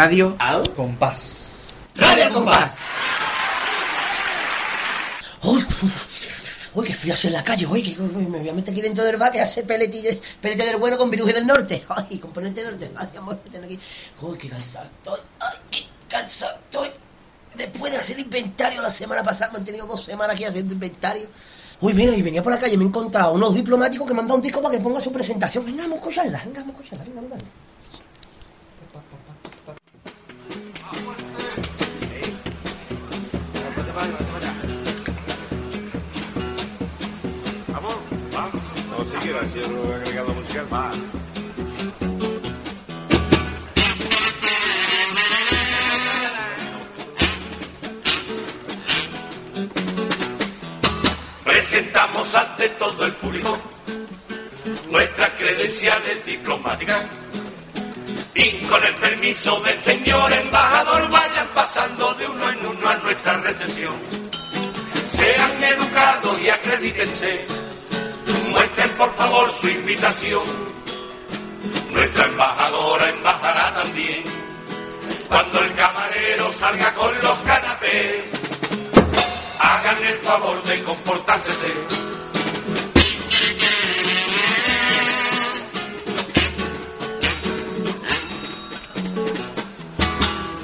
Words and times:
Radio. 0.00 0.34
Compás. 0.74 1.74
Radio 1.94 2.24
al 2.24 2.32
compás. 2.32 2.78
Uy, 5.42 5.62
uy, 6.72 6.86
qué 6.86 6.94
frío 6.94 7.12
hace 7.12 7.26
en 7.26 7.34
la 7.34 7.44
calle, 7.44 7.66
uy, 7.66 7.82
que 7.82 8.00
uy, 8.00 8.24
me 8.28 8.38
voy 8.38 8.48
a 8.48 8.54
meter 8.54 8.72
aquí 8.72 8.80
dentro 8.80 9.04
del 9.04 9.18
bar 9.18 9.30
que 9.30 9.42
hace 9.42 9.62
pelete, 9.62 10.18
pelete 10.40 10.64
del 10.64 10.78
bueno 10.78 10.96
con 10.96 11.10
viruje 11.10 11.34
del 11.34 11.46
norte. 11.46 11.84
Ay, 11.90 12.18
componente 12.18 12.64
del 12.64 12.70
norte. 12.70 12.90
Ay, 12.96 13.08
amor, 13.18 13.40
tengo 13.52 13.66
aquí. 13.66 13.78
Uy, 14.22 14.38
qué 14.38 14.48
cansado 14.48 14.86
estoy. 14.86 15.20
Ay, 15.38 15.58
qué 15.70 15.84
cansado 16.08 16.56
estoy. 16.64 16.88
Después 17.56 17.92
de 17.92 17.98
hacer 17.98 18.18
inventario 18.18 18.80
la 18.80 18.90
semana 18.90 19.22
pasada, 19.22 19.52
me 19.52 19.58
han 19.58 19.66
tenido 19.66 19.84
dos 19.84 20.02
semanas 20.02 20.34
aquí 20.34 20.44
haciendo 20.44 20.72
inventario. 20.72 21.28
Uy, 21.82 21.92
mira, 21.92 22.16
y 22.16 22.22
venía 22.22 22.42
por 22.42 22.52
la 22.54 22.58
calle, 22.58 22.74
me 22.78 22.84
he 22.84 22.86
encontrado 22.86 23.34
unos 23.34 23.54
diplomáticos 23.54 24.06
que 24.06 24.14
me 24.14 24.20
han 24.20 24.28
dado 24.28 24.36
un 24.36 24.42
disco 24.42 24.62
para 24.62 24.74
que 24.74 24.82
ponga 24.82 24.98
su 25.02 25.12
presentación. 25.12 25.66
Venga, 25.66 25.82
vamos 25.82 25.96
a 25.96 26.00
escucharla, 26.00 26.42
venga, 26.42 26.60
vamos 26.60 26.76
a 26.76 26.82
escucharla, 26.84 27.04
venga, 27.04 27.20
venga. 27.20 27.36
Vamos, 27.36 27.59
he 39.62 39.94
agregado 39.94 40.34
musical. 40.34 40.66
Va. 40.72 40.90
Presentamos 51.44 52.34
ante 52.34 52.68
todo 52.70 53.06
el 53.06 53.12
público 53.14 53.58
nuestras 54.90 55.30
credenciales 55.34 56.24
diplomáticas 56.26 57.08
y 58.34 58.50
con 58.66 58.84
el 58.84 58.94
permiso 58.94 59.60
del 59.60 59.78
señor 59.80 60.32
embajador 60.32 61.08
vayan 61.10 61.48
pasando 61.54 62.14
de 62.14 62.26
uno 62.26 62.50
en 62.50 62.66
uno 62.66 62.88
a 62.88 62.94
nuestra 62.96 63.38
recepción. 63.38 63.94
Sean 65.08 65.62
educados 65.62 66.40
y 66.40 66.48
acredítense, 66.48 67.46
muestren 68.50 68.90
por 68.96 69.14
favor 69.14 69.50
su 69.52 69.68
invitación. 69.68 70.42
Nuestra 71.90 72.24
embajadora 72.24 73.10
embajará 73.10 73.74
también 73.74 74.24
cuando 75.28 75.60
el 75.60 75.74
camarero 75.74 76.52
salga 76.52 76.92
con 76.94 77.14
los 77.22 77.38
canapés. 77.38 78.24
Hagan 79.60 80.04
el 80.04 80.18
favor 80.18 80.62
de 80.64 80.82
comportarse. 80.82 81.52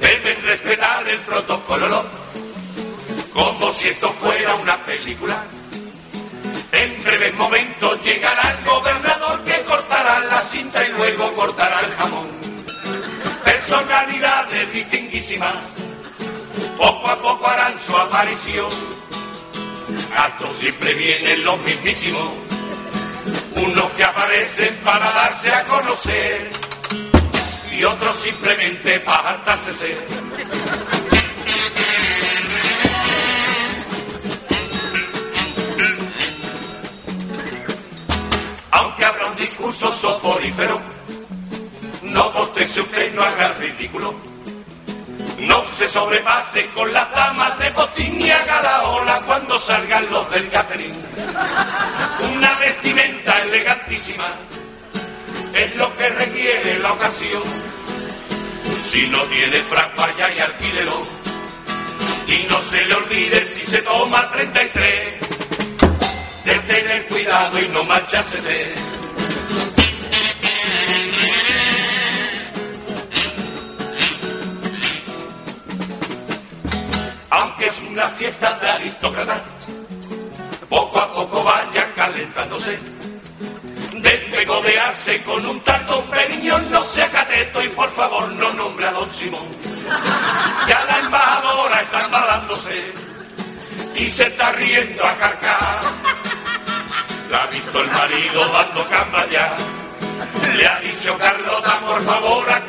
Deben 0.01 0.43
respetar 0.43 1.09
el 1.09 1.21
protocolo, 1.21 2.05
como 3.33 3.73
si 3.73 3.89
esto 3.89 4.11
fuera 4.13 4.55
una 4.57 4.85
película. 4.85 5.45
En 6.87 7.03
breves 7.03 7.35
momentos 7.35 8.01
llegará 8.05 8.57
el 8.57 8.65
gobernador 8.65 9.43
que 9.43 9.61
cortará 9.65 10.21
la 10.31 10.41
cinta 10.41 10.87
y 10.87 10.93
luego 10.93 11.33
cortará 11.33 11.81
el 11.81 11.93
jamón. 11.97 12.29
Personalidades 13.45 14.73
distinguísimas 14.73 15.57
poco 16.77 17.09
a 17.09 17.21
poco 17.21 17.45
harán 17.49 17.75
su 17.85 17.97
aparición. 17.97 18.71
Actos 20.17 20.53
siempre 20.53 20.95
vienen 20.95 21.45
los 21.45 21.59
mismísimos, 21.63 22.29
unos 23.57 23.93
que 23.95 24.05
aparecen 24.05 24.77
para 24.85 25.11
darse 25.11 25.53
a 25.53 25.65
conocer 25.65 26.51
y 27.73 27.83
otros 27.83 28.17
simplemente 28.17 29.01
para 29.01 29.31
hartarse 29.31 29.73
ser. 29.73 30.07
Discurso 39.57 39.91
soporífero, 39.91 40.79
no 42.03 42.31
bostece 42.33 42.83
usted, 42.83 43.15
no 43.15 43.23
haga 43.23 43.55
ridículo. 43.55 44.15
No 45.39 45.65
se 45.79 45.89
sobrepase 45.89 46.69
con 46.75 46.93
las 46.93 47.11
damas 47.11 47.59
de 47.59 47.71
botín 47.71 48.19
ni 48.19 48.31
haga 48.31 48.61
la 48.61 48.83
ola 48.91 49.23
cuando 49.25 49.59
salgan 49.59 50.11
los 50.11 50.31
del 50.31 50.51
catering. 50.51 50.95
Una 52.37 52.55
vestimenta 52.59 53.43
elegantísima 53.45 54.27
es 55.55 55.75
lo 55.77 55.97
que 55.97 56.09
requiere 56.11 56.79
la 56.79 56.93
ocasión. 56.93 57.43
Si 58.85 59.07
no 59.09 59.23
tiene 59.23 59.63
frac, 59.63 59.97
vaya 59.97 60.35
y 60.35 60.39
alquílelo. 60.39 61.03
Y 62.27 62.47
no 62.47 62.61
se 62.61 62.85
le 62.85 62.95
olvide 62.95 63.47
si 63.47 63.65
se 63.65 63.81
toma 63.81 64.31
33 64.33 65.15
de 66.45 66.59
tener 66.61 67.07
cuidado 67.09 67.59
y 67.59 67.69
no 67.69 67.85
mancharse. 67.85 68.96
Aunque 77.37 77.67
es 77.67 77.83
una 77.83 78.09
fiesta 78.09 78.59
de 78.59 78.71
aristócratas, 78.71 79.43
poco 80.71 80.99
a 80.99 81.13
poco 81.13 81.45
vayan 81.45 81.93
calentándose. 81.95 82.79
De 83.93 84.47
codearse 84.47 85.23
con 85.23 85.45
un 85.45 85.61
tal 85.61 85.85
don 85.87 86.03
Periñón, 86.07 86.71
no 86.71 86.83
sea 86.85 87.11
cateto 87.11 87.63
y 87.63 87.69
por 87.69 87.91
favor 87.91 88.33
no 88.33 88.53
nombre 88.55 88.87
a 88.87 88.93
don 88.93 89.15
Simón. 89.15 89.49
Ya 90.67 90.83
la 90.87 90.99
embajadora 91.01 91.83
está 91.83 92.05
embalándose 92.07 92.93
y 93.97 94.11
se 94.11 94.29
está 94.29 94.53
riendo 94.53 95.05
a 95.05 95.15
carcar. 95.19 95.81
La 97.31 97.43
ha 97.43 97.47
visto 97.49 97.83
el 97.83 97.91
marido 97.91 98.49
dando 98.49 98.89
cama 98.89 99.27
ya. 99.31 99.53
Le 100.55 100.67
ha 100.67 100.81
dicho 100.81 101.19
Carlota, 101.19 101.81
por 101.81 102.03
favor, 102.03 102.51
acuéstate. 102.51 102.66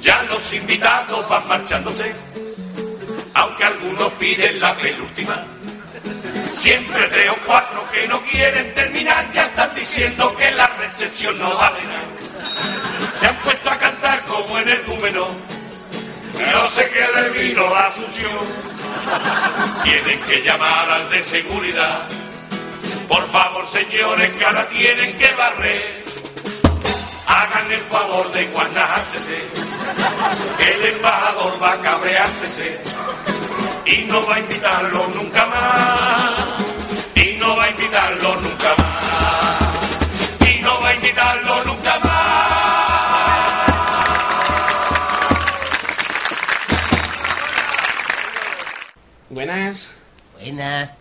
Ya 0.00 0.22
los 0.22 0.52
invitados 0.52 1.28
van 1.28 1.48
marchándose, 1.48 2.12
aunque 3.34 3.64
algunos 3.64 4.12
piden 4.12 4.60
la 4.60 4.76
penúltima. 4.76 5.44
Siempre 6.54 7.06
tres 7.08 7.30
o 7.30 7.36
cuatro 7.46 7.84
que 7.92 8.06
no 8.06 8.22
quieren 8.22 8.72
terminar 8.74 9.26
ya 9.32 9.46
están 9.46 9.74
diciendo 9.74 10.36
que 10.36 10.52
la 10.52 10.68
recesión 10.68 11.36
no 11.38 11.52
vale 11.56 11.82
nada. 11.84 12.00
Se 13.18 13.26
han 13.26 13.36
puesto 13.38 13.70
a 13.70 13.76
cantar 13.76 14.22
como 14.22 14.58
en 14.58 14.68
el 14.68 14.86
número. 14.86 15.28
No 16.52 16.68
se 16.68 16.88
queda 16.90 17.26
el 17.26 17.32
vino 17.32 17.68
la. 17.74 18.69
Tienen 19.82 20.20
que 20.22 20.42
llamar 20.42 20.90
al 20.90 21.10
de 21.10 21.22
seguridad. 21.22 22.08
Por 23.08 23.26
favor, 23.30 23.66
señores, 23.66 24.30
que 24.36 24.44
ahora 24.44 24.68
tienen 24.68 25.16
que 25.16 25.32
barrer. 25.34 26.04
Hagan 27.26 27.72
el 27.72 27.80
favor 27.82 28.32
de 28.32 28.46
guanajársese. 28.46 29.42
El 30.58 30.84
embajador 30.94 31.62
va 31.62 31.72
a 31.72 31.80
cabreársese. 31.80 32.78
Y 33.86 34.04
no 34.04 34.26
va 34.26 34.36
a 34.36 34.40
invitarlo 34.40 35.08
nunca 35.08 35.46
más. 35.46 36.34
Y 37.14 37.36
no 37.38 37.56
va 37.56 37.64
a 37.64 37.70
invitarlo 37.70 38.36
nunca 38.36 38.74
más. 38.76 40.48
Y 40.48 40.60
no 40.60 40.80
va 40.80 40.88
a 40.88 40.94
invitarlo 40.94 41.64
nunca 41.64 41.98
más. 41.98 42.19
Buenas. 49.44 49.92
Buenas. 50.38 50.92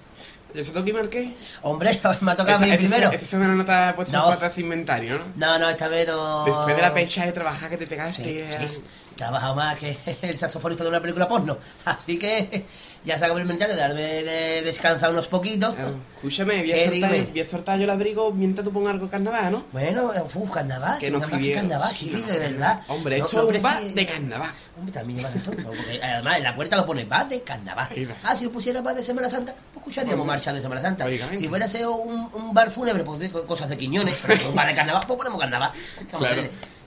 ¿Yo 0.54 0.64
soy 0.64 0.74
Toki 0.74 0.94
Marqués? 0.94 1.32
Hombre, 1.62 1.90
hoy 2.06 2.16
me 2.22 2.32
ha 2.32 2.36
tocado 2.38 2.56
a 2.56 2.60
mí 2.62 2.70
Esta- 2.72 2.76
esta- 2.86 2.96
primero. 2.96 3.12
Esta 3.12 3.26
semana 3.26 3.54
no 3.54 3.66
te 3.66 3.72
has 3.74 3.94
puesto 3.96 4.18
No. 4.18 4.30
en 4.32 4.34
patas 4.40 4.56
de 4.56 4.62
inventario, 4.62 5.20
¿no? 5.20 5.26
No, 5.36 5.60
no, 5.60 5.68
esta 5.70 5.90
vez 5.90 6.08
no. 6.08 6.46
Después 6.46 6.74
de 6.74 6.82
la 6.82 6.94
pecha 6.94 7.26
de 7.26 7.34
trabajar 7.34 7.70
que 7.70 7.76
te 7.76 7.86
pegaste. 7.86 8.24
Sí, 8.24 8.46
sí. 8.66 8.78
He 9.12 9.16
trabajado 9.18 9.56
más 9.56 9.78
que 9.78 9.98
el 10.22 10.38
saxofonista 10.38 10.86
de 10.86 10.90
una 10.90 11.02
película 11.02 11.28
porno. 11.28 11.58
Así 11.84 12.18
que 12.18 12.66
ya 13.06 13.18
se 13.18 13.24
acabó 13.26 13.38
el 13.38 13.44
inventario, 13.44 13.76
de 13.76 13.82
darme 13.82 14.02
de 14.02 14.62
descansar 14.64 15.12
unos 15.12 15.28
poquitos. 15.28 15.74
claro. 15.76 15.96
Escúchame, 16.18 16.60
voy 16.62 16.72
a, 16.72 16.76
Eh, 16.76 16.90
soltar, 16.90 17.12
voy 17.32 17.40
a 17.40 17.50
soltar 17.50 17.78
yo 17.78 17.84
el 17.86 17.90
abrigo 17.90 18.32
mientras 18.34 18.66
tú 18.66 18.74
pongas 18.74 18.94
algo 18.94 19.06
de 19.06 19.12
carnaval, 19.12 19.52
¿no? 19.52 19.66
Bueno, 19.72 20.12
uf, 20.36 20.52
carnaval, 20.52 21.00
Que 21.00 21.10
nos 21.10 21.24
pidieron, 21.30 21.62
carnaval, 21.70 21.94
sí, 21.96 22.10
no, 22.12 22.28
de 22.34 22.40
verdad. 22.40 22.82
Hombre, 22.90 23.18
No- 23.20 23.26
esto 23.26 23.52
no 23.52 23.62
va 23.62 23.80
de 23.82 24.06
carnaval. 24.06 24.52
Hombre, 24.78 24.94
también 24.94 25.20
lleva 25.20 25.32
razón, 25.32 25.56
porque 25.66 26.00
además 26.04 26.38
en 26.38 26.44
la 26.44 26.56
puerta 26.56 26.76
lo 26.76 26.86
pone 26.86 27.06
va 27.06 27.24
de 27.26 27.42
carnaval. 27.42 27.88
Ah, 28.24 28.36
si 28.36 28.44
lo 28.46 28.52
pusiera 28.52 28.82
va 28.82 28.94
de 28.94 29.02
Semana 29.04 29.30
Santa, 29.30 29.54
pues 29.74 29.78
escucharíamos 29.78 30.26
marcha 30.28 30.52
de 30.54 30.62
Semana 30.62 30.82
Santa. 30.82 31.06
Si 31.38 31.48
fuera 31.48 31.68
sido 31.68 31.94
un, 31.96 32.30
un 32.34 32.54
bar 32.54 32.70
fúnebre, 32.70 33.04
pues 33.04 33.32
cosas 33.46 33.70
de 33.70 33.78
Quiñones, 33.78 34.22
un 34.50 34.56
bar 34.56 34.68
de 34.68 34.76
carnaval, 34.76 35.04
pues 35.08 35.18
ponemos 35.18 35.40
carnaval. 35.40 35.72
A 36.14 36.18
Claro. 36.18 36.42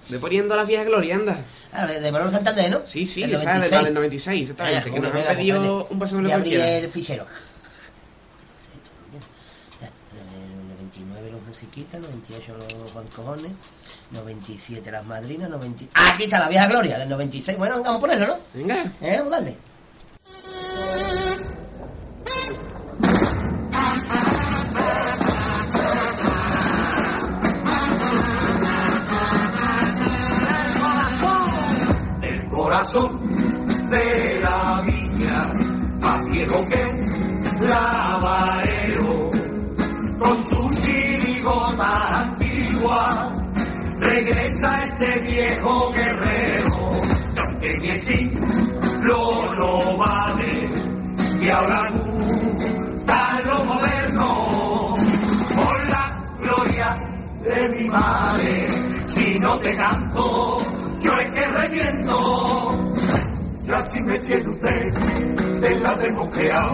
De 0.08 0.18
poniendo 0.18 0.54
la 0.56 0.64
vieja 0.64 0.84
gloria, 0.84 1.14
anda. 1.14 1.44
Ah, 1.72 1.86
de, 1.86 2.00
de 2.00 2.12
Manolo 2.12 2.30
Santander, 2.30 2.70
¿no? 2.70 2.80
Sí, 2.84 3.06
sí, 3.06 3.22
Del 3.22 3.34
esa 3.34 3.52
de 3.52 3.58
96. 3.58 3.72
la 3.72 3.84
del 3.84 3.94
96, 3.94 4.40
exactamente. 4.42 4.78
Ah, 4.78 4.92
que 4.92 5.00
nos 5.00 5.14
han 5.14 5.36
pedido 5.36 5.86
un 5.90 5.98
pasador 5.98 6.22
de 6.24 6.28
Ya 6.30 6.34
abrí 6.34 6.50
cualquiera. 6.50 6.78
el 6.78 6.90
fichero. 6.90 7.26
En 10.12 10.60
el 10.60 10.68
99 10.68 11.30
los 11.30 11.42
musiquitas, 11.42 12.00
98 12.00 12.56
los 12.58 12.94
bancojones, 12.94 13.52
97 14.10 14.90
las 14.90 15.04
madrinas, 15.06 15.48
90... 15.48 15.84
Ah, 15.94 16.10
aquí 16.14 16.24
está 16.24 16.38
la 16.40 16.48
vieja 16.48 16.66
gloria, 16.66 16.98
del 16.98 17.08
96. 17.08 17.56
Bueno, 17.58 17.80
vamos 17.82 17.96
a 17.96 18.00
ponerlo, 18.00 18.26
¿no? 18.26 18.38
Venga. 18.54 18.76
Eh, 19.00 19.16
vamos 19.18 19.32
a 19.32 19.36
darle. 19.36 19.56
Corazón 32.72 33.20
de 33.90 34.40
la 34.40 34.82
viña, 34.86 35.52
más 36.00 36.24
viejo 36.30 36.66
que 36.68 36.84
lavadero, 37.60 39.30
con 40.18 40.42
su 40.42 40.70
chirigota 40.80 42.22
antigua, 42.22 43.30
regresa 43.98 44.84
este 44.84 45.18
viejo 45.18 45.92
guerrero, 45.92 46.92
que 47.34 47.40
aunque 47.40 47.76
mi 47.76 47.94
siglo 47.94 49.54
no 49.58 49.96
vale, 49.98 50.70
y 51.42 51.48
ahora 51.50 51.90
gusta 51.90 53.40
lo 53.44 53.64
moderno, 53.66 54.94
por 55.56 55.90
la 55.90 56.04
gloria 56.40 56.96
de 57.44 57.68
mi 57.68 57.84
madre, 57.90 58.68
si 59.06 59.38
no 59.38 59.58
te 59.58 59.76
canto, 59.76 60.58
yo 61.02 61.18
es 61.18 61.30
que 61.32 61.46
reviento. 61.46 62.51
Me 64.04 64.18
tiene 64.18 64.48
usted 64.48 64.92
de 65.60 65.80
la 65.80 65.94
democracia, 65.94 66.70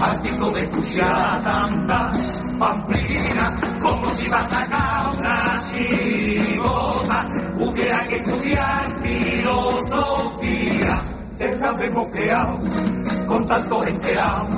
hartito 0.00 0.50
de 0.52 0.62
escuchar 0.62 1.42
tanta 1.44 2.12
pamplina, 2.58 3.54
como 3.80 4.10
si 4.14 4.26
va 4.28 4.40
a 4.40 4.46
sacar 4.46 5.14
una 5.18 5.62
chirigota, 5.68 7.28
hubiera 7.58 8.06
que 8.06 8.16
estudiar 8.16 8.86
filosofía 9.02 11.02
de 11.38 11.56
la 11.56 11.72
democracia, 11.72 12.56
con 13.26 13.46
tanto 13.46 13.84
enterado, 13.84 14.48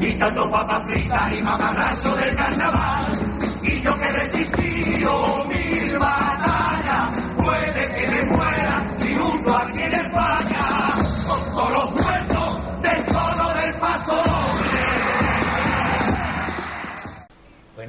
y 0.00 0.12
tanto 0.12 0.48
papas 0.50 0.82
fritas 0.86 1.32
y 1.38 1.42
mamarracho 1.42 2.16
del 2.16 2.36
carnaval, 2.36 3.04
y 3.62 3.80
yo 3.80 3.98
que 3.98 4.04
he 4.04 4.12
resistido 4.12 5.44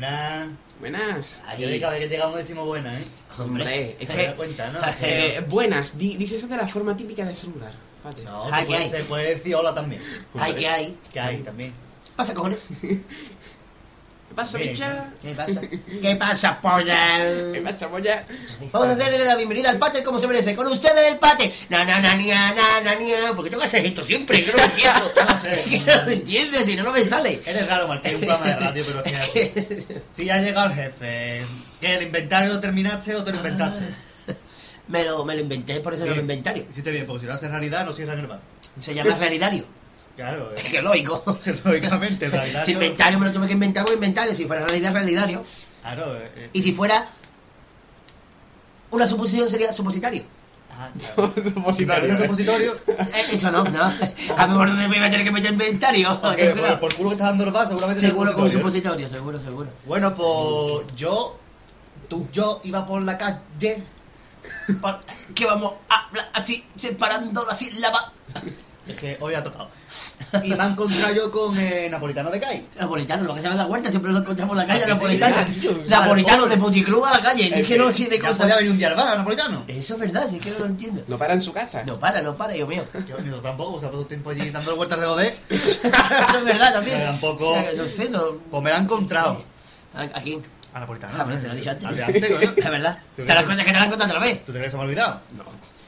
Buenas. 0.08 0.48
Buenas. 0.82 1.42
Aquí 1.48 1.64
de 1.64 1.80
cada 1.80 1.94
vez 1.94 2.02
que 2.04 2.10
llegamos 2.10 2.36
decimos 2.38 2.66
buenas, 2.66 3.00
¿eh? 3.02 3.06
Hombre, 3.40 3.96
es 4.00 4.08
Te 4.08 4.14
que... 4.14 4.34
cuenta, 4.36 4.70
¿no? 4.72 4.80
Eh, 5.02 5.46
buenas, 5.48 5.98
di- 5.98 6.18
dice 6.18 6.36
eso 6.36 6.48
de 6.48 6.58
la 6.58 6.68
forma 6.68 6.96
típica 6.98 7.24
de 7.24 7.34
saludar. 7.34 7.72
Espérate. 7.98 8.24
No, 8.26 8.44
Ah, 8.52 8.60
se, 8.60 8.62
¿qué 8.64 8.68
puede, 8.68 8.84
hay? 8.84 8.90
se 8.90 9.04
puede 9.06 9.30
decir 9.36 9.56
hola 9.56 9.74
también. 9.74 10.02
Ay, 10.38 10.54
¿qué 10.56 10.68
hay? 10.68 10.98
Que 11.14 11.20
hay 11.22 11.38
también. 11.38 11.72
pasa, 12.18 12.34
cojones? 12.34 12.60
¿Qué 14.34 14.38
pasa, 14.38 14.58
bicha? 14.58 15.12
¿Qué 15.22 15.36
pasa? 15.36 15.62
¿Qué 16.02 16.16
pasa, 16.16 16.60
polla? 16.60 17.52
¿Qué 17.54 17.62
pasa, 17.64 17.88
polla? 17.88 18.26
Vamos 18.72 18.88
a 18.88 18.92
hacerle 18.94 19.24
la 19.24 19.36
bienvenida 19.36 19.70
al 19.70 19.78
pate 19.78 20.04
como 20.04 20.20
se 20.20 20.28
merece. 20.28 20.56
Con 20.56 20.66
ustedes 20.66 21.12
el 21.12 21.20
pate. 21.20 21.54
Na, 21.70 21.86
na, 21.86 22.00
na, 22.00 22.16
nia, 22.16 22.52
na, 22.56 22.82
na, 22.82 22.96
nia. 22.96 23.36
¿Por 23.36 23.44
qué 23.44 23.52
tengo 23.52 23.62
que 23.62 23.68
hacer 23.68 23.86
esto 23.86 24.04
siempre? 24.04 24.44
Que 24.44 24.52
no 24.52 24.58
lo 24.58 24.64
entiendo. 24.64 25.12
No 25.86 26.06
lo 26.06 26.10
entiendes, 26.10 26.66
si 26.66 26.76
no, 26.76 26.82
no 26.82 26.92
me 26.92 27.06
sale. 27.06 27.44
Eres 27.46 27.70
raro, 27.70 27.88
Martín, 27.88 28.16
un 28.16 28.22
programa 28.22 28.48
de 28.48 28.56
radio, 28.56 28.84
pero 28.88 29.04
es 29.06 29.12
que 29.12 29.52
así. 29.62 29.86
Si 30.14 30.26
ya 30.26 30.36
ha 30.36 30.42
llegado 30.42 30.68
el 30.68 30.74
jefe, 30.74 31.46
¿que 31.80 31.94
el 31.94 32.02
inventario 32.02 32.54
lo 32.54 32.60
terminaste 32.60 33.14
o 33.16 33.24
te 33.24 33.30
lo 33.30 33.38
inventaste? 33.38 33.84
me, 34.88 35.04
lo, 35.06 35.24
me 35.26 35.36
lo 35.36 35.42
inventé, 35.42 35.80
por 35.80 35.94
eso 35.94 36.06
es 36.06 36.12
el 36.12 36.20
inventario. 36.22 36.66
Hiciste 36.68 36.90
bien, 36.90 37.06
porque 37.06 37.22
si 37.22 37.28
lo 37.28 37.34
haces 37.34 37.52
realidad, 37.52 37.86
no 37.86 37.94
cierran 37.94 38.18
el 38.18 38.26
bar. 38.26 38.42
Se 38.82 38.96
llama 38.96 39.14
realidario. 39.16 39.83
Claro, 40.16 40.52
Es 40.56 40.66
eh, 40.66 40.72
que 40.72 40.82
lógico. 40.82 41.24
lógicamente, 41.66 42.28
realidad. 42.30 42.64
Si 42.66 42.72
inventario 42.74 43.18
me 43.20 43.26
lo 43.28 43.32
tuve 43.34 43.48
que 43.48 43.54
inventar, 43.54 43.84
pues 43.84 43.96
inventario. 43.96 44.36
Si 44.36 44.46
fuera 44.46 44.66
realidad, 44.66 44.94
realidario. 44.94 45.44
Claro, 45.82 46.18
eh, 46.18 46.32
eh, 46.38 46.50
Y 46.54 46.62
si 46.62 46.72
fuera 46.72 47.06
una 48.92 49.08
suposición, 49.08 49.50
sería 49.50 49.74
supositario. 49.74 50.24
ah, 50.70 50.92
claro. 51.16 51.34
Supositorio. 51.54 52.10
Si 52.16 52.22
supositorio, 52.22 52.76
Eh, 52.88 53.26
eso 53.32 53.50
no, 53.52 53.64
no. 53.64 53.84
A 54.38 54.46
lo 54.46 54.52
mejor 54.52 54.70
no 54.70 54.76
me 54.76 54.88
voy 54.88 54.98
a 54.98 55.10
tener 55.10 55.24
que 55.24 55.32
meter 55.32 55.52
inventario. 55.52 56.16
Ten 56.18 56.20
por, 56.22 56.54
cuidado. 56.54 56.80
por 56.80 56.96
culo 56.96 57.10
que 57.10 57.16
está 57.16 57.26
dando 57.26 57.44
el 57.46 57.52
bar, 57.52 57.68
seguramente 57.68 58.02
Seguro 58.02 58.34
con 58.34 58.44
un 58.44 58.52
supositorio. 58.52 59.10
seguro, 59.10 59.40
seguro. 59.40 59.70
Bueno, 59.86 60.14
pues 60.14 60.86
yo, 60.96 61.40
tú, 62.08 62.28
yo 62.32 62.62
iba 62.64 62.86
por 62.86 63.02
la 63.02 63.18
calle. 63.18 63.84
Que 65.34 65.46
vamos 65.46 65.74
a 65.90 66.08
hablar 66.08 66.30
así, 66.34 66.64
separando 66.76 67.46
la 67.46 67.56
sílaba. 67.56 68.12
Es 68.86 68.96
que 68.98 69.18
hoy 69.22 69.34
ha 69.34 69.44
tocado. 69.44 69.70
Y 70.44 70.50
me 70.50 70.64
he 70.64 70.68
encontrado 70.68 71.14
yo 71.16 71.32
con 71.32 71.58
eh, 71.58 71.88
Napolitano 71.90 72.30
de 72.32 72.40
Cai. 72.40 72.68
Napolitano, 72.78 73.24
lo 73.24 73.34
que 73.36 73.42
se 73.42 73.50
me 73.50 73.56
da 73.56 73.66
vuelta, 73.66 73.90
siempre 73.90 74.12
lo 74.12 74.20
encontramos 74.20 74.54
en 74.54 74.58
la 74.58 74.68
calle, 74.68 74.84
¿A 74.84 74.88
que 74.88 74.92
sí? 74.92 74.98
napolitano. 75.20 75.36
Napolitano 75.88 76.46
de 76.48 76.58
Puticlub 76.58 77.06
a 77.06 77.12
la 77.12 77.22
calle. 77.22 77.50
Dije, 77.50 77.78
no, 77.78 77.92
sí, 77.94 78.06
de 78.08 78.18
Ya 78.18 78.22
cosas. 78.28 78.40
podía 78.42 78.56
venir 78.58 78.72
un 78.72 78.78
día 78.78 78.88
al 78.90 78.96
bar, 78.96 79.18
Napolitano. 79.18 79.64
Eso 79.68 79.94
es 79.94 80.00
verdad, 80.02 80.28
sí 80.30 80.40
que 80.40 80.52
no 80.52 80.60
lo 80.60 80.66
entiendo. 80.66 81.02
No 81.08 81.18
para 81.18 81.34
en 81.34 81.42
su 81.42 81.54
casa. 81.54 81.84
No 81.88 81.98
para, 82.00 82.22
no 82.22 82.36
para, 82.36 82.54
Dios 82.54 82.68
mío. 82.68 82.84
Yo 83.08 83.18
ni 83.20 83.30
tampoco, 83.42 83.74
o 83.76 83.80
sea, 83.80 83.90
todo 83.90 84.02
el 84.02 84.08
tiempo 84.08 84.32
allí 84.32 84.50
dando 84.50 84.76
vueltas 84.76 84.98
alrededor 85.00 85.20
de. 85.22 85.28
Eso 85.56 86.38
es 86.38 86.44
verdad 86.46 86.74
también. 86.74 86.98
Pero 86.98 87.12
tampoco- 87.12 87.50
O 87.52 87.54
sea, 87.54 87.70
que 87.72 87.78
no 87.78 87.88
sé, 87.88 88.10
no. 88.10 88.24
Pues 88.52 88.64
me 88.64 88.70
la 88.70 88.78
he 88.78 88.82
encontrado. 88.82 89.44
¿A, 89.96 90.02
a 90.02 90.22
quién? 90.22 90.42
A 90.74 90.80
Napolitano. 90.82 91.14
Ah, 91.18 91.24
bueno, 91.24 91.40
se 91.40 91.48
lo 91.48 91.54
he 91.54 91.56
dicho 91.58 91.70
antes. 91.70 91.88
Es 92.58 92.70
verdad. 92.70 92.98
¿Tú 93.16 93.22
¿Te 93.22 93.24
das 93.26 93.36
crees? 93.36 93.46
cuenta 93.46 93.64
que 93.64 93.72
te 93.72 93.78
la 93.78 93.84
han 93.84 93.90
contado 93.92 94.10
otra 94.12 94.20
vez? 94.20 94.40
¿Tú 94.46 94.52
te 94.52 94.58
crees 94.58 94.66
que 94.66 94.72
se 94.72 94.76
me 94.78 94.82
ha 94.82 94.86
olvidado? 94.86 95.22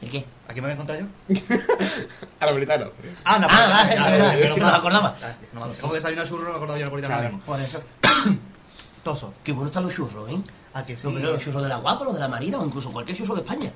¿El 0.01 0.09
qué? 0.11 0.25
¿A 0.47 0.53
quién 0.53 0.57
me 0.57 0.61
voy 0.61 0.69
a 0.69 0.73
encontrar 0.73 0.99
yo? 0.99 1.07
A 2.39 2.45
Napolitano. 2.45 2.91
Ah, 3.23 3.35
Ah, 3.35 3.39
vale, 3.39 3.95
claro, 3.95 4.05
es 4.05 4.11
verdad, 4.11 4.39
es 4.39 4.53
que 4.53 4.59
no 4.59 4.65
me 4.67 4.71
acordaba. 4.73 5.15
Ah, 5.23 5.33
no 5.53 5.65
me 5.65 5.73
de 5.73 5.95
desayunar 5.95 6.27
churro, 6.27 6.43
no 6.43 6.49
me 6.51 6.55
acordaba 6.55 6.77
yo 6.79 6.85
Napolitano 6.85 7.13
Claro. 7.15 7.29
mismo. 7.29 7.45
Por 7.45 7.59
eso. 7.61 7.83
Toso. 9.03 9.33
Qué 9.43 9.51
bueno 9.51 9.67
están 9.67 9.83
los 9.83 9.93
churros, 9.93 10.29
¿eh? 10.31 10.37
¿A 10.73 10.85
que 10.85 10.97
sí? 10.97 11.03
Los, 11.11 11.21
los 11.21 11.43
churros 11.43 11.63
de 11.63 11.69
la 11.69 11.77
guapa, 11.77 12.05
los 12.05 12.13
de 12.13 12.19
la 12.19 12.27
marina 12.27 12.57
o 12.59 12.65
incluso 12.65 12.91
cualquier 12.91 13.17
churro 13.17 13.35
de 13.35 13.41
España. 13.41 13.71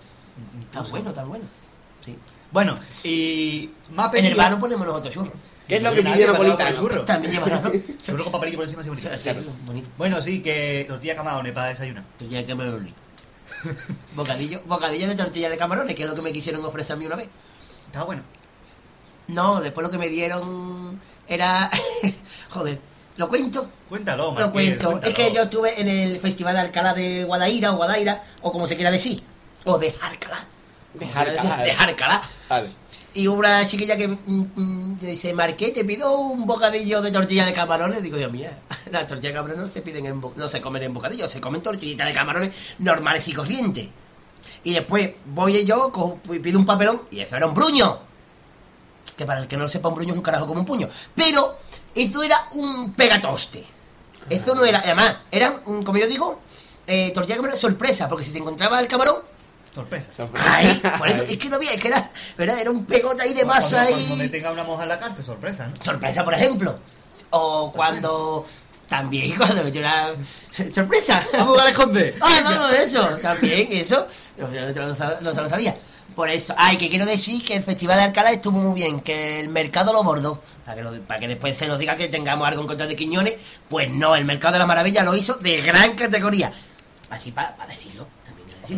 Tan 0.72 0.90
bueno, 0.90 1.14
tan 1.14 1.28
bueno. 1.30 1.46
Sí. 2.04 2.18
Bueno, 2.52 2.76
y 3.04 3.70
ha 3.98 4.12
En 4.16 4.26
el 4.26 4.36
bar 4.36 4.52
no 4.52 4.60
ponemos 4.60 4.86
nosotros 4.88 5.14
churros. 5.14 5.34
¿Qué 5.68 5.76
es 5.78 5.84
lo 5.84 5.90
No 5.92 5.96
que 5.96 6.02
dado 6.04 6.34
Napolitano? 6.34 6.76
churro. 6.78 7.02
También 7.06 7.34
llevas 7.34 7.50
razón. 7.50 7.84
Churro 8.04 8.24
con 8.24 8.32
papelillo 8.34 8.58
por 8.58 8.66
encima, 8.66 8.82
así 8.82 8.90
bonito. 8.90 9.10
Sí, 9.18 9.30
bonito. 9.66 9.90
Bueno, 9.98 10.20
sí, 10.22 10.42
que 10.42 10.86
tortilla 10.88 11.16
camarones 11.16 11.52
para 11.52 11.68
desayunar. 11.68 12.04
Tortilla 12.18 12.46
camarones. 12.48 12.94
Bocadillo, 14.15 14.62
bocadillo 14.65 15.08
de 15.08 15.15
tortilla 15.15 15.50
de 15.50 15.58
camarones, 15.58 15.96
que 15.96 16.03
es 16.03 16.10
lo 16.10 16.15
que 16.15 16.22
me 16.22 16.32
quisieron 16.32 16.63
ofrecer 16.65 16.96
a 16.96 17.00
mí 17.00 17.06
una 17.06 17.15
vez. 17.15 17.27
Estaba 17.88 18.06
bueno. 18.06 18.24
No, 19.27 19.62
después 19.62 19.86
lo 19.86 19.91
que 19.91 19.98
me 19.98 20.10
dieron 20.10 21.00
era... 21.27 21.70
Joder, 22.50 22.79
¿lo 23.18 23.29
cuento? 23.29 23.70
Cuéntalo, 23.89 24.25
Lo 24.25 24.32
Martínez, 24.34 24.51
cuento. 24.79 24.88
cuéntalo. 24.91 25.08
Es 25.12 25.13
que 25.13 25.34
yo 25.34 25.44
estuve 25.44 25.79
en 25.82 25.88
el 25.88 26.20
Festival 26.20 26.53
de 26.56 26.62
Alcalá 26.62 26.94
de 26.94 27.24
Guadaira 27.25 27.74
o 27.74 27.77
Guadaira, 27.77 28.24
o 28.41 28.51
como 28.51 28.68
se 28.68 28.75
quiera 28.75 28.91
decir. 28.91 29.22
O 29.65 29.77
de 29.77 29.94
Alcalá. 30.01 30.39
De 30.94 31.06
Alcalá. 31.06 31.58
De 31.58 31.72
Alcalá. 31.72 32.22
Vale. 32.50 32.70
Y 33.13 33.28
una 33.28 33.66
chiquilla 33.66 33.98
que 33.98 34.08
mm, 34.08 34.46
mm, 34.56 34.98
dice, 35.00 35.34
Marqué, 35.34 35.72
te 35.72 35.84
pido 35.84 36.20
un 36.20 36.46
bocadillo 36.46 37.01
de 37.01 37.12
tortilla 37.12 37.46
de 37.46 37.54
camarones. 37.54 38.04
Digo 38.04 38.18
yo, 38.18 38.30
mía, 38.30 38.60
las 38.92 39.08
tortillas 39.08 39.34
de 39.34 39.38
camarones 39.38 39.66
no 39.66 39.72
se 39.72 39.82
piden 39.82 40.06
en 40.06 40.22
no 40.36 40.50
se 40.50 40.62
comen 40.62 40.84
en 40.84 40.94
bocadillos, 40.94 41.30
se 41.30 41.42
comen 41.42 41.62
tortillitas 41.62 42.08
de 42.08 42.13
camarones 42.13 42.56
normales 42.80 43.28
y 43.28 43.34
corrientes. 43.34 43.88
Y 44.63 44.74
después 44.74 45.12
voy 45.25 45.66
yo, 45.66 45.92
pido 46.42 46.60
un 46.60 46.66
papelón, 46.66 47.01
y 47.12 47.20
eso 47.20 47.36
era 47.36 47.48
un 47.48 47.54
bruño. 47.54 48.00
Que 49.18 49.25
para 49.25 49.42
el 49.42 49.48
que 49.48 49.58
no 49.58 49.63
lo 49.63 49.70
sepa, 49.70 49.89
un 49.89 49.96
bruño 49.96 50.12
es 50.12 50.18
un 50.18 50.24
carajo 50.24 50.46
como 50.46 50.60
un 50.60 50.66
puño. 50.66 50.88
Pero 51.16 51.58
eso 51.96 52.24
era 52.24 52.38
un 52.54 52.94
pegatoste. 52.94 53.66
Eso 54.30 54.54
no 54.54 54.63
era, 54.63 54.80
además, 54.80 55.18
eran, 55.32 55.62
como 55.84 55.98
yo 55.98 56.08
digo, 56.08 56.39
eh, 56.86 57.12
tortilla 57.12 57.36
de 57.36 57.38
camarones 57.38 57.60
sorpresa, 57.60 58.08
porque 58.08 58.24
si 58.24 58.32
te 58.32 58.38
encontraba 58.38 58.80
el 58.80 58.88
camarón, 58.88 59.28
Sorpresa. 59.74 60.12
¡Ay! 60.36 60.82
Por 60.98 61.08
eso, 61.08 61.24
es 61.24 61.38
que 61.38 61.48
no 61.50 61.56
había, 61.58 61.72
es 61.74 61.80
que 61.80 61.88
era, 61.90 62.12
¿verdad? 62.38 62.60
era 62.60 62.72
un 62.72 62.86
pegote 62.86 63.22
ahí 63.24 63.34
de 63.34 63.46
masa 63.46 63.84
Cuando, 63.86 63.98
cuando 64.00 64.16
me 64.18 64.26
y... 64.26 64.30
tenga 64.30 64.52
una 64.52 64.64
monja 64.64 64.84
en 64.84 64.90
la 64.90 65.00
cárcel, 65.00 65.24
sorpresa, 65.24 65.68
¿no? 65.68 65.76
Sorpresa, 65.84 66.24
por 66.26 66.34
ejemplo. 66.34 66.80
O 67.32 67.72
cuando... 67.72 68.46
También 68.88 69.36
cuando 69.38 69.64
me 69.64 69.70
una... 69.70 70.08
¡Sorpresa! 70.74 71.24
¡Vamos 71.34 71.62
a 71.62 71.70
esconde! 71.70 72.16
¡Ay, 72.20 72.44
vamos, 72.44 72.74
eso! 72.74 73.08
También, 73.22 73.68
eso. 73.72 74.08
No, 74.38 74.52
yo 74.52 74.62
no, 74.62 74.74
se 74.74 74.80
lo 74.80 74.96
sab- 74.96 75.20
no 75.22 75.34
se 75.34 75.42
lo 75.42 75.48
sabía. 75.50 75.76
Por 76.16 76.28
eso, 76.30 76.56
ay, 76.58 76.76
que 76.78 76.90
quiero 76.90 77.06
decir 77.06 77.46
que 77.46 77.56
el 77.56 77.64
Festival 77.64 77.98
de 77.98 78.04
Alcalá 78.06 78.32
estuvo 78.32 78.58
muy 78.60 78.74
bien, 78.74 79.00
que 79.02 79.40
el 79.42 79.50
mercado 79.50 79.94
lo 79.94 80.04
bordó. 80.04 80.42
Para 80.66 80.76
que, 80.78 80.82
lo- 80.82 81.02
para 81.04 81.20
que 81.20 81.28
después 81.28 81.56
se 81.56 81.68
nos 81.68 81.78
diga 81.78 81.96
que 81.96 82.08
tengamos 82.08 82.48
algo 82.48 82.62
en 82.62 82.68
contra 82.68 82.88
de 82.88 82.96
Quiñones. 82.96 83.36
Pues 83.70 83.92
no, 83.92 84.16
el 84.16 84.26
mercado 84.26 84.54
de 84.54 84.60
la 84.60 84.66
maravilla 84.66 85.04
lo 85.04 85.16
hizo 85.16 85.36
de 85.36 85.62
gran 85.62 85.96
categoría. 85.96 86.52
Así 87.12 87.32
para 87.32 87.56
decirlo, 87.68 88.08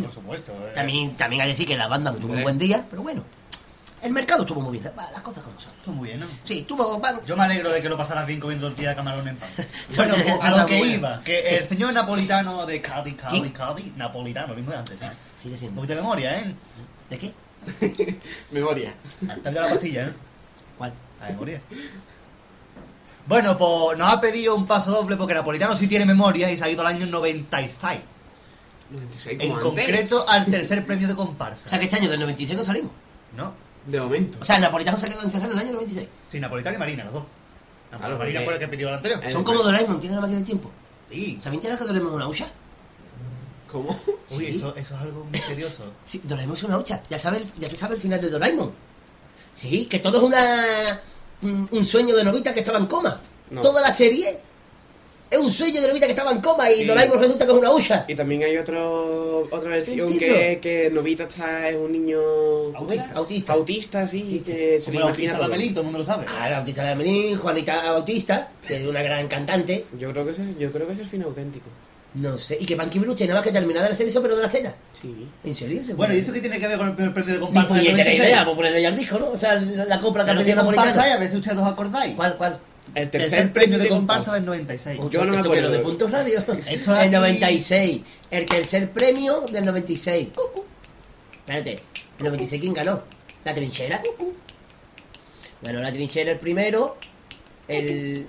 Por 0.00 0.12
supuesto. 0.12 0.52
eh. 0.52 0.72
También, 0.74 1.16
también 1.16 1.42
hay 1.42 1.48
que 1.48 1.52
decir 1.52 1.66
que 1.66 1.76
la 1.76 1.88
banda 1.88 2.10
no 2.12 2.18
tuvo 2.18 2.32
un 2.32 2.42
buen 2.42 2.58
día, 2.58 2.86
pero 2.88 3.02
bueno. 3.02 3.22
El 4.02 4.12
mercado 4.12 4.40
estuvo 4.42 4.60
muy 4.60 4.78
bien, 4.78 4.92
las 4.96 5.22
cosas 5.22 5.44
como 5.44 5.60
son. 5.60 5.70
Esto 5.78 5.92
muy 5.92 6.08
bien, 6.08 6.18
¿no? 6.18 6.26
Sí, 6.42 6.62
tuvo... 6.66 6.98
van- 6.98 7.24
Yo 7.24 7.36
me 7.36 7.44
alegro 7.44 7.70
de 7.70 7.80
que 7.80 7.88
lo 7.88 7.96
pasaras 7.96 8.26
bien 8.26 8.40
comiendo 8.40 8.66
tortilla 8.66 8.88
de 8.90 8.96
camarón 8.96 9.28
en 9.28 9.36
pan. 9.36 9.48
Bueno, 9.96 10.14
a 10.40 10.50
lo 10.50 10.66
que 10.66 10.78
bueno. 10.78 10.94
iba, 10.94 11.20
que 11.22 11.40
Sí. 11.44 11.54
el 11.54 11.68
señor 11.68 11.92
napolitano 11.92 12.66
de 12.66 12.80
Cádiz, 12.80 13.14
Cádiz. 13.14 13.52
Cádiz, 13.52 13.94
napolitano, 13.96 14.48
lo 14.48 14.54
mismo 14.56 14.72
de 14.72 14.78
antes, 14.78 14.98
¿sí? 14.98 15.06
Sigue 15.40 15.54
Un 15.54 15.58
siendo. 15.60 15.76
poquito 15.76 15.94
de 15.94 16.00
memoria, 16.00 16.36
¿eh? 16.40 16.54
¿De 17.10 17.18
qué? 17.18 17.32
Memoria. 18.50 18.92
Te 19.40 19.52
la 19.52 19.68
pastilla, 19.68 20.06
¿eh? 20.08 20.12
¿Cuál? 20.76 20.92
La 21.20 21.28
memoria. 21.28 21.62
Bueno, 23.26 23.56
pues 23.56 23.96
nos 23.98 24.12
ha 24.12 24.20
pedido 24.20 24.56
un 24.56 24.66
paso 24.66 24.90
doble 24.90 25.16
porque 25.16 25.34
Napolitano 25.34 25.74
sí 25.76 25.86
tiene 25.86 26.04
memoria 26.06 26.50
y 26.50 26.56
se 26.56 26.64
ha 26.64 26.68
ido 26.68 26.80
al 26.80 26.88
año 26.88 27.06
96. 27.06 28.00
96 28.92 29.40
En 29.40 29.50
antes. 29.52 29.62
concreto 29.64 30.24
al 30.28 30.46
tercer 30.46 30.86
premio 30.86 31.08
de 31.08 31.14
comparsa. 31.14 31.66
O 31.66 31.68
sea 31.68 31.78
que 31.78 31.86
este 31.86 31.96
año 31.96 32.10
del 32.10 32.20
96 32.20 32.56
no 32.56 32.64
salimos. 32.64 32.92
¿No? 33.36 33.54
De 33.86 34.00
momento. 34.00 34.38
O 34.40 34.44
sea, 34.44 34.56
el 34.56 34.62
Napolitano 34.62 34.96
se 34.98 35.08
quedó 35.08 35.22
encerrado 35.22 35.52
en 35.52 35.58
el 35.58 35.64
año 35.64 35.72
96. 35.74 36.08
Sí, 36.28 36.40
Napolitano 36.40 36.76
y 36.76 36.78
Marina, 36.78 37.04
los 37.04 37.12
dos. 37.14 37.24
Claro, 37.96 38.16
Marina 38.18 38.40
fue 38.42 38.54
el 38.54 38.58
que 38.60 38.68
pidió 38.68 38.88
el 38.88 38.94
anterior. 38.94 39.20
Son 39.30 39.44
como 39.44 39.62
Doraemon, 39.62 40.00
tienen 40.00 40.16
la 40.16 40.22
máquina 40.22 40.38
del 40.38 40.46
tiempo. 40.46 40.70
Sí. 41.10 41.38
¿Sabéis 41.40 41.60
que 41.60 41.68
Doraemon 41.68 42.08
es 42.10 42.14
una 42.16 42.28
hucha? 42.28 42.46
¿Cómo? 43.70 43.98
Uy, 44.30 44.46
Sí. 44.46 44.46
eso, 44.52 44.74
eso 44.76 44.94
es 44.94 45.00
algo 45.00 45.24
misterioso. 45.26 45.84
Sí, 46.04 46.20
Doraemon 46.24 46.56
es 46.56 46.62
una 46.62 46.78
hucha. 46.78 47.02
Ya, 47.10 47.18
sabe 47.18 47.38
el- 47.38 47.52
ya 47.58 47.68
se 47.68 47.76
sabe 47.76 47.94
el 47.96 48.00
final 48.00 48.20
de 48.20 48.28
Doraemon. 48.30 48.72
Sí, 49.54 49.86
que 49.86 49.98
todo 49.98 50.18
es 50.18 50.22
una 50.24 50.38
un, 51.42 51.68
un 51.72 51.84
sueño 51.86 52.14
de 52.14 52.24
Novita 52.24 52.54
que 52.54 52.60
estaba 52.60 52.78
en 52.78 52.86
coma. 52.86 53.20
No. 53.50 53.60
Toda 53.60 53.80
la 53.82 53.92
serie 53.92 54.40
es 55.32 55.38
un 55.38 55.50
sueño 55.50 55.80
de 55.80 55.88
Novita 55.88 56.06
que 56.06 56.12
estaba 56.12 56.30
en 56.32 56.40
coma 56.40 56.70
y 56.70 56.80
Sí. 56.80 56.84
Doraemon 56.84 57.18
resulta 57.18 57.46
que 57.46 57.52
es 57.52 57.58
una 57.58 57.70
hucha. 57.72 58.04
Y 58.06 58.14
también 58.14 58.42
hay 58.44 58.56
otro, 58.56 59.40
otra 59.50 59.70
versión 59.70 60.16
que, 60.18 60.58
que 60.62 60.90
Novita 60.92 61.24
está 61.24 61.68
es 61.68 61.76
un 61.76 61.90
niño 61.92 62.20
¿Autista? 62.74 63.10
Autista. 63.14 63.52
autista, 63.54 64.06
sí, 64.06 64.20
Autista. 64.22 64.52
que 64.52 64.80
se 64.80 64.90
le 64.92 64.98
Como 64.98 65.00
la 65.00 65.10
imagina 65.10 65.32
autista 65.32 65.32
de 65.32 65.38
todo. 65.38 65.44
Amelín, 65.54 65.70
todo 65.74 65.80
el 65.80 65.84
mundo 65.86 65.98
lo 65.98 66.04
sabe. 66.04 66.26
Ah, 66.28 66.48
la 66.50 66.58
autista 66.58 66.84
de 66.84 66.90
Amelín, 66.90 67.38
Juanita 67.38 67.92
Bautista, 67.92 68.50
que 68.66 68.76
es 68.76 68.86
una 68.86 69.02
gran 69.02 69.26
cantante. 69.28 69.86
Yo 69.98 70.12
creo 70.12 70.24
que 70.24 70.30
ese, 70.32 70.44
yo 70.58 70.70
creo 70.70 70.86
que 70.86 70.92
es 70.92 70.98
el 70.98 71.06
fin 71.06 71.22
auténtico. 71.22 71.66
No 72.14 72.36
sé. 72.36 72.58
Y 72.60 72.66
que 72.66 72.76
Panky 72.76 72.98
Bruce 72.98 73.16
tiene 73.16 73.30
nada 73.32 73.40
más 73.40 73.46
que 73.46 73.52
terminar 73.58 73.82
de 73.82 73.88
la 73.88 73.96
serie, 73.96 74.12
pero 74.20 74.36
de 74.36 74.42
las 74.42 74.52
tetas. 74.52 74.74
Sí. 75.00 75.28
¿En 75.44 75.54
serio? 75.54 75.82
¿Se 75.82 75.94
Bueno? 75.94 76.14
¿y 76.14 76.18
eso 76.18 76.30
qué 76.30 76.40
tiene 76.42 76.60
que 76.60 76.68
ver 76.68 76.76
con 76.76 76.88
el 76.88 76.94
primer 76.94 77.14
premio 77.14 77.32
de 77.32 77.40
Ni 77.40 77.46
comparsa 77.46 77.74
96? 77.74 78.18
idea, 78.18 78.44
por 78.44 78.54
ponerle 78.56 78.82
ya 78.82 78.88
al 78.88 78.96
disco, 78.98 79.18
¿no? 79.18 79.30
O 79.30 79.36
sea, 79.38 79.54
la, 79.54 79.84
la 79.86 79.98
compra 80.00 80.22
que 80.22 80.30
ha 80.30 80.34
¿Pero 80.34 80.44
pedido 80.44 80.58
qué 80.60 80.64
comparsa 80.66 80.90
Napolitano. 80.90 81.10
hay? 81.10 81.16
A 81.16 81.20
ver 81.20 81.30
si 81.30 81.36
ustedes 81.38 81.56
os 81.56 81.66
acordáis. 81.72 82.14
¿Cuál, 82.14 82.36
cuál? 82.36 82.58
El 82.94 83.08
Tercer, 83.10 83.52
premio 83.52 83.78
de 83.78 83.88
comparsa 83.88 84.34
del 84.34 84.44
96. 84.44 85.00
Yo 85.10 85.24
no 85.24 85.32
me 85.32 85.38
acuerdo. 85.38 85.62
lo 85.62 85.70
de 85.70 85.78
Puntos 85.78 86.10
Radio. 86.10 86.38
Esto 86.68 86.92
el 86.92 86.98
aquí- 86.98 87.10
96. 87.10 88.02
El 88.30 88.46
tercer 88.46 88.90
premio 88.92 89.40
del 89.50 89.64
96. 89.64 90.28
Cucu. 90.34 90.64
Espérate. 91.32 91.80
¿El 92.18 92.24
96 92.24 92.60
quién 92.60 92.74
ganó? 92.74 93.02
¿La 93.44 93.54
trinchera? 93.54 94.00
Bueno, 95.62 95.80
la 95.80 95.90
trinchera 95.90 96.32
el 96.32 96.38
primero. 96.38 96.98
El... 97.68 98.26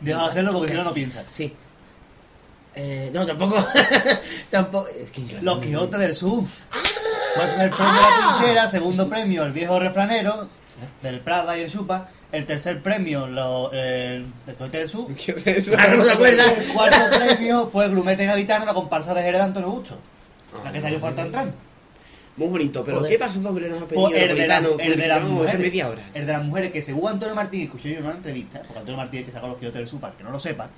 Deja 0.00 0.22
de 0.22 0.28
hacerlo 0.28 0.52
porque 0.52 0.68
si 0.68 0.74
no, 0.74 0.84
no 0.84 0.92
piensas. 0.92 1.24
Sí. 1.30 1.54
Eh, 2.74 3.10
no, 3.14 3.24
tampoco. 3.24 3.64
tampoco. 4.50 4.88
Es 4.88 5.10
que 5.10 5.38
Los 5.42 5.58
Quijotes 5.60 5.98
del 6.00 6.14
Sur. 6.14 6.44
Ah. 6.72 6.76
Fue 7.34 7.44
el 7.44 7.50
primer 7.50 7.70
premio 7.70 7.94
de 7.94 8.00
la 8.00 8.36
trinchera, 8.36 8.68
segundo 8.68 9.08
premio 9.08 9.44
el 9.44 9.52
viejo 9.52 9.78
refranero, 9.78 10.48
del 11.02 11.20
Prada 11.20 11.56
y 11.58 11.62
el 11.62 11.70
Chupa. 11.70 12.08
El 12.32 12.46
tercer 12.46 12.82
premio, 12.82 13.26
lo, 13.28 13.70
el, 13.72 14.26
el 14.46 14.56
del 14.78 14.88
Sur. 14.88 15.08
No 15.08 16.04
acuerda. 16.10 16.50
El 16.58 16.72
cuarto 16.72 16.96
premio 17.16 17.66
fue 17.68 17.88
Grumete 17.88 18.26
Gaditano, 18.26 18.64
la 18.64 18.74
comparsa 18.74 19.14
de 19.14 19.22
Jerez 19.22 19.38
de 19.40 19.44
Antonio 19.44 19.70
Busto. 19.70 20.00
La 20.64 20.72
que 20.72 20.80
salió 20.80 20.98
falta 20.98 21.22
entrar. 21.22 21.46
Muy 22.36 22.48
bonito, 22.48 22.82
pero 22.84 22.96
Joder. 22.98 23.12
¿qué 23.12 23.18
paso 23.20 23.38
doble 23.40 23.68
nos 23.68 23.82
ha 23.82 23.86
pedido 23.86 24.08
Pues 24.08 24.16
el 24.20 24.36
de, 24.36 24.46
la- 24.48 24.58
el 24.58 24.96
de 24.98 25.06
las 25.08 25.18
Vamos, 25.18 25.32
mujeres. 25.34 25.54
hace 25.54 25.62
media 25.62 25.88
hora. 25.88 26.02
El 26.14 26.26
de 26.26 26.32
las 26.32 26.42
mujeres 26.42 26.72
que 26.72 26.82
según 26.82 27.08
Antonio 27.08 27.34
Martín, 27.36 27.62
escuché 27.62 27.90
yo 27.92 27.98
en 27.98 28.06
una 28.06 28.14
entrevista, 28.16 28.58
porque 28.62 28.80
Antonio 28.80 28.96
Martín 28.96 29.20
es 29.20 29.26
el 29.26 29.26
que 29.26 29.32
sacó 29.32 29.46
los 29.46 29.56
Quijotes 29.58 29.90
del 29.92 30.02
el 30.10 30.16
que 30.16 30.24
no 30.24 30.30
lo 30.30 30.40
sepa, 30.40 30.68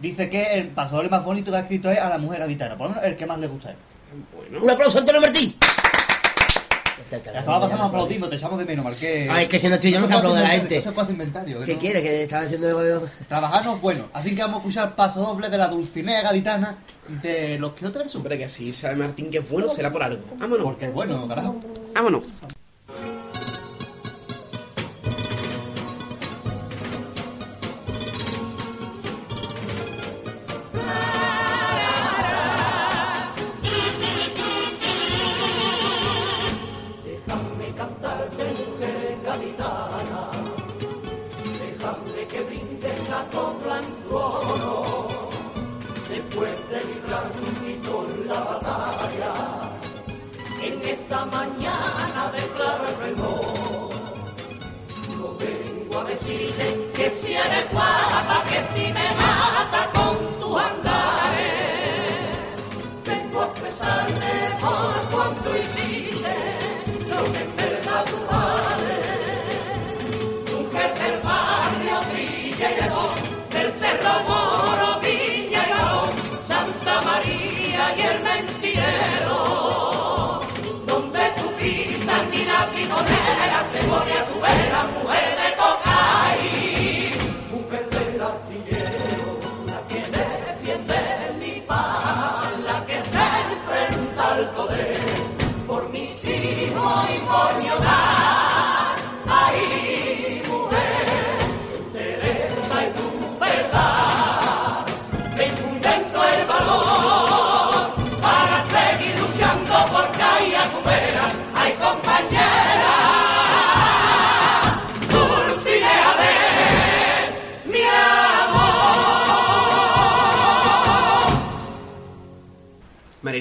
dice 0.00 0.30
que 0.30 0.54
el 0.54 0.68
pasodoble 0.68 1.08
más 1.08 1.24
bonito 1.24 1.50
que 1.50 1.56
ha 1.56 1.60
escrito 1.62 1.90
es 1.90 1.98
a 1.98 2.08
la 2.08 2.18
mujer 2.18 2.38
gaditana, 2.38 2.76
por 2.78 2.86
lo 2.88 2.94
menos 2.94 3.04
el 3.08 3.16
que 3.16 3.26
más 3.26 3.38
le 3.40 3.48
gusta 3.48 3.70
a 3.70 3.72
él. 3.72 3.78
Bueno, 4.36 4.64
Un 4.64 4.70
aplauso 4.70 4.98
a 4.98 5.00
Antonio 5.00 5.20
Martín. 5.20 5.56
La 7.10 7.42
semana 7.42 7.60
pasada 7.60 7.76
nos 7.78 7.88
aplaudimos, 7.88 8.30
te 8.30 8.36
echamos 8.36 8.58
de 8.58 8.64
menos, 8.64 8.84
Marqués. 8.84 9.28
Ay, 9.30 9.46
que 9.48 9.58
si 9.58 9.68
no 9.68 9.74
estoy 9.74 9.90
yo 9.92 10.00
no 10.00 10.06
se 10.06 10.14
aplaude 10.14 10.40
la 10.40 10.48
gente. 10.50 10.76
Eso 10.76 10.92
inventario. 11.10 11.60
¿Qué 11.64 11.74
no- 11.74 11.80
quiere? 11.80 12.02
Que 12.02 12.22
estaba 12.24 12.42
haciendo... 12.42 13.02
Trabajarnos 13.28 13.80
bueno. 13.80 14.08
Así 14.12 14.34
que 14.34 14.42
vamos 14.42 14.56
a 14.56 14.60
escuchar 14.60 14.94
paso 14.96 15.20
doble 15.20 15.48
de 15.48 15.58
la 15.58 15.68
Dulcinea 15.68 16.22
gaditana 16.22 16.76
de 17.22 17.58
los 17.58 17.72
Quijotes 17.74 17.98
del 17.98 18.08
Sur. 18.08 18.18
hombre, 18.20 18.38
que 18.38 18.44
así 18.44 18.72
sabe 18.72 18.96
Martín 18.96 19.30
que 19.30 19.38
es 19.38 19.48
bueno, 19.48 19.68
será 19.68 19.90
por 19.90 20.02
algo. 20.02 20.22
Vámonos, 20.36 20.64
Porque 20.64 20.86
es 20.86 20.92
bueno, 20.92 21.26
carajo. 21.26 21.56
vámonos. 21.94 22.24
después 46.08 46.50
de 46.68 46.84
librar 46.84 47.30
tu 47.32 48.26
la 48.26 48.40
batalla, 48.40 49.32
en 50.60 50.82
esta 50.82 51.24
mañana 51.26 52.32
declararemos. 52.32 53.94
No 55.16 55.34
vengo 55.36 56.00
a 56.00 56.04
decirte 56.04 56.90
que 56.94 57.10
si 57.10 57.34
eres 57.34 57.70
guapa, 57.70 58.44
que 58.48 58.60
si 58.74 58.92
me 58.92 59.08
mata 59.14 59.90
con 59.94 60.40
tu 60.40 60.58
andar. 60.58 61.19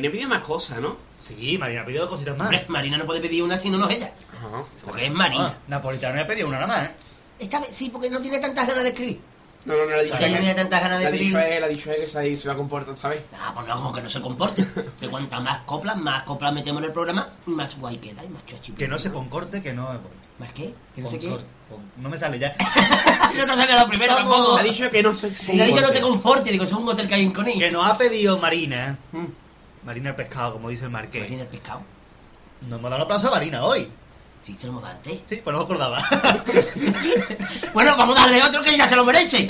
Marina 0.10 0.12
pide 0.12 0.28
más 0.28 0.40
cosas, 0.48 0.80
¿no? 0.80 0.98
Sí, 1.18 1.58
Marina 1.58 1.82
ha 1.82 1.86
pedido 1.86 2.02
dos 2.02 2.12
cositas 2.12 2.38
más. 2.38 2.48
Hombre, 2.48 2.66
Marina 2.68 2.98
no 2.98 3.06
puede 3.06 3.22
pedir 3.22 3.44
una 3.44 3.58
si 3.58 3.70
no, 3.70 3.78
no 3.78 3.90
es 3.90 3.98
ella. 3.98 4.12
Ajá. 4.38 4.64
Porque 4.84 5.06
es 5.06 5.14
Marina. 5.14 5.48
Ah, 5.48 5.64
Napolitano 5.68 6.16
me 6.16 6.22
ha 6.22 6.28
pedido 6.28 6.48
una 6.48 6.60
nada 6.60 6.68
más, 6.68 6.90
¿eh? 6.90 6.92
Esta 7.40 7.60
vez 7.60 7.70
sí, 7.72 7.90
porque 7.90 8.10
no 8.10 8.20
tiene 8.20 8.40
tantas 8.40 8.68
ganas 8.68 8.84
de 8.84 8.90
escribir. 8.90 9.22
No, 9.66 9.76
no, 9.76 9.84
no, 9.86 9.92
la 9.92 9.98
ha 9.98 10.04
dicho 10.04 10.16
Ella 10.20 10.38
tenía 10.38 10.56
tantas 10.56 10.82
ganas 10.82 11.00
de 11.00 11.04
La 11.04 11.10
ha 11.10 11.12
pedir. 11.12 11.26
dicho 11.28 11.40
él, 11.40 11.60
la 11.60 11.66
ha 11.66 11.70
dicho 11.70 11.92
él 11.92 11.98
que 12.00 12.08
se, 12.08 12.20
ahí 12.20 12.38
se 12.38 12.48
va 12.48 12.54
a 12.54 12.58
comportar 12.58 12.96
esta 12.96 13.10
vez. 13.10 13.24
Ah, 13.34 13.52
pues 13.54 13.68
no, 13.68 13.76
como 13.76 13.94
que 13.94 14.02
no 14.02 14.10
se 14.10 14.22
comporte. 14.22 14.66
Que 15.00 15.08
cuanta 15.10 15.40
más 15.42 15.60
coplas, 15.60 15.98
más 15.98 16.24
coplas 16.24 16.54
metemos 16.54 16.82
en 16.82 16.88
el 16.88 16.94
programa, 16.94 17.30
más 17.46 17.78
guay 17.78 17.98
queda 17.98 18.24
y 18.24 18.30
más 18.30 18.46
chuachi. 18.46 18.72
Que 18.72 18.88
no 18.88 18.98
se 18.98 19.10
pon 19.10 19.28
corte, 19.30 19.62
que 19.62 19.74
no... 19.74 19.88
¿Más 20.40 20.54
qué? 20.54 20.74
Que 20.96 21.02
no 21.02 21.10
sé 21.10 21.20
qué. 21.20 21.38
No 21.98 22.10
me 22.10 22.18
sale 22.18 22.40
ya. 22.40 22.56
no 23.36 23.46
te 23.46 23.56
salido 23.56 23.78
la 23.78 23.88
primera 23.88 24.16
tampoco. 24.16 24.56
Ha 24.58 24.64
dicho 24.64 24.90
que 24.90 25.04
no 25.04 25.14
se 25.14 25.30
Le 25.54 25.64
ha 25.64 25.66
dicho 25.66 25.82
no 25.82 25.92
te 25.92 26.00
comporte. 26.02 26.52
digo, 26.52 26.64
es 26.64 26.72
un 26.72 26.88
hotel 26.88 27.08
que 27.10 27.16
hay 27.16 27.24
en 27.24 27.32
Conil. 27.32 27.60
que 27.60 27.70
nos 27.70 27.86
ha 27.86 27.98
pedido 27.98 28.38
Marina. 28.38 28.98
Mm. 29.12 29.26
Marina 29.84 30.10
el 30.10 30.16
pescado, 30.16 30.54
como 30.54 30.70
dice 30.70 30.86
el 30.86 30.90
Marqués. 30.92 31.22
Marina 31.24 31.44
el 31.44 31.48
pescado. 31.50 31.82
Nos 32.62 32.80
hemos 32.80 32.90
dado 32.90 32.98
un 32.98 33.02
aplauso 33.04 33.28
a 33.28 33.32
Marina 33.32 33.64
hoy. 33.64 33.90
Sí, 34.42 34.56
se 34.58 34.68
lo 34.68 34.72
hemos 34.74 34.84
dado 34.84 34.96
antes. 34.96 35.22
Sí, 35.26 35.42
pues 35.44 35.54
no 35.54 35.60
me 35.60 35.66
acordaba. 35.66 36.02
Bueno, 37.74 37.96
vamos 37.98 38.18
a 38.18 38.22
darle 38.22 38.42
otro 38.44 38.62
que 38.64 38.76
ya 38.76 38.88
se 38.88 38.96
lo 38.96 39.06
merece. 39.06 39.48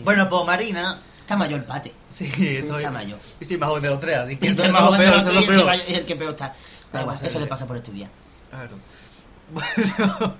bueno, 0.00 0.28
pues 0.28 0.46
Marina 0.46 0.98
Está 1.24 1.38
mayor 1.38 1.60
el 1.60 1.64
pate. 1.64 1.90
Sí, 2.06 2.26
eso 2.26 2.76
Está 2.76 2.88
es. 2.88 2.92
mayor. 2.92 3.18
Y 3.40 3.44
soy 3.46 3.56
más 3.56 3.70
joven 3.70 3.82
de 3.82 3.88
los 3.88 3.98
tres, 4.00 4.16
así 4.18 4.36
que 4.36 4.48
eso 4.48 4.62
el 4.62 4.66
es 4.68 4.72
más 4.74 4.82
joven 4.82 5.00
de 5.00 5.06
peor, 5.06 5.16
los 5.16 5.24
es 5.24 5.46
tres 5.46 5.58
el 5.58 5.80
es 5.80 5.98
el 5.98 6.04
que 6.04 6.16
peor 6.16 6.30
está. 6.32 6.48
Da 6.48 6.54
Vamos 7.00 7.14
igual, 7.14 7.30
eso 7.30 7.40
le 7.40 7.46
pasa 7.46 7.66
por 7.66 7.76
estudiar. 7.76 8.10
Claro. 8.50 8.76
Bueno. 9.50 10.36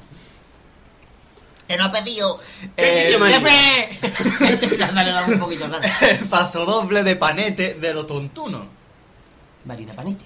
Que 1.68 1.76
no 1.76 1.84
ha 1.84 1.92
pedido. 1.92 2.38
Un 5.28 5.38
poquito 5.38 5.66
raro. 5.68 5.82
El 6.02 6.28
paso 6.28 6.64
doble 6.66 7.02
de 7.02 7.16
panete 7.16 7.74
de 7.74 7.94
los 7.94 8.06
tontunos. 8.06 8.66
Marina 9.64 9.94
Panete. 9.94 10.24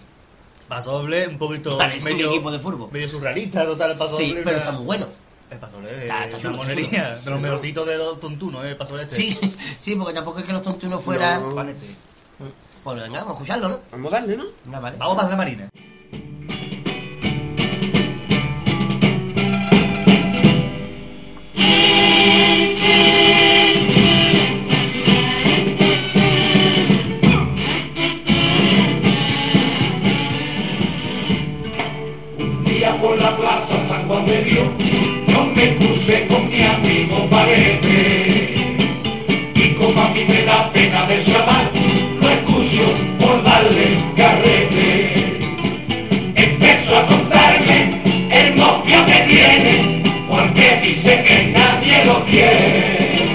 Paso 0.68 0.92
doble 0.92 1.28
un 1.28 1.38
poquito 1.38 1.78
Parece 1.78 2.08
un 2.10 2.16
medio, 2.16 2.30
equipo 2.30 2.50
de 2.50 2.58
fútbol. 2.58 2.90
medio 2.92 3.08
surrealista, 3.08 3.64
total, 3.64 3.92
el 3.92 3.98
paso 3.98 4.16
Sí, 4.18 4.28
doble. 4.30 4.42
pero 4.42 4.56
una- 4.56 4.64
está 4.64 4.72
muy 4.72 4.84
bueno. 4.84 5.06
El 5.50 5.58
paso 5.58 5.72
doble 5.76 6.02
Está- 6.02 6.26
es 6.26 6.34
está 6.34 6.48
una 6.48 6.56
monería, 6.58 7.16
de 7.24 7.30
los 7.30 7.40
mejorcitos 7.40 7.86
de 7.86 7.96
los 7.96 8.20
tontunos, 8.20 8.64
eh, 8.64 8.70
el 8.70 8.76
paso 8.76 8.90
doble 8.90 9.04
este. 9.04 9.16
Sí, 9.16 9.38
sí, 9.80 9.94
porque 9.94 10.12
tampoco 10.12 10.40
es 10.40 10.44
que 10.44 10.52
los 10.52 10.62
tontunos 10.62 11.00
fueran. 11.02 11.48
No. 11.48 11.54
Panete. 11.54 11.86
Pues 12.84 13.00
venga, 13.00 13.18
vamos 13.20 13.28
a 13.30 13.32
escucharlo, 13.34 13.68
¿no? 13.68 13.80
Vamos 13.92 14.12
a 14.12 14.20
darle, 14.20 14.36
¿no? 14.36 14.44
Venga, 14.64 14.80
vale. 14.80 14.96
Vamos 14.98 15.14
a 15.14 15.16
pasar 15.16 15.30
de 15.30 15.36
marina. 15.36 15.68
Y 39.54 39.74
como 39.74 40.00
a 40.00 40.10
mí 40.10 40.24
me 40.24 40.42
da 40.44 40.70
pena 40.72 41.06
de 41.06 41.24
chaval, 41.24 41.70
lo 42.20 42.28
escucho 42.30 42.94
por 43.18 43.42
darle 43.42 43.98
carrete. 44.16 45.38
Empezó 46.36 46.98
a 46.98 47.06
contarme 47.06 48.00
el 48.30 48.56
novio 48.56 49.04
que 49.06 49.20
tiene, 49.28 50.02
porque 50.28 50.80
dice 50.82 51.22
que 51.24 51.52
nadie 51.52 52.04
lo 52.04 52.24
quiere. 52.26 53.26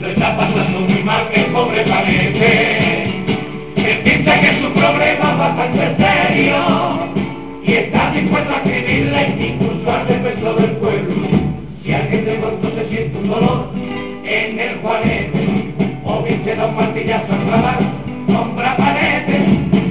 Lo 0.00 0.08
está 0.08 0.36
pasando 0.36 0.80
muy 0.80 1.02
mal 1.02 1.28
el 1.34 1.46
pobre 1.46 1.82
Parete. 1.82 3.04
Él 3.76 4.00
piensa 4.04 4.40
que 4.40 4.62
su 4.62 4.72
problema 4.72 5.30
es 5.32 5.38
bastante 5.38 5.96
serio 5.96 6.56
y 7.64 7.72
está 7.72 8.12
dispuesto 8.12 8.52
a 8.52 8.56
escribirle 8.58 9.34
incluso 9.40 9.90
al 9.90 10.06
defensor 10.06 10.60
del 10.60 10.70
pueblo. 10.76 11.14
Si 11.82 11.92
alguien 11.92 12.24
de 12.24 12.34
pronto 12.34 12.69
en 14.30 14.60
el 14.60 14.76
juanete, 14.76 15.74
o 16.04 16.22
bien 16.22 16.44
se 16.44 16.54
da 16.54 16.66
un 16.66 16.76
martillazo 16.76 17.32
al 17.32 17.44
clavar, 17.46 17.78
compra 18.28 18.76
panete, 18.76 19.40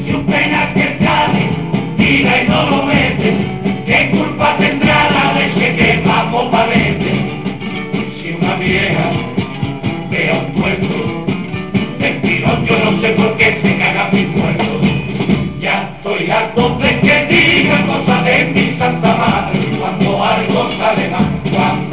si 0.06 0.14
un 0.14 0.26
penal 0.26 0.74
que 0.74 0.98
sale, 1.04 1.50
tira 1.98 2.44
y 2.44 2.48
no 2.48 2.70
lo 2.70 2.84
mete, 2.84 3.34
¿qué 3.86 4.10
culpa 4.12 4.56
tendrá 4.58 5.10
la 5.12 5.34
leche 5.34 5.76
que 5.76 6.02
vamos 6.06 6.46
panete? 6.52 7.12
Si 8.22 8.32
una 8.32 8.56
vieja 8.56 9.12
ve 10.10 10.32
a 10.32 10.34
un 10.36 10.54
puerto, 10.54 11.26
Mentiro, 12.00 12.64
yo 12.64 12.80
no 12.80 13.02
sé 13.02 13.10
por 13.10 13.36
qué 13.36 13.60
se 13.62 13.78
caga 13.78 14.10
mi 14.14 14.26
muerto. 14.26 14.80
Ya 15.60 15.92
estoy 15.98 16.32
harto 16.32 16.78
de 16.78 17.00
que 17.02 17.26
digan 17.26 17.88
cosas 17.88 18.24
de 18.24 18.46
mi 18.46 18.78
santa 18.78 19.16
madre. 19.18 19.60
Cuando 19.78 20.24
algo 20.24 20.72
sale 20.78 21.10
mal, 21.10 21.89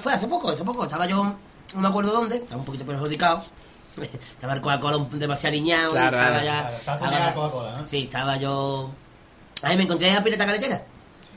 fue? 0.00 0.12
Hace 0.12 0.26
poco, 0.26 0.48
hace 0.48 0.64
poco. 0.64 0.84
Estaba 0.84 1.06
yo, 1.06 1.22
no 1.74 1.80
me 1.80 1.88
acuerdo 1.88 2.12
dónde, 2.12 2.36
estaba 2.36 2.58
un 2.60 2.64
poquito 2.64 2.84
perjudicado. 2.84 3.42
Estaba 4.00 4.54
el 4.54 4.60
Coca-Cola 4.60 5.04
demasiado 5.12 5.52
aliñado. 5.52 5.88
y 5.90 5.92
Claro, 5.92 6.16
estaba 6.16 6.40
claro, 6.40 6.44
ya. 6.44 6.60
claro, 6.60 6.76
estaba 6.76 7.34
Coca-Cola, 7.34 7.76
¿no? 7.80 7.86
Sí, 7.86 8.02
estaba 8.04 8.36
yo. 8.36 8.90
Ahí 9.62 9.76
me 9.76 9.82
encontré 9.82 10.12
a 10.12 10.22
Pirata 10.24 10.46
Caletera. 10.46 10.82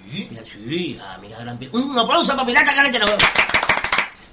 Sí. 0.10 0.26
Pirata- 0.30 0.45
sí, 0.49 0.93
la 0.93 1.15
amiga 1.15 1.39
gran 1.39 1.58
Pirata. 1.58 1.78
Un 1.78 1.97
aplauso 1.97 2.32
para 2.34 2.45
Pirata 2.45 2.73
Caletera. 2.76 3.06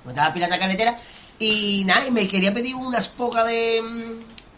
Me 0.04 0.12
estaba 0.12 0.32
Pirata 0.32 0.58
Caletera. 0.58 0.96
Y 1.38 1.82
nada, 1.86 2.06
y 2.06 2.10
me 2.10 2.28
quería 2.28 2.52
pedir 2.52 2.74
unas 2.76 3.08
pocas 3.08 3.46
de. 3.46 3.82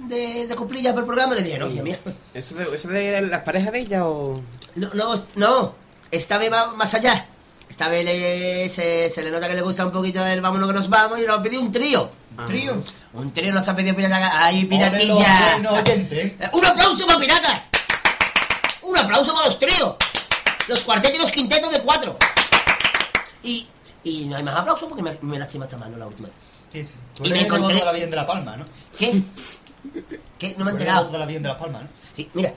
de, 0.00 0.46
de 0.48 0.56
cumplillas 0.56 0.92
para 0.92 1.00
el 1.02 1.06
programa. 1.06 1.34
Y 1.34 1.38
le 1.38 1.44
dije, 1.44 1.58
no, 1.58 1.68
hija 1.68 1.82
mía. 1.84 1.98
¿Eso 2.34 2.56
de, 2.56 2.74
¿Eso 2.74 2.88
de 2.88 3.22
las 3.22 3.42
parejas 3.42 3.70
de 3.72 3.78
ella 3.80 4.06
o...? 4.06 4.42
No, 4.74 4.90
no, 4.94 5.14
no. 5.36 5.74
Esta 6.10 6.36
vez 6.38 6.52
va 6.52 6.72
más 6.74 6.92
allá. 6.94 7.26
Esta 7.72 7.88
vez 7.88 8.04
le- 8.04 8.68
se, 8.68 9.08
se 9.08 9.22
le 9.22 9.30
nota 9.30 9.48
que 9.48 9.54
le 9.54 9.62
gusta 9.62 9.86
un 9.86 9.92
poquito 9.92 10.24
el 10.26 10.42
vámonos 10.42 10.68
que 10.68 10.74
nos 10.74 10.90
vamos 10.90 11.18
y 11.18 11.22
nos 11.22 11.38
ha 11.38 11.42
pedido 11.42 11.62
un 11.62 11.72
trío. 11.72 12.08
Ah. 12.36 12.44
Trío. 12.46 12.82
Un 13.14 13.32
trío 13.32 13.50
nos 13.50 13.66
ha 13.66 13.74
pedido 13.74 13.96
pirata. 13.96 14.44
¡Ay, 14.44 14.66
piratilla! 14.66 15.56
los. 15.58 15.88
Eh, 15.88 16.36
¡Un 16.52 16.66
aplauso 16.66 17.06
para 17.06 17.18
pirata! 17.18 17.64
¡Un 18.82 18.98
aplauso 18.98 19.32
para 19.32 19.46
los 19.46 19.58
tríos! 19.58 19.96
Los 20.68 20.80
cuartetos 20.80 21.16
y 21.16 21.22
los 21.22 21.30
quintetos 21.30 21.72
de 21.72 21.80
cuatro. 21.80 22.18
Y, 23.42 23.66
y 24.04 24.26
no 24.26 24.36
hay 24.36 24.42
más 24.42 24.54
aplausos 24.54 24.86
porque 24.86 25.02
me, 25.02 25.16
me 25.22 25.38
lastima 25.38 25.64
esta 25.64 25.78
mano 25.78 25.96
la 25.96 26.06
última. 26.06 26.28
Sí, 26.74 26.84
sí. 26.84 26.92
Tú 27.14 27.24
Y 27.24 27.30
me 27.30 27.40
encontré- 27.48 27.78
de 27.78 27.84
la 27.86 27.92
Virgen 27.92 28.10
de 28.10 28.16
la 28.16 28.26
Palma, 28.26 28.54
¿no? 28.58 28.66
¿Qué? 28.98 29.22
¿Qué? 30.38 30.54
No 30.58 30.66
me 30.66 30.72
he 30.72 30.74
enterado. 30.74 31.08
de 31.10 31.18
la 31.18 31.24
Virgen 31.24 31.42
de 31.42 31.48
la 31.48 31.56
Palma, 31.58 31.80
¿no? 31.80 31.88
Sí, 32.14 32.28
mira. 32.34 32.52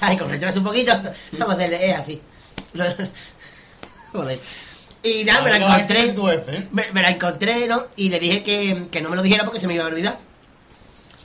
Ay, 0.00 0.16
con 0.18 0.28
retraso 0.28 0.58
un 0.58 0.64
poquito. 0.64 0.92
Vamos 1.38 1.54
a 1.54 1.56
hacerle, 1.56 1.90
es 1.90 1.96
así. 1.96 2.20
Joder. 4.12 4.40
Y 5.02 5.24
nada, 5.24 5.42
me 5.42 5.50
la 5.50 5.56
encontré. 5.58 6.06
¿eh? 6.06 6.68
Me, 6.72 6.90
me 6.92 7.02
la 7.02 7.10
encontré, 7.10 7.66
¿no? 7.66 7.82
Y 7.96 8.08
le 8.08 8.18
dije 8.18 8.42
que, 8.42 8.88
que 8.90 9.02
no 9.02 9.10
me 9.10 9.16
lo 9.16 9.22
dijera 9.22 9.44
porque 9.44 9.60
se 9.60 9.66
me 9.66 9.74
iba 9.74 9.84
a 9.84 9.88
olvidar. 9.88 10.18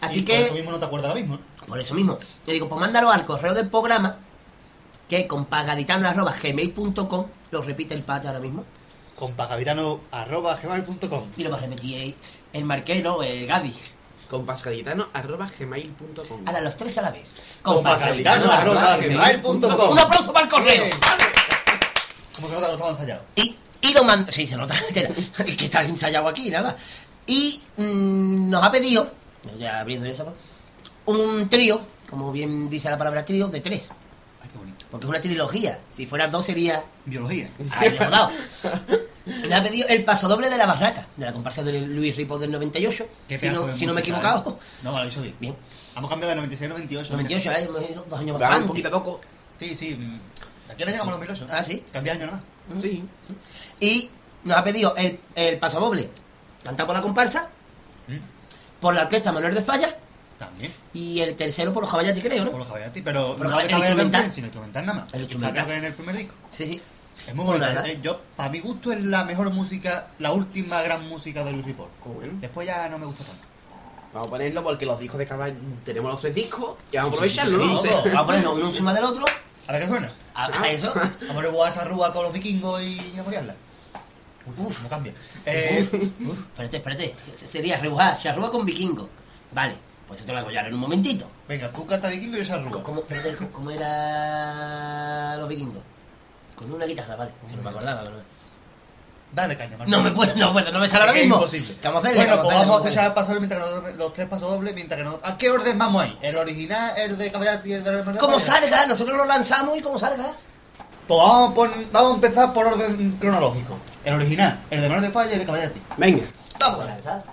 Así 0.02 0.20
Y 0.20 0.24
que, 0.24 0.34
Por 0.34 0.42
eso 0.46 0.54
mismo 0.54 0.72
no 0.72 0.80
te 0.80 0.86
acuerdas 0.86 1.10
ahora 1.10 1.22
mismo, 1.22 1.38
¿no? 1.38 1.50
por 1.66 1.80
eso 1.80 1.94
mismo, 1.94 2.18
le 2.46 2.54
digo, 2.54 2.68
pues 2.68 2.82
mándalo 2.82 3.10
al 3.12 3.24
correo 3.26 3.54
del 3.54 3.70
programa, 3.70 4.18
que 5.08 5.28
con 5.28 5.46
pagaditano.gmail.com, 5.46 7.28
lo 7.52 7.62
repite 7.62 7.94
el 7.94 8.02
pata 8.04 8.30
ahora 8.30 8.40
mismo, 8.40 8.66
compagavitano.gmail.com 9.16 11.24
y 11.38 11.44
lo 11.44 11.52
va 11.52 11.58
a 11.58 11.62
repetir 11.62 12.16
el 12.54 12.66
marquero, 12.66 13.22
el 13.22 13.46
Gaby. 13.46 13.72
compasgaditano.gmail.com 14.30 16.42
Ahora 16.46 16.62
los 16.62 16.78
tres 16.78 16.98
a 16.98 17.02
la 17.02 17.12
vez. 17.12 17.34
Compagavitano.gmail.com 17.62 19.92
Un 19.92 20.00
aplauso 20.00 20.32
para 20.32 20.46
el 20.46 20.52
correo. 20.52 20.86
Bien. 20.86 20.98
¿Cómo 22.36 22.48
se 22.48 22.54
nota 22.54 22.68
que 22.68 22.72
no 22.72 22.74
estaba 22.74 22.92
ensayado? 22.92 23.24
Y, 23.36 23.58
y 23.82 23.94
lo 23.94 24.04
mando. 24.04 24.32
Sí, 24.32 24.46
se 24.48 24.56
nota. 24.56 24.74
Es 24.94 25.32
que 25.58 25.66
está 25.66 25.84
ensayado 25.84 26.28
aquí, 26.28 26.50
nada. 26.50 26.76
Y 27.28 27.62
mm, 27.78 28.50
nos 28.50 28.64
ha 28.64 28.72
pedido, 28.72 29.12
ya 29.58 29.80
abriendo 29.80 30.08
eso, 30.08 30.34
un 31.06 31.48
trío, 31.50 31.82
como 32.10 32.32
bien 32.32 32.70
dice 32.70 32.90
la 32.90 32.98
palabra 32.98 33.26
trío, 33.26 33.50
de 33.50 33.62
tres. 33.62 33.90
Porque 34.92 35.06
es 35.06 35.10
una 35.10 35.20
trilogía. 35.22 35.80
Si 35.90 36.06
fueran 36.08 36.32
dos 36.32 36.46
sería. 36.46 36.84
Biología. 37.06 37.50
Le 37.82 37.92
dado. 37.98 38.32
Le 39.26 39.54
ha 39.54 39.64
pedido 39.64 39.88
el 39.88 40.04
paso 40.04 40.28
doble 40.28 40.50
de 40.50 40.58
la 40.58 40.66
barraca, 40.66 41.06
de 41.16 41.26
la 41.26 41.34
comparsa 41.34 41.64
de 41.64 41.82
Luis 41.82 42.16
Ripo 42.16 42.40
del 42.40 42.52
98. 42.52 43.08
Qué 43.28 43.38
Si 43.38 43.50
no, 43.50 43.68
de 43.68 43.74
si 43.74 43.86
no 43.86 43.94
me 43.94 44.00
he 44.00 44.02
equivocado. 44.02 44.58
¿eh? 44.60 44.64
No, 44.84 44.92
lo 44.92 45.04
he 45.04 45.06
dicho 45.06 45.22
bien. 45.22 45.36
Bien. 45.40 45.56
Hemos 45.96 46.10
cambiado 46.10 46.30
de 46.32 46.36
96 46.38 46.66
a 46.66 46.74
98. 46.74 47.14
98, 47.14 47.52
¿eh? 47.52 47.64
Hemos 47.66 47.90
ido 47.92 48.06
dos 48.10 48.20
años 48.20 48.40
más 48.40 48.60
un 48.62 48.68
poquito 48.68 48.90
loco. 48.90 49.22
Sí, 49.60 49.76
sí. 49.76 49.96
mm. 49.96 50.72
¿A 50.72 50.76
qué 50.76 50.84
hora 50.84 50.92
llegamos 50.92 51.14
a 51.16 51.18
los 51.20 51.28
2008? 51.28 51.48
Ah, 51.52 51.64
sí. 51.64 51.84
Cambia 51.94 52.14
año 52.14 52.26
nada 52.26 52.42
más. 52.74 52.82
Sí. 52.82 53.04
Y 53.80 54.10
nos 54.44 54.58
ha 54.58 54.64
pedido 54.64 54.96
el, 54.96 55.20
el 55.36 55.60
paso 55.60 55.80
doble, 55.80 56.10
cantado 56.64 56.88
por 56.88 56.96
la 56.96 57.02
comparsa, 57.02 57.50
Mm. 58.08 58.18
por 58.82 58.96
la 58.96 59.02
orquesta 59.04 59.32
Manuel 59.32 59.54
de 59.54 59.62
Falla, 59.62 59.96
También. 60.40 60.74
y 60.94 61.20
el 61.20 61.36
tercero 61.36 61.74
por 61.74 61.84
los 61.84 61.92
Caballati, 61.92 62.22
creo, 62.22 62.44
Por 62.46 62.54
¿no? 62.54 62.58
los 62.60 62.68
Javallati, 62.68 63.02
pero 63.02 63.36
Pero 63.38 63.50
no 63.50 63.58
cabeza 63.58 63.78
instrumental. 63.78 64.32
sino 64.32 64.48
instrumental 64.48 64.86
nada 64.86 65.00
más. 65.02 65.14
El 65.14 65.20
instrumental. 65.22 65.68
que 65.68 65.74
en 65.76 65.84
el 65.84 65.94
primer 65.94 66.16
disco. 66.18 66.34
Sí, 66.52 66.66
sí. 66.66 66.82
Es 67.28 67.36
muy 67.36 67.60
nada. 67.60 67.86
eh. 67.88 68.00
Yo, 68.02 68.22
para 68.38 68.50
mi 68.50 68.60
gusto, 68.62 68.92
es 68.94 69.04
la 69.04 69.26
mejor 69.26 69.50
música, 69.52 70.08
la 70.20 70.32
última 70.32 70.82
gran 70.82 71.08
música 71.10 71.44
de 71.44 71.52
Luis 71.52 71.66
Ripoll. 71.66 71.90
Oh, 72.06 72.10
bueno. 72.14 72.34
Después 72.40 72.66
ya 72.66 72.88
no 72.88 72.98
me 72.98 73.06
gusta 73.06 73.26
tanto. 73.26 73.48
Vamos 74.14 74.28
a 74.28 74.32
ponerlo 74.32 74.64
porque 74.64 74.86
los 74.86 74.98
discos 75.00 75.20
de 75.20 75.28
caballo. 75.28 75.56
Tenemos 75.84 76.12
los 76.14 76.22
tres 76.22 76.34
discos 76.34 76.78
y 76.92 76.96
vamos 76.98 77.12
a 77.12 77.16
aprovecharlo, 77.16 77.58
vamos 77.60 77.86
a 78.16 78.26
ponernos 78.26 78.58
uno 78.58 78.68
encima 78.68 78.94
del 78.94 79.04
otro. 79.04 79.26
¿A 79.68 79.72
ver 79.74 79.82
qué 79.82 79.88
suena? 79.90 80.12
A, 80.34 80.46
a 80.64 80.70
eso. 80.72 80.94
Vamos 80.96 81.12
a 81.30 81.34
poner 81.34 81.52
esa 81.70 81.84
rúa 81.84 82.14
con 82.14 82.24
los 82.24 82.34
vikingos 82.34 82.82
y 82.82 83.14
a 83.20 83.24
morirla. 83.24 83.54
Uf, 84.48 84.78
cómo 84.78 84.90
cambia. 84.90 85.14
Eh, 85.46 85.88
Uf, 86.22 86.40
espérate, 86.40 86.78
espérate. 86.78 87.14
Se- 87.36 87.46
Sería 87.48 87.78
rebujar, 87.78 88.16
se 88.16 88.30
arruga 88.30 88.50
con 88.50 88.66
vikingo. 88.66 89.08
Vale, 89.52 89.76
pues 90.10 90.20
esto 90.20 90.34
lo 90.34 90.40
hago 90.40 90.52
ya 90.52 90.62
en 90.62 90.74
un 90.74 90.80
momentito. 90.82 91.26
venga, 91.48 91.72
tú 91.72 91.86
canta 91.86 92.10
vikingo 92.10 92.36
y 92.38 92.44
yo 92.44 92.58
rúa. 92.62 92.84
¿Cómo, 92.84 93.00
espérate, 93.00 93.36
¿cómo- 93.38 93.50
¿cómo 93.52 93.72
era 93.72 95.38
los 95.38 95.48
vikingos? 95.48 95.82
Con 96.56 96.74
una 96.74 96.86
guitarra, 96.86 97.16
vale. 97.16 97.32
Que 97.50 97.56
no 97.56 97.62
me 97.64 97.70
acordaba. 97.70 98.04
no- 98.04 98.40
Dale 99.32 99.56
caña, 99.56 99.78
Martín. 99.78 99.92
No 99.96 100.02
me 100.02 100.10
puedo, 100.10 100.36
no 100.38 100.52
puedo, 100.52 100.72
no 100.72 100.80
me 100.80 100.90
sale 100.90 101.04
ahora 101.04 101.16
Es 101.16 101.22
mismo. 101.22 101.36
imposible. 101.36 101.76
¿Qué 101.80 101.88
vamos 101.88 102.04
a? 102.04 102.12
Bueno, 102.14 102.42
pues 102.42 102.56
vamos 102.58 102.76
a 102.76 102.80
hacer 102.80 102.92
ya 102.94 103.14
paso 103.14 103.28
doble 103.28 103.40
mientras 103.42 103.62
que 103.64 103.70
nosotros- 103.70 103.96
los 103.96 104.14
tres 104.14 104.28
pasos 104.28 104.50
dobles 104.52 104.74
mientras 104.74 104.98
que 104.98 105.04
no. 105.06 105.20
¿A 105.24 105.38
qué 105.38 105.52
orden 105.52 105.78
vamos 105.78 106.02
ahí? 106.04 106.18
¿El 106.24 106.36
original, 106.36 106.94
el 106.98 107.16
de 107.18 107.32
Caballati 107.32 107.70
y 107.70 107.74
el 107.74 107.84
de 107.84 107.92
la? 108.04 108.20
Como 108.20 108.40
salga, 108.40 108.88
nosotros 108.88 109.16
lo 109.16 109.26
lanzamos 109.26 109.78
y 109.78 109.82
como 109.82 110.00
salga. 110.00 110.34
Pues 111.08 111.20
vamos 111.22 111.52
a, 111.52 111.54
pon- 111.54 111.88
vamos 111.92 112.12
a 112.12 112.16
empezar 112.16 112.54
por 112.54 112.66
orden 112.66 113.12
cronológico. 113.20 113.78
El 114.04 114.16
original, 114.16 114.62
el 114.72 114.82
de 114.82 114.90
Menor 114.90 115.04
de 115.04 115.12
Falla 115.12 115.30
y 115.30 115.34
el 115.34 115.40
de 115.42 115.46
Caballati. 115.46 115.82
Venga. 115.98 116.26
Vamos. 116.60 116.78
Bueno, 116.78 116.98
¿sabes? 117.04 117.24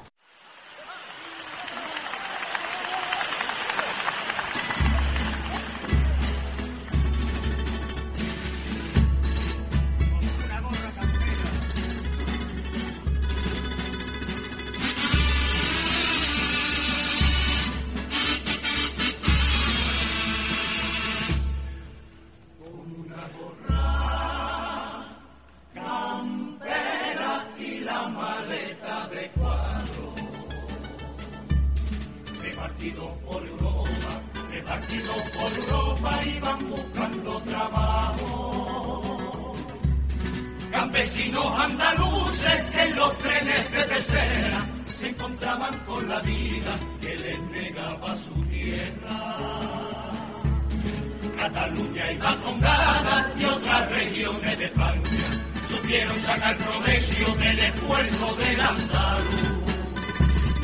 Campesinos 41.17 41.61
andaluces 41.61 42.65
en 42.79 42.95
los 42.95 43.17
trenes 43.17 43.73
de 43.73 43.83
tercera 43.85 44.67
se 44.93 45.09
encontraban 45.09 45.75
con 45.87 46.07
la 46.07 46.21
vida 46.21 46.77
que 47.01 47.17
les 47.17 47.41
negaba 47.41 48.15
su 48.15 48.35
tierra. 48.51 49.37
Cataluña 51.39 52.13
y 52.13 52.19
Batongada 52.19 53.33
y 53.39 53.45
otras 53.45 53.89
regiones 53.93 54.59
de 54.59 54.65
España 54.67 55.01
supieron 55.67 56.19
sacar 56.19 56.55
provecho 56.59 57.35
del 57.37 57.59
esfuerzo 57.61 58.37
del 58.37 58.61
andaluz. 58.61 59.57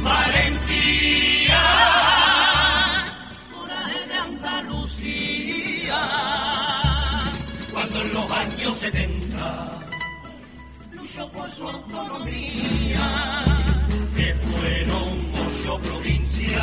Valentía, 0.02 1.62
coraje 3.54 4.06
de 4.06 4.14
Andalucía, 4.14 6.02
cuando 7.72 8.02
en 8.02 8.12
los 8.12 8.30
años 8.30 8.76
70 8.76 9.12
luchó 9.12 9.12
por 9.12 9.21
autonomía, 11.70 13.42
que 14.16 14.34
fueron 14.34 15.32
ocho 15.46 15.78
provincias 15.78 16.62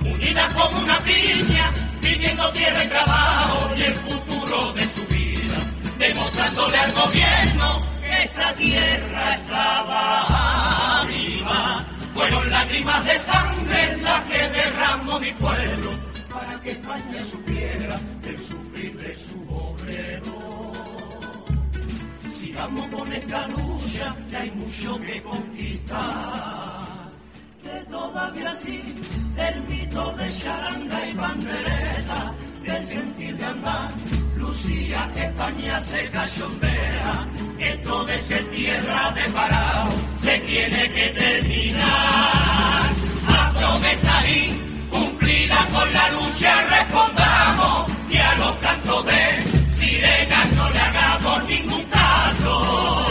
unidas 0.00 0.54
como 0.54 0.78
una 0.78 0.98
piña, 1.00 1.72
pidiendo 2.00 2.50
tierra 2.52 2.84
y 2.84 2.88
trabajo 2.88 3.74
y 3.76 3.82
el 3.82 3.94
futuro 3.94 4.72
de 4.72 4.86
su 4.86 5.04
vida, 5.06 5.56
demostrándole 5.98 6.78
al 6.78 6.92
gobierno 6.92 7.82
que 8.00 8.22
esta 8.24 8.54
tierra 8.54 9.34
estaba 9.36 11.04
viva. 11.08 11.84
Fueron 12.14 12.50
lágrimas 12.50 13.04
de 13.04 13.18
sangre 13.18 13.96
las 14.02 14.24
que 14.24 14.48
derramó 14.50 15.18
mi 15.18 15.32
pueblo 15.32 15.90
para 16.32 16.60
que 16.60 16.70
España 16.72 17.22
supiera 17.22 17.98
el 18.24 18.38
sufrir 18.38 18.96
de 18.96 19.14
su 19.14 19.34
obrero. 19.50 19.73
Sigamos 22.54 22.86
con 22.86 23.12
esta 23.12 23.48
lucha, 23.48 24.14
que 24.30 24.36
hay 24.36 24.50
mucho 24.52 25.00
que 25.00 25.20
conquistar. 25.22 27.10
Que 27.60 27.90
todavía 27.90 28.52
sí 28.52 28.80
el 29.36 29.60
mito 29.62 30.12
de 30.12 30.28
charanga 30.28 31.06
y 31.08 31.14
bandereta 31.14 32.32
del 32.62 32.84
sentir 32.84 33.36
de 33.36 33.44
andar 33.44 33.90
Lucía 34.36 35.10
España 35.16 35.80
se 35.80 36.08
cachondea 36.10 37.26
esto 37.58 38.04
de 38.04 38.18
ser 38.20 38.44
tierra 38.50 39.10
de 39.10 39.32
parado 39.32 39.90
se 40.16 40.38
tiene 40.38 40.92
que 40.92 41.08
terminar. 41.08 41.82
A 43.36 43.52
promesa 43.58 44.22
cumplida 44.90 45.66
con 45.72 45.92
la 45.92 46.08
lucha 46.12 46.64
respondamos 46.66 47.92
y 48.08 48.16
a 48.16 48.34
los 48.36 48.54
cantos 48.58 49.06
de 49.06 49.53
sirenas 49.84 50.52
no 50.56 50.70
le 50.70 50.78
hagamos 50.78 51.44
ningún 51.48 51.82
caso 51.84 53.03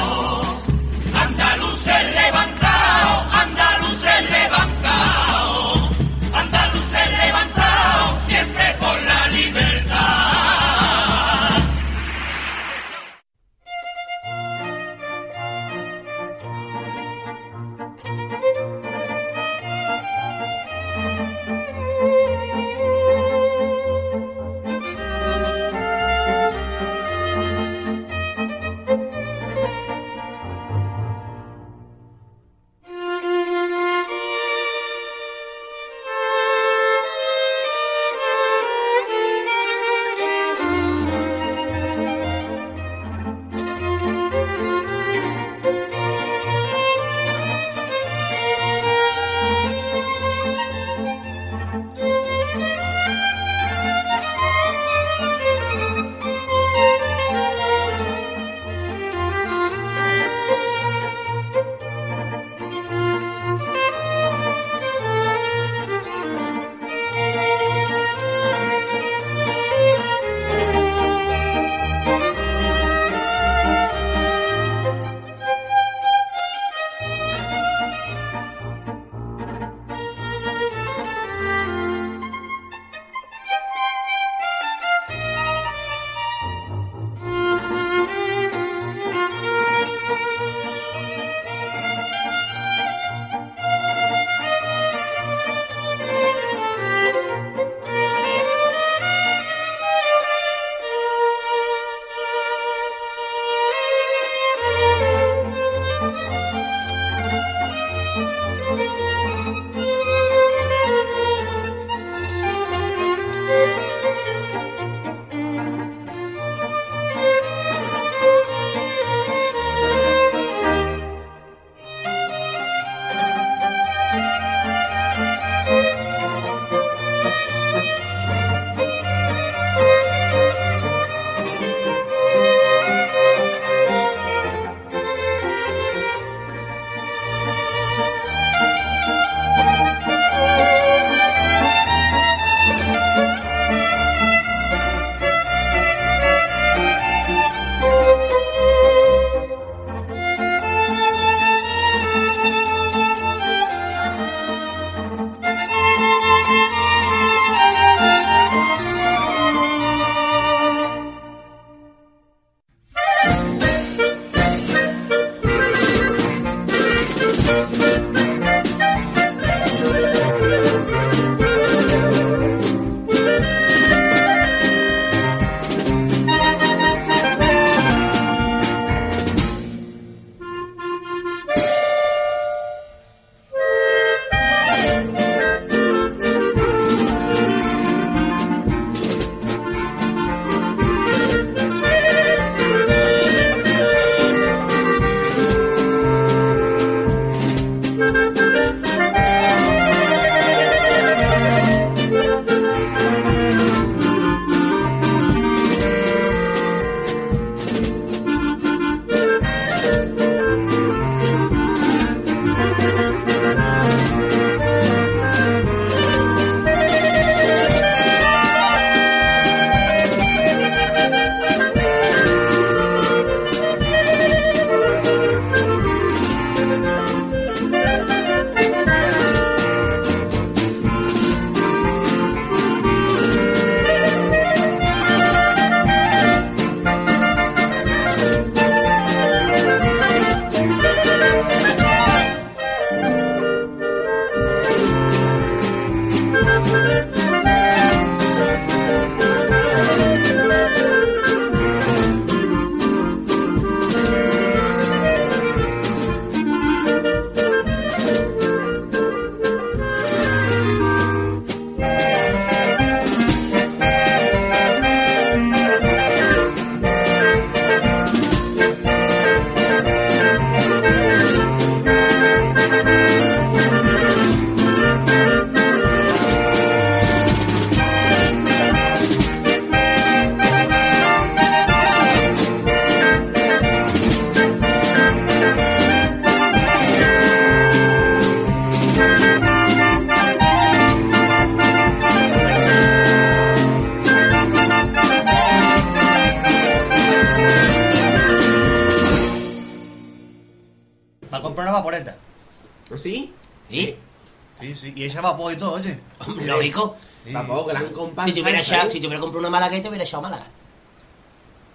Si 308.36 308.42
te 308.44 308.50
hubiera, 308.50 308.90
si 308.90 309.00
te 309.00 309.08
hubiera 309.08 309.20
comprado 309.22 309.40
una 309.40 309.50
malagueta, 309.50 309.84
te 309.84 309.90
hubiera 309.90 310.04
echado 310.06 310.22
Málaga. 310.24 310.46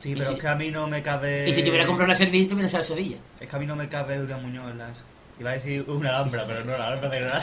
Sí, 0.00 0.14
pero 0.14 0.28
si- 0.28 0.34
es 0.34 0.40
que 0.40 0.48
a 0.48 0.54
mí 0.54 0.70
no 0.70 0.86
me 0.86 1.02
cabe... 1.02 1.48
Y 1.48 1.54
si 1.54 1.62
te 1.62 1.70
hubiera 1.70 1.84
comprado 1.86 2.06
una 2.06 2.14
Sevilla, 2.14 2.48
te 2.48 2.54
hubiera 2.54 2.68
echado 2.68 2.84
Sevilla. 2.84 3.16
Es 3.40 3.48
que 3.48 3.56
a 3.56 3.58
mí 3.58 3.66
no 3.66 3.74
me 3.76 3.88
cabe 3.88 4.20
una 4.20 4.36
Muñoz 4.36 4.70
en 4.70 4.78
las... 4.78 5.02
Iba 5.40 5.50
a 5.50 5.54
decir 5.54 5.84
una 5.88 6.10
alhambra, 6.10 6.44
pero 6.46 6.64
no, 6.64 6.76
la 6.76 6.86
alhambra 6.88 7.08
de 7.10 7.20
Granada. 7.20 7.42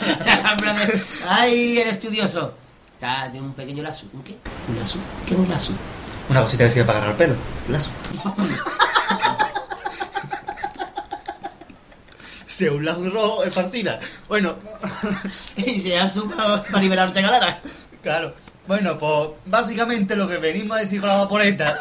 En 0.52 0.56
plan 0.58 0.76
de, 0.76 1.02
Ay, 1.28 1.78
eres 1.78 1.94
estudioso. 1.94 2.54
Está, 2.94 3.30
tiene 3.30 3.46
un 3.46 3.54
pequeño 3.54 3.82
lazo. 3.82 4.06
¿Un 4.12 4.22
qué? 4.22 4.36
¿Un 4.68 4.78
lazo? 4.78 4.98
¿Qué 5.26 5.34
es 5.34 5.40
un 5.40 5.48
lazo? 5.48 5.72
Una 6.28 6.42
cosita 6.42 6.64
que 6.64 6.70
sirve 6.70 6.84
para 6.86 6.98
agarrar 6.98 7.20
el 7.20 7.28
pelo. 7.28 7.36
Lazo. 7.68 7.90
Sí, 12.46 12.66
un 12.68 12.84
lazo 12.84 13.08
rojo 13.10 13.44
esparcida. 13.44 13.98
Bueno, 14.28 14.56
Y 15.56 15.80
se 15.80 15.96
lazo 15.96 16.26
para, 16.30 16.62
para 16.62 16.80
liberar 16.82 17.08
Ortega 17.08 17.30
Lara. 17.30 17.60
claro. 18.02 18.34
Bueno, 18.66 18.98
pues 18.98 19.30
básicamente 19.46 20.16
lo 20.16 20.28
que 20.28 20.38
venimos 20.38 20.76
a 20.76 20.80
decir 20.80 21.00
con 21.00 21.08
la 21.08 21.18
vaporeta, 21.18 21.80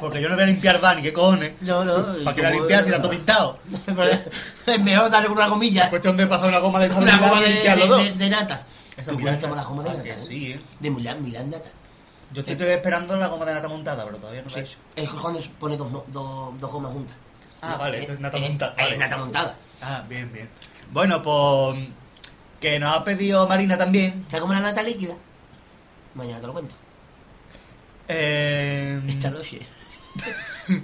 porque 0.00 0.20
yo 0.20 0.28
no 0.28 0.34
voy 0.34 0.44
a 0.44 0.46
limpiar 0.46 0.80
van, 0.80 1.00
¿qué 1.00 1.12
cojones? 1.12 1.52
No, 1.60 1.84
no. 1.84 2.24
¿Para 2.24 2.36
que 2.36 2.42
la 2.42 2.50
limpias 2.50 2.84
si 2.84 2.90
está 2.90 3.00
todo 3.00 3.12
pintado? 3.12 3.58
Es 4.66 4.80
mejor 4.80 5.10
darle 5.10 5.28
una 5.28 5.46
gomilla. 5.48 5.90
Cuestión 5.90 6.16
de 6.16 6.26
pasar 6.26 6.48
una 6.48 6.58
goma 6.58 6.80
de 6.80 6.90
Una 6.94 7.16
goma 7.16 7.40
de, 7.40 7.50
y 7.50 7.62
de, 7.62 7.86
dos. 7.86 8.02
de- 8.02 8.12
de 8.12 8.30
nata. 8.30 8.62
¿Tú 9.08 9.18
puedes 9.18 9.38
tomar 9.38 9.56
la 9.56 9.64
goma 9.64 9.82
de 9.82 9.90
ah, 9.90 9.92
nata? 9.94 10.04
que 10.04 10.10
eh? 10.10 10.18
sí, 10.18 10.52
eh. 10.52 10.60
De 10.80 10.90
Milán, 10.90 11.22
Milán 11.22 11.50
nata. 11.50 11.68
Yo 12.32 12.40
estoy, 12.40 12.52
estoy 12.52 12.68
esperando 12.68 13.16
la 13.16 13.26
goma 13.28 13.44
de 13.44 13.54
nata 13.54 13.68
montada, 13.68 14.04
pero 14.04 14.18
todavía 14.18 14.42
no 14.42 14.50
lo 14.50 14.56
he 14.56 14.60
hecho. 14.60 14.78
Es 14.96 15.08
cuando 15.08 15.40
pone 15.58 15.76
dos, 15.76 15.88
dos, 16.08 16.58
dos 16.58 16.70
gomas 16.70 16.92
juntas. 16.92 17.16
Ah, 17.60 17.76
vale, 17.76 18.00
esto 18.00 18.12
es 18.14 18.20
nata 18.20 18.38
montada. 18.38 18.74
vale. 18.76 18.96
nata 18.98 19.16
montada. 19.16 19.54
Ah, 19.82 20.02
bien, 20.08 20.32
bien. 20.32 20.48
Bueno, 20.92 21.22
pues 21.22 21.78
que 22.60 22.78
nos 22.78 22.96
ha 22.96 23.04
pedido 23.04 23.46
Marina 23.48 23.76
también. 23.76 24.24
¿Sabes 24.28 24.40
cómo 24.40 24.52
la 24.52 24.60
nata 24.60 24.82
líquida? 24.82 25.14
Mañana 26.14 26.40
te 26.40 26.46
lo 26.46 26.52
cuento. 26.52 26.74
Eh, 28.08 29.00
Esta 29.06 29.30
noche. 29.30 29.60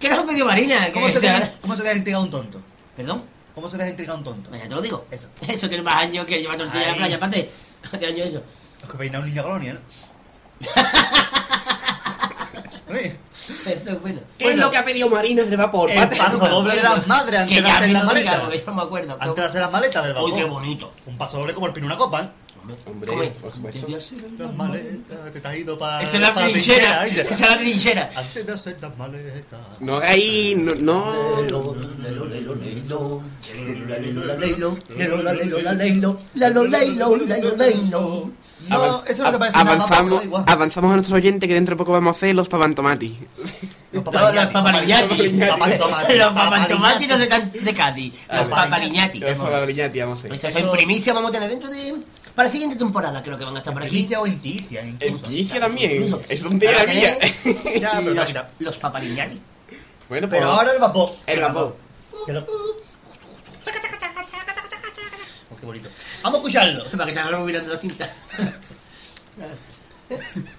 ¿Qué 0.00 0.08
nos 0.10 0.18
ha 0.18 0.26
pedido 0.26 0.46
Marina? 0.46 0.92
¿cómo, 0.92 1.08
se 1.08 1.20
deja, 1.20 1.48
¿Cómo 1.60 1.76
se 1.76 1.82
deja 1.82 1.96
intrigar 1.96 2.20
un 2.22 2.30
tonto? 2.30 2.60
¿Perdón? 2.96 3.22
¿Cómo 3.54 3.70
se 3.70 3.76
deja 3.76 3.90
intrigar 3.90 4.16
un 4.16 4.24
tonto? 4.24 4.50
Mañana 4.50 4.68
te 4.68 4.74
lo 4.74 4.82
digo. 4.82 5.06
Eso. 5.10 5.28
Eso 5.48 5.68
tiene 5.68 5.82
más 5.84 5.94
años 5.94 6.26
que 6.26 6.38
llevar 6.40 6.56
tortilla 6.56 6.84
a 6.84 6.88
la 6.88 6.92
Ay. 6.92 6.98
playa, 6.98 7.20
pate. 7.20 7.50
Hace 7.92 8.06
años 8.06 8.26
eso. 8.26 8.42
Es 8.82 8.88
que 8.90 8.98
peina 8.98 9.20
un 9.20 9.26
niño 9.26 9.42
colonia, 9.44 9.74
¿no? 9.74 9.80
Oye, 12.88 13.16
Esto 13.66 13.90
es 13.90 14.00
bueno. 14.00 14.20
¿Qué 14.38 14.50
es 14.52 14.56
lo 14.56 14.70
que 14.70 14.78
ha 14.78 14.84
pedido 14.84 15.08
Marina 15.08 15.42
del 15.44 15.56
vapor? 15.56 15.90
El 15.90 15.98
Pate? 15.98 16.16
paso 16.16 16.46
doble 16.48 16.74
de 16.74 16.82
las 16.82 17.06
madres 17.06 17.40
antes 17.40 17.62
de 17.62 17.70
hacer 17.70 17.90
las 17.90 18.04
maletas. 18.04 18.40
Antes 18.42 19.36
de 19.36 19.42
hacer 19.44 19.60
las 19.60 19.70
maletas 19.72 20.02
del 20.04 20.12
Uy, 20.16 20.32
vapor. 20.32 20.36
qué 20.36 20.44
bonito. 20.44 20.92
Un 21.06 21.16
paso 21.18 21.38
doble 21.38 21.54
como 21.54 21.66
el 21.68 21.72
pino 21.72 21.86
una 21.86 21.96
copa, 21.96 22.22
¿eh? 22.22 22.28
Hombre, 22.86 23.08
Come. 23.08 23.26
por 23.42 23.52
supuesto. 23.52 23.86
Las 24.38 24.54
maletas, 24.54 25.32
te 25.32 25.48
has 25.48 25.56
ido 25.56 25.76
para. 25.78 26.02
Esa 26.02 26.16
es 26.16 26.20
la 26.22 26.34
trinchera. 26.34 27.06
Esa 27.06 27.22
es 27.22 27.40
la 27.40 27.58
trinchera. 27.58 28.10
Antes 28.16 28.46
de 28.46 28.52
hacer 28.52 28.76
las 28.80 28.96
maletas. 28.96 29.60
No 29.80 29.96
hagáis. 29.96 30.56
No. 30.58 30.74
no. 30.74 31.76
No, 38.68 39.04
eso 39.06 39.22
no 39.22 39.32
te 39.32 39.38
parece 39.38 39.56
nada, 39.56 39.72
avanzamos, 39.74 39.90
vapor, 39.90 40.18
da 40.18 40.24
igual. 40.24 40.44
avanzamos 40.48 40.90
a 40.90 40.94
nuestro 40.94 41.16
oyente 41.16 41.46
que 41.46 41.54
dentro 41.54 41.74
de 41.74 41.78
poco 41.78 41.92
vamos 41.92 42.14
a 42.14 42.16
hacer 42.16 42.34
los 42.34 42.48
papantomati. 42.48 43.16
Los 43.92 44.04
No, 44.04 44.32
los 44.32 44.46
papaliñati. 44.46 45.08
Papaliñati. 45.08 46.18
Los 46.18 46.32
papantomati 46.32 47.06
no 47.06 47.18
de, 47.18 47.26
de 47.26 47.74
Cádiz. 47.74 48.12
Los 48.32 48.48
Papaliñati. 48.48 48.50
papaliñati. 48.50 49.20
Los 49.20 49.38
papaliñati, 49.38 49.98
vamos 50.00 50.18
a 50.18 50.20
hacer. 50.26 50.34
Eso 50.34 50.48
es 50.48 50.56
en 50.56 50.70
primicia 50.72 51.12
vamos 51.12 51.30
a 51.30 51.32
tener 51.34 51.50
dentro 51.50 51.70
de... 51.70 51.94
Para 52.36 52.48
la 52.48 52.52
siguiente 52.52 52.76
temporada 52.76 53.22
creo 53.22 53.38
que 53.38 53.44
van 53.44 53.56
a 53.56 53.60
estar 53.60 53.72
por 53.72 53.82
aquí. 53.82 53.92
Primicia 53.92 54.20
o 54.20 54.26
En 54.26 54.98
también. 55.58 56.02
Incluso. 56.02 56.20
No 56.50 56.58
tiene 56.58 56.74
la 56.74 56.84
mía. 56.86 57.16
Ya, 57.80 57.92
pero 57.98 58.12
los, 58.12 58.34
los 58.58 58.76
papaliñati. 58.78 59.40
Bueno, 60.10 60.28
pues. 60.28 60.38
Pero 60.38 60.52
ahora 60.52 60.72
el 60.72 60.78
vapor. 60.78 61.16
El 61.26 61.40
vapor. 61.40 61.76
Oh, 65.50 65.56
qué 65.58 65.64
bonito. 65.64 65.88
Vamos 66.22 66.34
a 66.34 66.42
escucharlo. 66.42 66.84
Para 66.90 67.06
que 67.06 67.12
te 67.12 67.36
mirando 67.38 67.72
la 67.72 67.78
cinta. 67.78 68.14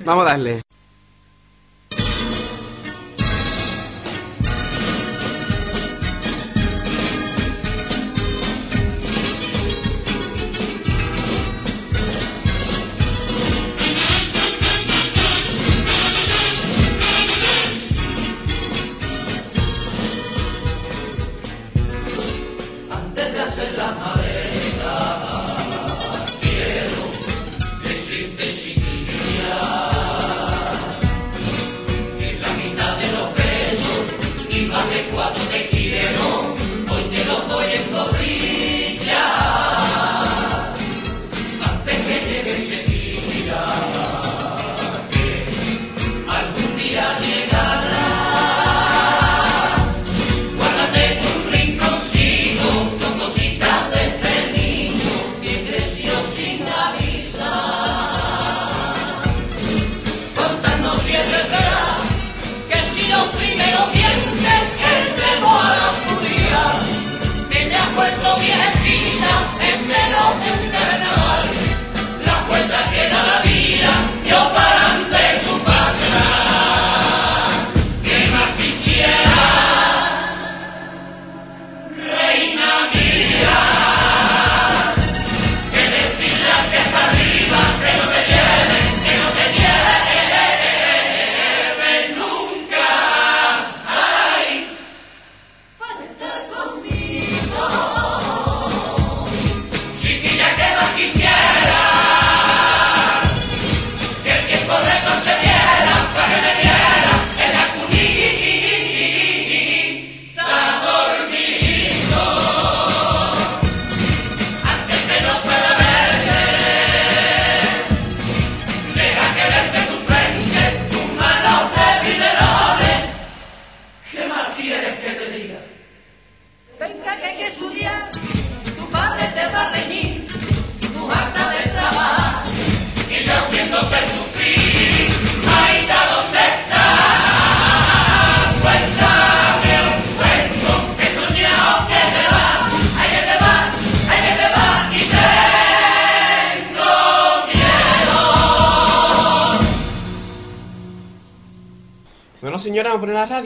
Vamos 0.04 0.26
a 0.26 0.30
darle. 0.30 0.67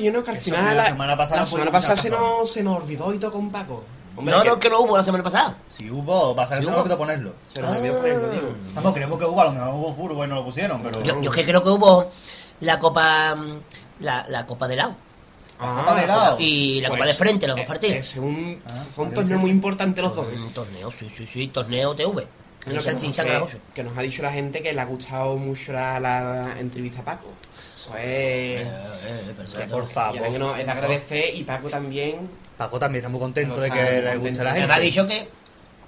La 0.01 0.09
radio, 0.09 0.11
¿no? 0.19 0.23
Que 0.23 0.31
al 0.31 0.37
Eso, 0.37 0.45
final. 0.45 0.77
la 0.77 0.85
semana 0.87 1.17
pasada 1.17 1.39
la 1.41 1.45
semana 1.45 1.71
pasada 1.71 1.95
se 1.95 2.09
nos, 2.09 2.49
se 2.51 2.63
nos 2.63 2.77
olvidó 2.83 3.13
y 3.13 3.17
todo 3.19 3.31
con 3.31 3.49
Paco. 3.51 3.83
Hombre, 4.15 4.35
No, 4.35 4.41
que 4.43 4.49
no, 4.49 4.59
que 4.59 4.69
no 4.69 4.79
hubo 4.81 4.97
la 4.97 5.03
semana 5.03 5.23
pasada. 5.23 5.57
Si 5.67 5.89
hubo, 5.89 6.35
pasa 6.35 6.55
que 6.55 6.61
Si 6.61 6.65
se 6.65 6.71
me 6.71 6.77
olvidó 6.77 6.97
ponerlo. 6.97 7.33
Se 7.47 7.61
nos 7.61 7.77
olvidó 7.77 7.97
ponerlo, 7.97 8.29
digo. 8.29 8.53
Vamos, 8.73 8.93
creemos 8.93 9.17
que 9.19 9.25
hubo, 9.25 9.41
a 9.41 9.45
lo 9.45 9.51
mejor 9.53 9.69
hubo 9.73 9.93
furbo 9.95 10.25
y 10.25 10.27
no 10.27 10.35
lo 10.35 10.43
pusieron, 10.45 10.81
pero... 10.83 11.01
Yo, 11.01 11.21
yo 11.21 11.31
que 11.31 11.45
creo 11.45 11.63
que 11.63 11.69
hubo 11.69 12.09
la 12.59 12.77
copa. 12.79 13.35
mm, 13.35 13.59
La, 14.01 14.25
la 14.27 14.45
copa 14.45 14.67
de 14.67 14.75
lado. 14.75 14.95
Copa 15.57 15.93
de 15.95 16.03
helado. 16.05 16.37
Y 16.39 16.81
la 16.81 16.89
Pues, 16.89 16.99
copa 16.99 17.07
de 17.07 17.13
frente, 17.15 17.47
los 17.47 17.55
dos 17.55 17.65
eh, 17.65 17.67
partidos. 17.67 17.97
Es 17.97 18.17
un, 18.17 18.57
Ah, 18.65 18.83
son 18.95 19.05
vale, 19.05 19.15
torneos 19.15 19.37
sí. 19.37 19.41
muy 19.41 19.51
importantes 19.51 20.03
los 20.03 20.15
dos. 20.15 20.25
Un 20.35 20.49
torneo, 20.51 20.91
sí, 20.91 21.07
sí, 21.07 21.27
sí, 21.27 21.47
torneo 21.49 21.95
TV. 21.95 22.27
Que, 22.63 22.73
nos, 22.73 22.85
que, 22.85 23.57
que 23.73 23.83
nos 23.83 23.97
ha 23.97 24.01
dicho 24.01 24.21
la 24.21 24.31
gente 24.31 24.61
que 24.61 24.71
le 24.71 24.79
ha 24.81 24.85
gustado 24.85 25.35
mucho 25.37 25.73
la, 25.73 25.99
la 25.99 26.55
entrevista 26.59 27.01
a 27.01 27.05
Paco. 27.05 27.27
Eso 27.73 27.91
es. 27.97 28.03
Eh, 28.03 28.55
eh, 28.59 29.23
que 29.27 29.33
perfecto. 29.33 29.73
por 29.73 29.87
favor. 29.89 30.21
que 30.31 30.37
nos- 30.39 30.59
es 30.59 30.65
de 30.65 30.71
agradecer 30.71 31.35
y 31.35 31.43
Paco 31.43 31.69
también. 31.69 32.29
Paco 32.57 32.77
también 32.77 32.99
está 33.01 33.09
muy 33.09 33.19
contento 33.19 33.55
Pero 33.59 33.63
de 33.63 33.71
que 33.71 34.01
le 34.03 34.15
guste 34.17 34.41
a 34.41 34.43
la 34.43 34.51
Me 34.53 34.59
gente. 34.59 34.73
ha 34.75 34.79
dicho 34.79 35.07
que, 35.07 35.27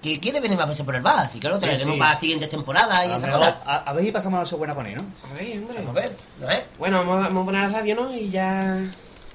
que 0.01 0.19
quiere 0.19 0.41
venir 0.41 0.57
más 0.57 0.67
veces 0.67 0.83
por 0.83 0.95
el 0.95 1.01
bar, 1.03 1.19
así 1.27 1.39
que 1.39 1.47
lo 1.47 1.59
traeremos 1.59 1.93
sí. 1.93 1.99
para 1.99 2.11
las 2.11 2.19
siguientes 2.19 2.49
temporadas 2.49 3.05
y 3.05 3.11
A, 3.11 3.31
cosas. 3.31 3.55
a, 3.65 3.75
a 3.89 3.93
ver 3.93 4.03
si 4.05 4.11
pasamos 4.11 4.51
la 4.51 4.57
buena 4.57 4.73
con 4.73 4.87
él, 4.87 4.95
¿no? 4.97 5.03
A 5.29 5.33
ver, 5.37 5.57
hombre. 5.59 5.75
Vamos 5.77 5.89
a 5.91 5.93
ver, 6.01 6.11
a 6.41 6.45
ver. 6.47 6.65
Bueno, 6.79 6.97
vamos 6.99 7.17
a, 7.17 7.27
vamos 7.27 7.43
a 7.43 7.45
poner 7.45 7.61
la 7.71 7.77
radio, 7.77 7.95
¿no? 7.95 8.13
Y 8.13 8.29
ya. 8.31 8.83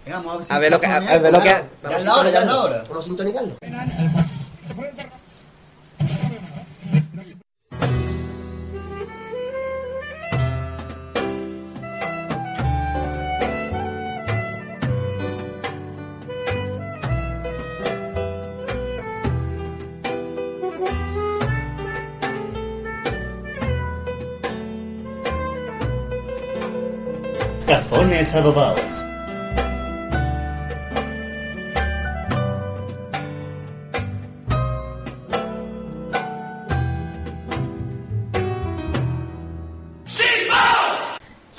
Venga, 0.05 0.18
vamos 0.18 0.33
a 0.35 0.37
ver 0.38 0.44
si 0.46 0.53
A 0.53 0.59
ver 0.59 0.70
lo 0.72 0.81
que- 0.81 0.87
a- 0.87 1.18
ver 1.18 1.33
lo 1.33 1.40
que- 1.40 1.48
Ya 1.88 1.98
es 1.98 2.05
la 2.05 2.16
hora, 2.16 2.31
ya 2.31 2.40
es 2.40 2.46
la 2.46 2.61
hora. 2.62 2.85
Vamos 2.88 3.05
a 3.05 3.09
sintonizarlo. 3.09 3.55
Adobados. 28.19 28.83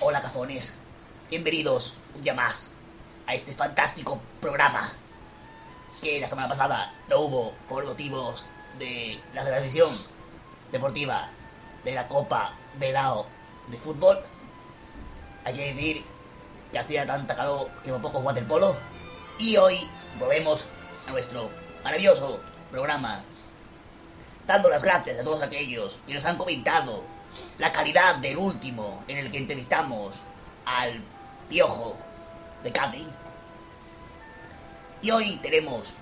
Hola 0.02 0.20
cazones, 0.20 0.76
bienvenidos 1.30 1.98
un 2.14 2.22
día 2.24 2.34
más 2.34 2.74
a 3.26 3.36
este 3.36 3.54
fantástico 3.54 4.20
programa 4.42 4.92
que 6.02 6.20
la 6.20 6.28
semana 6.28 6.50
pasada 6.50 6.94
no 7.08 7.22
hubo 7.22 7.54
por 7.70 7.86
motivos 7.86 8.48
de 8.78 9.18
la 9.34 9.46
transmisión 9.46 9.98
deportiva 10.74 11.30
de 11.86 11.94
la 11.94 12.10
Copa 12.10 12.54
de 12.78 12.92
Lao 12.92 13.28
de 13.70 13.78
fútbol. 13.78 14.20
Hay 15.46 15.56
que 15.56 15.74
decir 15.74 16.19
que 16.72 16.80
hacía 16.80 17.06
tanta 17.06 17.36
calor 17.36 17.70
que 17.84 17.92
por 17.92 18.02
poco 18.02 18.20
waterpolo 18.20 18.76
y 19.38 19.58
hoy 19.58 19.80
volvemos 20.20 20.68
a 21.08 21.12
nuestro 21.12 21.50
maravilloso 21.84 22.42
programa 22.72 23.24
dando 24.46 24.70
las 24.70 24.84
gracias 24.84 25.20
a 25.20 25.24
todos 25.24 25.42
aquellos 25.44 26.00
que 26.06 26.14
nos 26.14 26.26
han 26.26 26.38
comentado 26.38 27.04
la 27.58 27.72
calidad 27.72 28.16
del 28.18 28.38
último 28.38 29.04
en 29.08 29.18
el 29.18 29.32
que 29.32 29.38
entrevistamos 29.38 30.22
al 30.66 31.04
piojo 31.48 31.96
de 32.64 32.72
Cádiz. 32.72 33.08
Y 35.02 35.12
hoy 35.12 35.38
tenemos 35.42 35.94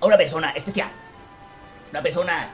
a 0.00 0.06
una 0.06 0.16
persona 0.16 0.50
especial, 0.50 0.90
una 1.90 2.02
persona 2.02 2.50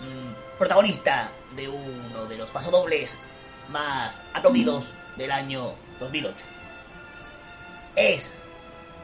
mm, 0.00 0.58
protagonista 0.58 1.30
de 1.54 1.68
uno 1.68 2.26
de 2.26 2.36
los 2.36 2.50
pasodobles 2.50 3.16
más 3.70 4.22
aplaudidos 4.34 4.92
del 5.16 5.30
año 5.30 5.74
2008. 5.98 6.57
Es, 7.98 8.38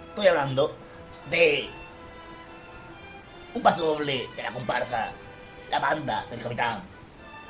estoy 0.09 0.29
hablando 0.29 0.77
de 1.29 1.69
un 3.55 3.63
pasodoble 3.63 4.29
de 4.37 4.43
la 4.43 4.53
comparsa, 4.53 5.11
la 5.71 5.81
banda 5.81 6.25
del 6.31 6.41
capitán 6.41 6.83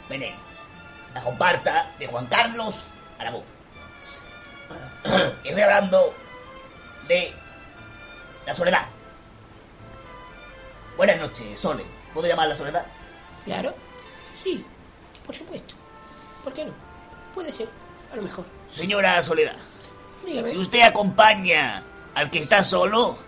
Veneno 0.09 0.45
la 1.15 1.23
comparsa 1.23 1.91
de 1.99 2.07
Juan 2.09 2.27
Carlos 2.27 2.87
Aragón. 3.19 3.45
Estoy 5.45 5.63
hablando 5.63 6.15
de 7.07 7.33
la 8.47 8.55
soledad. 8.55 8.87
Buenas 10.97 11.19
noches, 11.19 11.59
Sole. 11.59 11.85
¿Puedo 12.13 12.29
llamarla 12.29 12.55
soledad? 12.55 12.87
Claro, 13.45 13.75
sí, 14.43 14.65
por 15.25 15.35
supuesto. 15.35 15.75
¿Por 16.43 16.53
qué 16.53 16.65
no? 16.65 16.73
Puede 17.33 17.53
ser, 17.53 17.69
a 18.13 18.17
lo 18.17 18.23
mejor. 18.23 18.45
Señora 18.73 19.23
Soledad, 19.23 19.57
Dígame. 20.25 20.51
si 20.51 20.57
usted 20.59 20.83
acompaña 20.83 21.85
al 22.15 22.31
que 22.31 22.39
está 22.39 22.63
solo, 22.65 23.19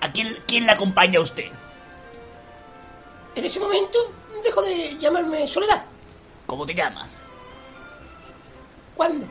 ¿a 0.00 0.10
quién, 0.12 0.28
quién 0.46 0.66
la 0.66 0.72
acompaña 0.74 1.18
a 1.18 1.22
usted? 1.22 1.50
En 3.34 3.44
ese 3.44 3.60
momento 3.60 3.98
dejo 4.42 4.62
de 4.62 4.96
llamarme 4.98 5.46
Soledad. 5.48 5.84
¿Cómo 6.46 6.64
te 6.64 6.74
llamas? 6.74 7.16
¿Cuándo? 8.94 9.26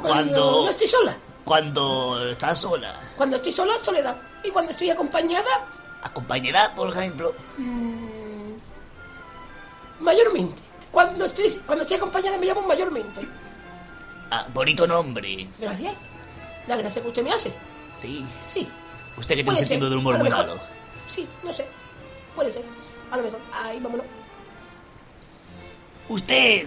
Cuando- 0.00 0.62
no 0.64 0.70
estoy 0.70 0.88
sola. 0.88 1.16
Cuando 1.44 2.28
estás 2.28 2.58
sola. 2.58 2.94
Cuando 3.16 3.36
estoy 3.36 3.52
sola, 3.52 3.74
Soledad. 3.82 4.20
Y 4.44 4.50
cuando 4.50 4.70
estoy 4.70 4.90
acompañada, 4.90 5.66
Acompañará, 6.02 6.74
por 6.76 6.90
ejemplo. 6.90 7.34
mm, 7.56 8.52
mayormente. 10.00 10.62
Cuando 10.92 11.24
estoy, 11.24 11.50
cuando 11.66 11.82
estoy 11.82 11.96
acompañada 11.96 12.38
me 12.38 12.46
llamo 12.46 12.62
mayormente. 12.62 13.26
Ah, 14.30 14.46
bonito 14.52 14.86
nombre. 14.86 15.48
Gracias. 15.58 15.94
La 16.66 16.76
gracia 16.76 17.02
que 17.02 17.08
usted 17.08 17.22
me 17.22 17.30
hace. 17.32 17.52
Sí. 17.96 18.26
Sí. 18.46 18.68
Usted 19.16 19.36
que 19.36 19.42
tiene 19.44 19.58
un 19.60 19.66
sentido 19.66 19.88
del 19.90 19.98
humor 19.98 20.18
muy 20.18 20.28
malo. 20.28 20.58
Sí, 21.08 21.26
no 21.42 21.52
sé. 21.52 21.66
Puede 22.34 22.52
ser. 22.52 22.64
A 23.10 23.16
lo 23.16 23.22
mejor. 23.22 23.40
Ahí 23.52 23.80
vámonos. 23.80 24.06
Usted 26.08 26.66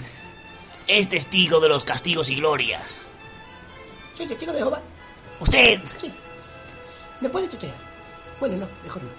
es 0.88 1.10
testigo 1.10 1.60
de 1.60 1.70
los 1.70 1.84
castigos 1.84 2.30
y 2.30 2.36
glorias. 2.36 3.00
Soy 4.16 4.28
testigo 4.28 4.52
de 4.52 4.60
Jehová. 4.60 4.82
Usted, 5.40 5.82
Sí. 6.00 6.14
¿Me 7.22 7.30
puede 7.30 7.48
tutear? 7.48 7.74
Bueno, 8.40 8.58
no, 8.58 8.68
mejor 8.84 9.04
no. 9.04 9.10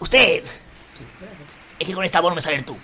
usted, 0.00 0.44
Sí, 0.94 1.04
gracias. 1.20 1.48
es 1.78 1.86
que 1.86 1.94
con 1.94 2.04
esta 2.04 2.20
voz 2.20 2.32
no 2.32 2.36
me 2.36 2.42
sale 2.42 2.56
el 2.56 2.64
tú. 2.64 2.76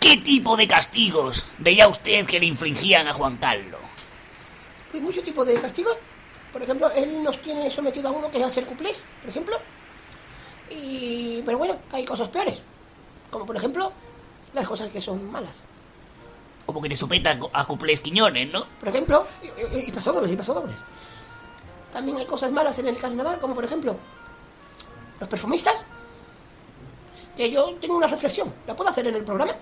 ¿Qué 0.00 0.16
tipo 0.16 0.56
de 0.56 0.66
castigos 0.66 1.44
veía 1.58 1.86
usted 1.86 2.26
que 2.26 2.40
le 2.40 2.46
infligían 2.46 3.06
a 3.06 3.12
Juan 3.12 3.36
Carlos? 3.36 3.80
Pues 4.90 5.02
mucho 5.02 5.22
tipo 5.22 5.44
de 5.44 5.60
castigos. 5.60 5.94
Por 6.52 6.62
ejemplo, 6.62 6.90
él 6.90 7.22
nos 7.22 7.40
tiene 7.42 7.70
sometido 7.70 8.08
a 8.08 8.12
uno 8.12 8.30
que 8.30 8.38
es 8.38 8.44
hacer 8.44 8.64
cuplés, 8.64 9.04
por 9.20 9.30
ejemplo. 9.30 9.56
Y... 10.70 11.42
Pero 11.44 11.58
bueno, 11.58 11.78
hay 11.92 12.04
cosas 12.06 12.30
peores. 12.30 12.62
Como 13.30 13.44
por 13.44 13.56
ejemplo, 13.56 13.92
las 14.54 14.66
cosas 14.66 14.90
que 14.90 15.02
son 15.02 15.30
malas. 15.30 15.62
Como 16.64 16.80
que 16.80 16.88
te 16.88 16.96
supeta 16.96 17.38
a 17.52 17.64
cuplés 17.66 18.00
quiñones, 18.00 18.50
¿no? 18.50 18.64
Por 18.80 18.88
ejemplo, 18.88 19.26
y, 19.42 19.76
y, 19.76 19.88
y 19.88 19.92
pasodobles, 19.92 20.32
y 20.32 20.36
pasodobles. 20.36 20.76
También 21.92 22.16
hay 22.16 22.26
cosas 22.26 22.50
malas 22.52 22.78
en 22.78 22.88
el 22.88 22.96
carnaval, 22.96 23.38
como 23.38 23.54
por 23.54 23.64
ejemplo, 23.64 23.96
los 25.20 25.28
perfumistas. 25.28 25.84
Que 27.36 27.50
yo 27.50 27.74
tengo 27.76 27.96
una 27.96 28.06
reflexión. 28.06 28.52
¿La 28.66 28.74
puedo 28.74 28.90
hacer 28.90 29.06
en 29.06 29.14
el 29.14 29.24
programa? 29.24 29.54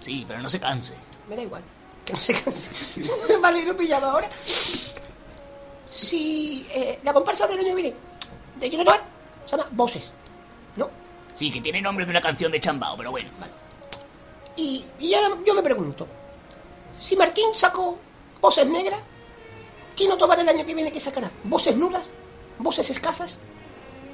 Sí, 0.00 0.24
pero 0.26 0.40
no 0.40 0.48
se 0.48 0.60
canse. 0.60 0.94
Me 1.28 1.36
da 1.36 1.42
igual. 1.42 1.62
Que 2.04 2.12
no 2.12 2.18
se 2.18 2.34
canse. 2.34 3.02
vale, 3.42 3.64
lo 3.64 3.72
he 3.72 3.74
pillado 3.74 4.06
ahora. 4.06 4.28
Si 5.90 6.66
eh, 6.70 6.98
la 7.02 7.12
comparsa 7.12 7.46
del 7.46 7.58
año 7.60 7.68
que 7.68 7.74
viene 7.74 7.94
de 8.60 8.68
Quiero 8.68 8.84
Tomar 8.84 9.02
se 9.46 9.56
llama 9.56 9.68
Voces. 9.72 10.10
¿No? 10.76 10.90
Sí, 11.34 11.50
que 11.50 11.60
tiene 11.60 11.80
nombre 11.80 12.04
de 12.04 12.10
una 12.10 12.20
canción 12.20 12.52
de 12.52 12.60
Chambao, 12.60 12.96
pero 12.96 13.10
bueno. 13.10 13.30
Y, 14.56 14.84
y 15.00 15.14
ahora 15.14 15.36
yo 15.46 15.54
me 15.54 15.62
pregunto, 15.62 16.06
si 16.98 17.16
Martín 17.16 17.46
sacó 17.54 17.98
voces 18.40 18.66
negras, 18.66 19.00
¿quién 19.96 20.10
no 20.10 20.18
tomará 20.18 20.42
el 20.42 20.48
año 20.48 20.66
que 20.66 20.74
viene 20.74 20.92
que 20.92 21.00
sacará? 21.00 21.30
¿Voces 21.44 21.76
nulas? 21.76 22.10
¿Voces 22.58 22.90
escasas? 22.90 23.38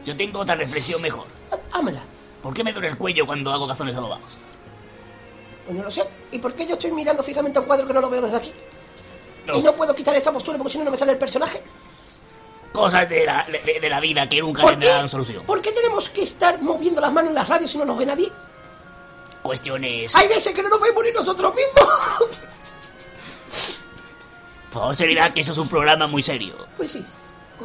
Yo 0.05 0.17
tengo 0.17 0.41
otra 0.41 0.55
reflexión 0.55 1.01
mejor. 1.01 1.27
Há- 1.51 1.79
Hámela. 1.79 2.03
¿Por 2.43 2.53
qué 2.53 2.63
me 2.63 2.73
duele 2.73 2.89
el 2.89 2.99
cuello 2.99 3.25
cuando 3.27 3.53
hago 3.53 3.67
cazones 3.67 3.95
adobados? 3.97 4.31
Pues 5.65 5.77
no 5.77 5.83
lo 5.85 5.91
sé. 5.91 6.05
¿Y 6.33 6.39
por 6.39 6.55
qué 6.55 6.67
yo 6.67 6.75
estoy 6.75 6.93
mirando 6.93 7.23
fijamente 7.23 7.59
a 7.59 7.63
un 7.63 7.67
cuadro 7.67 7.87
que 7.87 7.93
no 7.95 8.01
lo 8.01 8.11
veo 8.11 8.21
desde 8.23 8.37
aquí? 8.37 8.53
No, 9.47 9.57
Y 9.57 9.63
no 9.63 9.75
puedo 9.75 9.95
quitar 9.95 10.15
esta 10.15 10.33
postura 10.33 10.57
porque 10.59 10.73
si 10.73 10.79
no 10.79 10.85
no 10.85 10.91
me 10.91 10.99
sale 10.99 11.13
el 11.13 11.19
personaje. 11.19 11.63
cosas 12.73 13.09
de 13.09 13.25
la, 13.25 13.45
de, 13.45 13.81
de 13.81 13.89
la 13.89 14.01
vida 14.01 14.29
que 14.29 14.41
nunca 14.41 14.65
tendrán 14.67 15.09
solución. 15.09 15.45
¿Por 15.47 15.61
qué 15.63 15.73
tenemos 15.73 16.09
que 16.09 16.23
estar 16.23 16.61
moviendo 16.63 17.01
las 17.01 17.13
manos 17.13 17.29
en 17.31 17.35
las 17.35 17.49
radios 17.49 17.71
si 17.71 17.79
no 17.79 17.85
nos 17.85 17.97
ve 17.99 18.07
nadie? 18.07 18.33
Cuestiones... 19.43 20.15
Hay 20.15 20.27
veces 20.29 20.55
que 20.55 20.63
no 20.63 20.71
nos 20.71 20.81
vemos 20.81 21.05
ni 21.05 21.11
nosotros 21.13 21.55
mismos. 21.55 22.43
Por 24.73 24.97
seriedad, 24.97 25.33
que 25.33 25.43
eso 25.43 25.53
es 25.53 25.59
un 25.59 25.69
programa 25.69 26.07
muy 26.07 26.23
serio. 26.23 26.57
Pues 26.77 26.93
sí, 26.93 27.07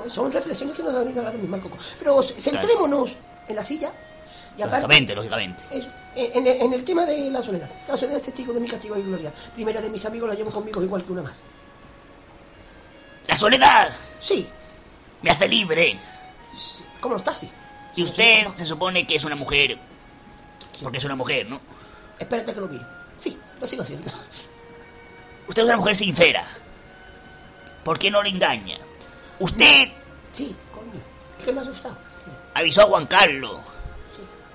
son 0.09 0.31
reflexiones 0.31 0.75
que 0.75 0.83
nos 0.83 0.93
ha 0.93 0.99
venido 0.99 1.21
a 1.21 1.27
hablar 1.27 1.41
mismo 1.41 1.59
coco. 1.61 1.77
Pero 1.97 2.21
centrémonos 2.21 3.15
en 3.47 3.55
la 3.55 3.63
silla 3.63 3.91
y 4.59 4.61
aparte... 4.61 4.81
Lógicamente, 4.81 5.15
lógicamente. 5.15 5.63
Eso, 5.71 5.87
en, 6.15 6.45
en- 6.47 6.61
en 6.63 6.73
el 6.73 6.83
tema 6.83 7.05
de 7.05 7.31
la 7.31 7.41
soledad. 7.41 7.69
La 7.87 7.95
soledad 7.97 8.17
es 8.17 8.23
testigo 8.23 8.53
de 8.53 8.59
mi 8.59 8.67
castigo 8.67 8.97
y 8.97 9.01
gloria. 9.03 9.33
Primera 9.53 9.79
de 9.81 9.89
mis 9.89 10.05
amigos 10.05 10.27
la 10.29 10.35
llevo 10.35 10.51
conmigo 10.51 10.83
igual 10.83 11.03
que 11.05 11.11
una 11.13 11.21
más. 11.23 11.39
La 13.27 13.35
soledad 13.35 13.89
Sí, 14.19 14.47
me 15.21 15.29
hace 15.31 15.47
libre. 15.47 15.97
sí, 16.57 16.83
como 16.99 17.13
los 17.13 17.23
taxis. 17.23 17.49
Y 17.95 18.03
usted 18.03 18.47
se 18.55 18.65
supone 18.65 19.07
que 19.07 19.15
es 19.15 19.23
una 19.23 19.35
mujer. 19.35 19.77
Porque 20.83 20.97
es 20.97 21.05
una 21.05 21.15
mujer, 21.15 21.47
¿no? 21.49 21.59
Espérate 22.17 22.53
que 22.53 22.59
lo 22.59 22.67
mire. 22.67 22.85
Sí, 23.17 23.37
lo 23.59 23.65
sigo 23.67 23.83
haciendo. 23.83 24.07
Usted 25.47 25.61
es 25.63 25.67
una 25.67 25.77
mujer 25.77 25.95
sincera. 25.95 26.43
¿Por 27.83 27.97
qué 27.97 28.11
no 28.11 28.21
le 28.21 28.29
engaña? 28.29 28.77
Usted 29.39 29.89
Sí, 30.33 30.55
coño. 30.73 31.01
Que 31.43 31.51
me 31.51 31.59
ha 31.59 31.63
asustado. 31.63 31.95
Sí, 32.25 32.31
avisó 32.53 32.81
a 32.81 32.85
Juan 32.85 33.05
Carlos 33.07 33.57
sí. 33.61 33.68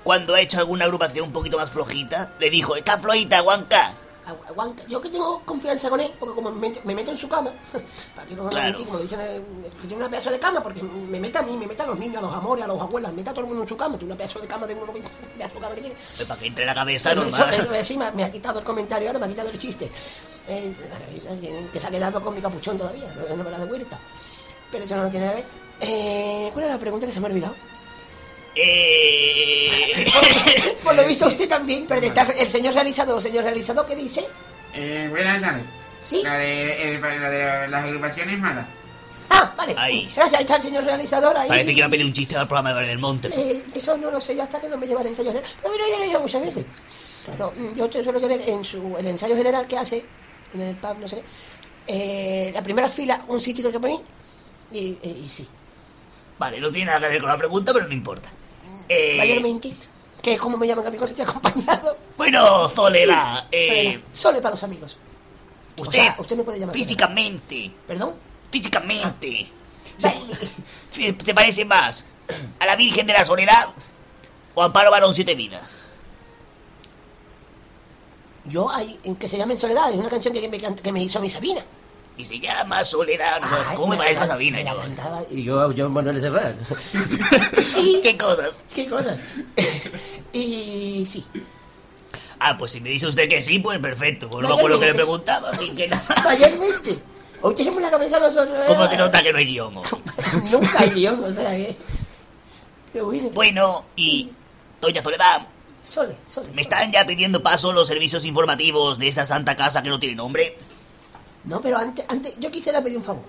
Cuando 0.05 0.33
ha 0.35 0.39
hecho 0.39 0.59
alguna 0.59 0.85
agrupación 0.85 1.25
un 1.27 1.33
poquito 1.33 1.57
más 1.57 1.69
flojita. 1.69 2.33
Le 2.39 2.49
dijo, 2.49 2.75
está 2.77 2.97
flojita. 2.97 3.39
Agu- 3.39 4.47
Aguanta. 4.47 4.83
Yo 4.87 4.99
que 5.01 5.09
tengo 5.09 5.41
confianza 5.45 5.87
con 5.89 5.99
él, 5.99 6.11
porque 6.19 6.33
como 6.35 6.49
me 6.51 6.59
meto, 6.69 6.79
me 6.83 6.95
meto 6.95 7.11
en 7.11 7.17
su 7.17 7.27
cama, 7.29 7.51
para 8.15 8.27
que 8.27 8.33
no 8.35 8.49
Claro. 8.49 8.65
mentir, 8.69 8.85
como 8.87 8.99
dicen, 8.99 9.19
que 9.19 9.87
tiene 9.87 9.97
una 9.97 10.09
pedazo 10.09 10.29
de 10.31 10.39
cama, 10.39 10.63
porque 10.63 10.81
me 10.81 11.19
meta 11.19 11.39
a 11.39 11.41
mí, 11.43 11.55
me 11.57 11.67
meta 11.67 11.83
a 11.83 11.87
los 11.87 11.99
niños, 11.99 12.17
a 12.17 12.21
los 12.21 12.33
amores, 12.33 12.63
a 12.65 12.67
los 12.67 12.81
abuelos, 12.81 13.11
me 13.11 13.17
meta 13.17 13.31
a 13.31 13.33
todo 13.33 13.41
el 13.41 13.47
mundo 13.49 13.63
en 13.63 13.69
su 13.69 13.77
cama, 13.77 13.97
tiene 13.97 14.13
una 14.13 14.17
pedazo 14.17 14.39
de 14.39 14.47
cama 14.47 14.65
de 14.67 14.73
uno 14.73 14.91
pedazo 15.37 15.53
de 15.55 15.59
cama 15.61 15.75
que 15.75 15.81
tiene. 15.81 15.95
Pues 16.15 16.27
para 16.27 16.39
que 16.39 16.47
entre 16.47 16.63
en 16.63 16.67
la 16.67 16.73
cabeza, 16.75 17.13
normal. 17.13 17.53
eso, 17.53 17.69
sí, 17.83 17.97
me, 17.97 18.11
me 18.13 18.23
ha 18.23 18.31
quitado 18.31 18.59
el 18.59 18.65
comentario, 18.65 19.09
ahora 19.09 19.19
me 19.19 19.25
ha 19.25 19.29
quitado 19.29 19.49
el 19.49 19.57
chiste. 19.59 19.91
Eh, 20.47 20.75
eh, 21.43 21.69
que 21.73 21.79
se 21.79 21.87
ha 21.87 21.91
quedado 21.91 22.21
con 22.23 22.33
mi 22.35 22.41
capuchón 22.41 22.77
todavía, 22.77 23.11
no 23.35 23.43
me 23.43 23.49
la 23.51 23.59
de 23.59 23.65
vuelta. 23.65 23.99
Pero 24.71 24.85
eso 24.85 24.95
no 24.95 25.09
tiene 25.09 25.25
nada 25.27 25.37
que 25.37 25.43
ver. 25.43 25.51
Eh, 25.81 26.49
¿Cuál 26.53 26.65
era 26.65 26.73
la 26.75 26.79
pregunta 26.79 27.05
que 27.05 27.13
se 27.13 27.19
me 27.19 27.27
ha 27.27 27.29
olvidado? 27.29 27.55
Eh... 28.55 30.05
Por 30.83 30.95
lo 30.95 31.05
visto 31.07 31.27
usted 31.27 31.47
también, 31.49 31.85
pero 31.87 32.01
está 32.05 32.21
el 32.23 32.47
señor 32.47 32.73
realizador, 32.73 33.21
señor 33.21 33.43
realizador, 33.43 33.85
¿qué 33.85 33.95
dice? 33.95 34.25
Eh, 34.73 35.07
buenas 35.09 35.41
tardes. 35.41 35.63
Sí. 35.99 36.21
La 36.23 36.37
de, 36.37 36.95
el- 36.95 37.01
la 37.01 37.29
de 37.29 37.67
las 37.67 37.83
agrupaciones 37.83 38.39
malas. 38.39 38.65
Ah, 39.29 39.53
vale. 39.57 39.73
Ahí. 39.77 40.11
Gracias, 40.15 40.35
ahí 40.39 40.43
está 40.45 40.57
el 40.57 40.61
señor 40.61 40.83
realizador 40.83 41.35
ahí. 41.35 41.47
Parece 41.47 41.71
que 41.71 41.77
iba 41.77 41.87
a 41.87 41.89
pedir 41.89 42.05
un 42.05 42.13
chiste 42.13 42.35
al 42.35 42.47
programa 42.47 42.69
de 42.69 42.75
Valle 42.75 42.89
del 42.89 42.99
Monte. 42.99 43.29
Eh, 43.33 43.63
eso 43.73 43.97
no 43.97 44.11
lo 44.11 44.21
sé 44.21 44.35
yo 44.35 44.43
hasta 44.43 44.61
que 44.61 44.69
no 44.69 44.77
me 44.77 44.85
llevan 44.87 45.07
ensayo 45.07 45.31
general. 45.31 45.49
Pero 45.61 45.73
yo 45.75 45.97
lo 45.97 46.03
he 46.03 46.07
oído 46.07 46.19
muchas 46.19 46.41
veces. 46.41 46.65
Mm, 47.27 47.75
yo 47.75 47.89
te 47.89 48.03
suelo 48.03 48.21
querer 48.21 48.41
en 48.47 48.63
su, 48.63 48.95
el 48.97 49.07
ensayo 49.07 49.35
general 49.35 49.65
que 49.67 49.77
hace, 49.79 50.05
en 50.53 50.61
el 50.61 50.75
pub, 50.75 50.99
no 50.99 51.07
sé 51.07 51.23
eh, 51.87 52.51
la 52.53 52.61
primera 52.61 52.87
fila, 52.87 53.25
un 53.27 53.41
sitio 53.41 53.71
que 53.71 53.79
poní, 53.79 53.99
y, 54.71 54.79
y, 55.01 55.21
y 55.25 55.29
sí. 55.29 55.47
Vale, 56.37 56.59
no 56.59 56.69
tiene 56.71 56.87
nada 56.91 56.99
que 57.07 57.13
ver 57.13 57.21
con 57.21 57.29
la 57.31 57.37
pregunta, 57.37 57.73
pero 57.73 57.87
no 57.87 57.93
importa. 57.93 58.29
Eh, 58.89 59.15
Mayormente, 59.17 59.73
que 60.21 60.33
es 60.33 60.39
como 60.39 60.57
me 60.57 60.67
llaman 60.67 60.85
a 60.87 60.91
mi 60.91 60.97
colegio 60.97 61.23
acompañado. 61.23 61.97
Bueno, 62.17 62.69
Soledad, 62.69 63.47
eh, 63.51 63.67
Soledad. 63.67 64.01
Sole 64.13 64.41
para 64.41 64.51
los 64.51 64.63
amigos. 64.63 64.97
usted, 65.77 65.99
O 65.99 66.01
sea, 66.03 66.15
usted 66.19 66.37
me 66.37 66.43
puede 66.43 66.59
llamar 66.59 66.73
Soledad. 66.73 66.87
físicamente, 66.87 67.71
¿Perdón? 67.87 68.15
físicamente, 68.51 69.51
Vale. 70.01 70.37
se, 70.91 71.15
se 71.23 71.33
parece 71.33 71.65
más 71.65 72.05
a 72.59 72.65
la 72.65 72.75
Virgen 72.75 73.05
de 73.07 73.13
la 73.13 73.25
Soledad 73.25 73.65
o 74.53 74.61
a 74.61 74.65
Amparo 74.65 74.89
Barón 74.91 75.13
Siete 75.13 75.35
Vidas. 75.35 75.61
Yo, 78.45 78.69
hay, 78.69 78.99
en 79.03 79.15
que 79.15 79.27
se 79.27 79.37
llame 79.37 79.53
en 79.55 79.59
Soledad, 79.59 79.89
es 79.89 79.95
una 79.95 80.09
canción 80.09 80.33
que 80.33 80.47
me, 80.47 80.59
cant- 80.61 80.79
que 80.81 80.91
me 80.91 81.01
hizo 81.01 81.19
mi 81.19 81.29
Sabina. 81.29 81.61
Y 82.17 82.23
se 82.25 82.39
llama 82.39 82.83
Soledad. 82.83 83.41
¿Cómo 83.75 83.95
me 83.95 84.13
la- 84.13 84.25
Sabina? 84.27 84.57
me 84.57 84.63
la 84.63 84.73
yo? 84.73 84.79
cantaba 84.79 85.21
y 85.29 85.43
yo, 85.43 85.71
yo 85.73 85.89
Manuel 85.89 86.19
Serrano. 86.21 86.55
¿Qué 88.03 88.17
cosas? 88.17 88.53
¿Qué 88.73 88.87
cosas? 88.89 89.19
y 90.33 91.05
sí. 91.05 91.25
Ah, 92.39 92.57
pues 92.57 92.71
si 92.71 92.81
me 92.81 92.89
dice 92.89 93.07
usted 93.07 93.27
que 93.27 93.41
sí, 93.41 93.59
pues 93.59 93.79
perfecto. 93.79 94.29
Pues 94.29 94.43
no 94.43 94.49
me 94.49 94.55
acuerdo 94.55 94.79
que 94.79 94.85
le 94.87 94.93
preguntaba. 94.93 95.49
así 95.49 95.71
que 95.71 95.87
nada. 95.87 96.03
Mayormente. 96.23 96.99
Hoy 97.41 97.53
tenemos 97.55 97.81
la 97.81 97.91
cabeza 97.91 98.19
nosotros. 98.19 98.53
¿eh? 98.53 98.63
¿Cómo 98.67 98.87
se 98.87 98.97
nota 98.97 99.21
que 99.21 99.31
no 99.31 99.37
hay 99.39 99.45
guion? 99.45 99.73
Nunca 100.51 100.79
hay 100.79 100.89
guion, 100.91 101.23
o 101.23 101.31
sea 101.31 101.51
que. 101.51 101.75
Qué 102.93 103.01
bueno. 103.01 103.29
Bueno, 103.31 103.85
y 103.95 104.31
Doña 104.81 105.03
Soledad, 105.03 105.47
Sole, 105.83 106.15
Sole. 106.27 106.49
¿me 106.53 106.61
están 106.61 106.91
ya 106.91 107.05
pidiendo 107.05 107.43
paso 107.43 107.73
los 107.73 107.87
servicios 107.87 108.23
informativos 108.25 108.97
de 108.99 109.07
esta 109.09 109.25
santa 109.25 109.55
casa 109.57 109.83
que 109.83 109.89
no 109.89 109.99
tiene 109.99 110.15
nombre? 110.15 110.57
No, 111.45 111.61
pero 111.61 111.77
antes, 111.77 112.05
antes, 112.09 112.33
yo 112.39 112.51
quisiera 112.51 112.81
pedir 112.83 112.97
un 112.97 113.03
favor. 113.03 113.23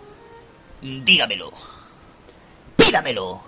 Dígamelo. 0.82 1.52
Pídamelo. 2.76 3.40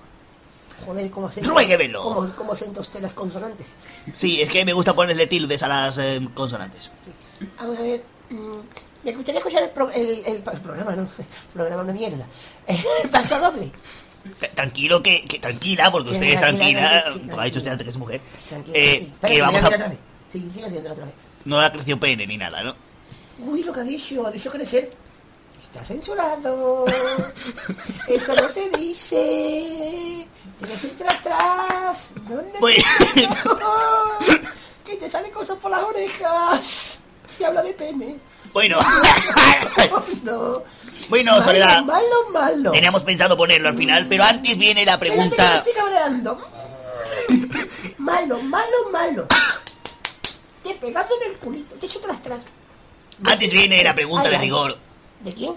Joder, 0.86 1.10
¿cómo 1.10 1.30
se 1.30 1.42
Ruéguemelo. 1.42 2.02
¿Cómo, 2.02 2.34
cómo 2.36 2.52
acenta 2.52 2.80
usted 2.80 3.00
las 3.00 3.12
consonantes? 3.12 3.66
Sí, 4.14 4.40
es 4.40 4.48
que 4.48 4.64
me 4.64 4.72
gusta 4.72 4.94
ponerle 4.94 5.26
tildes 5.26 5.62
a 5.64 5.68
las 5.68 5.98
eh, 5.98 6.20
consonantes. 6.34 6.90
Sí. 7.04 7.46
Vamos 7.58 7.78
a 7.78 7.82
ver. 7.82 8.04
mm, 8.30 8.58
me 9.04 9.12
gustaría 9.12 9.38
escuchar 9.40 9.64
el, 9.64 9.70
pro- 9.70 9.90
el, 9.90 10.06
el- 10.24 10.26
el 10.36 10.42
programa, 10.42 10.94
¿no? 10.94 11.02
El 11.02 11.08
programa 11.52 11.82
de 11.84 11.92
mierda. 11.92 12.26
El 13.02 13.10
paso 13.10 13.38
doble. 13.40 13.70
Tranquilo, 14.54 15.02
que, 15.02 15.22
que 15.24 15.38
tranquila, 15.38 15.90
porque 15.90 16.10
usted 16.10 16.26
es 16.26 16.40
tranquila, 16.40 17.02
tranquila, 17.02 17.26
porque 17.30 17.40
ha 17.40 17.44
dicho 17.44 17.58
usted 17.58 17.70
tranquila. 17.70 17.72
antes 17.72 17.84
que 17.84 17.90
es 17.90 17.96
mujer. 17.96 18.20
Tranquilo. 18.48 18.76
Eh, 18.76 18.98
sí. 19.00 19.12
Que 19.26 19.40
vamos 19.40 19.62
a 19.62 19.66
a... 19.66 19.68
otra 19.70 19.88
vez. 19.88 19.98
Sí, 20.30 20.50
sigue 20.50 20.66
haciéndolo 20.66 20.92
otra 20.94 21.04
vez. 21.06 21.14
No 21.44 21.60
le 21.60 21.66
ha 21.66 21.72
crecido 21.72 21.98
pene 21.98 22.26
ni 22.26 22.36
nada, 22.36 22.62
¿no? 22.62 22.76
Uy, 23.38 23.62
lo 23.62 23.72
que 23.72 23.80
ha 23.80 23.84
dicho, 23.84 24.26
ha 24.26 24.30
dicho 24.30 24.50
crecer. 24.50 24.90
Está 25.62 25.84
censurado. 25.84 26.84
Eso 28.08 28.34
no 28.34 28.48
se 28.48 28.68
dice. 28.70 30.26
Tienes 30.58 30.80
que 30.80 30.86
decir 30.88 30.96
tras 30.96 31.22
tras. 31.22 32.10
No, 32.28 32.42
no. 32.42 32.60
Que 34.84 34.96
te 34.96 35.10
salen 35.10 35.30
cosas 35.30 35.58
por 35.58 35.70
las 35.70 35.82
orejas. 35.82 37.00
Si 37.26 37.44
habla 37.44 37.62
de 37.62 37.74
pene. 37.74 38.18
Bueno, 38.54 38.78
no. 40.22 40.62
bueno, 41.10 41.32
malo, 41.32 41.42
Soledad, 41.42 41.84
Malo, 41.84 42.30
malo. 42.32 42.70
teníamos 42.70 43.02
pensado 43.02 43.36
ponerlo 43.36 43.68
al 43.68 43.76
final, 43.76 44.06
pero 44.08 44.24
antes 44.24 44.56
viene 44.56 44.86
la 44.86 44.98
pregunta... 44.98 45.56
estoy 45.58 45.74
cabreando. 45.74 46.38
malo, 47.98 48.40
malo, 48.42 48.90
malo. 48.90 49.26
Te 50.62 50.70
he 50.70 50.74
pegado 50.76 51.08
en 51.22 51.30
el 51.32 51.38
culito. 51.38 51.76
Te 51.76 51.84
he 51.84 51.88
hecho 51.90 52.00
tras 52.00 52.22
tras. 52.22 52.46
Antes 53.24 53.50
viene 53.52 53.82
la 53.82 53.94
pregunta 53.94 54.28
de 54.28 54.38
rigor. 54.38 54.76
¿De 55.20 55.34
quién? 55.34 55.54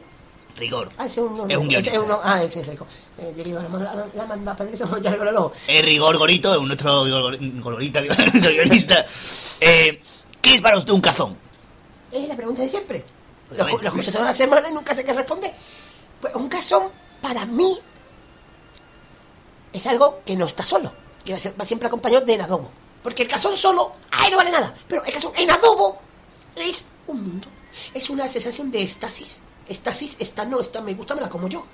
Rigor. 0.58 0.90
Ah, 0.98 1.06
ese 1.06 1.22
es 1.22 1.28
un, 1.30 1.38
no, 1.38 1.48
Es 1.48 1.58
un 1.58 1.68
ese 1.68 1.82
guionista. 1.82 1.92
es 1.94 1.98
uno- 2.00 2.20
ah, 2.24 2.44
ese 2.44 2.62
es 2.62 2.68
el. 2.68 2.76
Eh, 2.76 3.34
yo 3.38 3.44
digo, 3.44 3.60
la, 3.62 4.06
la, 4.14 4.26
manda 4.26 4.56
para 4.56 4.70
que 4.70 4.78
se 4.78 4.86
me 4.86 5.18
con 5.18 5.28
el 5.28 5.36
ojo. 5.38 5.54
Es 5.68 5.86
rigor 5.86 6.18
gorito, 6.18 6.54
es 6.56 6.62
nuestro 6.62 7.06
gor- 7.06 7.62
gororita, 7.62 8.02
digo, 8.02 8.14
nuestro 8.34 8.52
guionista. 8.52 9.06
Eh, 9.62 10.02
¿Qué 10.42 10.56
es 10.56 10.62
para 10.62 10.78
usted 10.78 10.92
un 10.92 11.02
cazón? 11.02 11.38
Es 12.12 12.28
la 12.28 12.36
pregunta 12.36 12.62
de 12.62 12.68
siempre. 12.70 13.04
Lo, 13.52 13.66
lo 13.66 13.78
escucho 13.88 14.12
toda 14.12 14.26
la 14.26 14.34
semana 14.34 14.68
y 14.70 14.74
nunca 14.74 14.94
sé 14.94 15.04
qué 15.06 15.14
responder. 15.14 15.54
Pues 16.20 16.36
un 16.36 16.48
cazón, 16.50 16.90
para 17.22 17.46
mí, 17.46 17.78
es 19.74 19.88
algo 19.88 20.22
que 20.26 20.36
no 20.36 20.46
está 20.46 20.64
solo. 20.66 20.94
Que 21.24 21.34
va, 21.34 21.66
siempre 21.66 21.88
acompañado 21.88 22.26
del 22.26 22.42
adobo. 22.42 22.70
Porque 23.04 23.24
el 23.24 23.30
cazón 23.30 23.56
solo, 23.58 23.94
¡ay, 24.12 24.32
no 24.32 24.38
vale 24.38 24.52
nada! 24.52 24.74
Pero 24.88 25.04
el 25.06 25.14
cazón 25.14 25.32
en 25.38 25.50
adobo 25.50 26.00
es 26.56 26.86
un 27.08 27.22
mundo. 27.24 27.48
Es 27.94 28.10
una 28.10 28.28
sensación 28.28 28.72
de 28.72 28.82
estasis. 28.82 29.42
Estasis, 29.68 30.18
esta 30.20 30.46
no, 30.46 30.60
esta 30.60 30.82
me 30.82 30.94
gusta, 30.94 31.16
me 31.16 31.22
la 31.22 31.30
como 31.30 31.48
yo. 31.48 31.66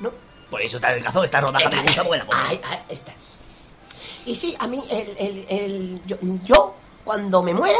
¿No? 0.00 0.12
Por 0.50 0.60
eso 0.62 0.76
está 0.76 0.94
el 0.94 1.02
cazón, 1.02 1.24
esta 1.24 1.40
rodaja 1.40 1.68
me 1.70 1.82
gusta 1.82 2.04
porque 2.04 2.18
la 2.18 2.52
está. 2.88 3.14
Y 4.26 4.34
sí, 4.34 4.54
a 4.58 4.66
mí, 4.66 4.82
el, 4.90 5.16
el, 5.18 5.46
el- 5.48 6.02
yo, 6.06 6.16
yo, 6.44 6.74
cuando 7.04 7.42
me 7.42 7.54
muera, 7.54 7.78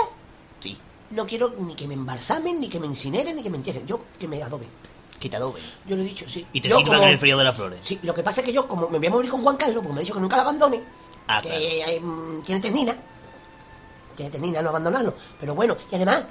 Sí, 0.61 0.77
no 1.11 1.27
quiero 1.27 1.55
ni 1.59 1.75
que 1.77 1.87
me 1.87 1.95
embalsamen, 1.95 2.59
ni 2.61 2.69
que 2.69 2.81
me 2.81 2.87
incineren, 2.87 3.37
ni 3.37 3.43
que 3.43 3.51
me 3.51 3.57
entierren. 3.59 3.87
Yo, 3.87 4.03
que 4.19 4.27
me 4.29 4.43
adoben. 4.43 4.69
que 5.21 5.29
te 5.29 5.37
adoben. 5.37 5.63
Yo 5.87 5.97
lo 5.97 6.03
he 6.03 6.05
dicho, 6.05 6.27
sí. 6.29 6.47
Y 6.53 6.61
te 6.61 6.69
sirvan 6.69 6.85
como- 6.85 7.03
en 7.03 7.09
el 7.11 7.19
frío 7.19 7.37
de 7.37 7.45
las 7.45 7.57
flores. 7.57 7.81
Sí, 7.83 7.99
lo 8.03 8.15
que 8.15 8.23
pasa 8.23 8.41
es 8.41 8.47
que 8.47 8.53
yo, 8.53 8.67
como 8.69 8.89
me 8.89 8.99
voy 8.99 9.07
a 9.07 9.11
morir 9.11 9.31
con 9.31 9.43
Juan 9.43 9.57
Carlos, 9.57 9.79
porque 9.79 9.93
me 9.95 9.99
ha 10.01 10.03
dicho 10.03 10.15
que 10.15 10.21
nunca 10.21 10.37
la 10.37 10.43
abandone, 10.43 10.83
Ah, 11.27 11.41
que 11.43 11.49
claro. 11.49 11.65
eh, 11.65 12.43
tiene 12.45 12.61
ternina, 12.61 12.97
tiene 14.15 14.31
ternina 14.31 14.63
no 14.63 14.69
abandonarlo. 14.71 15.15
Pero 15.41 15.55
bueno, 15.55 15.77
y 15.91 15.95
además, 15.97 16.25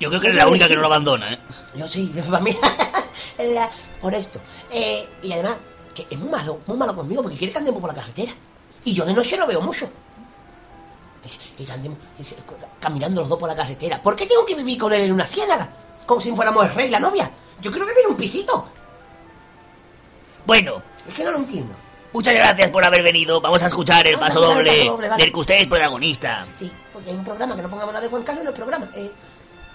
Yo 0.00 0.08
creo 0.08 0.20
que 0.20 0.26
eres 0.28 0.38
la 0.38 0.48
única 0.48 0.64
sí. 0.66 0.70
que 0.70 0.76
no 0.76 0.82
lo 0.82 0.86
abandona, 0.86 1.32
¿eh? 1.32 1.38
yo 1.74 1.86
sí, 1.88 2.12
para 2.30 2.40
mí, 2.40 2.50
es 3.38 3.50
la- 3.54 3.70
por 4.00 4.14
esto. 4.14 4.40
Eh, 4.70 5.08
y 5.22 5.32
además, 5.32 5.56
que 5.94 6.06
es 6.08 6.18
muy 6.18 6.28
malo, 6.30 6.60
muy 6.66 6.76
malo 6.76 6.94
conmigo, 6.94 7.22
porque 7.22 7.36
quiere 7.36 7.52
que 7.52 7.58
andemos 7.58 7.80
por 7.80 7.90
la 7.90 7.96
carretera. 8.00 8.32
Y 8.84 8.94
yo 8.94 9.04
de 9.04 9.12
noche 9.12 9.36
lo 9.36 9.46
veo 9.46 9.60
mucho. 9.60 9.90
Es- 11.24 11.36
Que 11.56 11.70
andemos 11.72 11.98
es- 12.18 12.36
caminando 12.80 13.20
los 13.22 13.28
dos 13.28 13.38
por 13.38 13.48
la 13.48 13.56
carretera. 13.56 14.00
¿Por 14.00 14.14
qué 14.14 14.26
tengo 14.26 14.46
que 14.46 14.54
vivir 14.54 14.78
con 14.78 14.92
él 14.92 15.02
en 15.02 15.12
una 15.12 15.26
ciénaga? 15.26 15.68
Como 16.06 16.20
si 16.20 16.30
fuéramos 16.32 16.64
el 16.64 16.74
rey 16.74 16.86
y 16.86 16.90
la 16.90 17.00
novia. 17.00 17.30
Yo 17.60 17.70
quiero 17.72 17.84
vivir 17.86 18.04
en 18.04 18.10
un 18.12 18.16
pisito. 18.16 18.68
Bueno, 20.46 20.82
Es 21.06 21.14
que 21.14 21.24
no 21.24 21.32
lo 21.32 21.38
entiendo. 21.38 21.74
muchas 22.12 22.34
gracias 22.34 22.70
por 22.70 22.84
haber 22.84 23.02
venido. 23.02 23.40
Vamos 23.40 23.62
a 23.62 23.66
escuchar 23.66 24.06
el 24.06 24.16
Vamos 24.16 24.30
a 24.30 24.34
paso 24.34 24.50
el 24.50 24.56
doble 24.56 24.70
paso 24.70 24.90
doble, 24.92 25.08
vale. 25.08 25.22
del 25.24 25.32
que 25.32 25.40
usted 25.40 25.54
es 25.56 25.66
protagonista. 25.66 26.46
Sí, 26.56 26.72
porque 26.92 27.10
hay 27.10 27.16
un 27.16 27.24
programa 27.24 27.56
que 27.56 27.62
no 27.62 27.68
pongamos 27.68 27.92
nada 27.92 28.04
de 28.04 28.08
Juan 28.10 28.22
Carlos 28.22 28.42
en 28.42 28.48
el 28.48 28.54
programa. 28.54 28.90
Eh, 28.94 29.12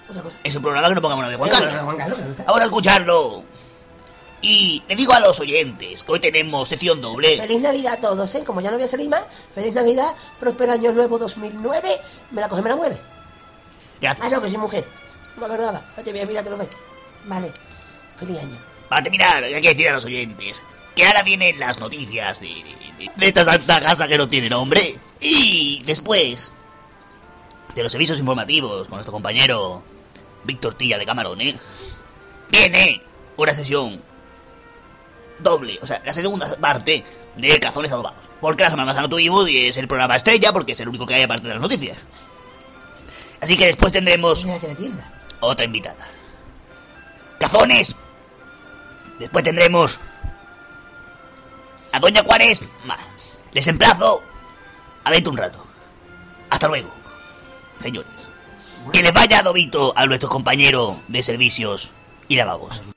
Otra 0.09 0.21
cosa. 0.21 0.37
Es 0.43 0.55
un 0.55 0.61
programa 0.61 0.89
que 0.89 0.95
no 0.95 1.01
pongamos 1.01 1.23
nada 1.23 1.31
de 1.31 1.37
Juan 1.37 1.97
Carlos. 1.97 2.37
Ahora 2.47 2.63
a 2.63 2.65
escucharlo. 2.67 3.43
Y 4.41 4.83
le 4.89 4.95
digo 4.97 5.13
a 5.13 5.21
los 5.21 5.39
oyentes 5.39 6.03
que 6.03 6.11
hoy 6.11 6.19
tenemos 6.19 6.67
sección 6.67 6.99
doble. 7.01 7.37
Feliz 7.41 7.61
Navidad 7.61 7.93
a 7.93 8.01
todos, 8.01 8.35
¿eh? 8.35 8.43
Como 8.43 8.59
ya 8.59 8.71
no 8.71 8.75
voy 8.77 8.85
a 8.85 8.89
salir 8.89 9.09
más, 9.09 9.21
feliz 9.55 9.73
Navidad, 9.73 10.13
próspero 10.39 10.73
año 10.73 10.91
nuevo 10.91 11.17
2009. 11.17 12.01
Me 12.31 12.41
la 12.41 12.49
coge, 12.49 12.61
me 12.61 12.69
la 12.69 12.75
mueve. 12.75 12.97
Ah, 12.99 13.97
Gracias. 14.01 14.31
no, 14.31 14.41
que 14.41 14.49
soy 14.49 14.57
mujer. 14.57 14.85
No 15.35 15.41
me 15.41 15.45
acordaba. 15.53 15.85
Te 16.03 16.11
voy 16.11 16.19
a 16.19 16.25
mirar, 16.25 16.43
te 16.43 16.49
lo 16.49 16.57
ves. 16.57 16.67
Vale. 17.25 17.53
Feliz 18.17 18.37
año. 18.39 18.61
Para 18.89 19.01
terminar, 19.03 19.43
hay 19.45 19.61
que 19.61 19.69
decir 19.69 19.87
a 19.87 19.93
los 19.93 20.03
oyentes 20.05 20.61
que 20.93 21.05
ahora 21.05 21.23
vienen 21.23 21.57
las 21.57 21.79
noticias 21.79 22.41
de, 22.41 22.47
de- 22.47 23.11
de 23.15 23.27
esta 23.27 23.45
santa 23.45 23.79
casa 23.79 24.07
que 24.09 24.17
no 24.17 24.27
tiene 24.27 24.49
nombre. 24.49 24.99
Y 25.21 25.81
después 25.85 26.53
de 27.75 27.81
los 27.81 27.91
servicios 27.93 28.19
informativos 28.19 28.87
con 28.89 28.97
nuestro 28.97 29.13
compañero 29.13 29.83
Víctor 30.43 30.75
Tilla 30.75 30.97
de 30.97 31.05
Camarón, 31.05 31.41
¿eh? 31.41 31.57
viene 32.49 33.01
una 33.37 33.53
sesión 33.53 34.01
doble, 35.39 35.79
o 35.81 35.87
sea, 35.87 36.01
la 36.05 36.13
segunda 36.13 36.47
parte 36.59 37.03
de 37.35 37.59
Cazones 37.59 37.91
Adobados. 37.91 38.29
Porque 38.39 38.63
la 38.63 38.69
semana 38.69 38.87
pasada 38.87 39.03
no 39.03 39.09
tuvimos 39.09 39.49
y 39.49 39.67
es 39.67 39.77
el 39.77 39.87
programa 39.87 40.15
estrella 40.15 40.53
porque 40.53 40.73
es 40.73 40.79
el 40.79 40.89
único 40.89 41.05
que 41.05 41.15
hay 41.15 41.23
aparte 41.23 41.47
de 41.47 41.53
las 41.53 41.61
noticias. 41.61 42.05
Así 43.41 43.57
que 43.57 43.65
después 43.65 43.91
tendremos 43.91 44.45
otra 45.39 45.65
invitada. 45.65 46.07
Cazones. 47.39 47.95
Después 49.19 49.43
tendremos 49.43 49.99
a 51.91 51.99
Doña 51.99 52.23
Cuaresma. 52.23 52.97
Les 53.51 53.67
emplazo 53.67 54.21
a 55.03 55.11
dentro 55.11 55.31
un 55.31 55.37
rato. 55.37 55.65
Hasta 56.49 56.67
luego, 56.67 56.91
señores. 57.79 58.22
Que 58.91 59.01
les 59.01 59.13
vaya 59.13 59.41
Dobito 59.41 59.93
a 59.95 60.05
nuestro 60.05 60.29
compañero 60.29 60.95
de 61.07 61.23
servicios 61.23 61.89
y 62.27 62.35
lavabos. 62.35 62.92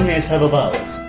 Cazones 0.00 0.30
adobados. 0.30 1.00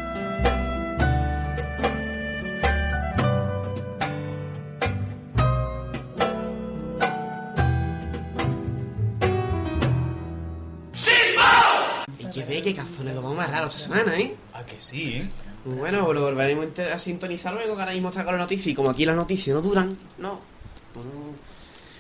Que 12.34 12.44
ve 12.46 12.62
que 12.62 12.74
cazones 12.74 13.14
lo 13.14 13.22
vamos 13.22 13.38
más 13.38 13.52
raro 13.52 13.68
esta 13.68 13.80
semana, 13.80 14.18
¿eh? 14.18 14.34
Ah, 14.54 14.64
que 14.64 14.80
sí, 14.80 15.16
¿eh? 15.18 15.30
Bueno, 15.66 16.14
lo 16.14 16.22
volveremos 16.22 16.68
a 16.80 16.96
a 16.96 17.00
sintonizar 17.00 17.54
luego, 17.54 17.76
que 17.76 17.82
ahora 17.82 17.94
mismo 17.94 18.10
está 18.10 18.24
con 18.24 18.34
la 18.36 18.40
noticia. 18.40 18.72
Y 18.72 18.76
como 18.76 18.90
aquí 18.90 19.06
las 19.06 19.16
noticias 19.18 19.54
no 19.54 19.62
duran, 19.62 19.98
no. 20.18 20.40
no- 20.96 21.52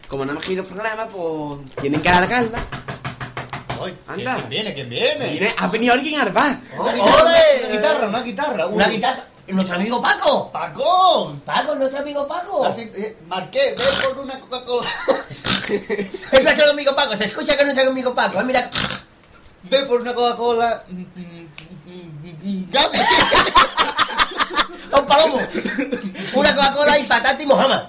Como 0.07 0.25
no 0.25 0.31
hemos 0.31 0.43
querido 0.43 0.63
programa, 0.65 1.07
pues 1.07 1.59
tienen 1.81 2.01
que 2.01 2.09
alargarla. 2.09 2.59
Anda. 4.07 4.35
¿Quién 4.35 4.49
viene? 4.49 4.73
¿Quién 4.73 4.89
viene? 4.89 5.27
Viene- 5.29 5.53
ha 5.57 5.67
venido 5.67 5.93
alguien 5.93 6.19
al 6.21 6.31
bar. 6.31 6.57
Una 6.77 6.91
guitarra, 6.93 7.21
¡Ole! 7.23 7.65
Una 7.65 7.69
guitarra, 7.75 8.07
una 8.07 8.21
guitarra. 8.21 8.65
Una 8.67 8.87
guitarra. 8.87 9.25
Nuestro 9.47 9.75
amigo 9.75 10.01
Paco. 10.01 10.49
¡Paco! 10.51 11.35
Paco, 11.45 11.75
nuestro 11.75 11.99
amigo 11.99 12.25
Paco. 12.27 12.63
Así, 12.63 12.89
eh, 12.95 13.17
Marqué, 13.27 13.75
ve 13.77 13.83
por 14.07 14.19
una 14.23 14.39
Coca-Cola. 14.39 14.87
Es 16.31 16.43
nuestro 16.43 16.69
amigo 16.71 16.95
Paco. 16.95 17.15
Se 17.17 17.25
escucha 17.25 17.53
que 17.55 17.59
es 17.59 17.65
nuestro 17.65 17.89
amigo 17.91 18.13
Paco. 18.15 18.39
Ah, 18.39 18.43
Mira. 18.43 18.69
Ve 19.63 19.81
por 19.83 20.01
una 20.01 20.13
Coca-Cola. 20.13 20.83
Un 24.91 25.05
palomo. 25.07 25.39
Una 26.35 26.55
Coca-Cola 26.55 26.99
y 26.99 27.03
patata 27.03 27.41
y 27.41 27.45
Mohamed. 27.45 27.79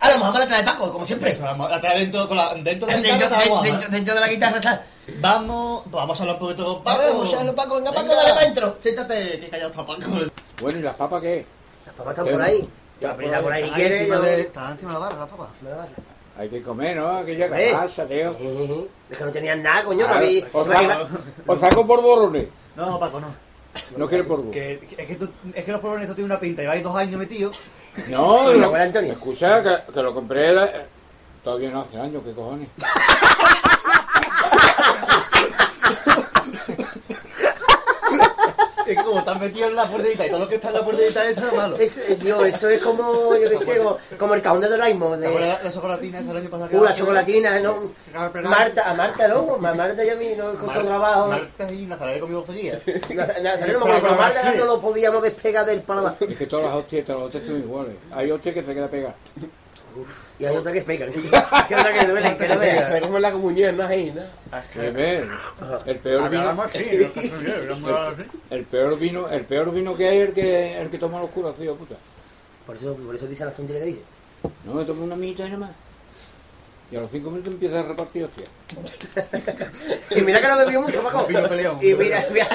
Ahora 0.00 0.16
Mohamed 0.18 0.38
la 0.40 0.46
trae 0.48 0.62
Paco, 0.64 0.92
como 0.92 1.04
siempre. 1.06 1.36
La 1.38 1.80
trae 1.80 1.98
dentro, 2.00 2.26
con 2.28 2.36
la, 2.36 2.54
dentro 2.54 2.86
de 2.88 2.94
la 3.02 3.16
guitarra. 3.18 3.62
dentro- 3.62 3.88
dentro 3.90 4.14
de 4.14 4.20
la 4.20 4.28
guitarra 4.28 4.56
está. 4.56 4.84
Vamos, 5.20 5.82
vamos 5.90 6.18
a 6.20 6.22
hablar 6.22 6.36
un 6.36 6.40
poquito 6.48 6.64
con 6.74 6.84
Paco. 6.84 7.00
Vamos 7.12 7.34
a 7.34 7.40
hablar, 7.40 7.54
Paco, 7.54 7.74
venga, 7.76 7.92
Paco, 7.92 8.14
dale 8.14 8.32
pa' 8.34 8.40
dentro. 8.44 8.76
Siéntate, 8.80 9.40
que 9.40 9.48
callado 9.48 9.70
está 9.70 9.86
Paco. 9.86 10.02
Bueno, 10.62 10.78
¿y 10.78 10.82
las 10.82 10.94
papas 10.94 11.20
qué? 11.22 11.46
Las 11.86 11.94
papas 11.94 12.18
están 12.18 12.32
por 12.32 12.42
ahí. 12.42 12.68
La 13.00 13.10
aprieta 13.12 13.40
por 13.42 13.52
ahí 13.52 13.62
si 13.62 13.66
Está 13.68 13.76
quiere, 13.76 13.98
encima 13.98 14.18
de- 14.20 14.40
Está 14.42 14.70
encima 14.72 14.88
de 14.92 14.94
la 14.94 15.00
barra, 15.00 15.18
la 15.20 15.26
papa. 15.26 15.50
Me 15.62 15.70
la 15.70 15.76
barra. 15.76 15.90
Hay 16.38 16.48
que 16.48 16.62
comer, 16.62 16.96
¿no? 16.96 17.08
Aquella 17.18 17.46
Hombre. 17.46 17.70
casa, 17.72 18.06
tío. 18.06 18.30
Es 19.10 19.18
que 19.18 19.24
no 19.24 19.30
tenían 19.32 19.62
nada, 19.62 19.84
coño, 19.84 20.04
Claro, 20.06 20.20
David. 20.20 20.44
os, 20.52 20.64
Se 20.66 20.70
saco, 20.72 21.08
os 21.46 21.60
saco 21.60 21.86
por 21.86 22.02
borrones. 22.02 22.46
No, 22.76 23.00
Paco, 23.00 23.20
no. 23.20 23.34
No 23.96 24.06
quiero 24.06 24.26
por 24.28 24.36
borrones. 24.38 24.54
Que, 24.54 24.86
que- 24.86 25.02
es, 25.02 25.08
que 25.08 25.16
tú- 25.16 25.30
es 25.54 25.64
que 25.64 25.72
los 25.72 25.80
polvones 25.80 26.02
estos 26.04 26.16
tienen 26.16 26.30
una 26.30 26.40
pinta. 26.40 26.62
Lleváis 26.62 26.82
dos 26.82 26.94
años 26.94 27.18
metidos. 27.18 27.58
No, 28.08 28.36
Antonio. 28.76 29.12
escucha, 29.12 29.62
que, 29.62 29.92
que 29.92 30.02
lo 30.02 30.14
compré 30.14 30.52
la- 30.52 30.70
todavía 31.42 31.70
no 31.70 31.80
hace 31.80 31.98
años, 31.98 32.22
¿qué 32.24 32.32
cojones? 32.32 32.68
como 38.96 39.18
están 39.18 39.40
metidos 39.40 39.70
en 39.70 39.76
la 39.76 39.86
puertita 39.86 40.26
y 40.26 40.30
todo 40.30 40.40
lo 40.40 40.48
que 40.48 40.54
está 40.56 40.68
en 40.68 40.74
la 40.74 40.84
puertita 40.84 41.28
esa 41.28 41.46
es 41.48 41.52
malo. 41.56 41.76
Es, 41.76 41.98
eh, 41.98 42.16
tío, 42.20 42.44
eso 42.44 42.68
es 42.68 42.80
como, 42.82 43.34
yo 43.36 43.50
qué 43.50 43.56
sé, 43.58 43.78
como, 43.78 43.96
como 44.18 44.34
el 44.34 44.42
cajón 44.42 44.60
de 44.60 44.68
Doraemon. 44.68 45.20
¿Te 45.20 45.26
acuerdas 45.26 45.48
De, 45.50 45.54
la, 45.58 45.62
la 45.64 45.72
chocolatina 45.72 46.18
esa 46.20 46.30
el 46.32 46.36
año 46.36 46.50
pasado? 46.50 46.68
que 46.70 46.76
uh, 46.76 46.84
la 46.84 46.94
chocolatina, 46.94 47.60
¿no? 47.60 47.92
Marta, 48.44 48.90
a 48.90 48.94
Marta, 48.94 49.28
¿no? 49.28 49.54
A 49.54 49.74
Marta 49.74 50.04
y 50.04 50.08
a 50.08 50.16
mí 50.16 50.34
nos 50.36 50.54
costó 50.56 50.66
Mar- 50.78 50.84
trabajo. 50.86 51.28
Marta 51.28 51.72
y 51.72 51.86
Nazaré 51.86 52.20
conmigo 52.20 52.44
seguía. 52.46 52.80
Naz- 53.10 53.40
Nazareno, 53.42 53.80
como 53.80 54.00
con 54.00 54.16
Marta 54.16 54.52
no 54.54 54.64
lo 54.64 54.80
podíamos 54.80 55.22
despegar 55.22 55.64
del 55.66 55.80
paladar. 55.82 56.16
Es 56.20 56.36
que 56.36 56.46
todas 56.46 56.66
las 56.66 56.74
hostias, 56.74 57.04
todas 57.04 57.18
las 57.20 57.26
hostias 57.26 57.46
son 57.46 57.58
iguales. 57.58 57.94
Hay 58.12 58.30
hostias 58.30 58.54
que 58.54 58.62
se 58.64 58.74
queda 58.74 58.88
pegada. 58.88 59.16
Y 60.38 60.44
hay 60.44 60.56
otra 60.56 60.72
que 60.72 60.78
es 60.78 60.84
pegan. 60.84 61.10
Que 61.68 61.74
otra 61.74 61.92
que 61.92 62.06
duele, 62.06 62.36
que 62.38 62.48
no 62.48 62.58
veas. 62.58 62.90
En 62.90 63.22
la 63.22 63.32
comunión, 63.32 63.76
¿no? 63.76 63.88
Que 63.88 64.90
ves, 64.90 65.24
el 65.86 65.98
peor 65.98 66.30
vino, 66.30 66.64
el 68.50 68.64
peor 68.64 68.98
vino, 68.98 69.28
el 69.28 69.44
peor 69.44 69.72
vino 69.72 69.94
que 69.94 70.08
hay 70.08 70.18
es 70.18 70.28
el 70.28 70.34
que, 70.34 70.80
el 70.80 70.90
que 70.90 70.98
toma 70.98 71.20
los 71.20 71.30
curas, 71.30 71.54
tío, 71.54 71.76
puta. 71.76 71.96
Por 72.66 72.76
eso, 72.76 72.94
por 72.96 73.14
eso 73.14 73.26
dicen 73.26 73.46
las 73.46 73.56
tonterías 73.56 73.84
que 73.84 73.90
dicen. 73.90 74.04
No 74.64 74.74
me 74.74 74.84
tomo 74.84 75.04
una 75.04 75.16
mitad 75.16 75.44
y 75.44 75.50
nada 75.50 75.66
más. 75.66 75.70
Y 76.90 76.96
a 76.96 77.00
los 77.00 77.10
cinco 77.10 77.30
minutos 77.30 77.52
empieza 77.52 77.80
a 77.80 77.82
repartir 77.84 78.24
hostia. 78.24 78.46
Y 80.10 80.22
mira 80.22 80.40
que 80.40 80.48
no 80.48 80.58
bebió 80.58 80.82
mucho, 80.82 81.02
Paco. 81.02 81.26
Y 81.80 81.94
mira, 81.94 82.26
mira. 82.32 82.48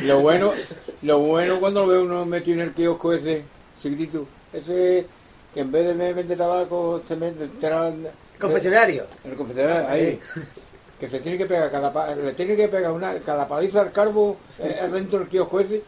Lo 0.00 0.20
bueno, 0.20 0.52
lo 1.02 1.18
bueno 1.20 1.60
cuando 1.60 1.80
lo 1.82 1.86
veo 1.86 2.02
uno 2.02 2.26
metido 2.26 2.60
en 2.60 2.68
el 2.68 2.74
kiosco 2.74 3.14
ese, 3.14 3.42
chiquitito, 3.80 4.26
ese 4.52 5.06
que 5.56 5.62
en 5.62 5.72
vez 5.72 5.86
de 5.86 5.94
me 5.94 6.12
vende 6.12 6.36
tabaco, 6.36 7.00
se 7.02 7.16
mete 7.16 7.44
en 7.44 8.08
Confesionario. 8.38 9.06
el 9.24 9.34
confesionario, 9.36 9.88
ahí. 9.88 10.20
Que 11.00 11.08
se 11.08 11.20
tiene 11.20 11.38
que 11.38 11.46
pegar 11.46 11.70
cada 11.70 12.14
le 12.14 12.34
tiene 12.34 12.56
que 12.56 12.68
pegar 12.68 12.92
una 12.92 13.18
cada 13.20 13.48
paliza 13.48 13.80
al 13.80 13.90
carbo 13.90 14.36
eh, 14.58 14.76
adentro 14.82 15.20
del 15.20 15.28
kiosco 15.28 15.58
ese. 15.60 15.82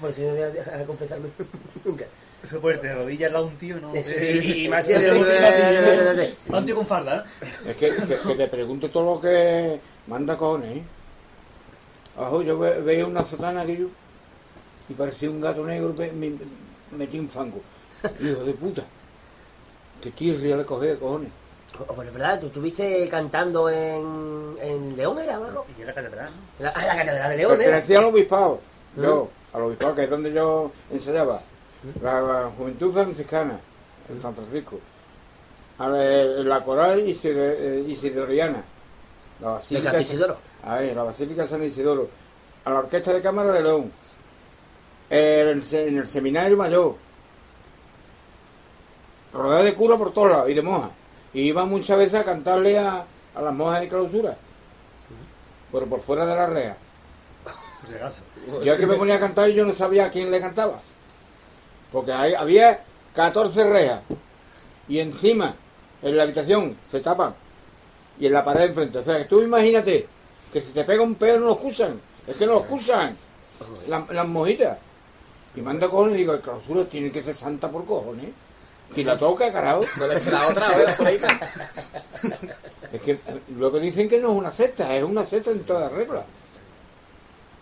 Por 0.00 0.10
eso 0.10 0.20
no 0.22 0.28
voy 0.30 0.42
a 0.42 0.50
dejar 0.50 0.78
de 0.78 0.84
confesarme 0.84 1.28
nunca. 1.84 2.04
Eso 2.40 2.60
puede 2.60 2.76
de 2.80 2.94
rodillas 2.94 3.26
al 3.26 3.32
lado 3.32 3.46
de 3.46 3.50
un 3.50 3.58
tío, 3.58 3.80
¿no? 3.80 3.92
Eh, 3.96 4.42
y- 4.64 4.68
más 4.68 4.86
si 4.86 4.92
de 4.92 6.34
Un 6.50 6.64
tío 6.64 6.76
con 6.76 6.86
farda, 6.86 7.24
¿eh? 7.42 7.46
Es 7.66 7.74
que, 7.76 7.90
que, 7.96 8.16
que 8.16 8.34
te 8.36 8.46
pregunto 8.46 8.88
todo 8.90 9.16
lo 9.16 9.20
que 9.20 9.80
manda 10.06 10.36
cojones, 10.36 10.76
¿eh? 10.76 10.82
Abajo 12.16 12.42
yo 12.42 12.56
ve- 12.60 12.80
veía 12.82 13.06
una 13.06 13.24
sotana 13.24 13.66
que 13.66 13.76
yo 13.76 13.86
y 14.88 14.94
parecía 14.94 15.30
un 15.30 15.40
gato 15.40 15.64
negro 15.66 15.92
me- 15.98 16.12
me 16.12 16.30
metí 16.96 17.18
un 17.18 17.28
fango. 17.28 17.60
Hijo 18.20 18.44
de 18.44 18.52
puta. 18.54 18.84
Que 20.00 20.10
tirria 20.10 20.56
le 20.56 20.64
cogí 20.64 20.86
de 20.86 20.98
cojones. 20.98 21.30
Oh, 21.80 21.94
Pues 21.94 22.08
es 22.08 22.14
verdad, 22.14 22.40
tú 22.40 22.46
estuviste 22.46 23.08
cantando 23.08 23.68
en, 23.70 24.56
en 24.60 24.96
León, 24.96 25.18
¿era, 25.18 25.38
Paco? 25.38 25.66
Y 25.76 25.80
en 25.80 25.86
la 25.86 25.94
catedral, 25.94 26.30
¿no? 26.30 26.64
La, 26.64 26.70
ah, 26.70 26.86
la 26.86 26.96
Catedral 26.96 27.30
de 27.30 27.36
León. 27.36 27.56
Pertenecía 27.56 27.98
al 27.98 28.04
obispado. 28.06 28.60
Yo, 28.96 29.28
al 29.52 29.62
obispado 29.62 29.94
que 29.94 30.04
es 30.04 30.10
donde 30.10 30.32
yo 30.32 30.72
ensayaba. 30.90 31.40
La, 32.02 32.20
la 32.20 32.50
Juventud 32.56 32.92
Franciscana, 32.92 33.60
en 34.08 34.20
San 34.20 34.34
Francisco. 34.34 34.80
A 35.78 35.88
la, 35.88 36.04
la 36.24 36.64
coral 36.64 36.98
eh, 37.00 37.84
Isidoriana. 37.86 38.64
La 39.40 39.48
De 39.48 39.54
Basílica. 39.54 39.90
Canto 39.92 40.02
Isidoro. 40.02 40.36
A 40.64 40.78
ver, 40.80 40.96
la 40.96 41.04
Basílica 41.04 41.42
de 41.42 41.48
San 41.48 41.62
Isidoro. 41.62 42.08
A 42.64 42.70
la 42.70 42.78
Orquesta 42.80 43.12
de 43.12 43.20
Cámara 43.20 43.52
de 43.52 43.62
León. 43.62 43.92
El 45.10 45.62
en 45.72 45.98
el 45.98 46.08
Seminario 46.08 46.56
Mayor. 46.56 46.96
Rodeado 49.38 49.64
de 49.64 49.74
cura 49.74 49.96
por 49.96 50.12
todos 50.12 50.30
lados 50.30 50.50
y 50.50 50.54
de 50.54 50.62
monjas. 50.62 50.90
Y 51.32 51.42
iba 51.42 51.64
muchas 51.64 51.96
veces 51.96 52.14
a 52.14 52.24
cantarle 52.24 52.76
a, 52.76 53.04
a 53.34 53.40
las 53.40 53.54
monjas 53.54 53.80
de 53.80 53.88
clausura. 53.88 54.36
Pero 55.70 55.86
por 55.86 56.00
fuera 56.00 56.26
de 56.26 56.34
la 56.34 56.46
rea. 56.46 56.76
Yo 58.64 58.76
que 58.76 58.86
me 58.86 58.96
ponía 58.96 59.14
a 59.14 59.20
cantar 59.20 59.48
y 59.48 59.54
yo 59.54 59.64
no 59.64 59.72
sabía 59.72 60.06
a 60.06 60.10
quién 60.10 60.32
le 60.32 60.40
cantaba. 60.40 60.78
Porque 61.92 62.12
había 62.12 62.82
14 63.14 63.70
rejas. 63.70 64.02
Y 64.88 64.98
encima, 64.98 65.54
en 66.02 66.16
la 66.16 66.24
habitación, 66.24 66.76
se 66.90 66.98
tapan. 66.98 67.34
Y 68.18 68.26
en 68.26 68.32
la 68.32 68.44
pared 68.44 68.64
enfrente. 68.64 68.98
O 68.98 69.04
sea, 69.04 69.26
tú 69.28 69.40
imagínate 69.40 70.08
que 70.52 70.60
si 70.60 70.72
te 70.72 70.82
pega 70.82 71.02
un 71.02 71.14
pedo 71.14 71.38
no 71.38 71.46
lo 71.46 71.52
excusan. 71.52 72.00
Es 72.26 72.36
que 72.36 72.46
no 72.46 72.54
lo 72.54 72.60
excusan. 72.60 73.16
Las, 73.86 74.08
las 74.10 74.26
mojitas. 74.26 74.78
Y 75.54 75.60
manda 75.60 75.88
cojones 75.88 76.16
y 76.16 76.18
digo, 76.18 76.34
el 76.34 76.40
clausura 76.40 76.84
tiene 76.86 77.12
que 77.12 77.22
ser 77.22 77.34
santa 77.34 77.70
por 77.70 77.84
cojones. 77.86 78.30
Si 78.92 79.04
la 79.04 79.18
toca, 79.18 79.52
carajo. 79.52 79.80
No 79.96 80.06
le 80.06 80.20
la 80.24 80.48
otra. 80.48 80.66
Por 80.96 81.06
ahí. 81.06 81.18
Es 82.92 83.02
que 83.02 83.12
eh, 83.12 83.20
luego 83.56 83.78
dicen 83.78 84.08
que 84.08 84.18
no 84.18 84.32
es 84.32 84.38
una 84.38 84.50
secta, 84.50 84.96
es 84.96 85.04
una 85.04 85.24
secta 85.24 85.50
en 85.50 85.62
toda 85.64 85.88
regla. 85.90 86.24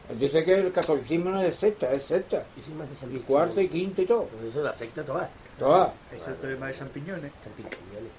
Él 0.09 0.19
dice 0.21 0.45
que 0.45 0.55
el 0.55 0.71
catolicismo 0.71 1.31
no 1.31 1.43
es 1.43 1.57
secta, 1.57 1.93
es 1.93 2.05
secta. 2.05 2.47
Y 2.57 2.63
sin 2.63 2.77
más 2.77 2.89
de 2.89 3.15
Y 3.15 3.19
cuarta 3.21 3.61
y 3.61 3.69
quinta 3.69 4.03
y 4.03 4.07
todo. 4.07 4.25
Pues 4.27 4.53
eso, 4.53 4.63
la 4.63 4.73
sexta 4.73 5.05
toda. 5.05 5.29
Todas. 5.59 5.93
Eso 6.13 6.23
es 6.23 6.29
el 6.29 6.37
tema 6.37 6.69
de 6.69 6.75
champiñones. 6.75 7.33
Son 7.43 7.53
picañones. 7.55 8.13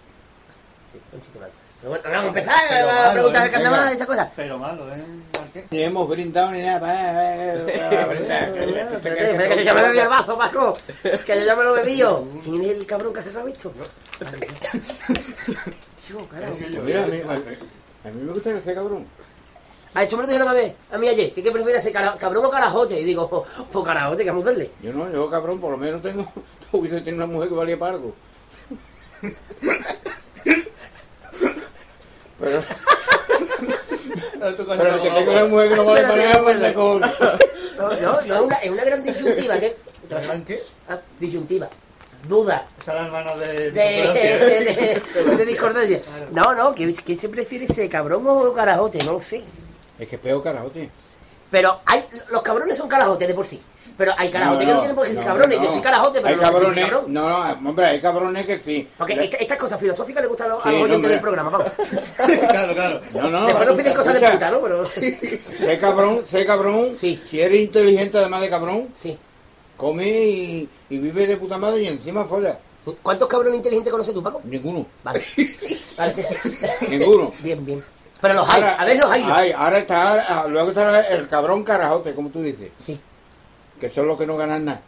Sí, 0.92 1.00
un 1.14 1.22
chiste 1.22 1.40
malo. 1.40 1.54
Vamos 1.84 2.00
a 2.06 2.28
empezar 2.28 2.56
Pero 2.70 2.90
a 2.90 2.94
malo, 2.94 3.14
preguntar 3.14 3.44
¿eh? 3.44 3.46
el 3.46 3.52
carnaval 3.52 3.80
Venga. 3.80 3.90
de 3.90 3.96
esas 3.96 4.08
cosas. 4.08 4.30
Pero 4.36 4.58
malo, 4.58 4.84
¿eh? 4.96 5.06
Ni 5.70 5.84
hemos 5.84 6.08
brindado 6.10 6.52
ni 6.52 6.62
nada. 6.62 6.80
para-. 6.80 7.54
Espérate, 7.54 8.96
espérate, 8.96 9.56
que 9.56 9.66
yo 9.66 9.76
me 9.76 9.82
bebí 9.84 10.00
el 10.00 10.08
vaso, 10.08 10.38
Paco. 10.38 10.78
Que 11.26 11.40
yo 11.40 11.46
ya 11.46 11.56
me 11.56 11.64
lo 11.64 11.74
bebí 11.74 11.98
yo. 11.98 12.28
¿Quién 12.44 12.62
es 12.64 12.78
el 12.78 12.86
cabrón 12.86 13.14
que 13.14 13.20
ha 13.20 13.24
cerrado 13.24 13.48
esto? 13.48 13.72
Tío, 16.08 16.28
carajo. 16.30 16.54
Mira, 16.84 17.04
a 17.04 17.08
mí, 17.08 17.22
a, 17.28 17.34
a 18.08 18.12
mí 18.12 18.22
me 18.24 18.34
gusta 18.34 18.52
ese 18.52 18.74
cabrón. 18.74 19.08
A 19.94 20.04
eso 20.04 20.16
me 20.16 20.24
lo 20.24 20.28
dijeron 20.28 20.48
una 20.48 20.54
vez 20.56 20.76
a 20.92 20.98
mí 20.98 21.08
ayer. 21.08 21.34
¿Qué, 21.34 21.42
qué 21.42 21.52
prefieres 21.52 21.82
ser 21.82 21.94
cabrón 21.94 22.46
o 22.46 22.50
carajote? 22.50 23.00
Y 23.00 23.04
digo, 23.04 23.46
pues 23.72 23.86
carajote, 23.86 24.24
que 24.24 24.30
vamos 24.30 24.46
a 24.46 24.50
darle. 24.50 24.72
Yo 24.82 24.94
no, 24.94 25.12
yo 25.12 25.30
cabrón, 25.30 25.60
por 25.60 25.72
lo 25.72 25.78
menos 25.78 26.02
tengo, 26.02 26.32
hubiese 26.72 27.02
tenido 27.02 27.24
una 27.26 27.34
mujer 27.34 27.50
que 27.50 27.56
valía 27.56 27.80
para 27.80 27.94
algo. 27.94 28.14
Pero, 32.40 32.64
pero 34.68 34.96
el 34.96 35.02
que 35.02 35.10
tengo 35.10 35.32
una 35.32 35.46
mujer 35.46 35.70
que 35.70 35.76
no 35.76 35.86
vale 35.86 36.02
para 36.04 36.16
nada, 36.18 36.44
pues 36.44 36.60
de 36.60 36.74
cojones. 36.74 37.12
No, 37.78 37.90
no, 37.90 38.00
no, 38.02 38.20
es 38.20 38.32
una, 38.42 38.56
es 38.58 38.72
una 38.72 38.84
gran 38.84 39.04
disyuntiva. 39.04 39.60
¿qué? 39.60 39.78
¿Gran 40.10 40.46
qué? 40.46 40.60
Ah, 40.90 41.00
disyuntiva. 41.20 41.70
Duda. 42.28 42.68
Esa 42.80 42.92
es 42.94 42.98
la 43.02 43.06
hermana 43.06 43.36
de... 43.36 43.72
De, 43.72 43.82
de, 43.82 45.02
de- 45.26 45.36
de 45.38 45.46
discordancia. 45.46 46.02
No, 46.32 46.54
no, 46.56 46.74
que, 46.74 46.94
que 46.94 47.16
se 47.16 47.30
prefiere 47.30 47.68
ser 47.68 47.90
cabrón 47.90 48.24
o 48.28 48.54
carajote, 48.54 49.00
no 49.06 49.14
lo 49.14 49.22
sé. 49.22 49.44
Es 50.00 50.08
que 50.08 50.16
es 50.16 50.22
peor 50.22 50.44
carajote. 50.44 50.90
Pero 51.52 51.80
hay, 51.86 52.04
los 52.32 52.42
cabrones 52.42 52.76
son 52.78 52.90
carajotes 52.90 53.28
de 53.28 53.34
por 53.34 53.46
sí. 53.46 53.62
Pero 53.98 54.14
hay 54.16 54.30
carajotes 54.30 54.66
que 54.68 54.74
no 54.74 54.80
tienen 54.80 54.96
por 54.96 55.08
qué 55.08 55.14
ser 55.14 55.26
cabrones. 55.26 55.60
Yo 55.60 55.70
soy 55.72 55.82
carajote, 55.82 56.22
pero 56.22 56.28
hay 56.30 56.36
no 56.36 56.42
soy 56.44 56.52
cabrones, 56.54 56.86
cabrón. 56.90 57.14
no, 57.14 57.30
no, 57.30 57.70
hombre, 57.70 57.86
hay 57.88 58.00
cabrones 58.00 58.46
que 58.46 58.58
sí. 58.60 58.88
Porque 58.98 59.14
esta- 59.14 59.38
estas 59.38 59.58
cosas 59.58 59.80
filosóficas 59.80 60.22
le 60.22 60.28
gustan 60.28 60.52
a 60.52 60.54
los, 60.54 60.64
Sí, 60.64 60.70
oyentes 60.70 61.10
del 61.10 61.20
programa, 61.20 61.50
vamos. 61.50 61.72
claro, 62.50 62.74
claro. 62.76 63.02
No, 63.14 63.30
no. 63.30 63.46
Después 63.48 63.68
nos 63.68 63.78
piden 63.78 63.94
cosas 63.96 64.22
de 64.22 64.28
puta, 64.30 64.52
¿no? 64.52 64.62
Pero... 64.62 64.86
Sé 64.86 65.78
cabrón, 65.80 66.22
sé 66.26 66.46
cabrón. 66.46 66.92
Sí. 66.96 67.20
Si 67.26 67.42
eres 67.42 67.60
inteligente 67.60 68.18
además 68.20 68.42
de 68.42 68.50
cabrón, 68.50 68.90
Sí. 68.94 69.18
come 69.76 70.08
y, 70.08 70.70
y 70.90 70.98
vive 71.00 71.26
de 71.28 71.38
puta 71.38 71.58
madre 71.58 71.82
y 71.82 71.88
encima 71.88 72.24
folla. 72.26 72.60
¿Cuántos 73.02 73.28
cabrones 73.28 73.56
inteligentes 73.58 73.92
conoces 73.92 74.14
tú, 74.14 74.22
Paco? 74.24 74.42
Ninguno. 74.46 74.86
Vale. 75.04 75.22
vale. 75.98 76.26
Ninguno. 76.90 77.32
Bien, 77.42 77.66
bien. 77.66 77.84
Pero 78.22 78.34
los 78.34 78.50
hay, 78.50 78.64
a 78.64 78.86
ver 78.86 78.98
los 78.98 79.12
hay. 79.12 79.24
Hay, 79.32 79.52
ahora 79.52 79.78
está, 79.80 80.48
luego 80.48 80.70
está 80.70 81.02
el 81.08 81.28
cabrón 81.28 81.64
carajote, 81.64 82.16
como 82.16 82.30
tú 82.30 82.42
dices, 82.42 82.70
Sí. 82.80 83.00
Que 83.80 83.90
son 83.90 84.08
los 84.08 84.18
que 84.18 84.26
no 84.26 84.38
ganan 84.38 84.66
nada. 84.66 84.82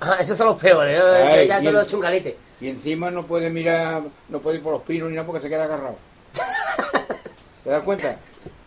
Ajá, 0.00 0.16
esos 0.20 0.36
son 0.36 0.48
los 0.48 0.58
peores, 0.58 0.98
¿no? 0.98 1.04
Ay, 1.12 1.46
ya 1.46 1.60
son 1.60 1.74
los 1.74 1.88
chungaletes. 1.88 2.34
Y 2.60 2.68
encima 2.68 3.10
no 3.10 3.26
puede 3.26 3.50
mirar, 3.50 4.02
no 4.28 4.40
puede 4.40 4.58
ir 4.58 4.62
por 4.62 4.72
los 4.72 4.82
pinos 4.82 5.08
ni 5.10 5.16
nada 5.16 5.26
porque 5.26 5.42
se 5.42 5.48
queda 5.48 5.64
agarrado. 5.64 5.96
¿Te 7.64 7.70
das 7.70 7.82
cuenta? 7.82 8.18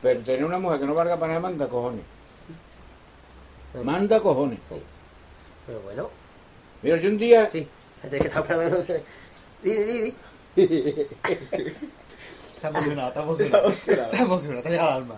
Pero 0.02 0.20
tener 0.22 0.46
una 0.46 0.60
mujer 0.60 0.80
que 0.80 0.86
no 0.86 0.94
valga 0.94 1.18
para 1.18 1.34
nada, 1.34 1.42
manda 1.42 1.68
cojones. 1.68 2.04
Manda 3.84 4.20
cojones. 4.20 4.60
Pero 5.66 5.80
bueno, 5.82 6.10
Mira, 6.84 6.98
yo 6.98 7.10
un 7.10 7.18
día, 7.18 7.46
sí. 7.46 7.68
Gente 8.02 8.20
que 8.20 8.28
está 8.28 8.42
no 8.42 8.82
sé. 8.82 9.04
Dime, 9.64 9.86
dime, 9.86 10.14
dime. 10.56 11.08
Está 12.56 12.68
emocionado, 12.68 13.08
está 13.08 13.22
emocionado. 13.24 13.70
Está 13.70 14.22
emocionado, 14.22 14.64
te 14.64 14.68
ha 14.68 14.72
llegado 14.72 14.90
al 14.90 14.96
alma. 14.98 15.16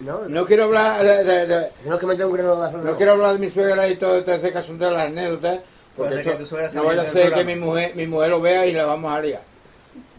No, 0.00 0.20
no. 0.20 0.28
no 0.28 0.46
quiero 0.46 0.64
hablar 0.64 1.02
de, 1.02 1.24
de- 1.24 1.46
de- 1.46 1.70
No 1.86 1.98
que 1.98 2.06
me 2.06 2.12
entra 2.12 2.26
un 2.26 2.32
grano 2.32 2.56
de 2.56 2.66
arroz. 2.68 2.84
no 2.84 2.96
quiero 2.96 3.12
hablar 3.12 3.32
de 3.32 3.38
mi 3.40 3.50
suegra 3.50 3.88
y 3.88 3.96
todo, 3.96 4.22
todo 4.22 4.34
ese 4.36 4.52
caso 4.52 4.74
de 4.74 4.90
las 4.90 5.06
anécdotas, 5.08 5.60
porque 5.96 6.14
que 6.14 6.20
esto- 6.20 6.36
tu 6.36 6.46
suegra 6.46 6.70
se 6.70 6.76
no 6.78 6.84
vaya 6.84 7.02
a 7.02 7.06
ser 7.06 7.32
que 7.32 7.44
mi 7.44 7.56
mujer, 7.56 7.92
mi 7.96 8.06
mujer 8.06 8.30
lo 8.30 8.40
vea 8.40 8.64
y 8.66 8.72
la 8.72 8.84
vamos 8.86 9.12
a 9.12 9.20
liar. 9.20 9.42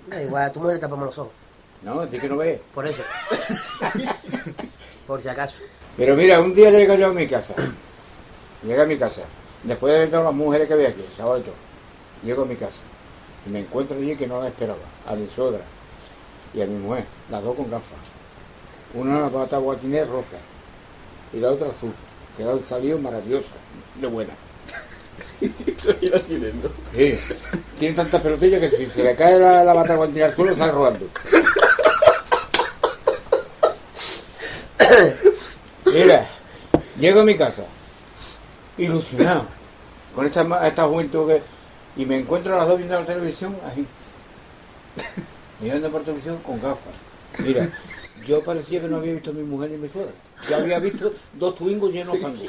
Da 0.07 0.21
igual, 0.21 0.51
tu 0.51 0.59
mujer 0.59 0.79
tapamos 0.79 1.05
los 1.05 1.17
ojos. 1.17 1.31
No, 1.83 2.03
es 2.03 2.11
que 2.11 2.27
no 2.27 2.37
ve. 2.37 2.61
Por 2.73 2.85
eso. 2.87 3.03
Por 5.05 5.21
si 5.21 5.29
acaso. 5.29 5.63
Pero 5.95 6.15
mira, 6.15 6.39
un 6.41 6.53
día 6.53 6.69
llego 6.69 6.95
yo 6.95 7.07
a 7.07 7.13
mi 7.13 7.27
casa. 7.27 7.53
Llegué 8.63 8.81
a 8.81 8.85
mi 8.85 8.97
casa. 8.97 9.21
Después 9.63 9.93
de 9.93 9.99
ver 9.99 10.09
todas 10.09 10.25
las 10.25 10.33
mujeres 10.33 10.67
que 10.67 10.73
había 10.73 10.89
aquí, 10.89 11.05
sábado 11.15 11.37
y 11.39 11.41
todo. 11.41 11.55
Llego 12.23 12.43
a 12.43 12.45
mi 12.45 12.55
casa. 12.55 12.81
Y 13.45 13.49
me 13.49 13.59
encuentro 13.59 13.95
allí 13.97 14.15
que 14.15 14.27
no 14.27 14.41
la 14.41 14.47
esperaba. 14.49 14.79
A 15.07 15.15
mi 15.15 15.27
suegra 15.27 15.61
y 16.53 16.61
a 16.61 16.65
mi 16.65 16.75
mujer. 16.77 17.05
Las 17.29 17.43
dos 17.43 17.55
con 17.55 17.69
gafas. 17.69 17.97
Una 18.97 19.19
la 19.19 19.29
pata 19.29 19.57
guatinés 19.57 20.07
roja. 20.07 20.37
y 21.31 21.39
la 21.39 21.51
otra 21.51 21.69
azul, 21.69 21.93
que 22.35 22.43
han 22.43 22.59
salido 22.59 22.97
maravillosas, 22.97 23.51
de 23.95 24.07
buena. 24.07 24.33
Todavía 25.83 26.09
la 26.11 26.19
tienen, 26.19 26.61
¿no? 26.63 26.69
Sí, 26.95 27.13
tiene 27.77 27.95
tantas 27.95 28.21
pelotillas 28.21 28.59
que 28.59 28.71
si 28.71 28.87
se 28.87 29.03
le 29.03 29.15
cae 29.15 29.37
la, 29.39 29.63
la 29.63 29.73
bata 29.73 29.95
cuando 29.95 30.15
tira 30.15 30.25
al 30.25 30.33
suelo, 30.33 30.55
sale 30.55 30.71
rodando. 30.71 31.07
Mira, 35.85 36.27
llego 36.99 37.21
a 37.21 37.23
mi 37.23 37.35
casa, 37.35 37.65
ilusionado, 38.79 39.45
con 40.15 40.25
esta, 40.25 40.67
esta 40.67 40.83
juventud 40.85 41.27
que... 41.27 41.43
Y 41.97 42.05
me 42.05 42.17
encuentro 42.17 42.53
a 42.53 42.57
las 42.57 42.67
dos 42.67 42.77
viendo 42.77 42.99
la 42.99 43.05
televisión, 43.05 43.57
ahí, 43.65 43.85
mirando 45.59 45.91
por 45.91 46.03
televisión 46.03 46.37
con 46.37 46.61
gafas. 46.61 46.93
Mira, 47.39 47.69
yo 48.26 48.43
parecía 48.43 48.82
que 48.82 48.88
no 48.88 48.97
había 48.97 49.13
visto 49.13 49.32
a 49.32 49.34
mi 49.34 49.43
mujer 49.43 49.72
ni 49.72 49.78
mi 49.78 49.89
suegra. 49.89 50.11
Yo 50.49 50.55
había 50.57 50.80
visto 50.80 51.13
dos 51.34 51.55
twingos 51.55 51.91
llenos 51.91 52.15
de 52.15 52.22
sangre. 52.22 52.45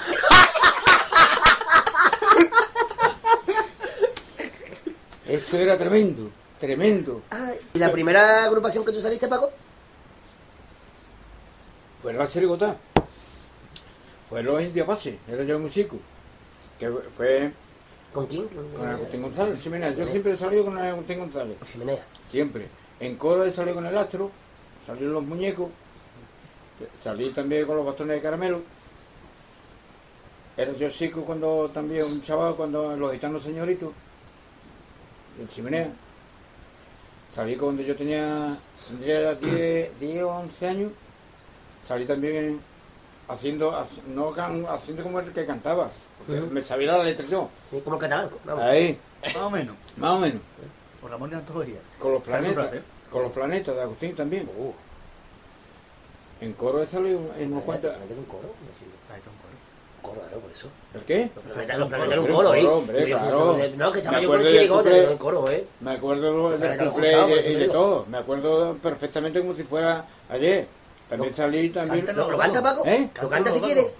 Eso 5.26 5.58
era 5.58 5.76
tremendo, 5.76 6.30
tremendo. 6.58 7.22
¿Y 7.74 7.78
la 7.78 7.92
primera 7.92 8.44
agrupación 8.44 8.84
que 8.84 8.92
tú 8.92 9.00
saliste, 9.00 9.28
Paco? 9.28 9.50
Fue 12.02 12.12
la 12.12 12.26
Serigotá. 12.26 12.76
Fue 14.28 14.42
los 14.42 14.60
Indios 14.62 14.86
Pase, 14.86 15.18
era 15.28 15.42
yo 15.44 15.58
un 15.58 15.70
chico. 15.70 15.98
Que 16.78 16.90
fue 17.16 17.52
¿Con 18.12 18.26
quién? 18.26 18.48
con 18.48 18.88
Agustín 18.88 19.22
González, 19.22 19.60
Ximenea. 19.60 19.90
Yo 19.90 20.06
siempre 20.06 20.32
he 20.32 20.36
salido 20.36 20.64
con 20.64 20.78
Agustín 20.78 21.18
González. 21.18 21.58
Ximenea. 21.70 22.04
Siempre. 22.26 22.68
En 23.00 23.16
coro 23.16 23.44
he 23.44 23.50
salido 23.50 23.74
con 23.74 23.86
el 23.86 23.96
astro, 23.96 24.30
salieron 24.88 25.12
los 25.12 25.24
muñecos, 25.24 25.68
salí 27.00 27.28
también 27.30 27.66
con 27.66 27.76
los 27.76 27.84
bastones 27.84 28.16
de 28.16 28.22
caramelo. 28.22 28.62
Era 30.56 30.72
yo 30.72 30.88
chico 30.88 31.22
cuando 31.24 31.70
también 31.72 32.04
un 32.04 32.22
chaval, 32.22 32.56
cuando 32.56 32.96
los 32.96 33.12
gitanos 33.12 33.42
señoritos, 33.42 33.92
en 35.38 35.46
chimenea. 35.48 35.90
Salí 37.28 37.56
cuando 37.56 37.82
yo 37.82 37.94
tenía, 37.94 38.56
tendría 38.88 39.34
10, 39.34 40.00
10 40.00 40.22
o 40.24 40.30
11 40.30 40.66
años. 40.68 40.92
Salí 41.82 42.06
también 42.06 42.58
haciendo, 43.28 43.70
hac- 43.72 44.02
no 44.06 44.32
can- 44.32 44.64
haciendo 44.66 45.02
como 45.02 45.20
el 45.20 45.32
que 45.32 45.44
cantaba, 45.44 45.90
porque 46.18 46.40
me 46.40 46.62
sabía 46.62 46.96
la 46.96 47.04
letra 47.04 47.26
yo. 47.26 47.50
Sí, 47.70 47.80
como 47.82 47.96
el 47.96 48.00
catalán. 48.00 48.30
Ahí, 48.58 48.98
Más 49.22 49.36
o 49.36 49.50
menos. 49.50 49.76
más 49.98 50.10
o 50.12 50.18
menos. 50.18 50.40
Por 51.00 51.10
Ramón 51.10 51.30
y 51.30 51.34
antología. 51.34 51.78
Con 52.00 52.12
los 52.14 52.22
planetas. 52.22 52.72
Con 53.10 53.22
los 53.22 53.32
planetas 53.32 53.74
de 53.74 53.82
Agustín 53.82 54.14
también. 54.14 54.48
En 56.40 56.52
coro 56.52 56.82
he 56.82 56.86
salido 56.86 57.20
en 57.38 57.52
unos 57.52 57.64
cuantos. 57.64 57.90
Planeta 57.90 58.14
un 58.14 58.24
coro. 58.24 58.54
Está 59.16 59.30
un 59.30 59.36
coro. 59.36 59.48
Coro, 60.02 60.20
claro, 60.20 60.40
por 60.40 60.50
eso. 60.52 60.68
¿El 60.94 61.04
qué? 61.04 61.30
Los 61.34 61.44
planetas 61.44 61.78
los 61.78 61.88
planetas 61.88 62.18
un 62.18 62.26
coro, 62.26 62.54
¿eh? 62.54 62.62
coro, 62.62 62.76
hombre, 62.78 63.04
claro. 63.06 63.58
No, 63.76 63.92
que 63.92 63.98
estaba 63.98 64.20
yo 64.20 64.28
con 64.28 64.40
el 64.40 64.46
chirigote, 64.46 64.90
cumple- 64.90 65.00
pero 65.00 65.12
el 65.12 65.18
coro, 65.18 65.50
¿eh? 65.50 65.66
Me 65.80 65.90
acuerdo 65.92 66.50
del 66.58 66.78
cumple 66.78 67.50
y 67.50 67.54
de, 67.54 67.68
todo. 67.68 68.06
Me 68.08 68.18
acuerdo 68.18 68.76
perfectamente 68.76 69.40
como 69.40 69.54
si 69.54 69.64
fuera 69.64 70.06
ayer. 70.28 70.68
También 71.08 71.32
salí 71.32 71.70
también. 71.70 72.06
¿Lo, 72.14 72.36
canta, 72.36 72.62
Paco? 72.62 72.84
¿Eh? 72.86 73.10
¿Lo 73.20 73.28
canta 73.28 73.50
si 73.50 73.60
quiere? 73.60 73.90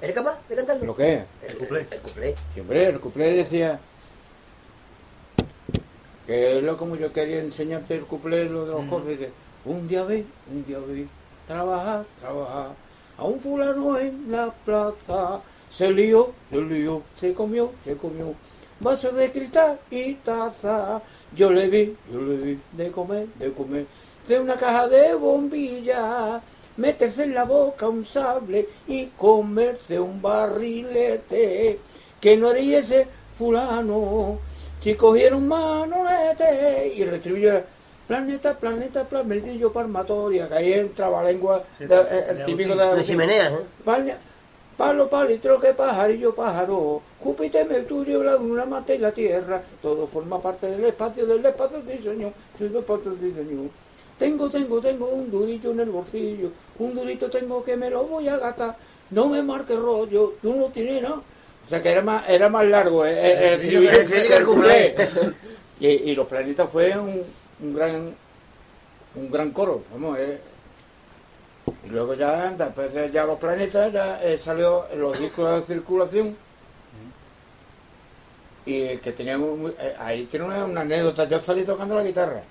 ¿Eres 0.00 0.14
capaz 0.14 0.38
de 0.48 0.56
cantarlo? 0.56 0.84
¿Lo 0.84 0.94
qué? 0.94 1.24
El 1.46 1.56
cuplé. 1.56 1.86
El 1.90 2.00
cuplé. 2.00 2.34
Sí, 2.52 2.60
hombre, 2.60 2.86
el 2.86 3.00
cuplé 3.00 3.32
decía 3.32 3.80
que 6.32 6.58
es 6.58 6.64
lo 6.64 6.78
como 6.78 6.96
yo 6.96 7.12
quería 7.12 7.40
enseñarte 7.40 7.94
el 7.94 8.04
cuplé, 8.04 8.46
lo 8.46 8.64
de 8.64 8.72
los 8.72 8.84
coros. 8.86 9.06
Dice, 9.06 9.30
un 9.66 9.86
día 9.86 10.02
ve, 10.04 10.24
un 10.50 10.64
día 10.64 10.78
ve, 10.78 11.06
trabajar, 11.46 12.06
trabajar. 12.18 12.70
A 13.18 13.24
un 13.24 13.38
fulano 13.38 13.98
en 13.98 14.32
la 14.32 14.50
plaza 14.50 15.42
se 15.68 15.92
lió, 15.92 16.32
se 16.48 16.58
lió, 16.62 17.02
se 17.20 17.34
comió, 17.34 17.70
se 17.84 17.98
comió. 17.98 18.34
Vaso 18.80 19.12
de 19.12 19.30
cristal 19.30 19.78
y 19.90 20.14
taza. 20.14 21.02
Yo 21.36 21.52
le 21.52 21.68
vi, 21.68 21.94
yo 22.10 22.22
le 22.22 22.36
vi 22.38 22.58
de 22.72 22.90
comer, 22.90 23.26
de 23.38 23.52
comer. 23.52 23.86
De 24.26 24.40
una 24.40 24.56
caja 24.56 24.88
de 24.88 25.14
bombillas 25.14 26.40
meterse 26.78 27.24
en 27.24 27.34
la 27.34 27.44
boca 27.44 27.90
un 27.90 28.06
sable 28.06 28.70
y 28.88 29.08
comerse 29.18 30.00
un 30.00 30.22
barrilete, 30.22 31.78
que 32.18 32.36
no 32.38 32.50
era 32.50 32.78
ese 32.78 33.06
fulano, 33.36 34.38
si 34.82 34.94
cogieron 34.94 35.46
manolete, 35.48 36.92
y 36.96 37.02
el 37.02 37.14
estribillo 37.14 37.48
era, 37.50 37.64
planeta, 38.06 38.58
planeta, 38.58 39.04
planetillo, 39.04 39.72
palmatoria, 39.72 40.48
que 40.48 40.54
ahí 40.54 40.72
entraba 40.74 41.22
lengua, 41.24 41.64
Sí, 41.76 41.86
de- 41.86 41.96
de 42.04 42.30
el 42.30 42.44
típico 42.44 42.74
de 42.74 42.96
De 42.96 43.04
chimenea, 43.04 43.48
¿eh? 43.50 43.58
Palma- 43.84 44.18
Palo, 44.76 45.08
palitro, 45.08 45.60
que 45.60 45.74
pajarillo, 45.74 46.34
pájaro. 46.34 47.02
Júpiter, 47.22 47.68
Mercurio, 47.68 48.22
la 48.22 48.34
luna, 48.34 48.64
Marte 48.64 48.94
y 48.94 48.98
la 48.98 49.12
Tierra. 49.12 49.62
Todo 49.80 50.06
forma 50.06 50.40
parte 50.40 50.66
del 50.66 50.84
espacio, 50.86 51.26
del 51.26 51.44
espacio 51.44 51.82
de 51.82 51.96
diseño. 51.98 52.32
Del 52.58 52.74
espacio 52.76 53.10
de 53.12 53.26
diseño. 53.28 53.68
Tengo, 54.18 54.48
tengo, 54.48 54.80
tengo 54.80 55.08
un 55.08 55.30
durito 55.30 55.70
en 55.70 55.80
el 55.80 55.90
bolsillo. 55.90 56.48
Un 56.78 56.94
durito 56.94 57.28
tengo 57.28 57.62
que 57.62 57.76
me 57.76 57.90
lo 57.90 58.04
voy 58.04 58.26
a 58.28 58.38
gastar. 58.38 58.76
No 59.10 59.28
me 59.28 59.42
marque 59.42 59.76
rollo, 59.76 60.34
tú 60.40 60.54
no 60.54 60.66
tienes 60.68 61.02
nada. 61.02 61.20
O 61.64 61.68
sea 61.68 61.82
que 61.82 61.90
era 61.90 62.02
más, 62.02 62.28
era 62.28 62.48
más 62.48 62.64
largo 62.66 63.06
eh, 63.06 63.12
eh, 63.14 63.54
el, 63.54 63.60
que 63.60 64.36
el 64.36 65.34
y, 65.80 65.86
y 66.10 66.14
los 66.14 66.26
planetas 66.26 66.68
fue 66.70 66.96
un, 66.98 67.22
un 67.60 67.74
gran 67.74 68.14
un 69.14 69.30
gran 69.30 69.50
coro, 69.50 69.82
vamos, 69.92 70.18
eh, 70.18 70.40
y 71.84 71.88
luego 71.90 72.14
ya, 72.14 72.50
después 72.50 72.92
de 72.92 73.10
ya 73.10 73.24
los 73.24 73.38
planetas, 73.38 73.92
ya 73.92 74.20
eh, 74.22 74.38
salió 74.38 74.86
en 74.90 75.00
los 75.00 75.18
discos 75.18 75.60
de 75.66 75.74
circulación. 75.74 76.36
Y 78.64 78.96
que 78.98 79.12
tenían 79.12 79.42
eh, 79.78 79.94
ahí 79.98 80.26
tiene 80.26 80.46
una, 80.46 80.64
una 80.64 80.82
anécdota. 80.82 81.24
Yo 81.28 81.40
salí 81.40 81.64
tocando 81.64 81.96
la 81.96 82.04
guitarra 82.04 82.42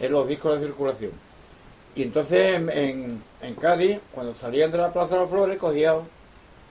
en 0.00 0.12
los 0.12 0.26
discos 0.26 0.58
de 0.58 0.66
circulación. 0.66 1.12
Y 1.94 2.02
entonces 2.02 2.54
en, 2.54 2.70
en- 2.70 3.22
en 3.42 3.54
Cádiz, 3.54 4.00
cuando 4.12 4.34
salían 4.34 4.70
de 4.70 4.78
la 4.78 4.92
Plaza 4.92 5.14
de 5.14 5.20
las 5.22 5.30
Flores, 5.30 5.58
cogían 5.58 5.98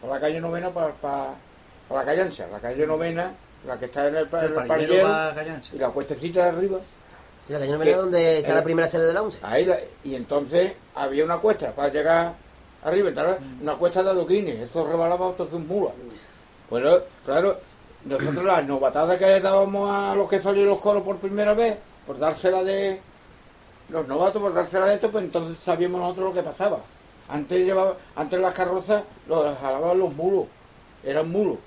por 0.01 0.09
la 0.09 0.19
calle 0.19 0.41
novena 0.41 0.71
para 0.71 1.35
la 1.95 2.05
calle 2.05 2.21
ancha. 2.21 2.47
La 2.51 2.59
calle 2.59 2.85
novena, 2.87 3.33
la 3.65 3.79
que 3.79 3.85
está 3.85 4.07
en 4.07 4.15
el, 4.15 4.27
El 4.31 4.53
el 4.81 5.61
y 5.73 5.77
la 5.77 5.89
cuestecita 5.89 6.43
de 6.43 6.49
arriba. 6.49 6.79
Sí, 7.47 7.53
la 7.53 7.59
calle 7.59 7.71
no 7.71 7.77
venía 7.79 7.97
donde 7.97 8.39
está 8.39 8.51
Eh, 8.51 8.55
la 8.55 8.63
primera 8.63 8.87
sede 8.87 9.07
de 9.07 9.13
la 9.13 9.21
ONCE. 9.21 9.39
Ahí 9.43 9.65
la- 9.65 9.79
y 10.03 10.15
entonces 10.15 10.75
había 10.95 11.25
una 11.25 11.37
cuesta 11.37 11.73
para 11.73 11.89
llegar 11.89 12.33
arriba, 12.83 13.11
¿sabes? 13.13 13.37
una 13.61 13.75
cuesta 13.75 14.03
de 14.03 14.09
adoquines, 14.11 14.59
eso 14.59 14.85
rebalaba 14.87 15.29
entonces 15.29 15.55
un 15.55 15.67
mula. 15.67 15.91
Pues 16.69 16.83
claro, 17.25 17.57
nosotros 18.03 18.43
las 18.45 18.65
novatadas 18.65 19.17
que 19.17 19.39
dábamos 19.39 19.89
a 19.91 20.15
los 20.15 20.27
que 20.29 20.39
salieron 20.39 20.69
los 20.71 20.79
coros 20.79 21.03
por 21.03 21.17
primera 21.17 21.53
vez, 21.53 21.77
por 22.05 22.17
dársela 22.19 22.63
de 22.63 22.99
los 23.89 24.07
novatos, 24.07 24.41
por 24.41 24.53
dársela 24.53 24.87
de 24.87 24.95
esto, 24.95 25.11
pues 25.11 25.23
entonces 25.23 25.57
sabíamos 25.57 26.01
nosotros 26.01 26.29
lo 26.29 26.33
que 26.33 26.43
pasaba. 26.43 26.79
Antes 27.29 27.63
llevaba, 27.65 27.95
antes 28.15 28.39
las 28.39 28.53
carrozas 28.53 29.03
los 29.27 29.57
jalaban 29.57 29.97
los 29.99 30.13
mulos, 30.13 30.45
eran 31.03 31.29
mulos. 31.29 31.57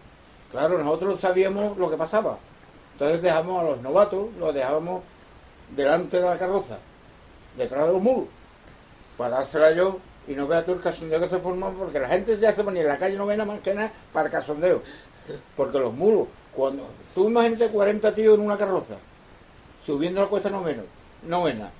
Claro, 0.50 0.82
nosotros 0.82 1.20
sabíamos 1.20 1.76
lo 1.76 1.90
que 1.90 1.96
pasaba. 1.96 2.38
Entonces 2.92 3.22
dejamos 3.22 3.60
a 3.60 3.64
los 3.64 3.80
novatos, 3.82 4.28
los 4.38 4.54
dejábamos 4.54 5.02
delante 5.76 6.16
de 6.16 6.24
la 6.24 6.38
carroza, 6.38 6.78
detrás 7.56 7.86
de 7.86 7.92
los 7.92 8.02
muros, 8.02 8.26
para 9.16 9.36
dársela 9.36 9.72
yo 9.72 9.98
y 10.26 10.34
no 10.34 10.46
vea 10.46 10.64
tú 10.64 10.72
el 10.72 10.80
casondeo 10.80 11.20
que 11.20 11.28
se 11.28 11.38
formó, 11.38 11.72
porque 11.72 12.00
la 12.00 12.08
gente 12.08 12.36
ya 12.36 12.54
se 12.54 12.64
ponía 12.64 12.82
en 12.82 12.88
la 12.88 12.98
calle 12.98 13.16
novena 13.16 13.44
más 13.44 13.60
que 13.60 13.74
nada 13.74 13.92
para 14.12 14.30
casondeo. 14.30 14.82
Porque 15.56 15.78
los 15.78 15.92
muros, 15.92 16.28
cuando 16.54 16.86
tú 17.14 17.28
imagínate 17.28 17.68
40 17.68 18.14
tíos 18.14 18.34
en 18.34 18.40
una 18.44 18.56
carroza, 18.56 18.96
subiendo 19.80 20.20
la 20.20 20.26
cuesta 20.26 20.50
novena, 20.50 20.82
novena, 21.22 21.70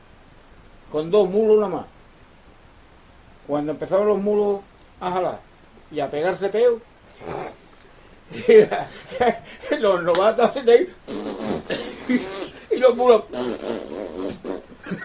con 0.90 1.10
dos 1.10 1.28
mulos 1.28 1.56
nada 1.56 1.68
más. 1.68 1.86
Cuando 3.46 3.72
empezaban 3.72 4.06
los 4.06 4.20
mulos 4.20 4.60
a 5.00 5.10
jalar 5.10 5.40
y 5.90 6.00
a 6.00 6.10
pegarse 6.10 6.48
peo, 6.48 6.80
mira, 8.30 8.88
los 9.78 10.02
novatos 10.02 10.64
de 10.64 10.90
y 12.70 12.76
los 12.76 12.94
mulos 12.96 13.24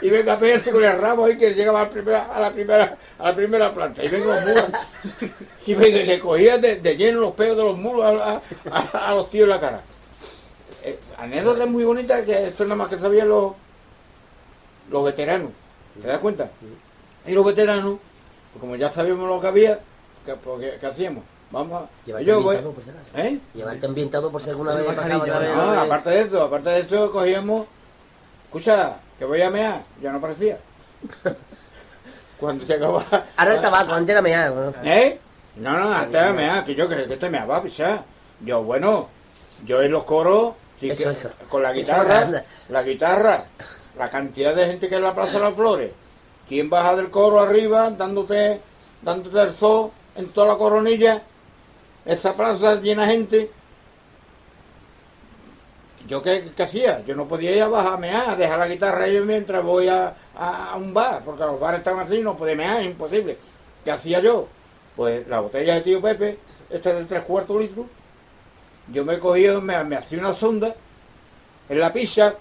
y 0.02 0.10
venga 0.10 0.34
a 0.34 0.40
pegarse 0.40 0.72
con 0.72 0.84
el 0.84 0.98
ramo 1.00 1.26
ahí 1.26 1.38
que 1.38 1.54
llegaba 1.54 1.82
a 1.82 1.84
la 1.86 1.90
primera, 1.90 2.24
a 2.34 2.40
la 2.40 2.52
primera, 2.52 2.98
a 3.20 3.24
la 3.30 3.36
primera 3.36 3.74
planta 3.74 4.04
y 4.04 4.08
venga 4.08 4.36
los 4.36 4.46
mulos 4.46 4.66
y 5.66 5.74
venga, 5.76 5.98
y 6.00 6.04
le 6.06 6.20
cogía 6.20 6.58
de, 6.58 6.78
de 6.78 6.96
lleno 6.98 7.20
los 7.22 7.32
pelos 7.34 7.58
de 7.58 7.64
los 7.64 7.78
mulos 7.78 8.06
a, 8.06 8.42
a- 8.72 9.08
a 9.10 9.14
los 9.14 9.30
tíos 9.30 9.44
en 9.44 9.50
la 9.50 9.60
cara. 9.60 9.82
Eh, 10.84 11.00
anécdota 11.18 11.66
muy 11.66 11.84
bonita 11.86 12.24
que 12.26 12.48
esto 12.48 12.64
nada 12.66 12.76
más 12.76 12.90
que 12.90 12.98
sabían 12.98 13.30
los, 13.30 13.54
los 14.90 15.04
veteranos. 15.06 15.52
¿Te 16.02 16.08
das 16.08 16.20
cuenta? 16.20 16.50
Y 17.26 17.32
los 17.34 17.46
veteranos, 17.46 18.00
pues 18.52 18.60
como 18.62 18.76
ya 18.76 18.90
sabíamos 18.92 19.28
lo 19.30 19.40
que 19.40 19.48
había, 19.48 19.80
¿qué, 20.26 20.34
pues, 20.36 20.60
¿qué- 20.60 20.78
qué 20.80 20.86
hacíamos? 20.86 21.24
Vamos 21.54 21.84
a... 21.84 21.90
Llevarte 22.06 22.26
yo 22.28 22.42
voy- 22.42 22.56
ambientado 22.58 22.74
por 22.74 22.84
si 22.84 22.90
acaso. 22.90 23.06
¿Eh? 23.16 23.40
Llevarte 23.54 23.86
ambientado 23.86 24.32
por 24.32 24.42
si 24.42 24.50
alguna 24.50 24.74
vez 24.74 24.86
pasaba 24.92 25.18
otra 25.24 25.40
vez. 25.40 25.56
No, 25.56 25.72
aparte 25.82 26.10
de 26.10 26.22
eso, 26.22 26.42
aparte 26.44 26.70
de 26.72 26.80
eso, 26.82 27.12
cogíamos. 27.12 27.68
Escucha, 28.46 28.98
que 29.18 29.26
voy 29.26 29.42
a 29.42 29.50
mear, 29.50 29.82
ya 30.02 30.12
no 30.12 30.18
aparecía. 30.18 30.58
Cuando 32.40 32.66
llegaba. 32.66 33.06
Ahora 33.38 33.54
el 33.54 33.62
tabaco, 33.62 33.94
antes 33.94 34.12
era 34.12 34.22
mea, 34.22 34.50
¿no? 34.50 34.74
¿Eh? 34.84 35.20
No, 35.58 35.78
no, 35.80 35.94
antes 35.94 36.34
me 36.34 36.50
ha, 36.50 36.66
que 36.66 36.76
yo 36.76 36.90
que, 36.90 37.06
que 37.06 37.18
te 37.18 37.30
me 37.30 37.46
va 37.46 37.58
a 37.58 37.64
pisar. 37.64 38.04
Yo, 38.42 38.64
bueno, 38.64 39.08
yo 39.66 39.82
en 39.82 39.92
los 39.92 40.04
coros, 40.04 40.56
sí 40.80 40.90
Eso, 40.90 41.06
que- 41.06 41.10
eso. 41.12 41.30
con 41.50 41.62
la 41.64 41.72
guitarra, 41.72 42.44
la 42.70 42.84
guitarra, 42.84 43.46
la 43.98 44.10
cantidad 44.10 44.54
de 44.56 44.66
gente 44.66 44.90
que 44.90 44.96
en 44.96 45.04
la 45.04 45.14
Plaza 45.16 45.34
de 45.34 45.46
las 45.46 45.56
Flores, 45.56 45.92
quién 46.48 46.70
baja 46.70 46.96
del 46.96 47.10
coro 47.12 47.40
arriba, 47.40 47.92
dándote, 47.92 48.60
dándote 49.02 49.40
el 49.42 49.54
sol 49.54 49.92
en 50.16 50.28
toda 50.30 50.48
la 50.48 50.56
coronilla, 50.58 51.22
esa 52.06 52.34
plaza 52.34 52.76
llena 52.76 53.06
de 53.06 53.12
gente. 53.14 53.52
¿Yo 56.08 56.22
qué, 56.22 56.52
qué 56.56 56.64
hacía? 56.64 57.04
Yo 57.06 57.16
no 57.16 57.28
podía 57.28 57.56
ir 57.56 57.62
a 57.64 57.68
bajarme 57.70 58.12
a 58.12 58.36
dejar 58.36 58.60
la 58.60 58.68
guitarra 58.68 59.06
ahí 59.06 59.20
mientras 59.22 59.64
voy 59.64 59.88
a, 59.88 60.14
a- 60.36 60.76
un 60.76 60.94
bar, 60.94 61.22
porque 61.24 61.44
los 61.44 61.60
bares 61.60 61.80
estaban 61.80 62.06
así, 62.06 62.20
no 62.20 62.36
podía 62.36 62.56
mear, 62.56 62.84
imposible. 62.84 63.38
¿Qué 63.86 63.92
hacía 63.92 64.20
yo? 64.20 64.48
Pues 64.98 65.26
la 65.28 65.40
botella 65.40 65.76
de 65.76 65.82
tío 65.82 66.02
Pepe, 66.02 66.40
esta 66.70 66.94
de 66.94 67.06
tres 67.06 67.24
cuartos 67.24 67.60
litros, 67.62 67.86
yo 68.90 69.06
me 69.06 69.18
cogía, 69.18 69.60
me, 69.62 69.82
me 69.86 69.96
hacía 69.96 70.20
una 70.20 70.34
sonda 70.34 70.76
en 71.70 71.80
la 71.80 71.94
pizza, 71.94 72.36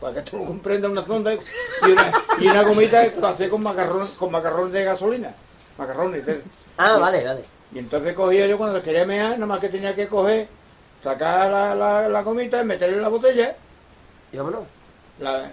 para 0.00 0.14
que 0.14 0.22
tú 0.28 0.44
comprendas, 0.44 0.90
una 0.90 1.04
sonda 1.04 1.32
y 1.34 1.90
una, 1.90 2.12
y 2.40 2.46
una 2.48 2.62
gomita 2.64 3.08
que 3.12 3.20
lo 3.20 3.28
hacía 3.28 3.48
con 3.48 3.62
macarrón, 3.62 4.08
con 4.18 4.32
macarrones 4.32 4.72
de 4.72 4.84
gasolina. 4.84 5.32
Macarrones. 5.78 6.26
de- 6.26 6.42
Ah, 6.78 6.98
vale, 6.98 7.24
vale. 7.24 7.44
Y 7.74 7.78
entonces 7.78 8.12
cogía 8.14 8.46
yo 8.46 8.58
cuando 8.58 8.82
quería 8.82 9.04
mear, 9.06 9.30
nada 9.32 9.46
más 9.46 9.60
que 9.60 9.68
tenía 9.68 9.94
que 9.94 10.06
coger, 10.08 10.46
sacar 11.00 11.50
la, 11.50 11.74
la, 11.74 12.08
la 12.08 12.22
gomita 12.22 12.60
y 12.60 12.64
meterle 12.64 12.96
en 12.96 13.02
la 13.02 13.08
botella. 13.08 13.56
Y 14.32 14.36
vámonos. 14.36 14.62
la- 15.18 15.50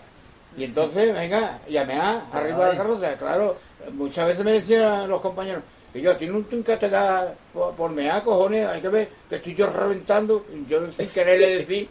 y 0.57 0.63
entonces, 0.63 1.13
venga, 1.13 1.59
y 1.67 1.77
a 1.77 1.85
mear, 1.85 2.23
arriba 2.33 2.65
de 2.65 2.71
la 2.73 2.77
carroza. 2.77 3.13
Claro, 3.17 3.55
muchas 3.93 4.25
veces 4.27 4.43
me 4.43 4.53
decían 4.53 5.07
los 5.07 5.21
compañeros, 5.21 5.61
que 5.93 6.01
yo, 6.01 6.11
a 6.11 6.17
ti 6.17 6.25
nunca 6.27 6.77
te 6.77 6.89
da 6.89 7.33
por, 7.53 7.75
por 7.75 7.91
mear, 7.91 8.23
cojones, 8.23 8.67
hay 8.67 8.81
que 8.81 8.89
ver 8.89 9.09
que 9.29 9.35
estoy 9.37 9.53
yo 9.53 9.67
reventando. 9.71 10.43
Y 10.51 10.65
Yo 10.69 10.91
sin 10.91 11.07
quererle 11.09 11.57
decir, 11.57 11.87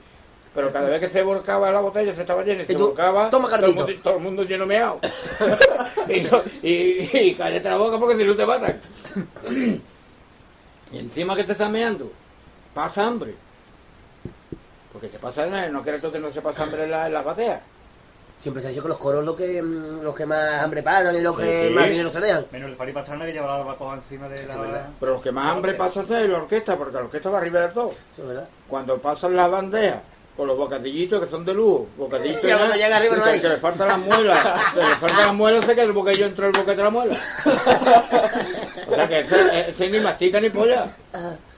pero 0.55 0.73
cada 0.73 0.89
vez 0.91 0.99
que 1.01 1.09
se 1.09 1.23
volcaba 1.23 1.71
la 1.71 1.81
botella, 1.81 2.13
se 2.15 2.23
estaba 2.23 2.43
llena 2.43 2.65
y 2.65 2.67
se 2.67 2.73
Y 2.73 2.77
tú, 2.77 2.87
volcaba, 2.89 3.31
toma, 3.31 3.49
todo, 3.49 3.67
el 3.67 3.75
mundo, 3.75 3.93
todo 4.03 4.17
el 4.17 4.23
mundo 4.23 4.43
lleno 4.43 4.67
meado. 4.67 4.99
y, 6.09 6.69
y, 6.69 7.11
y 7.13 7.35
cállate 7.35 7.69
la 7.71 7.77
boca 7.77 7.97
porque 7.99 8.17
si 8.17 8.25
no 8.25 8.35
te 8.37 8.45
matan. 8.45 8.81
Y 10.93 10.99
encima 10.99 11.35
que 11.37 11.45
te 11.45 11.53
estás 11.53 11.71
meando, 11.71 12.11
pasa 12.75 13.07
hambre. 13.07 13.35
Porque 14.93 15.09
se 15.09 15.19
pasa, 15.19 15.47
no 15.47 15.83
crees 15.83 16.01
tú 16.01 16.11
que 16.11 16.19
no 16.19 16.33
se 16.33 16.41
pasa 16.41 16.65
hambre 16.65 16.85
en, 16.85 16.91
la- 16.91 17.07
en 17.07 17.13
las 17.13 17.25
bateas. 17.25 17.61
Siempre 18.39 18.63
se 18.63 18.69
ha 18.69 18.71
dicho 18.71 18.83
que 18.83 18.89
los 18.89 18.99
coros 18.99 19.25
los 19.25 19.35
que, 19.35 19.61
mm, 19.61 20.03
los 20.03 20.15
que 20.15 20.25
más 20.25 20.63
hambre 20.63 20.83
pagan 20.83 21.15
y 21.17 21.21
los 21.21 21.37
Sí, 21.37 21.43
que 21.43 21.69
sí. 21.69 21.75
más 21.75 21.89
dinero 21.91 22.09
se 22.09 22.21
dejan. 22.21 22.47
Menos 22.53 22.71
el 22.71 22.77
Fari 22.77 22.93
Pastrana 22.93 23.27
que 23.27 23.33
lleva 23.33 23.49
la 23.49 23.57
barbacoa 23.59 23.97
encima 23.97 24.29
de 24.29 24.47
la... 24.47 24.91
Pero 25.01 25.13
los 25.15 25.23
que 25.23 25.33
más 25.33 25.57
hambre 25.57 25.75
pasa 25.75 26.03
es 26.03 26.09
la 26.29 26.39
orquesta, 26.39 26.77
porque 26.79 26.95
la 26.95 27.01
orquesta 27.01 27.31
va 27.31 27.39
arriba 27.39 27.61
de 27.63 27.69
todo. 27.69 27.89
Eso 27.91 28.23
es 28.23 28.29
verdad. 28.29 28.49
Cuando 28.69 28.99
pasan 28.99 29.35
las 29.35 29.51
bandejas 29.51 30.03
con 30.39 30.47
los 30.47 30.57
bocadillitos 30.57 31.21
que 31.21 31.29
son 31.29 31.45
de 31.45 31.53
lujo, 31.53 31.89
cuando 31.99 32.75
llega 32.77 32.97
arriba 32.97 33.17
no 33.17 33.25
que, 33.25 33.31
hay. 33.31 33.41
que 33.41 33.49
le 33.49 33.57
faltan 33.57 33.89
las 33.89 33.99
muelas, 33.99 34.47
que 34.73 34.81
le 34.85 34.95
faltan 34.95 35.19
las 35.27 35.35
muelas, 35.35 35.65
sé 35.67 35.75
que 35.75 35.81
el 35.83 35.91
bocadillo 35.93 36.27
entró 36.27 36.47
el 36.47 36.53
boquete 36.53 36.77
de 36.77 36.83
la 36.85 36.91
muela. 36.91 37.17
O 38.89 38.95
sea 38.95 39.09
que 39.09 39.19
ese, 39.21 39.71
ese 39.71 39.89
ni 39.91 39.99
mastica 39.99 40.41
ni 40.41 40.49
polla. 40.51 40.87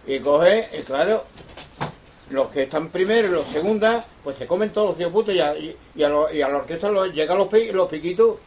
Y 0.06 0.18
coge, 0.20 0.66
y 0.78 0.82
claro, 0.82 1.24
los 2.30 2.48
que 2.48 2.62
están 2.62 2.88
primero 2.88 3.28
y 3.28 3.30
los 3.32 3.46
segundas, 3.48 4.06
pues 4.24 4.38
se 4.38 4.46
comen 4.46 4.70
todos 4.70 4.88
los 4.88 4.96
tíos 4.96 5.12
putos 5.12 5.34
y 5.34 5.40
a, 5.40 5.54
y, 5.56 5.76
y 5.94 6.02
a, 6.02 6.08
lo- 6.08 6.32
y 6.32 6.40
a 6.40 6.48
la 6.48 6.56
orquesta 6.56 6.90
los, 6.90 7.12
llegan 7.12 7.36
los, 7.36 7.48
pi- 7.48 7.72
los 7.72 7.86
piquitos. 7.86 8.38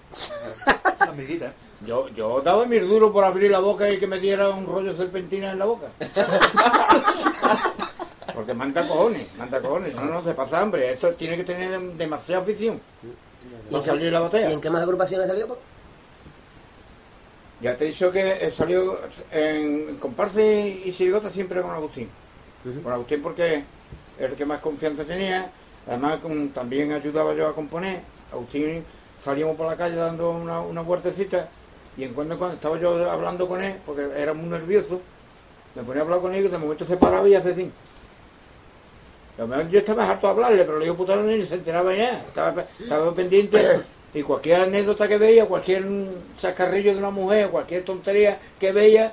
Las 0.99 1.15
miguitas. 1.15 1.51
Yo, 1.85 2.07
yo 2.09 2.41
daba 2.41 2.65
mis 2.65 2.81
duros 2.89 3.11
por 3.11 3.23
abrir 3.23 3.51
la 3.51 3.59
boca 3.59 3.87
y 3.91 3.99
que 3.99 4.07
me 4.07 4.17
diera 4.17 4.49
un 4.49 4.65
rollo 4.65 4.95
serpentina 4.95 5.51
en 5.51 5.59
la 5.59 5.65
boca. 5.65 5.87
Porque 8.33 8.53
manda 8.53 8.87
cojones, 8.87 9.27
manda 9.37 9.61
cojones. 9.61 9.93
No, 9.95 10.05
no, 10.05 10.23
se 10.23 10.33
pasa 10.33 10.61
hambre. 10.61 10.91
Esto 10.91 11.11
tiene 11.13 11.37
que 11.37 11.43
tener 11.43 11.71
dem- 11.79 11.93
demasiada 11.97 12.41
afición. 12.41 12.81
¿Y 13.69 13.81
salir 13.81 14.11
la 14.11 14.19
¿Y 14.19 14.23
botella. 14.23 14.51
en 14.51 14.61
qué 14.61 14.69
más 14.69 14.81
agrupaciones 14.83 15.27
salió? 15.27 15.57
Ya 17.61 17.77
te 17.77 17.85
he 17.85 17.87
dicho 17.87 18.11
que 18.11 18.45
eh, 18.45 18.51
salió 18.51 18.99
en, 19.31 19.95
comparsa 19.97 20.41
y, 20.41 20.83
y 20.85 20.91
sirigota 20.93 21.29
siempre 21.29 21.61
con 21.61 21.71
Agustín. 21.71 22.09
Con 22.83 22.91
Agustín 22.91 23.21
porque 23.21 23.63
era 24.17 24.27
el 24.29 24.35
que 24.35 24.45
más 24.45 24.59
confianza 24.59 25.03
tenía. 25.05 25.49
Además 25.87 26.17
con- 26.17 26.49
también 26.49 26.91
ayudaba 26.91 27.33
yo 27.33 27.47
a 27.47 27.55
componer. 27.55 28.01
Agustín 28.31 28.83
salíamos 29.21 29.55
por 29.55 29.67
la 29.67 29.77
calle 29.77 29.95
dando 29.95 30.31
una, 30.31 30.59
una 30.61 30.81
vueltecita 30.81 31.49
y 31.95 32.03
en 32.03 32.13
cuando 32.13 32.37
cuando 32.37 32.55
estaba 32.55 32.77
yo 32.79 33.09
hablando 33.09 33.47
con 33.47 33.61
él, 33.61 33.79
porque 33.85 34.07
era 34.17 34.33
muy 34.33 34.49
nervioso, 34.49 34.99
me 35.75 35.83
ponía 35.83 36.01
a 36.01 36.05
hablar 36.05 36.19
con 36.21 36.33
él 36.33 36.45
y 36.45 36.49
de 36.49 36.57
momento 36.57 36.85
se 36.85 36.97
paraba 36.97 37.27
y 37.29 37.35
hace 37.35 37.51
así. 37.51 37.71
A 39.37 39.41
lo 39.41 39.47
mejor 39.47 39.69
yo 39.69 39.79
estaba 39.79 40.09
harto 40.09 40.27
de 40.27 40.33
hablarle, 40.33 40.63
pero 40.65 40.77
le 40.77 40.85
digo 40.85 40.97
putano 40.97 41.23
ni 41.23 41.43
se 41.45 41.55
enteraba 41.55 41.93
ya. 41.95 42.19
Estaba, 42.23 42.65
estaba 42.79 43.13
pendiente 43.13 43.59
y 44.13 44.21
cualquier 44.21 44.61
anécdota 44.61 45.07
que 45.07 45.17
veía, 45.17 45.47
cualquier 45.47 45.85
sacarrillo 46.35 46.93
de 46.93 46.99
una 46.99 47.09
mujer, 47.09 47.49
cualquier 47.49 47.83
tontería 47.83 48.39
que 48.59 48.71
veía, 48.71 49.11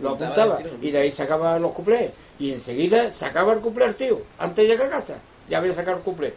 lo 0.00 0.10
apuntaba. 0.10 0.58
Y 0.82 0.90
de 0.90 0.98
ahí 0.98 1.12
sacaba 1.12 1.58
los 1.58 1.72
cuplés. 1.72 2.10
Y 2.38 2.52
enseguida 2.52 3.12
sacaba 3.12 3.52
el 3.54 3.60
cuplé 3.60 3.86
al 3.86 3.94
tío. 3.94 4.20
Antes 4.38 4.66
de 4.66 4.72
llegar 4.72 4.88
a 4.88 4.90
casa, 4.90 5.18
ya 5.48 5.58
había 5.58 5.72
sacado 5.72 5.96
el 5.96 6.02
cuplé. 6.02 6.34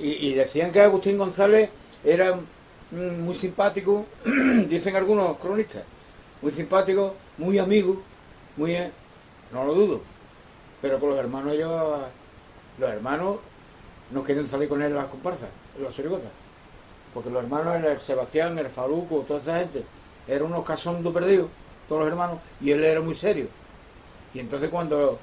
Y, 0.00 0.28
y 0.28 0.34
decían 0.34 0.72
que 0.72 0.80
Agustín 0.80 1.18
González 1.18 1.70
era 2.02 2.38
muy 2.90 3.34
simpático, 3.34 4.06
dicen 4.68 4.96
algunos 4.96 5.38
cronistas, 5.38 5.84
muy 6.42 6.52
simpático, 6.52 7.14
muy 7.38 7.58
amigo, 7.58 8.02
muy... 8.56 8.72
eh, 8.74 8.90
no 9.52 9.64
lo 9.64 9.74
dudo. 9.74 10.02
Pero 10.84 11.00
con 11.00 11.08
los 11.08 11.18
hermanos 11.18 11.54
ellos, 11.54 11.72
los 12.76 12.90
hermanos 12.90 13.38
no 14.10 14.22
quieren 14.22 14.46
salir 14.46 14.68
con 14.68 14.82
él 14.82 14.90
en 14.90 14.96
las 14.96 15.06
comparsas, 15.06 15.48
en 15.78 15.82
los 15.82 15.94
serigotas. 15.94 16.28
Porque 17.14 17.30
los 17.30 17.42
hermanos, 17.42 17.82
el 17.82 17.98
Sebastián, 17.98 18.58
el 18.58 18.68
Faruco, 18.68 19.24
toda 19.26 19.40
esa 19.40 19.60
gente, 19.60 19.82
eran 20.28 20.48
unos 20.48 20.62
casondos 20.62 21.14
perdidos, 21.14 21.48
todos 21.88 22.02
los 22.02 22.10
hermanos, 22.10 22.36
y 22.60 22.70
él 22.70 22.84
era 22.84 23.00
muy 23.00 23.14
serio. 23.14 23.46
Y 24.34 24.40
entonces 24.40 24.68
cuando, 24.68 25.18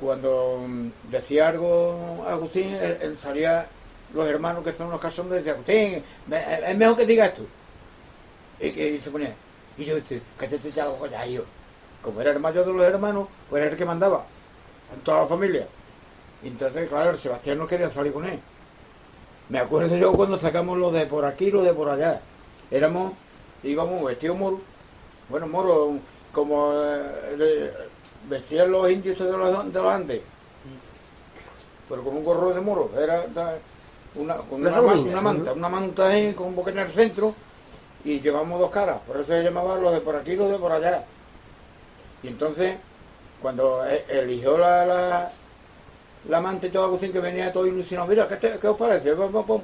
cuando 0.00 0.64
mm, 0.66 0.88
decía 1.08 1.46
algo 1.46 2.24
Agustín, 2.26 2.74
él, 2.74 3.16
salía, 3.16 3.68
los 4.12 4.26
hermanos 4.26 4.64
que 4.64 4.72
son 4.72 4.88
unos 4.88 5.00
casondos, 5.00 5.36
decía, 5.36 5.52
Agustín, 5.52 6.02
es 6.32 6.76
mejor 6.76 6.96
que 6.96 7.06
diga 7.06 7.26
esto. 7.26 7.46
Y 8.58 8.72
que 8.72 8.98
se 8.98 9.12
ponía, 9.12 9.36
y 9.78 9.84
yo, 9.84 9.96
este, 9.96 10.20
que 10.36 10.48
te 10.48 10.58
te 10.58 10.68
y 10.68 11.32
yo. 11.32 11.44
Como 12.02 12.20
era 12.20 12.32
el 12.32 12.40
mayor 12.40 12.66
de 12.66 12.72
los 12.72 12.84
hermanos, 12.84 13.28
pues 13.48 13.62
era 13.62 13.70
el 13.70 13.78
que 13.78 13.84
mandaba 13.84 14.26
en 14.94 15.00
toda 15.02 15.20
la 15.22 15.26
familia. 15.26 15.66
Entonces, 16.42 16.88
claro, 16.88 17.10
el 17.10 17.16
Sebastián 17.18 17.58
no 17.58 17.66
quería 17.66 17.90
salir 17.90 18.12
con 18.12 18.24
él. 18.24 18.40
Me 19.48 19.58
acuerdo 19.58 19.96
yo 19.96 20.12
cuando 20.12 20.38
sacamos 20.38 20.78
lo 20.78 20.90
de 20.90 21.06
por 21.06 21.24
aquí 21.24 21.46
y 21.46 21.50
lo 21.50 21.62
de 21.62 21.74
por 21.74 21.90
allá. 21.90 22.20
Éramos, 22.70 23.12
íbamos 23.62 24.04
vestidos 24.04 24.38
moros. 24.38 24.60
Bueno, 25.28 25.46
moros, 25.48 25.98
como 26.32 26.72
eh, 26.74 27.36
le- 27.36 27.72
vestían 28.28 28.70
los 28.70 28.90
indios 28.90 29.18
de 29.18 29.30
los, 29.36 29.72
de 29.72 29.80
los 29.82 29.92
Andes. 29.92 30.22
Pero 31.88 32.04
con 32.04 32.16
un 32.16 32.24
gorro 32.24 32.54
de 32.54 32.60
moro. 32.60 32.90
Era 32.96 33.24
una, 34.14 34.36
con 34.36 34.60
Una 35.10 35.20
manta, 35.20 35.52
una 35.52 35.68
manta 35.68 36.06
ahí 36.08 36.32
con 36.34 36.46
un 36.48 36.56
boquete 36.56 36.80
en 36.80 36.86
el 36.86 36.92
centro. 36.92 37.34
Y 38.04 38.20
llevamos 38.20 38.58
dos 38.60 38.70
caras. 38.70 39.00
Por 39.06 39.16
eso 39.16 39.26
se 39.26 39.42
llamaba 39.42 39.76
los 39.76 39.92
de 39.92 40.00
por 40.00 40.16
aquí 40.16 40.32
y 40.32 40.36
los 40.36 40.50
de 40.50 40.58
por 40.58 40.72
allá. 40.72 41.04
Y 42.22 42.28
entonces, 42.28 42.76
cuando 43.42 43.84
eh, 43.86 44.04
eligió 44.08 44.58
la, 44.58 44.84
la, 44.86 45.30
la 46.28 46.38
amante 46.38 46.66
de 46.68 46.72
todo 46.72 46.84
Agustín 46.84 47.12
que 47.12 47.20
venía 47.20 47.52
todo 47.52 47.66
ilusionado, 47.66 48.08
mira, 48.08 48.28
¿qué, 48.28 48.36
te- 48.36 48.58
qué 48.58 48.68
os 48.68 48.76
parece? 48.76 49.12
Pum, 49.14 49.32
pum, 49.32 49.44
pum. 49.46 49.62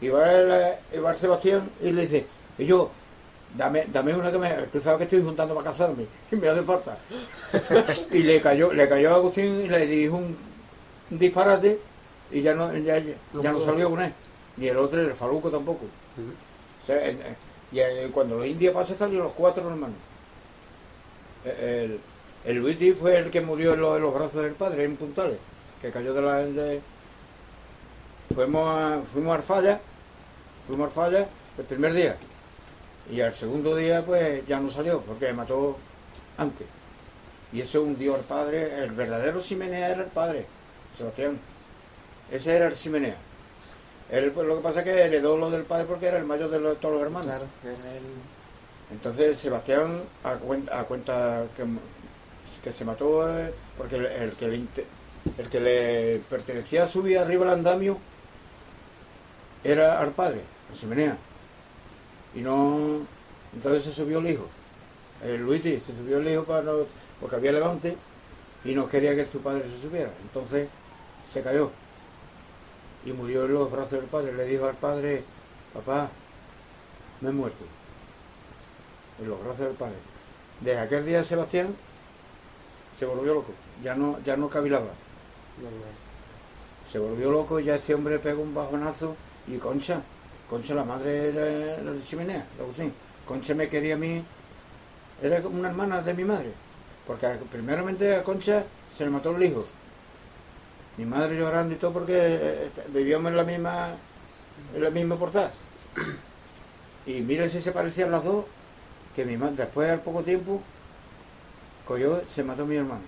Y 0.00 0.08
va 0.08 0.32
el, 0.32 0.50
eh, 0.50 0.78
y 0.94 0.98
va 0.98 1.10
el 1.12 1.16
Sebastián 1.16 1.68
y 1.80 1.90
le 1.90 2.02
dice, 2.02 2.26
y 2.58 2.66
yo, 2.66 2.90
dame, 3.56 3.86
dame 3.92 4.14
una 4.14 4.30
que 4.30 4.38
me, 4.38 4.50
tú 4.72 4.80
sabes 4.80 4.98
que 4.98 5.04
estoy 5.04 5.22
juntando 5.22 5.54
para 5.54 5.70
casarme, 5.70 6.06
y 6.30 6.36
me 6.36 6.48
hace 6.48 6.62
falta. 6.62 6.96
y 8.12 8.18
le 8.22 8.40
cayó, 8.40 8.72
le 8.72 8.88
cayó 8.88 9.10
a 9.12 9.14
Agustín 9.16 9.64
y 9.64 9.68
le 9.68 9.86
dijo 9.86 10.16
un, 10.16 10.36
un 11.10 11.18
disparate 11.18 11.80
y 12.30 12.40
ya 12.42 12.54
no, 12.54 12.72
ya, 12.76 12.98
ya 12.98 13.52
no 13.52 13.60
salió 13.60 13.90
con 13.90 14.02
él. 14.02 14.12
Ni 14.58 14.68
el 14.68 14.76
otro, 14.78 15.00
el 15.00 15.14
Faluco 15.14 15.50
tampoco. 15.50 15.84
O 15.84 16.86
sea, 16.86 17.06
en- 17.08 17.20
en- 17.20 17.36
y 17.72 17.80
eh, 17.80 18.10
cuando 18.12 18.36
los 18.36 18.46
indios 18.46 18.72
pasan 18.72 18.96
salieron 18.96 19.24
los 19.24 19.32
cuatro 19.34 19.68
hermanos. 19.68 19.96
El, 21.44 22.00
el 22.46 22.56
Luigi 22.58 22.92
fue 22.92 23.18
el 23.18 23.30
que 23.30 23.40
murió 23.40 23.74
en 23.74 23.80
los, 23.80 23.96
en 23.96 24.02
los 24.02 24.14
brazos 24.14 24.42
del 24.42 24.52
padre, 24.54 24.84
en 24.84 24.96
Puntales, 24.96 25.38
que 25.80 25.90
cayó 25.90 26.14
de 26.14 26.22
la... 26.22 26.36
de- 26.44 26.80
fuimos, 28.34 28.68
a, 28.68 29.00
fuimos 29.12 29.38
a 29.38 29.42
Falla, 29.42 29.80
fuimos 30.66 30.88
a 30.88 30.94
Falla 30.94 31.28
el 31.58 31.64
primer 31.64 31.92
día. 31.92 32.16
Y 33.10 33.20
al 33.20 33.34
segundo 33.34 33.76
día 33.76 34.04
pues 34.04 34.44
ya 34.46 34.58
no 34.60 34.70
salió, 34.70 35.00
porque 35.02 35.32
mató 35.32 35.76
antes. 36.38 36.66
Y 37.52 37.60
eso 37.60 37.82
hundió 37.82 38.14
al 38.16 38.22
padre, 38.22 38.82
el 38.82 38.90
verdadero 38.90 39.40
Simenea 39.40 39.90
era 39.90 40.02
el 40.02 40.08
padre, 40.08 40.46
Sebastián. 40.96 41.38
Ese 42.30 42.56
era 42.56 42.66
el 42.66 42.74
Simenea. 42.74 43.16
Él, 44.10 44.30
pues, 44.32 44.46
lo 44.46 44.56
que 44.56 44.62
pasa 44.62 44.80
es 44.80 44.84
que 44.84 45.00
heredó 45.02 45.36
lo 45.36 45.50
del 45.50 45.64
padre 45.64 45.84
porque 45.86 46.06
era 46.06 46.18
el 46.18 46.24
mayor 46.24 46.50
de 46.50 46.60
los- 46.60 46.78
todos 46.80 46.94
los 46.94 47.02
hermanos. 47.02 47.26
Claro, 47.26 47.46
era 47.64 47.92
el... 47.92 48.02
Entonces 48.92 49.38
Sebastián 49.38 50.00
a 50.22 50.84
cuenta 50.84 51.44
que, 51.56 51.64
que 52.66 52.72
se 52.72 52.84
mató 52.84 53.28
eh, 53.38 53.54
porque 53.78 53.94
el, 53.94 54.32
que 54.32 55.60
le, 55.60 56.18
pertenecía 56.28 56.82
a 56.82 56.88
subir 56.88 57.16
arriba 57.16 57.44
el 57.44 57.52
andamio 57.52 57.96
era 59.62 60.00
al 60.00 60.10
padre, 60.10 60.40
a 60.68 60.74
Simenea. 60.74 61.16
Y 62.34 62.40
no. 62.40 63.06
Entonces 63.54 63.84
se 63.84 63.92
subió 63.92 64.18
el 64.18 64.30
hijo. 64.30 64.48
El 65.24 65.42
Luigi 65.42 65.78
se 65.78 65.96
subió 65.96 66.18
el 66.18 66.28
hijo 66.28 66.42
para 66.42 66.62
no- 66.62 66.86
porque 67.20 67.36
había 67.36 67.52
levante 67.52 67.96
y 68.64 68.74
no 68.74 68.88
quería 68.88 69.14
que 69.14 69.28
su 69.28 69.38
padre 69.42 69.62
se 69.70 69.78
subiera. 69.78 70.10
Entonces 70.22 70.68
se 71.24 71.42
cayó 71.42 71.70
y 73.04 73.12
murió 73.12 73.44
en 73.44 73.54
los 73.54 73.70
brazos 73.70 73.92
del 73.92 74.06
padre. 74.06 74.32
Le 74.32 74.44
dijo 74.44 74.66
al 74.66 74.74
padre, 74.74 75.22
papá, 75.72 76.10
me 77.20 77.28
he 77.28 77.32
muerto. 77.32 77.64
En 79.20 79.28
los 79.28 79.38
brazos 79.40 79.60
del 79.60 79.76
padre. 79.76 79.98
Desde 80.60 80.80
aquel 80.80 81.06
día 81.06 81.22
Sebastián 81.22 81.76
se 82.98 83.04
volvió 83.04 83.34
loco. 83.34 83.52
Ya 83.82 83.94
no, 83.94 84.18
ya 84.24 84.36
no 84.36 84.48
cavilaba. 84.48 84.88
Se 86.90 86.98
volvió 86.98 87.30
loco 87.30 87.60
y 87.60 87.64
ya 87.64 87.76
ese 87.76 87.94
hombre 87.94 88.18
pegó 88.18 88.42
un 88.42 88.54
bajonazo 88.54 89.16
y 89.46 89.58
Concha, 89.58 90.02
Concha 90.48 90.74
la 90.74 90.84
madre 90.84 91.28
era 91.28 91.82
la 91.82 91.92
de 91.92 92.02
chimenea, 92.02 92.46
la 92.56 92.64
Agustín. 92.64 92.92
Concha 93.24 93.54
me 93.54 93.68
quería 93.68 93.94
a 93.94 93.98
mí, 93.98 94.24
era 95.20 95.42
como 95.42 95.58
una 95.58 95.68
hermana 95.68 96.02
de 96.02 96.14
mi 96.14 96.24
madre. 96.24 96.52
Porque 97.06 97.26
primeramente 97.50 98.16
a 98.16 98.22
Concha 98.22 98.64
se 98.94 99.04
le 99.04 99.10
mató 99.10 99.36
el 99.36 99.42
hijo. 99.42 99.64
Mi 100.96 101.04
madre 101.04 101.36
llorando 101.36 101.74
y 101.74 101.78
todo 101.78 101.92
porque 101.92 102.14
eh, 102.16 102.70
vivíamos 102.88 103.30
en 103.30 103.36
la 103.36 103.44
misma, 103.44 103.94
en 104.74 104.82
la 104.82 104.90
misma 104.90 105.16
portada. 105.16 105.50
Y 107.04 107.20
mira 107.20 107.48
si 107.48 107.60
se 107.60 107.72
parecían 107.72 108.10
las 108.10 108.24
dos, 108.24 108.46
que 109.14 109.24
mi 109.24 109.36
madre 109.36 109.56
después 109.56 109.90
al 109.90 110.00
poco 110.00 110.22
tiempo 110.22 110.60
cogió, 111.86 112.20
se 112.26 112.42
mató 112.44 112.66
mi 112.66 112.76
hermano. 112.76 113.00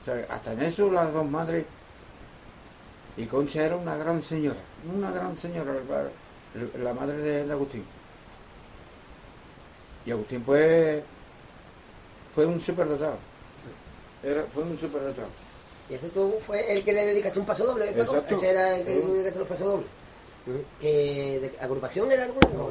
O 0.00 0.04
sea, 0.04 0.26
hasta 0.28 0.52
en 0.52 0.62
eso 0.62 0.90
las 0.90 1.12
dos 1.12 1.28
madres. 1.28 1.64
Y 3.16 3.26
Concha 3.26 3.64
era 3.64 3.76
una 3.76 3.96
gran 3.96 4.22
señora, 4.22 4.58
una 4.94 5.10
gran 5.10 5.36
señora, 5.36 5.72
la, 5.88 6.78
la 6.82 6.94
madre 6.94 7.18
de, 7.18 7.46
de 7.46 7.52
Agustín. 7.52 7.84
Y 10.06 10.10
Agustín 10.10 10.42
pues 10.42 11.02
fue 12.34 12.46
un 12.46 12.60
superdotado. 12.60 13.18
Era, 14.22 14.44
fue 14.44 14.62
un 14.64 14.78
superdotado. 14.78 15.28
Y 15.88 15.94
ese 15.94 16.10
tú 16.10 16.34
fue 16.40 16.72
el 16.72 16.84
que 16.84 16.92
le 16.92 17.04
dedicaste 17.06 17.38
un 17.40 17.46
paso 17.46 17.64
doble? 17.66 17.90
Exacto. 17.90 18.36
Ese 18.36 18.50
era 18.50 18.76
el 18.76 18.84
que 18.84 18.94
le 18.94 19.06
dedicaste 19.06 19.38
los 19.40 19.48
pasos 19.48 19.66
dobles. 19.66 19.88
Que 20.80 21.38
de 21.40 21.52
agrupación 21.64 22.10
era 22.10 22.24
alguna? 22.24 22.48
No, 22.54 22.70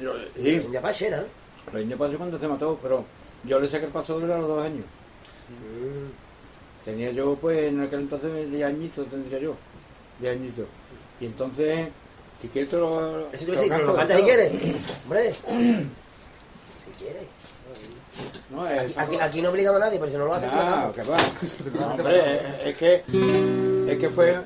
Yo- 0.00 0.14
En 0.36 0.62
Sí, 0.62 0.68
Yapache 0.70 1.06
era, 1.06 1.24
¿no? 1.72 1.96
pasó 1.96 2.18
cuando 2.18 2.38
se 2.38 2.48
mató, 2.48 2.78
pero 2.82 3.04
yo 3.44 3.60
le 3.60 3.68
saqué 3.68 3.86
el 3.86 3.92
paso 3.92 4.18
doble 4.18 4.32
a 4.34 4.38
los 4.38 4.48
dos 4.48 4.64
años. 4.64 4.84
Tenía 6.84 7.10
yo, 7.10 7.36
pues, 7.36 7.58
en 7.64 7.80
aquel 7.80 8.00
entonces 8.00 8.50
10 8.50 8.64
añitos 8.66 9.08
tendría 9.08 9.38
yo. 9.38 9.54
10 10.20 10.36
añitos. 10.36 10.66
Y 11.20 11.26
entonces, 11.26 11.88
si 12.38 12.48
quieres 12.48 12.70
te 12.70 12.76
lo... 12.76 13.28
Eso 13.30 13.46
te 13.46 13.68
lo 13.84 13.94
cantas 13.94 14.16
si 14.18 14.22
quieres. 14.22 14.52
Hombre. 15.04 15.34
Si 16.78 16.90
quieres. 17.04 17.24
No, 18.50 18.62
Aquí, 18.64 18.90
es... 18.90 18.98
aquí, 18.98 19.16
aquí 19.20 19.42
no 19.42 19.50
obligamos 19.50 19.82
a 19.82 19.84
nadie, 19.84 19.98
pero 19.98 20.10
si 20.10 20.16
no 20.16 20.24
lo 20.24 20.32
haces, 20.34 20.48
Ah, 20.52 20.90
que 20.94 21.02
va. 21.02 21.18
No, 21.78 21.86
hombre, 21.94 22.40
es, 22.64 22.76
que 22.76 23.02
es 23.86 23.98
que 23.98 24.08
fue, 24.08 24.38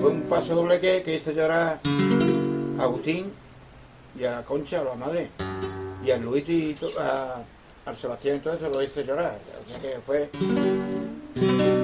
fue 0.00 0.10
un 0.10 0.22
paso 0.22 0.54
doble 0.54 0.80
que, 0.80 1.02
que 1.02 1.16
hizo 1.16 1.32
llorar 1.32 1.80
a 2.78 2.82
Agustín 2.82 3.30
y 4.18 4.24
a 4.24 4.42
Concha, 4.44 4.80
a 4.80 4.84
la 4.84 4.94
madre, 4.94 5.28
y 6.02 6.10
a 6.10 6.16
Luis 6.16 6.48
y 6.48 6.74
a, 6.98 7.42
al 7.86 7.96
Sebastián 7.96 8.36
y 8.36 8.40
todo 8.40 8.68
lo 8.68 8.82
hizo 8.82 9.00
llorar. 9.00 9.38
O 9.64 9.70
sea 9.70 9.80
que 9.80 9.98
fue. 10.00 11.75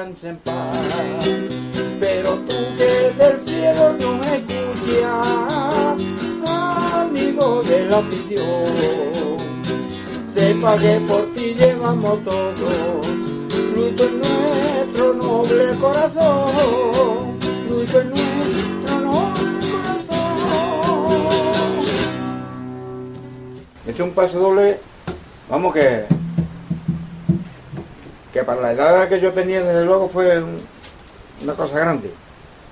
Descanses 0.00 0.24
en 0.24 0.36
paz. 0.38 0.76
Pero 1.98 2.34
tú 2.34 2.56
que 2.76 3.12
del 3.18 3.40
cielo 3.40 3.94
no 4.00 4.22
escuchas, 4.24 5.26
amigo 6.94 7.62
de 7.62 7.86
la 7.86 7.98
afición, 7.98 9.36
sepa 10.32 10.76
que 10.76 11.00
por 11.06 11.32
ti 11.32 11.54
llevamos 11.54 12.24
todo. 12.24 13.00
Lucho 13.74 14.04
en 14.04 14.18
nuestro 14.20 15.14
noble 15.14 15.74
corazón, 15.80 17.36
lucho 17.68 18.00
en 18.00 18.10
nuestro 18.10 19.00
noble 19.00 19.70
corazón. 19.70 21.20
Es 23.86 24.00
un 24.00 24.10
paso 24.12 24.38
doble, 24.38 24.80
vamos 25.48 25.74
que 25.74 26.19
que 28.40 28.44
para 28.44 28.60
la 28.62 28.72
edad 28.72 29.08
que 29.08 29.20
yo 29.20 29.32
tenía 29.32 29.62
desde 29.62 29.84
luego 29.84 30.08
fue 30.08 30.42
un- 30.42 30.62
una 31.42 31.52
cosa 31.54 31.78
grande, 31.78 32.10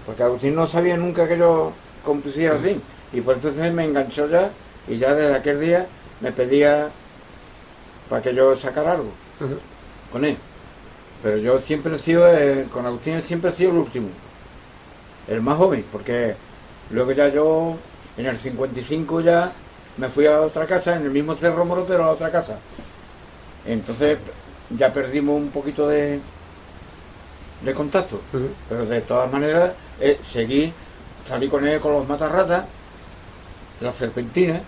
porque 0.07 0.23
Agustín 0.23 0.55
no 0.55 0.67
sabía 0.67 0.97
nunca 0.97 1.29
que 1.29 1.37
yo 1.37 1.73
compusiera 2.03 2.55
así, 2.57 2.81
y 3.13 3.21
por 3.21 3.37
eso 3.37 3.53
se 3.53 3.71
me 3.71 3.85
enganchó 3.85 4.27
ya, 4.29 4.51
y 4.87 4.97
ya 4.97 5.15
desde 5.15 5.35
aquel 5.35 5.61
día 5.61 5.87
me 6.21 6.33
pedía 6.33 6.89
para 8.09 8.23
que 8.23 8.35
yo 8.35 8.57
sacara 8.57 8.93
algo 8.93 9.11
con 10.11 10.25
él. 10.25 10.39
Pero 11.23 11.37
yo 11.37 11.59
siempre 11.61 11.95
he 11.97 11.99
sido, 11.99 12.27
eh, 12.33 12.67
con 12.73 12.87
Agustín 12.87 13.21
siempre 13.23 13.51
he 13.51 13.55
sido 13.55 13.73
el 13.73 13.77
último, 13.79 14.09
el 15.27 15.43
más 15.43 15.59
joven, 15.59 15.85
porque 15.93 16.35
luego 16.91 17.13
ya 17.13 17.29
yo, 17.29 17.77
en 18.17 18.25
el 18.27 18.39
55 18.39 19.21
ya 19.21 19.53
me 19.99 20.09
fui 20.09 20.25
a 20.27 20.41
otra 20.41 20.65
casa, 20.65 20.97
en 20.97 21.03
el 21.03 21.11
mismo 21.11 21.37
Cerro 21.37 21.67
Moro, 21.67 21.85
pero 21.87 22.05
a 22.05 22.11
otra 22.11 22.31
casa. 22.31 22.59
Entonces 23.67 24.17
ya 24.71 24.93
perdimos 24.93 25.37
un 25.37 25.51
poquito 25.51 25.89
de, 25.89 26.21
de 27.65 27.75
contacto, 27.75 28.21
pero 28.69 28.87
de 28.87 29.01
todas 29.01 29.33
maneras 29.33 29.73
eh, 30.01 30.19
seguí, 30.23 30.73
salí 31.25 31.49
con 31.49 31.67
él 31.67 31.81
con 31.81 31.93
los 31.93 32.07
matarratas, 32.07 32.65
la 33.81 33.93
serpentina, 33.93 34.61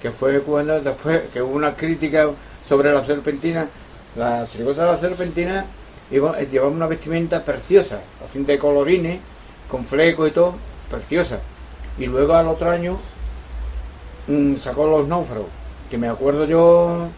que 0.00 0.10
fue 0.12 0.40
cuando 0.42 0.80
después 0.80 1.22
que 1.32 1.42
hubo 1.42 1.54
una 1.54 1.74
crítica 1.74 2.30
sobre 2.64 2.92
la 2.92 3.04
serpentina, 3.04 3.68
la 4.16 4.46
sirigota 4.46 4.86
de 4.86 4.92
la 4.92 4.98
serpentina 4.98 5.66
iba, 6.10 6.38
eh, 6.40 6.46
llevaba 6.46 6.70
una 6.70 6.86
vestimenta 6.86 7.44
preciosa, 7.44 8.00
así 8.24 8.42
de 8.44 8.58
colorines, 8.58 9.20
con 9.68 9.84
flecos 9.84 10.28
y 10.28 10.32
todo, 10.32 10.54
preciosa. 10.90 11.40
Y 11.98 12.06
luego 12.06 12.34
al 12.34 12.48
otro 12.48 12.70
año 12.70 12.98
mm, 14.28 14.56
sacó 14.56 14.86
los 14.86 15.08
náufragos, 15.08 15.48
que 15.90 15.98
me 15.98 16.08
acuerdo 16.08 16.44
yo 16.46 17.08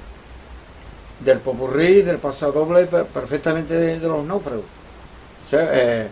del 1.25 1.39
popurrí, 1.41 2.03
del 2.03 2.19
paso 2.19 2.51
doble, 2.53 2.87
per- 2.87 3.07
perfectamente 3.07 3.75
de, 3.75 3.99
los 3.99 4.25
náufragos. 4.25 4.65
O 5.43 5.47
sea, 5.49 5.69
eh, 5.73 6.09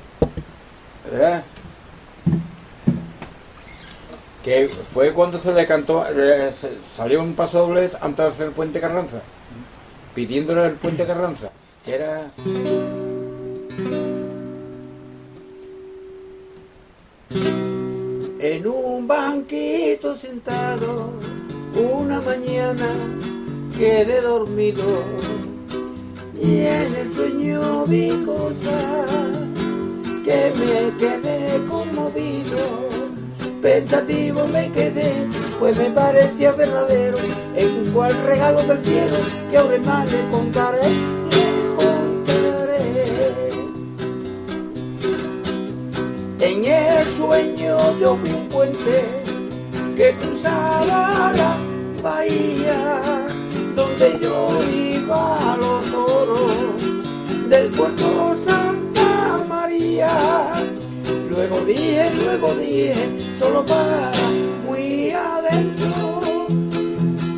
¿verdad? 1.11 1.43
Que 4.43 4.69
fue 4.69 5.13
cuando 5.13 5.39
se 5.39 5.53
le 5.53 5.67
cantó, 5.67 6.05
salió 6.95 7.23
un 7.23 7.35
paso 7.35 7.67
doble 7.67 7.91
antes 8.01 8.25
de 8.25 8.31
hacer 8.31 8.47
el 8.49 8.53
puente 8.53 8.81
Carranza, 8.81 9.23
pidiéndole 10.15 10.67
el 10.67 10.73
puente 10.75 11.07
Carranza, 11.07 11.51
que 11.85 11.95
era... 11.95 12.31
En 18.41 18.67
un 18.67 19.07
banquito 19.07 20.15
sentado, 20.15 21.13
una 21.75 22.21
mañana 22.21 22.87
quedé 23.79 24.21
dormido 24.23 24.85
y 26.43 26.63
en 26.63 26.95
el 26.97 27.09
sueño 27.09 27.87
vi 27.87 28.11
cosas 28.27 29.09
que 30.25 30.53
me 30.59 30.97
quedé 30.99 31.65
conmovido. 31.69 32.89
Pensativo 33.63 34.45
me 34.53 34.71
quedé, 34.73 35.13
pues 35.61 35.79
me 35.79 35.91
parecía 35.91 36.53
verdadero, 36.53 37.19
en 37.55 37.93
cual 37.93 38.13
regalo 38.27 38.61
del 38.63 38.85
cielo 38.85 39.17
que 39.51 39.59
ahora 39.59 39.79
más 39.79 40.13
le 40.13 40.29
contaré, 40.31 40.83
le 40.83 41.47
contaré. 41.77 42.83
En 46.41 46.65
el 46.65 47.07
sueño 47.07 47.99
yo 48.01 48.17
vi 48.17 48.33
un 48.33 48.49
puente 48.49 49.05
que 49.97 50.15
cruzaba 50.15 51.33
la 51.37 51.57
bahía, 52.03 53.01
donde 53.99 54.25
yo 54.25 54.49
iba 54.73 55.53
a 55.53 55.57
los 55.57 55.91
toros 55.91 57.49
del 57.49 57.71
puerto 57.71 58.37
Santa 58.45 59.45
María. 59.49 60.53
Luego 61.29 61.61
dije, 61.63 62.11
luego 62.23 62.55
dije, 62.55 62.95
solo 63.39 63.65
para 63.67 64.13
muy 64.65 65.11
adentro, 65.11 66.47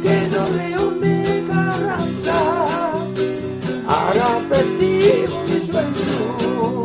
que 0.02 0.28
no 0.28 0.48
león 0.56 1.00
de 1.00 1.44
Carranza 1.48 2.64
haga 3.88 4.40
festivo 4.50 5.42
mi 5.44 5.60
sueño. 5.66 6.82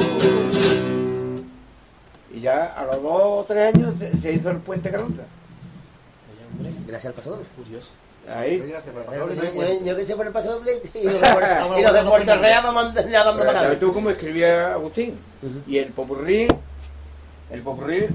Y 2.34 2.40
ya 2.40 2.66
a 2.66 2.86
los 2.86 3.02
dos 3.02 3.22
o 3.24 3.46
tres 3.48 3.76
años 3.76 3.98
se, 3.98 4.16
se 4.18 4.34
hizo 4.34 4.52
el 4.52 4.58
puente 4.58 4.90
Carranza. 4.90 5.24
Gracias 6.88 7.08
al 7.08 7.14
paso 7.14 7.32
doble. 7.32 7.46
Curioso. 7.58 7.92
Ahí. 8.28 8.58
Yo, 9.84 9.96
que 9.96 10.04
sé 10.06 10.16
por 10.16 10.26
el 10.28 10.32
paso 10.34 10.54
doble 10.54 10.72
y 10.94 11.04
los 11.04 11.14
de 11.22 11.28
Puerto- 11.30 11.80
y 11.80 11.82
los 11.84 11.94
de 11.94 12.02
Puerto 12.04 12.36
Real 12.38 12.64
vamos 12.64 12.94
nadando 12.94 13.44
para 13.44 13.54
¿Sabes 13.54 13.72
acá. 13.72 13.80
tú 13.80 13.94
cómo 13.94 14.10
escribía 14.10 14.74
Agustín? 14.74 15.18
Y 15.68 15.78
el 15.78 15.92
popurrí, 15.92 16.48
el 17.52 17.62
popurrí, 17.62 18.08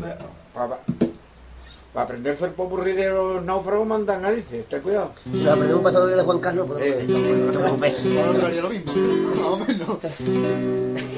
para 0.53 0.79
aprenderse 2.05 2.45
el 2.47 2.53
popurrí 2.53 2.93
de 2.93 3.11
los 3.11 3.43
náufragos 3.45 3.87
mandan 3.87 4.23
narices, 4.23 4.67
ten 4.69 4.81
cuidado. 4.81 5.13
Si 5.25 5.39
nos 5.39 5.47
aprendemos 5.55 5.77
un 5.79 5.83
paso 5.85 6.01
doble 6.01 6.17
de 6.17 6.23
Juan 6.23 6.39
Carlos, 6.41 6.67
podemos 6.67 7.03
Eh. 7.03 7.07
no 7.09 7.53
te 7.53 7.59
preocupes. 7.59 7.95
Ahora 8.21 8.33
duraría 8.33 8.63
lo 8.63 8.71
mismo. 8.71 8.93
Más 8.93 9.45
o 9.47 9.57
menos. 9.59 9.99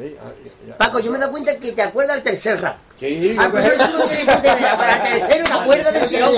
Ya- 0.00 0.68
ya- 0.68 0.78
Paco, 0.78 0.98
yo 1.00 1.10
me 1.10 1.16
he 1.18 1.20
dado 1.20 1.32
cuenta 1.32 1.56
que 1.58 1.72
te 1.72 1.82
acuerdas 1.82 2.14
del 2.16 2.22
tercer 2.22 2.60
rap. 2.60 2.76
Sí, 3.00 3.34
Ah, 3.38 3.44
lo 3.46 3.50
pues 3.52 3.64
que- 3.70 3.74
eso 3.76 3.88
no 3.98 4.04
tienes 4.04 4.24
puta 4.36 4.58
idea. 4.58 4.76
Para 4.76 4.96
el 4.96 5.02
tercero 5.12 5.44
te 5.46 5.52
acuerdas 5.54 5.94
del 5.94 6.08
tirón. 6.08 6.34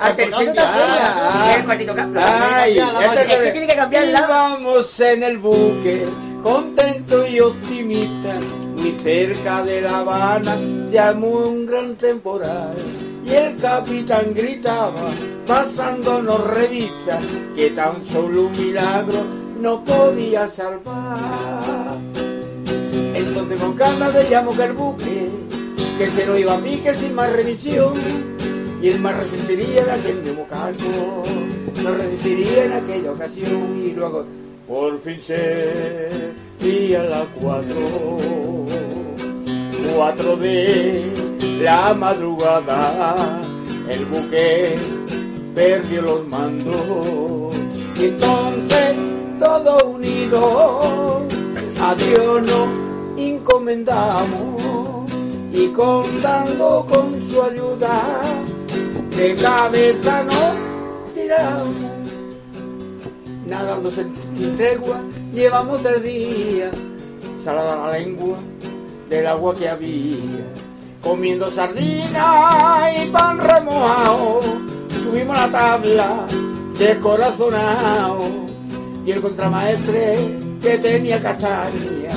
Al 0.00 0.14
tercero 0.16 0.52
te 0.52 0.60
acuerdas. 0.60 1.56
El 1.56 1.64
cuartito 1.64 1.92
Ay, 1.92 1.96
cambiar 1.96 2.22
la 2.22 2.68
ya 2.76 2.92
vaina. 2.92 3.14
te 3.14 3.22
Es 3.22 3.42
que 3.44 3.50
tiene 3.52 3.66
que 3.66 3.76
cambiar 3.76 4.04
la- 4.08 4.18
Íbamos 4.20 5.00
en 5.00 5.22
el 5.22 5.38
buque, 5.38 6.06
contento 6.42 7.26
y 7.26 7.40
optimista, 7.40 8.34
muy 8.76 8.94
cerca 9.02 9.62
de 9.62 9.80
La 9.80 10.00
Habana, 10.00 10.58
se 10.90 10.98
armó 10.98 11.28
un 11.28 11.64
gran 11.64 11.94
temporal. 11.96 12.74
Y 13.24 13.32
el 13.34 13.56
capitán 13.56 14.34
gritaba, 14.34 15.00
pasándonos 15.46 16.44
revista, 16.48 17.18
que 17.56 17.70
tan 17.70 18.04
solo 18.04 18.42
un 18.48 18.52
milagro 18.52 19.24
no 19.60 19.82
podía 19.82 20.46
salvar. 20.46 21.16
Entonces 23.14 23.58
con 23.60 23.74
calma 23.76 24.08
veíamos 24.10 24.56
que 24.58 24.64
el 24.64 24.72
buque, 24.72 25.30
que 25.98 26.06
se 26.06 26.26
nos 26.26 26.38
iba 26.38 26.54
a 26.54 26.58
pique 26.58 26.94
sin 26.94 27.14
más 27.14 27.32
revisión, 27.32 27.92
y 28.80 28.88
el 28.88 29.00
mar 29.00 29.16
resistiría 29.16 29.84
de 29.84 29.92
aquel 29.92 30.22
mismo 30.22 30.46
calmo, 30.48 31.22
no 31.82 31.94
resistiría 31.94 32.64
en 32.64 32.72
aquella 32.72 33.12
ocasión, 33.12 33.82
y 33.84 33.92
luego 33.92 34.24
por 34.66 34.98
fin 34.98 35.20
se 35.20 36.32
día 36.58 37.02
las 37.04 37.26
cuatro, 37.40 38.16
cuatro 39.94 40.36
de 40.36 41.12
la 41.60 41.94
madrugada, 41.94 43.40
el 43.88 44.04
buque 44.06 44.74
perdió 45.54 46.02
los 46.02 46.26
mandos, 46.26 47.54
y 47.96 48.06
entonces 48.06 48.96
todos 49.38 49.82
unidos 49.84 51.22
a 51.80 51.94
Dios 51.94 52.50
nos 52.50 52.68
encomendamos 53.18 54.91
y 55.52 55.68
contando 55.68 56.86
con 56.88 57.20
su 57.20 57.42
ayuda 57.42 58.22
de 59.16 59.34
cabeza 59.34 60.24
nos 60.24 61.14
tiramos. 61.14 61.68
Nadando 63.46 63.90
sin 63.90 64.56
tregua 64.56 65.02
llevamos 65.32 65.82
tres 65.82 66.02
días 66.02 66.70
salada 67.36 67.86
la 67.86 67.98
lengua 67.98 68.38
del 69.08 69.26
agua 69.26 69.54
que 69.54 69.68
había. 69.68 70.16
Comiendo 71.02 71.50
sardinas 71.50 73.02
y 73.02 73.08
pan 73.08 73.38
remojado 73.38 74.40
subimos 74.88 75.36
la 75.36 75.50
tabla 75.50 76.26
descorazonado 76.78 78.20
y 79.04 79.10
el 79.10 79.20
contramaestre 79.20 80.14
que 80.60 80.78
tenía 80.78 81.20
castaña 81.20 82.10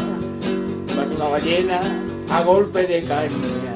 mató 0.95 1.15
una 1.15 1.25
ballena 1.25 1.79
a 2.29 2.41
golpe 2.43 2.85
de 2.87 3.03
caña. 3.03 3.75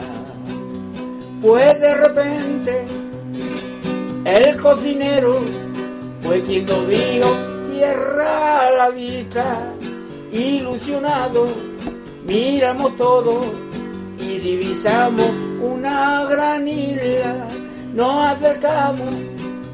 Fue 1.41 1.73
de 1.75 1.95
repente 1.95 2.85
el 4.25 4.57
cocinero 4.57 5.39
fue 6.21 6.41
quien 6.41 6.65
nos 6.65 6.87
dijo 6.87 7.29
tierra 7.71 8.67
a 8.67 8.71
la 8.71 8.89
vista 8.89 9.73
ilusionado. 10.31 11.47
Miramos 12.25 12.95
todo 12.97 13.41
y 14.19 14.37
divisamos 14.37 15.29
una 15.61 16.25
gran 16.25 16.67
isla. 16.67 17.47
Nos 17.93 18.25
acercamos 18.25 19.09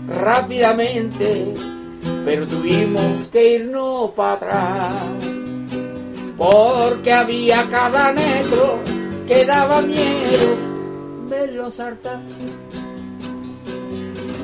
rápidamente 0.08 1.54
pero 2.24 2.46
tuvimos 2.48 3.28
que 3.32 3.56
irnos 3.56 4.12
para 4.12 4.34
atrás 4.34 5.35
porque 6.38 7.12
había 7.12 7.68
cada 7.70 8.12
negro 8.12 8.80
que 9.28 9.46
daba 9.46 9.82
miedo 9.82 10.56
verlo 11.30 11.72
saltar. 11.72 12.22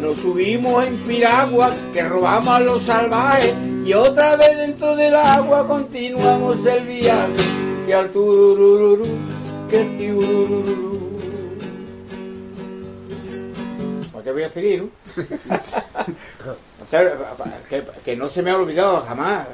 Nos 0.02 0.18
subimos 0.18 0.84
en 0.86 0.98
piragua 0.98 1.72
que 1.94 2.04
robamos 2.04 2.50
a 2.50 2.60
los 2.60 2.82
salvajes 2.82 3.54
y 3.86 3.94
otra 3.94 4.36
vez 4.36 4.58
dentro 4.58 4.96
del 4.96 5.14
agua 5.14 5.68
continuamos 5.68 6.66
el 6.66 6.86
viaje 6.88 7.34
que 7.86 7.94
al 7.94 8.12
tururururu, 8.12 9.06
que 9.70 9.84
tiururururu. 9.98 11.12
¿Para 14.12 14.24
qué 14.24 14.32
voy 14.32 14.44
a 14.44 14.52
seguir? 14.52 14.84
no? 14.84 14.90
O 16.82 16.86
sea, 16.92 17.04
que, 17.70 17.84
que 18.04 18.18
no 18.18 18.28
se 18.28 18.42
me 18.42 18.50
ha 18.50 18.58
olvidado 18.58 19.02
jamás. 19.08 19.48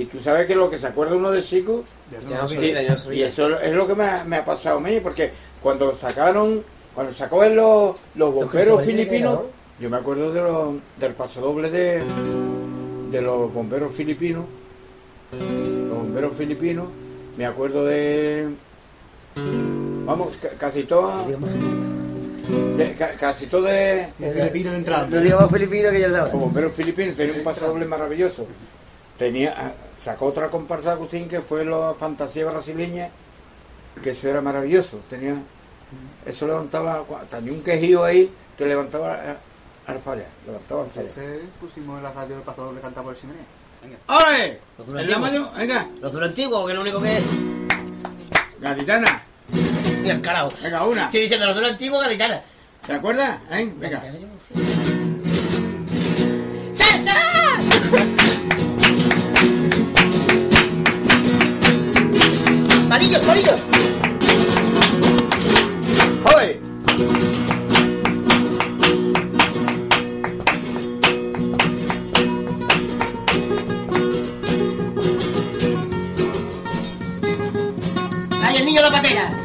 Y 0.00 0.06
tú 0.06 0.18
sabes 0.18 0.46
que 0.46 0.54
lo 0.54 0.70
que 0.70 0.78
se 0.78 0.86
acuerda 0.86 1.14
uno 1.14 1.30
de 1.30 1.42
chico 1.42 1.84
Ya 2.10 2.20
no 2.40 2.48
se 2.48 2.56
olvida, 2.56 2.80
ya 2.82 2.92
no 2.92 2.96
se 2.96 3.14
y 3.14 3.22
eso 3.22 3.58
es 3.60 3.72
lo 3.74 3.86
que 3.86 3.94
me 3.94 4.04
ha, 4.04 4.24
me 4.24 4.36
ha 4.36 4.44
pasado 4.44 4.78
a 4.78 4.80
mí, 4.80 4.98
porque 5.02 5.30
cuando 5.62 5.94
sacaron, 5.94 6.64
cuando 6.94 7.12
sacó 7.12 7.44
él 7.44 7.54
los, 7.56 7.96
los 8.14 8.32
bomberos 8.32 8.82
filipinos, 8.84 9.40
yo 9.78 9.90
me 9.90 9.98
acuerdo 9.98 10.32
de 10.32 10.40
los, 10.40 10.74
del 10.98 11.12
pasodoble 11.12 11.70
de, 11.70 12.02
de 13.10 13.20
los 13.20 13.52
bomberos 13.52 13.94
filipinos, 13.94 14.46
los 15.88 15.98
bomberos 15.98 16.34
filipinos, 16.36 16.88
me 17.36 17.44
acuerdo 17.44 17.84
de, 17.84 18.48
vamos, 20.06 20.28
ca- 20.40 20.50
casi 20.58 20.84
todo, 20.84 21.24
Digamos, 21.26 21.50
de- 22.78 22.94
ca- 22.94 23.12
casi 23.18 23.46
todo 23.46 23.62
de, 23.64 24.08
El 24.18 24.32
filipino 24.34 24.70
de 24.70 24.76
entrada. 24.78 25.06
No 25.10 25.20
digamos 25.20 25.50
filipino 25.50 25.90
que 25.90 26.00
yo 26.00 26.08
le 26.08 26.16
los 26.18 26.26
daba. 26.30 26.40
bomberos 26.40 26.74
filipinos 26.74 27.16
tenía 27.16 27.34
un 27.34 27.44
pasodoble 27.44 27.84
maravilloso. 27.84 28.46
Tenía, 29.18 29.54
ah, 29.56 29.72
sacó 30.02 30.26
otra 30.26 30.48
comparsa 30.50 30.90
de 30.90 30.94
Agustín 30.94 31.28
que 31.28 31.40
fue 31.40 31.64
la 31.64 31.94
fantasía 31.94 32.46
brasileña, 32.46 33.10
que 34.02 34.10
eso 34.10 34.28
era 34.28 34.40
maravilloso. 34.40 34.98
Tenía, 35.08 35.34
eso 36.26 36.46
levantaba, 36.46 37.04
tenía 37.28 37.52
un 37.52 37.62
quejío 37.62 38.04
ahí 38.04 38.32
que 38.56 38.66
levantaba 38.66 39.14
eh, 39.24 39.36
al 39.86 39.98
falla, 39.98 40.26
levantaba 40.46 40.84
al 40.84 40.90
falla. 40.90 41.06
Ese 41.08 41.40
pusimos 41.60 41.96
en 41.98 42.02
la 42.04 42.12
radio 42.12 42.36
del 42.36 42.44
paso 42.44 42.64
doble 42.64 42.80
canta 42.80 43.02
por 43.02 43.14
el 43.14 43.20
chimenea. 43.20 43.44
Venga. 43.82 43.96
¡Ole! 44.08 44.60
Los 44.78 44.88
¿En 44.88 44.94
la 44.94 45.00
antiguos. 45.00 45.20
mano? 45.20 45.52
Venga, 45.56 45.88
Los 46.00 46.14
antiguos, 46.14 46.64
que 46.66 46.72
es 46.72 46.76
lo 46.76 46.82
único 46.82 47.00
que 47.00 47.16
es. 47.16 47.24
gaditana. 48.60 49.22
Y 50.04 50.08
el 50.10 50.20
carajo. 50.20 50.50
Venga, 50.62 50.84
una. 50.86 51.04
Estoy 51.06 51.20
diciendo 51.22 51.46
los 51.46 51.56
antiguos 51.64 52.02
gaditanas. 52.02 52.42
¿Te 52.86 52.92
acuerdas? 52.94 53.40
¿Eh? 53.50 53.72
Venga. 53.76 54.00
¡César! 54.00 54.79
¡Palillos, 62.90 63.20
palillos! 63.20 63.60
¡Joder! 66.24 66.60
¡Ay, 78.42 78.56
el 78.56 78.66
niño 78.66 78.82
la 78.82 78.90
patera! 78.90 79.39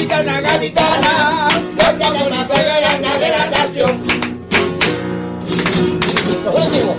Gaditana, 0.00 0.40
gaditana, 0.40 1.48
con 1.76 2.30
la 2.30 2.48
soberana 2.48 3.18
de 3.18 3.28
la 3.28 3.50
nación. 3.50 4.00
Los 6.42 6.54
últimos. 6.54 6.96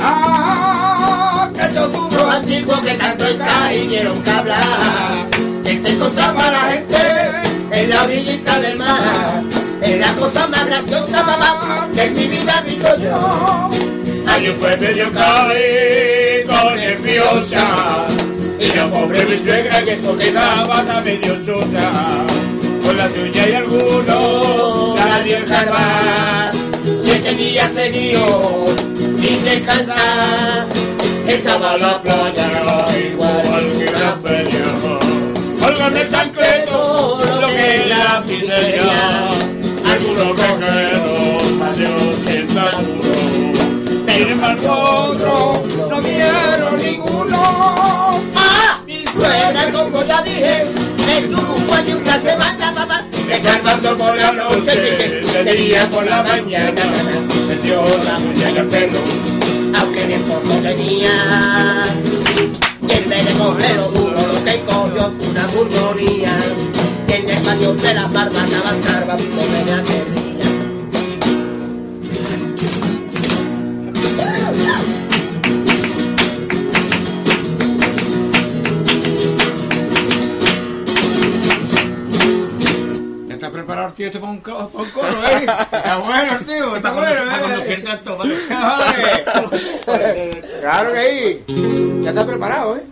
Ah, 0.00 1.50
que 1.54 1.60
estos 1.60 1.92
burros 1.92 2.34
antiguos 2.34 2.80
que 2.80 2.94
tanto 2.94 3.26
está 3.26 3.74
y 3.74 3.88
quieren 3.88 4.22
que 4.22 4.30
hablar. 4.30 5.28
Que 5.62 5.78
se 5.78 5.90
encontraba 5.90 6.50
la 6.50 6.72
gente 6.72 6.96
en 7.72 7.90
la 7.90 8.04
orillita 8.04 8.58
del 8.60 8.78
mar. 8.78 9.59
Es 9.90 9.98
la 9.98 10.14
cosa 10.14 10.46
más 10.46 10.66
graciosa, 10.66 11.20
mamá, 11.24 11.88
que 11.92 12.02
en 12.02 12.14
mi 12.14 12.28
vida 12.28 12.62
visto 12.64 12.96
yo. 12.98 13.68
Ayer 14.24 14.54
fue 14.54 14.76
medio 14.76 15.10
caí 15.10 16.44
con 16.46 16.76
nerviosa. 16.76 18.06
Y 18.60 18.66
la 18.66 18.88
pobre 18.88 19.26
mi 19.26 19.36
suegra 19.36 19.82
que 19.82 19.94
esto 19.94 20.16
quedaba 20.16 20.78
está 20.78 21.00
medio 21.00 21.44
sosa. 21.44 21.90
Con 22.86 22.96
la 22.96 23.08
suya 23.12 23.48
y 23.48 23.52
alguno, 23.54 24.94
la 24.94 25.20
dio 25.24 25.38
el 25.38 25.44
carvar. 25.44 26.52
Siete 27.02 27.34
días 27.34 27.72
seguidos, 27.72 28.70
sin 28.96 29.44
descansar. 29.44 30.68
Estaba 31.26 31.76
la 31.76 32.00
playa 32.00 32.86
igual 32.96 33.72
que 33.76 33.90
la 33.90 34.16
feria. 34.22 35.66
Álgame 35.66 36.04
tan 36.04 36.30
credo 36.30 37.18
lo 37.40 37.48
que 37.48 37.86
la 37.88 38.20
miseria. 38.20 39.30
Algunos 39.90 40.36
viajeros, 40.36 41.42
adiós 41.62 42.28
en 42.28 42.48
seguro. 42.48 43.12
Sin 44.06 44.28
embargo, 44.28 44.72
otros 45.10 45.88
no 45.88 46.00
vieron 46.02 46.76
ninguno. 46.78 48.22
¡Ah! 48.36 48.80
Mi 48.86 49.04
suegra, 49.06 49.72
como 49.72 50.04
ya 50.04 50.22
dije, 50.22 50.64
Estuvo 51.10 51.54
un 51.56 51.70
año 51.74 51.96
una 51.98 52.18
semana, 52.18 52.72
papá. 52.74 53.04
me 53.26 53.40
cantando 53.40 53.96
por 53.96 54.16
la 54.16 54.32
noche, 54.32 55.20
de 55.44 55.54
día 55.54 55.88
por 55.90 56.04
la 56.04 56.22
mañana, 56.22 56.82
me 57.48 57.56
dio 57.56 57.82
la 58.04 58.18
muñeca 58.20 58.60
el 58.60 58.68
pelo. 58.68 59.00
Aunque 59.76 60.06
bien 60.06 60.22
poco 60.22 60.54
tenía. 60.62 61.10
Vez 62.90 63.24
de 63.24 63.32
cogerlo 63.38 63.88
duro, 63.92 64.16
lo 64.16 64.44
que 64.44 64.60
cogió 64.64 65.12
una 65.30 65.46
burguería. 65.46 66.36
Y 67.06 67.12
en 67.12 67.30
el 67.30 67.42
patio 67.42 67.74
de 67.74 67.94
las 67.94 68.12
barbas 68.12 68.50
daban 68.50 68.80
carva, 68.82 69.16
con 69.16 70.19
el 83.88 83.92
tío 83.94 84.06
este 84.06 84.18
para 84.18 84.32
un, 84.32 84.38
co- 84.40 84.68
para 84.68 84.84
un 84.84 84.90
coro, 84.90 85.08
¿eh? 85.26 85.46
Está 85.72 85.96
bueno 85.98 86.36
el 86.38 86.46
tío, 86.46 86.76
está 86.76 86.92
bueno, 86.92 87.08
¿eh? 87.10 87.64
el 87.74 87.82
tractor, 87.82 88.18
Joder. 89.86 90.44
Claro 90.60 90.92
que 90.92 91.44
sí. 91.46 91.54
Ya 92.02 92.10
está 92.10 92.26
preparado, 92.26 92.76
¿eh? 92.76 92.84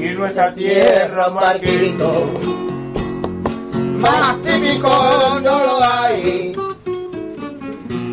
En 0.00 0.14
nuestra 0.18 0.52
tierra, 0.54 1.28
Marquito, 1.30 2.26
más 3.98 4.40
típico 4.42 4.88
no 5.42 5.58
lo 5.64 5.84
hay. 5.84 6.54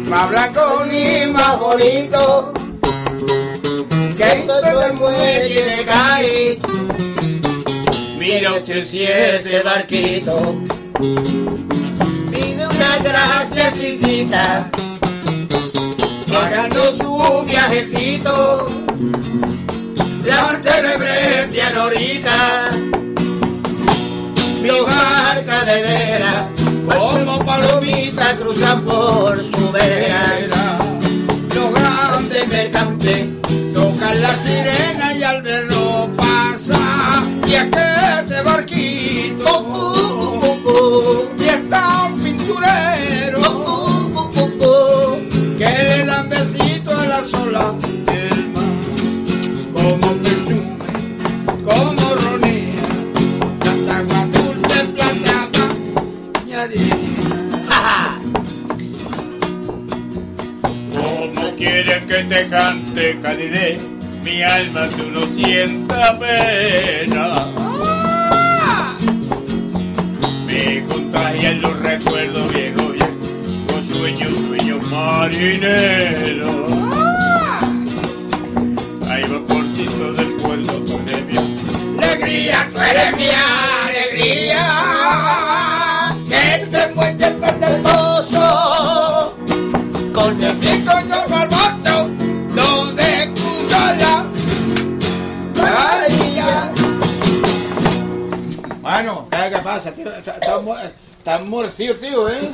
Más 0.10 0.30
blanco 0.30 0.61
ni 0.91 1.32
más 1.32 1.60
bonito 1.60 2.53
que 4.26 4.35
todo 4.47 4.81
el 4.81 4.93
muelle 4.93 5.64
de 5.64 5.85
Cádiz. 5.85 6.60
Mira 8.18 8.53
usted 8.53 8.84
si 8.84 9.03
ese 9.03 9.61
barquito. 9.61 10.57
Tiene 12.31 12.68
una 12.68 12.97
gracia 13.03 13.69
exquisita, 13.69 14.69
pagando 16.31 16.80
su 16.97 17.45
viajecito, 17.45 18.68
la 20.23 20.61
celebré 20.64 21.61
ahorita, 21.76 22.69
mi 24.61 24.69
barca 24.69 25.65
de 25.65 25.81
vera, 25.81 26.49
como 26.85 27.45
palomitas 27.45 28.34
cruzan 28.34 28.84
por 28.84 29.39
su 29.39 29.72
vera, 29.72 30.77
los 31.53 31.73
grandes 31.73 32.47
mercantes 32.47 33.30
tocan 34.06 34.22
la 34.22 34.38
sirena 34.38 35.14
y 35.14 35.23
al 35.23 35.41
verlo 35.41 36.10
pasa. 36.15 37.23
Y 37.48 37.53
este 37.53 38.41
barquito, 38.44 39.61
uh, 39.61 39.73
uh, 40.45 40.69
uh, 40.69 41.30
y 41.40 41.45
está 41.45 42.06
un 42.06 42.22
pinturero, 42.22 43.41
que 45.57 45.65
le 45.65 46.06
dan 46.06 46.30
besito 46.30 46.91
a 46.98 47.06
la 47.06 47.23
sola 47.23 47.73
del 48.06 48.49
mar. 48.49 48.64
Como 49.73 50.07
presume, 50.18 50.77
como 51.64 52.15
ronea, 52.15 52.84
las 53.64 53.95
aguas 53.95 54.32
dulces, 54.32 54.86
plateadas 54.95 55.73
y 56.48 56.52
arena. 56.53 58.22
¿Cómo 60.94 61.56
quieren 61.56 62.07
que 62.07 62.23
te 62.23 62.48
cante, 62.49 63.19
calidez? 63.22 63.94
Mi 64.26 64.41
alma 64.41 64.88
tú 64.88 65.06
no 65.11 65.22
sienta 65.27 66.18
pena. 66.18 67.52
Me 70.47 70.84
contagian 70.88 71.61
los 71.61 71.80
recuerdos 71.80 72.52
viejos, 72.53 72.93
viejos, 72.93 73.31
con 73.72 73.88
sueños, 73.88 74.34
sueños 74.35 74.89
marineros. 74.89 76.73
Ahí 79.10 79.22
va 79.31 79.45
porcito 79.47 80.14
del 80.14 80.31
pueblo, 80.38 80.73
tú 80.85 80.99
eres 81.07 81.26
mi 81.27 81.38
alegría, 82.03 82.68
tú 82.73 82.80
eres 82.80 83.15
mi 83.15 83.27
alegría. 83.30 85.44
Estás 101.26 101.41
murcido, 101.47 101.95
tío, 101.95 102.30
¿eh? 102.30 102.35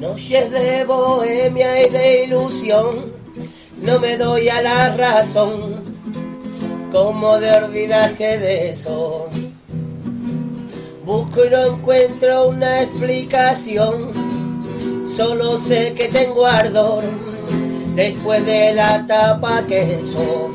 Noches 0.00 0.50
de 0.52 0.84
bohemia 0.84 1.86
y 1.86 1.90
de 1.90 2.24
ilusión, 2.24 3.12
no 3.82 4.00
me 4.00 4.16
doy 4.16 4.48
a 4.48 4.62
la 4.62 4.96
razón, 4.96 5.84
cómo 6.90 7.36
de 7.36 7.52
olvidarte 7.52 8.38
de 8.38 8.70
eso. 8.70 9.28
Busco 11.04 11.44
y 11.44 11.50
no 11.50 11.74
encuentro 11.74 12.48
una 12.48 12.84
explicación, 12.84 14.25
solo 15.14 15.58
sé 15.58 15.92
que 15.94 16.08
tengo 16.08 16.46
ardor 16.46 17.04
después 17.94 18.44
de 18.44 18.74
la 18.74 19.06
tapa 19.06 19.66
queso. 19.66 20.50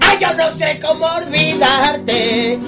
Ay, 0.00 0.18
yo 0.20 0.34
no 0.34 0.50
sé 0.50 0.78
cómo 0.80 1.06
olvidarte. 1.06 2.58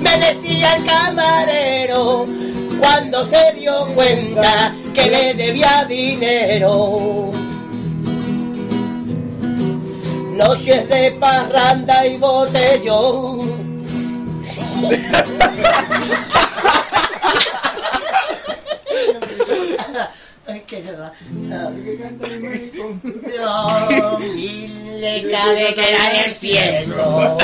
me 0.00 0.18
decía 0.18 0.74
el 0.76 0.84
camarero 0.84 2.26
cuando 2.80 3.24
se 3.24 3.54
dio 3.58 3.86
cuenta 3.94 4.74
que 4.94 5.10
le 5.10 5.34
debía 5.34 5.84
dinero. 5.88 7.32
Noches 10.32 10.88
de 10.88 11.10
parranda 11.12 12.06
y 12.06 12.16
botellón. 12.16 13.67
Que 20.66 20.82
se 20.82 20.92
va. 20.92 21.12
Dios, 23.24 24.20
le 25.00 25.30
cabe 25.30 25.74
que 25.74 25.92
era 25.92 26.24
el 26.24 26.34
cielo. 26.34 27.38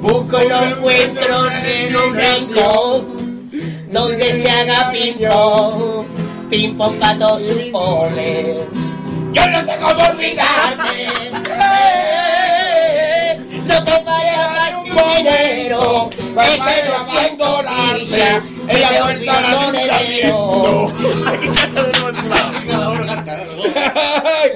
Busco 0.00 0.42
y 0.42 0.48
no 0.48 0.62
encuentro 0.64 1.50
en 1.64 1.94
un 1.94 2.16
rincón 2.16 3.50
donde 3.92 4.32
se 4.32 4.50
haga 4.50 4.90
ping-pong, 4.90 6.04
ping-pong 6.50 6.98
para 6.98 7.18
todos 7.18 7.42
sus 7.42 7.62
poles. 7.66 8.56
Yo 9.32 9.46
no 9.46 9.64
sé 9.64 9.76
cómo 9.80 10.02
olvidarte. 10.04 11.06
Eh, 13.72 13.78
No 13.78 13.84
te 13.84 14.02
vayas 14.04 14.72
sin 14.84 14.94
dinero, 14.94 16.10
es 16.12 16.50
que 16.50 16.88
no 16.88 16.98
siento 17.10 17.62
risa, 17.62 18.42
se 18.68 18.90
me 18.90 19.00
olvidó 19.00 19.32
el 19.68 19.72
dinero. 19.72 20.92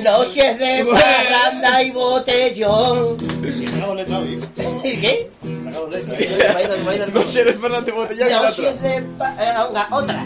Noches 0.02 0.58
de 0.58 0.84
parranda 0.84 1.82
y 1.82 1.90
botellón. 1.90 3.16
¿Qué? 4.82 5.30
No 7.12 7.28
sé, 7.28 7.40
eres 7.40 7.58
Fernández 7.58 7.94
Botella 7.94 8.26
que 8.26 8.32
la 8.32 8.40
otra. 8.40 8.50
Noches 8.50 8.82
de 8.82 9.02
pa- 9.18 9.34
eh, 9.38 9.54
venga, 9.68 9.88
otra. 9.92 10.24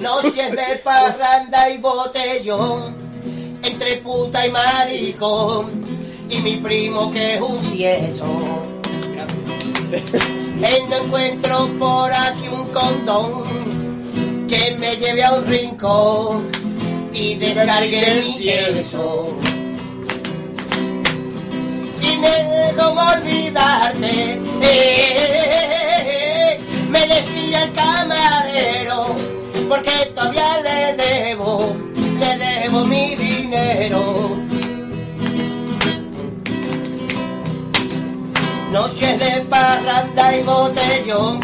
Noches 0.00 0.50
de 0.52 0.76
parranda 0.84 1.70
y 1.70 1.78
botellón 1.78 3.09
entre 3.62 3.96
puta 3.98 4.46
y 4.46 4.50
maricón 4.50 5.84
y 6.28 6.38
mi 6.38 6.56
primo 6.56 7.10
que 7.10 7.34
es 7.34 7.40
un 7.40 7.62
cieso. 7.62 8.24
Él 9.92 10.82
no 10.88 10.96
encuentro 10.96 11.68
por 11.78 12.12
aquí 12.12 12.48
un 12.48 12.66
condón 12.68 14.46
que 14.46 14.76
me 14.78 14.94
lleve 14.96 15.22
a 15.24 15.34
un 15.34 15.46
rincón 15.46 16.50
y 17.12 17.34
descargue 17.36 18.22
mi 18.22 18.44
queso. 18.44 19.36
Dime 22.00 22.72
cómo 22.78 23.00
olvidarte, 23.00 24.40
eh, 24.62 26.58
me 26.88 27.06
decía 27.06 27.64
el 27.64 27.72
camarero, 27.72 29.16
porque 29.70 30.12
todavía 30.16 30.60
le 30.62 30.96
debo, 30.96 31.76
le 32.18 32.36
debo 32.38 32.84
mi 32.86 33.14
dinero. 33.14 34.36
Noches 38.72 39.18
de 39.20 39.42
parranda 39.42 40.36
y 40.36 40.42
botellón, 40.42 41.40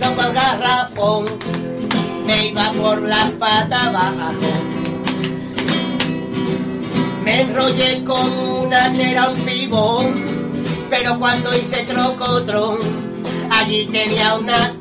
con 0.00 0.26
el 0.26 0.32
garrafón, 0.32 1.26
me 2.26 2.48
iba 2.48 2.72
por 2.72 3.00
las 3.02 3.30
patas 3.38 3.86
abajo. 3.86 4.32
Me 7.22 7.42
enrollé 7.42 8.02
con 8.02 8.32
una 8.32 8.92
que 8.92 9.16
un 9.28 9.40
pibón, 9.42 10.24
pero 10.90 11.16
cuando 11.20 11.56
hice 11.56 11.84
trocotrón, 11.84 12.78
allí 13.50 13.86
tenía 13.86 14.34
una... 14.34 14.74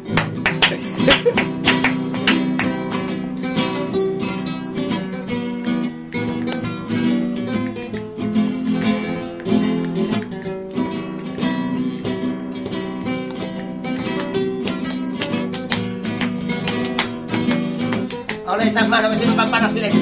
Ahora 18.58 18.70
esas 18.70 18.88
manos 18.88 19.20
se 19.20 19.28
me 19.28 19.36
van 19.36 19.52
para 19.52 19.70
filete. 19.70 19.96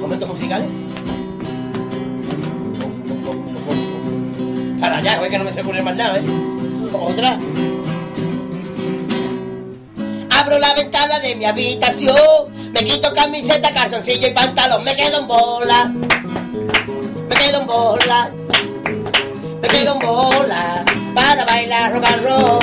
Momentos. 0.00 0.30
Para 4.80 4.98
allá, 4.98 5.18
güey, 5.18 5.28
que 5.28 5.38
no 5.38 5.42
me 5.42 5.52
sé 5.52 5.64
poner 5.64 5.82
más 5.82 5.96
nada, 5.96 6.16
¿eh? 6.16 6.22
Otra. 6.92 7.36
Abro 10.30 10.58
la 10.60 10.74
ventana 10.74 11.18
de 11.18 11.34
mi 11.34 11.44
habitación, 11.44 12.14
me 12.72 12.84
quito 12.84 13.12
camiseta, 13.12 13.74
calzoncillo 13.74 14.28
y 14.28 14.30
pantalón, 14.30 14.84
me 14.84 14.94
quedo 14.94 15.22
en 15.22 15.26
bola. 15.26 15.92
Me 17.28 17.34
quedo 17.34 17.62
en 17.62 17.66
bola. 17.66 18.30
Me 19.86 19.92
quedo 19.92 20.00
en 20.00 20.06
bola 20.06 20.84
para 21.14 21.44
bailar 21.44 21.92
rock 21.92 22.04
and 22.06 22.22
roll. 22.24 22.58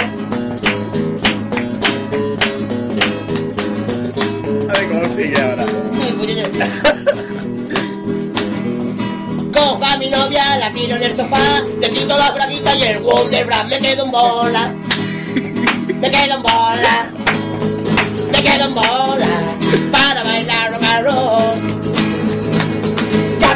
A 4.69 4.73
ver 4.73 4.89
cómo 4.89 5.15
sigue 5.15 5.41
ahora. 5.41 5.65
Cojo 9.53 9.85
a 9.85 9.97
mi 9.97 10.09
novia, 10.09 10.57
la 10.57 10.73
tiro 10.73 10.97
en 10.97 11.03
el 11.03 11.15
sofá, 11.15 11.61
le 11.79 11.89
quito 11.89 12.17
la 12.17 12.31
braguita 12.31 12.75
y 12.75 12.83
el 12.83 13.01
Wonderbra 13.01 13.63
me 13.63 13.79
quedo 13.79 14.03
en 14.03 14.11
bola. 14.11 14.73
Me 16.01 16.11
quedo 16.11 16.35
en 16.35 16.43
bola. 16.43 17.09
Me 18.33 18.43
quedo 18.43 18.65
en 18.65 18.75
bola 18.75 19.57
para 19.93 20.23
bailar 20.23 20.71
rock 20.73 20.83
and 20.83 21.05
roll. 21.05 21.72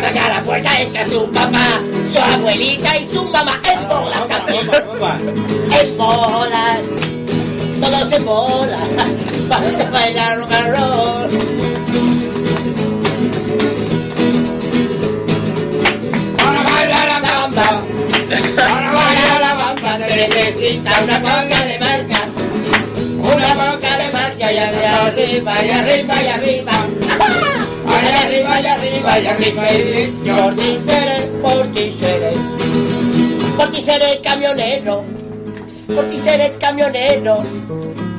Llaman 0.07 0.31
a 0.31 0.35
la 0.37 0.43
puerta, 0.43 0.81
entra 0.81 1.05
su 1.05 1.29
papá, 1.31 1.81
su 2.09 2.17
abuelita 2.17 2.97
y 2.97 3.09
su 3.11 3.25
mamá 3.25 3.59
en 3.69 3.87
bolas 3.89 4.27
también. 4.29 4.65
En 5.81 5.97
bolas, 5.97 6.79
todos 7.81 8.11
en 8.13 8.25
bolas 8.25 8.79
para 9.49 9.89
bailar 9.91 10.37
rock 10.37 10.51
and 10.53 10.75
roll. 10.75 11.27
Para 16.37 16.63
bailar 16.63 17.07
la 17.07 17.19
bamba, 17.19 17.81
para 18.55 18.91
bailar 18.93 19.41
la 19.41 19.53
bamba 19.55 19.97
se 19.99 20.29
marchita, 20.29 21.03
una 21.03 21.19
boca 21.19 21.65
de 21.65 21.79
marcha. 21.79 22.21
Una 23.17 23.53
boca 23.55 23.97
de 23.97 24.11
marcha 24.13 24.53
y 24.53 24.57
arriba, 24.57 25.05
arriba, 25.05 25.65
y 25.65 25.69
arriba, 25.69 26.21
y 26.21 26.27
arriba. 26.27 27.56
Ay, 27.99 28.13
arriba, 28.23 28.61
y 28.61 28.65
arriba, 28.67 29.19
y 29.19 29.27
arriba. 29.27 30.55
ti 30.55 30.77
seré, 30.85 31.27
por 31.41 31.67
ti 31.71 31.91
seré. 31.91 32.31
Por 33.57 33.71
ti 33.71 33.81
seré 33.81 34.21
camionero. 34.21 35.03
Por 35.93 36.05
ti 36.07 36.17
seré 36.17 36.53
camionero. 36.59 37.43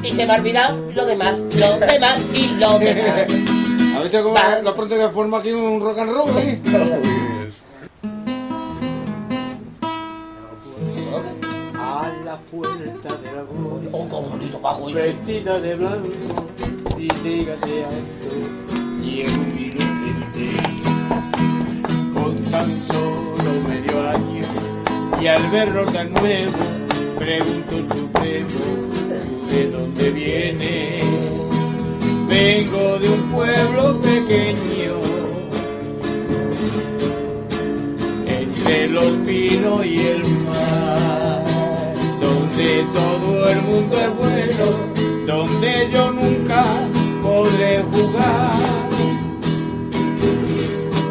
Y 0.03 0.09
se 0.13 0.27
me 0.27 0.33
ha 0.33 0.37
olvidado 0.37 0.91
lo 0.95 1.07
demás, 1.07 1.39
lo 1.57 1.79
demás 1.79 2.25
y 2.35 2.49
lo 2.57 2.79
demás. 2.79 3.29
A 3.97 4.01
ver 4.01 4.11
cómo 4.23 4.35
Va. 4.35 4.61
lo 4.63 4.75
pronto 4.77 4.97
que 4.97 5.09
forma 5.09 5.39
aquí 5.39 5.51
un 5.51 5.81
rock 5.81 5.99
and 5.99 6.11
roll, 6.13 6.39
¿eh? 6.39 6.61
A 11.81 12.13
la 12.25 12.37
puerta 12.51 13.17
de 13.17 13.33
la 13.33 13.43
gloria, 13.43 13.89
Oh, 13.93 14.07
qué 14.09 14.15
bonito 14.29 14.61
bajo 14.61 14.87
vestida 14.93 15.59
de 15.61 15.75
blanco, 15.75 16.09
y 16.99 17.09
dígate 17.23 17.85
alto, 17.85 18.29
y 19.11 19.23
un 19.23 19.59
inocente, 19.59 20.51
con 22.13 22.35
tan 22.51 22.69
solo 22.87 23.51
medio 23.67 24.09
año, 24.11 24.45
y 25.21 25.27
al 25.27 25.51
verlo 25.51 25.85
tan 25.87 26.13
nuevo, 26.13 26.53
pregunto 27.19 27.77
el 27.77 27.89
supremo, 27.89 28.49
¿tú 28.51 29.47
de 29.51 29.71
dónde 29.71 30.11
vienes? 30.11 31.05
Vengo 32.29 32.99
de 32.99 33.09
un 33.09 33.23
pueblo 33.31 33.99
pequeño, 34.01 34.95
entre 38.27 38.89
los 38.89 39.11
pinos 39.27 39.87
y 39.87 40.01
el 40.01 40.23
mar, 40.45 41.45
donde 42.21 42.85
todo 42.93 43.49
el 43.49 43.63
mundo 43.63 43.97
es 43.97 44.17
bueno, 44.19 44.67
donde 45.27 45.89
yo 45.93 46.13
nunca 46.13 46.65
podré 47.23 47.83
jugar, 47.91 48.88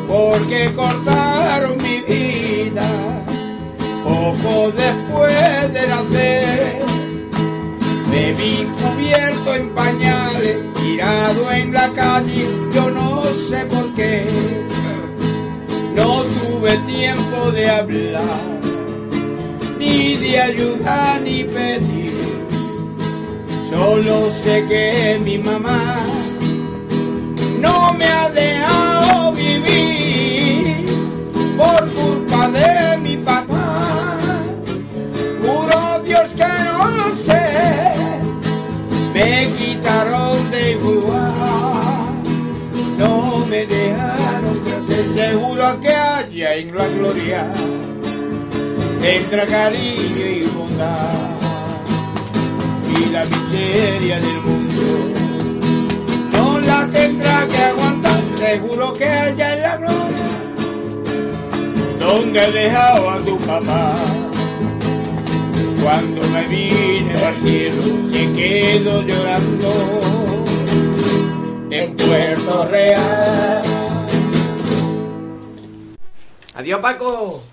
porque 0.07 0.71
cortaron 0.75 1.77
mi 1.77 2.01
vida 2.01 2.87
poco 4.03 4.71
después 4.71 5.73
de 5.73 5.87
nacer. 5.87 6.77
Me 8.09 8.33
vi 8.33 8.67
cubierto 8.81 9.55
en 9.55 9.69
pañales, 9.73 10.57
tirado 10.73 11.51
en 11.51 11.73
la 11.73 11.89
calle, 11.93 12.47
yo 12.73 12.89
no 12.89 13.23
sé 13.49 13.65
por 13.65 13.93
qué. 13.95 14.25
No 15.95 16.21
tuve 16.23 16.77
tiempo 16.87 17.51
de 17.51 17.69
hablar, 17.69 18.59
ni 19.77 20.15
de 20.15 20.41
ayudar 20.41 21.21
ni 21.21 21.43
pedir. 21.43 22.07
Solo 23.69 24.31
sé 24.31 24.65
que 24.67 25.19
mi 25.23 25.37
mamá 25.37 25.95
no 27.59 27.93
me 27.93 28.05
ha 28.05 28.29
dejado 28.29 29.06
vivir 29.47 30.85
por 31.57 31.81
culpa 31.91 32.47
de 32.49 32.97
mi 32.99 33.17
papá. 33.17 34.17
Juro 35.41 35.99
Dios 36.03 36.29
que 36.35 36.47
no 36.67 36.89
lo 36.97 37.15
sé, 37.15 37.45
me 39.13 39.47
quitaron 39.57 40.51
de 40.51 40.71
igual, 40.71 42.23
no 42.97 43.45
me 43.49 43.65
dejaron 43.65 44.59
crecer. 44.65 45.05
Seguro 45.15 45.79
que 45.79 45.89
haya 45.89 46.55
en 46.55 46.75
la 46.75 46.87
gloria 46.87 47.51
tendrá 48.99 49.45
cariño 49.45 50.25
y 50.25 50.47
bondad 50.55 51.37
y 52.89 53.09
la 53.11 53.23
miseria 53.25 54.19
del 54.19 54.41
mundo 54.41 55.16
tendrá 56.97 57.47
que 57.47 57.57
aguantar. 57.57 58.21
Seguro 58.37 58.93
que 58.93 59.05
haya 59.05 59.53
en 59.53 59.61
la 59.61 59.77
gloria 59.77 60.27
donde 62.07 62.39
he 62.39 62.51
dejado 62.51 63.09
a 63.09 63.19
tu 63.19 63.37
papá. 63.39 63.95
Cuando 65.83 66.27
me 66.29 66.47
vine 66.47 67.13
al 67.25 67.35
cielo, 67.43 67.81
se 68.11 68.31
quedo 68.33 69.01
llorando 69.03 70.45
en 71.69 71.95
Puerto 71.95 72.65
Real. 72.65 73.61
Adiós, 76.55 76.79
Paco. 76.81 77.43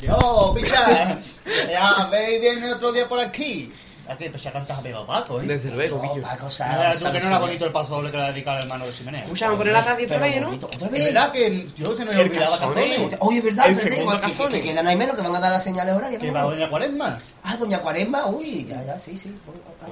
Yo, 0.00 0.52
picha. 0.54 1.18
Ya, 1.70 2.08
ve 2.10 2.36
y 2.36 2.40
viene 2.40 2.72
otro 2.72 2.92
día 2.92 3.08
por 3.08 3.20
aquí. 3.20 3.72
¿A 4.08 4.16
qué? 4.16 4.30
Pues 4.30 4.42
ya 4.42 4.52
cantas 4.52 4.78
a 4.78 4.82
Beba 4.82 5.06
Paco, 5.06 5.40
¿eh? 5.40 5.46
Desde 5.46 5.70
luego, 5.70 6.00
pillo. 6.00 6.22
Paco, 6.22 6.44
Mira 6.44 6.50
sabe, 6.50 6.98
tú 6.98 7.12
que 7.12 7.20
no 7.20 7.26
era 7.26 7.38
bonito 7.38 7.64
el 7.66 7.72
paso 7.72 7.94
doble 7.96 8.10
que 8.10 8.16
le 8.16 8.22
ha 8.22 8.32
dedicado 8.32 8.56
al 8.58 8.62
hermano 8.64 8.86
de 8.86 8.92
Ximenea. 8.92 9.22
Escucha, 9.22 9.46
vamos 9.46 9.56
a 9.56 9.58
poner 9.58 9.72
la 9.74 9.80
radio 9.82 10.04
otra 10.06 10.18
vez, 10.18 10.40
¿no? 10.40 10.48
Otra 10.50 10.68
Es 10.86 10.90
vez. 10.90 11.04
verdad 11.04 11.32
que 11.32 11.66
yo 11.76 11.96
se 11.96 12.04
me 12.04 12.10
olvidaba 12.20 12.58
Cazones. 12.58 12.90
Cazones. 12.90 13.16
Oye, 13.20 13.38
es 13.38 13.44
verdad, 13.44 13.66
espérate, 13.68 13.96
segundo 13.96 14.16
que- 14.20 14.26
que, 14.26 14.32
Cazones. 14.32 14.62
que 14.62 14.68
quedan 14.68 14.86
ahí 14.86 14.96
menos, 14.96 15.16
que 15.16 15.22
van 15.22 15.34
a 15.36 15.40
dar 15.40 15.52
las 15.52 15.64
señales 15.64 15.94
horarias. 15.94 16.20
Que 16.22 16.30
va 16.30 16.42
Doña 16.42 16.68
Cuaresma. 16.70 17.18
Ah, 17.42 17.56
Doña 17.56 17.78
Cuaresma, 17.80 18.26
uy, 18.26 18.64
ya, 18.68 18.82
ya, 18.84 18.98
sí, 18.98 19.16
sí. 19.16 19.34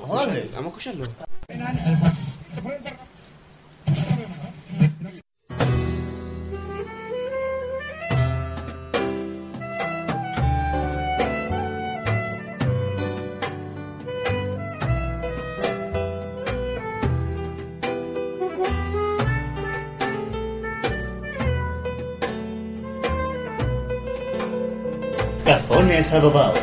Vamos 0.00 0.28
a 0.28 0.34
escucharlo. 0.68 1.04
Cazones 26.04 26.12
adobados. 26.12 26.58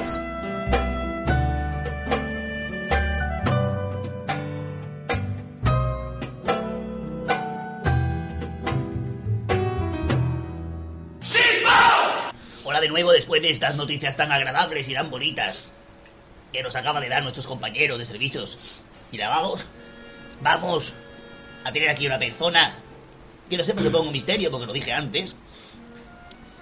Hola 12.64 12.82
de 12.82 12.90
nuevo 12.90 13.12
después 13.12 13.42
de 13.42 13.50
estas 13.50 13.76
noticias 13.76 14.16
tan 14.16 14.32
agradables 14.32 14.88
y 14.90 14.94
tan 14.94 15.10
bonitas 15.10 15.72
que 16.54 16.62
nos 16.62 16.76
acaba 16.76 17.00
de 17.00 17.10
dar 17.10 17.24
nuestros 17.24 17.48
compañeros 17.48 17.98
de 17.98 18.06
servicios 18.06 18.84
y 19.12 19.18
lavabos. 19.18 19.68
Vamos 20.42 20.94
a 21.64 21.72
tener 21.72 21.90
aquí 21.90 22.06
una 22.06 22.20
persona 22.20 22.76
que 23.50 23.58
no 23.58 23.64
sé 23.64 23.74
por 23.74 23.84
qué 23.84 23.90
pongo 23.90 24.12
misterio 24.12 24.52
porque 24.52 24.68
lo 24.68 24.74
dije 24.74 24.94
antes, 24.94 25.36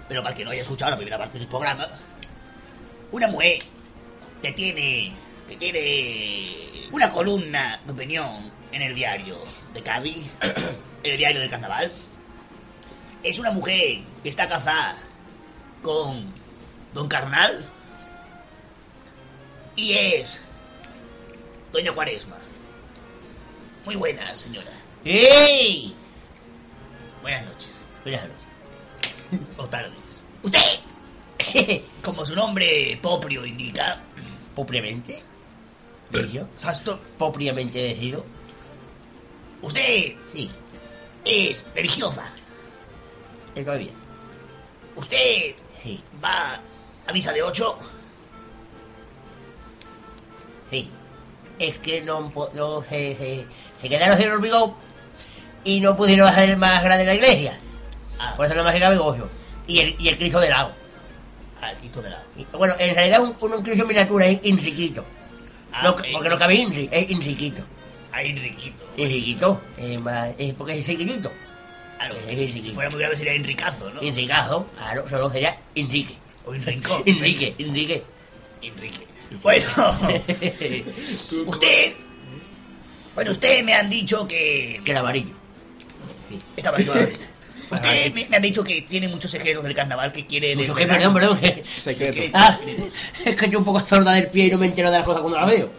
pero 0.08 0.22
para 0.22 0.32
el 0.32 0.38
que 0.38 0.44
no 0.44 0.50
haya 0.50 0.62
escuchado 0.62 0.92
la 0.92 0.96
primera 0.96 1.18
parte 1.18 1.38
del 1.38 1.46
programa, 1.46 1.86
una 3.12 3.28
mujer 3.28 3.58
que 4.42 4.52
tiene 4.52 5.12
que 5.48 5.56
tiene 5.56 6.88
una 6.92 7.10
columna 7.10 7.80
de 7.84 7.92
opinión 7.92 8.52
en 8.72 8.82
el 8.82 8.94
diario 8.94 9.38
de 9.74 9.82
Cádiz, 9.82 10.26
en 11.02 11.10
el 11.10 11.18
diario 11.18 11.40
del 11.40 11.50
Carnaval. 11.50 11.90
Es 13.22 13.38
una 13.38 13.50
mujer 13.50 14.00
que 14.22 14.28
está 14.28 14.48
casada 14.48 14.96
con 15.82 16.32
Don 16.94 17.08
Carnal 17.08 17.68
y 19.76 19.92
es 19.92 20.42
Doña 21.72 21.92
Cuaresma. 21.92 22.38
Muy 23.84 23.96
buenas, 23.96 24.38
señora. 24.38 24.70
¡Ey! 25.04 25.94
Buenas 27.22 27.46
noches. 27.46 27.70
Buenas 28.04 28.22
noches. 28.22 28.46
O 29.56 29.66
tardes. 29.66 29.92
Usted, 30.42 30.60
como 32.02 32.24
su 32.26 32.34
nombre 32.34 32.98
propio 33.02 33.44
indica, 33.46 34.00
Propiamente. 34.54 35.22
¿Yo? 36.32 36.42
Sasto, 36.56 37.00
Propiamente 37.18 37.78
decido. 37.78 38.24
usted 39.62 40.16
Sí, 40.32 40.50
es 41.24 41.68
religiosa. 41.74 42.24
estoy 43.54 43.78
bien. 43.78 43.94
Usted 44.96 45.54
Sí, 45.82 46.00
va 46.22 46.60
a 47.06 47.12
misa 47.12 47.32
de 47.32 47.42
ocho. 47.42 47.78
sí. 50.70 50.90
Es 51.58 51.76
que 51.78 52.00
no, 52.00 52.32
no 52.54 52.80
se, 52.82 53.14
se, 53.16 53.46
se 53.82 53.88
quedaron 53.88 54.16
sin 54.16 54.30
hormigón 54.30 54.74
y 55.62 55.80
no 55.80 55.94
pudieron 55.94 56.26
hacer 56.26 56.56
más 56.56 56.82
grande 56.82 57.04
la 57.04 57.14
iglesia. 57.14 57.58
Ah, 58.18 58.32
Por 58.36 58.46
eso 58.46 58.54
no 58.54 58.64
me. 58.64 58.70
Y 59.66 59.80
el, 59.80 59.96
y 59.98 60.08
el 60.08 60.16
Cristo 60.16 60.40
de 60.40 60.48
lado. 60.48 60.74
De 61.60 62.16
Bueno, 62.56 62.74
en 62.78 62.94
realidad 62.94 63.20
un, 63.22 63.36
un 63.40 63.66
en 63.68 63.86
miniatura 63.86 64.26
es 64.26 64.40
inriquito. 64.44 65.04
Ah, 65.72 65.82
No, 65.84 65.96
porque 66.12 66.28
no 66.28 66.38
cabe 66.38 66.54
Inri, 66.54 66.88
es 66.90 67.10
inriquito. 67.10 67.62
A 68.12 68.22
Enriquito. 68.22 68.84
Enriquito, 68.96 69.60
eh, 69.76 70.54
porque 70.58 70.78
es 70.78 70.86
chiquitito. 70.86 71.30
Claro, 71.96 72.14
Es 72.28 72.52
si 72.52 72.72
fuera 72.72 72.90
muy 72.90 72.98
grave 72.98 73.16
sería 73.16 73.34
Enricazo, 73.34 73.90
¿no? 73.90 74.00
Enricazo, 74.00 74.66
claro, 74.76 75.08
solo 75.08 75.30
sería 75.30 75.56
Enrique. 75.74 76.16
O. 76.44 76.54
Enrique, 77.04 77.54
Enrique. 77.58 78.02
Enrique. 78.62 79.06
Bueno, 79.42 79.66
usted. 81.46 81.96
Bueno, 83.14 83.30
usted 83.30 83.62
me 83.64 83.74
han 83.74 83.88
dicho 83.88 84.26
que. 84.26 84.80
Que 84.84 84.90
era 84.90 85.00
amarillo. 85.00 85.34
Aquí, 86.56 86.84
vale. 86.84 87.12
Usted 87.70 88.12
me, 88.14 88.28
me 88.28 88.36
han 88.36 88.42
dicho 88.42 88.64
que 88.64 88.82
tiene 88.82 89.08
muchos 89.08 89.32
ejemplos 89.34 89.64
del 89.64 89.74
carnaval 89.74 90.12
que 90.12 90.26
quiere. 90.26 90.56
Mucho 90.56 90.74
que, 90.74 90.86
perdón, 90.86 91.14
perdón. 91.14 91.38
que- 91.40 91.62
Secreto. 91.78 92.22
Ah, 92.34 92.58
es 93.24 93.36
que 93.36 93.44
estoy 93.44 93.56
un 93.56 93.64
poco 93.64 93.78
sorda 93.80 94.12
del 94.14 94.28
pie 94.28 94.46
y 94.46 94.50
no 94.50 94.58
me 94.58 94.66
entero 94.66 94.90
de 94.90 94.96
las 94.98 95.04
cosas 95.06 95.20
cuando 95.22 95.38
las 95.38 95.48
veo. 95.48 95.70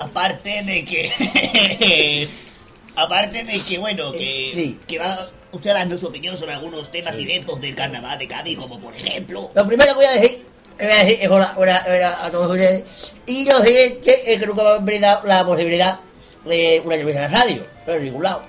Aparte 0.00 0.62
de 0.62 0.84
que. 0.84 2.28
aparte 2.96 3.44
de 3.44 3.60
que, 3.60 3.78
bueno, 3.78 4.12
que, 4.12 4.50
Sí. 4.54 4.80
que 4.86 4.98
va 4.98 5.18
usted 5.52 5.72
dando 5.72 5.96
su 5.98 6.06
opinión 6.06 6.36
sobre 6.36 6.52
algunos 6.54 6.90
temas 6.90 7.16
diversos 7.16 7.60
del 7.60 7.74
carnaval 7.74 8.18
de 8.18 8.28
Cádiz, 8.28 8.58
como 8.58 8.78
por 8.80 8.94
ejemplo. 8.94 9.50
Lo 9.54 9.66
primero 9.66 9.92
que 9.92 9.96
voy 9.96 10.04
a 10.04 10.12
decir, 10.20 10.44
que 10.78 10.84
voy 10.86 10.94
a 10.94 10.98
decir 11.04 11.18
es 11.22 11.28
hola, 11.30 11.54
hola, 11.56 11.84
hola 11.88 12.24
a 12.24 12.30
todos 12.30 12.50
ustedes. 12.50 12.84
Y 13.26 13.44
lo 13.44 13.58
siguiente 13.60 14.32
es 14.32 14.38
que 14.40 14.46
nunca 14.46 14.62
me 14.62 14.70
han 14.70 14.84
brindado 14.84 15.26
la 15.26 15.44
posibilidad 15.44 16.00
de 16.44 16.80
una 16.84 16.94
entrevista 16.94 17.24
en 17.26 17.32
la 17.32 17.38
radio, 17.40 17.62
no 17.86 17.92
en 17.94 18.04
ningún 18.04 18.22
lado. 18.22 18.42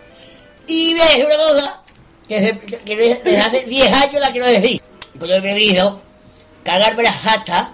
Y 0.68 0.92
voy 0.94 1.02
a 1.02 1.06
decir 1.06 1.26
una 1.26 1.36
cosa 1.38 1.79
que, 2.30 2.96
desde 2.96 3.40
hace 3.40 3.66
10 3.66 3.94
años 3.94 4.22
la 4.22 4.32
quiero 4.32 4.48
decir. 4.48 4.82
Pues 5.18 5.30
yo 5.30 5.38
he 5.38 5.42
bebido 5.42 6.02
cagarme 6.64 7.04
las 7.04 7.26
hachas 7.26 7.70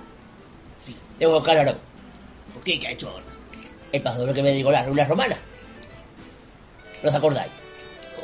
de 1.19 1.26
Juan 1.26 1.49
Aragón. 1.49 1.77
¿Por 2.53 2.64
qué? 2.64 2.80
¿Qué 2.80 2.88
ha 2.88 2.91
hecho 2.91 3.10
ahora? 3.10 3.26
El 3.91 4.02
pasador 4.02 4.34
que 4.34 4.41
me 4.41 4.52
digo 4.52 4.72
las 4.72 4.86
runas 4.86 5.07
romanas. 5.07 5.38
¿No 7.03 7.10
os 7.10 7.15
acordáis? 7.15 7.52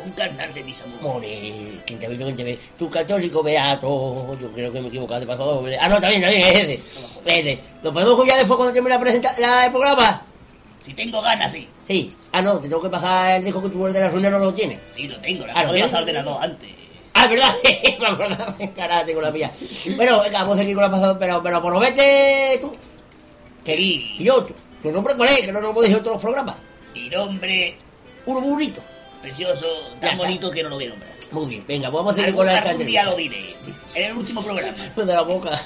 Un 0.04 0.12
carnal 0.14 0.52
de 0.54 0.64
mis 0.64 0.82
amores. 0.82 1.02
More, 1.04 1.84
quien 1.86 2.00
te 2.00 2.06
ha 2.08 2.10
visto, 2.10 2.26
quien 2.26 2.36
te 2.36 2.44
ve. 2.44 2.60
Tu 2.78 2.90
católico 2.90 3.44
beato. 3.44 4.36
Yo 4.40 4.52
creo 4.52 4.72
que 4.72 4.80
me 4.80 4.86
he 4.86 4.90
equivocado 4.90 5.20
de 5.20 5.28
paso 5.28 5.46
doble. 5.46 5.78
Ah, 5.78 5.90
no, 5.90 6.00
también, 6.00 6.22
también, 6.22 6.42
es 6.42 6.60
ese. 6.60 6.74
Es. 7.26 7.60
¿Lo 7.84 7.94
podemos 7.94 8.16
escuchar 8.16 8.38
después 8.38 8.58
cuando 8.58 8.74
termine 8.74 8.96
la 8.96 9.02
presenta 9.02 9.36
la, 9.38 9.66
el 9.66 9.72
programa? 9.72 10.26
Si 10.84 10.94
tengo 10.94 11.22
ganas, 11.22 11.52
sí. 11.52 11.70
Sí. 11.88 12.16
Ah, 12.34 12.42
no, 12.42 12.60
te 12.60 12.70
tengo 12.70 12.82
que 12.82 12.90
pasar 12.90 13.38
el 13.38 13.44
disco 13.44 13.62
que 13.62 13.70
tú 13.70 13.86
el 13.88 13.94
de 13.94 14.00
la 14.00 14.10
ruina 14.10 14.30
no 14.30 14.40
lo 14.40 14.54
tienes. 14.54 14.80
Sí, 14.96 15.08
lo 15.08 15.20
tengo. 15.20 15.46
La 15.48 15.54
Ah, 15.54 15.56
¿lo 15.56 15.60
acabo 15.70 15.74
de 15.74 15.82
pasar 15.82 16.02
ordenador 16.02 16.38
antes. 16.44 16.70
Ah, 17.14 17.24
es 17.26 17.30
verdad. 17.30 17.56
me 18.00 18.08
acordaba. 18.08 18.56
Carajo, 18.76 19.06
tengo 19.06 19.22
la 19.22 19.32
mía. 19.32 19.52
Bueno, 19.98 20.22
venga, 20.22 20.40
vamos 20.40 20.58
a 20.58 20.60
seguir 20.62 20.76
con 20.76 20.84
la 20.84 20.92
pasada, 20.92 21.20
pero, 21.20 21.44
pero 21.44 21.62
promete 21.62 22.58
tú. 22.62 22.72
Que- 23.66 23.76
Sí. 23.78 24.16
Y 24.20 24.24
yo, 24.24 24.48
tu, 24.82 24.92
nombre 24.92 25.14
cuál 25.16 25.30
es, 25.30 25.42
que 25.42 25.52
no 25.52 25.60
lo 25.62 25.70
hemos 25.72 25.84
dicho 25.84 25.98
en 25.98 26.02
otros 26.02 26.22
programas. 26.22 26.56
Mi 26.96 27.10
nombre 27.10 27.76
Uno 28.26 28.42
burrito. 28.42 28.82
precioso, 29.22 29.68
Ya 29.96 30.00
tan 30.00 30.12
está. 30.12 30.24
bonito 30.24 30.50
que 30.52 30.64
no 30.64 30.70
lo 30.70 30.76
voy 30.76 30.86
a 30.86 30.90
nombrar. 30.90 31.12
Muy 31.32 31.46
bien, 31.48 31.64
venga, 31.68 31.90
vamos 31.90 32.14
a 32.14 32.18
seguir 32.18 32.34
con 32.36 32.46
la 32.46 32.58
algún 32.58 32.86
día 32.86 33.04
lo 33.06 33.16
diré. 33.16 33.56
En 33.96 34.04
el 34.06 34.18
último 34.18 34.42
programa. 34.44 34.78
de 34.96 35.06
la 35.06 35.22
boca. 35.22 35.52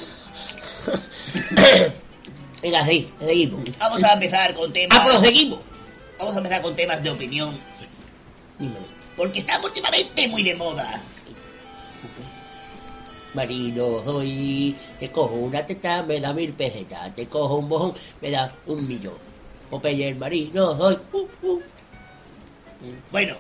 Venga, 2.62 2.86
sí, 2.86 3.08
seguimos. 3.20 3.62
Vamos 3.80 4.04
a 4.04 4.14
empezar 4.14 4.54
con 4.56 4.74
temas. 4.74 4.98
Ah, 5.00 5.04
pero 5.06 5.20
seguimos. 5.20 5.60
Vamos 6.18 6.34
a 6.36 6.38
empezar 6.38 6.62
con 6.62 6.76
temas 6.76 7.04
de 7.04 7.10
opinión. 7.10 7.60
Porque 9.18 9.40
estamos 9.40 9.68
últimamente 9.68 10.28
muy 10.28 10.44
de 10.44 10.56
moda. 10.56 11.02
Marino 13.34 14.02
soy, 14.04 14.76
te 14.98 15.12
cojo 15.12 15.34
una 15.36 15.66
teta, 15.66 16.04
me 16.04 16.22
da 16.22 16.32
mil 16.32 16.54
pesetas, 16.54 17.14
te 17.14 17.28
cojo 17.28 17.56
un 17.58 17.68
bojón, 17.68 17.94
me 18.22 18.32
da 18.32 18.54
un 18.66 18.88
millón. 18.88 19.16
Popeye 19.70 20.08
el 20.10 20.16
marino 20.16 20.78
soy, 20.78 20.98
uh, 21.12 21.28
uh. 21.48 21.62
Bueno, 23.12 23.36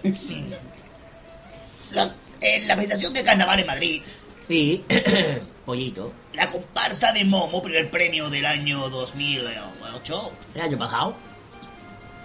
la- 1.91 2.13
en 2.41 2.67
la 2.67 2.75
presentación 2.75 3.13
de 3.13 3.23
carnaval 3.23 3.59
en 3.59 3.67
Madrid, 3.67 4.01
Sí, 4.49 4.83
pollito. 5.65 6.11
la 6.33 6.51
comparsa 6.51 7.11
de 7.13 7.23
Momo, 7.25 7.61
primer 7.63 7.89
premio 7.89 8.29
del 8.29 8.45
año 8.45 8.89
2008. 8.89 10.31
El 10.55 10.61
año 10.61 10.77
pasado, 10.77 11.15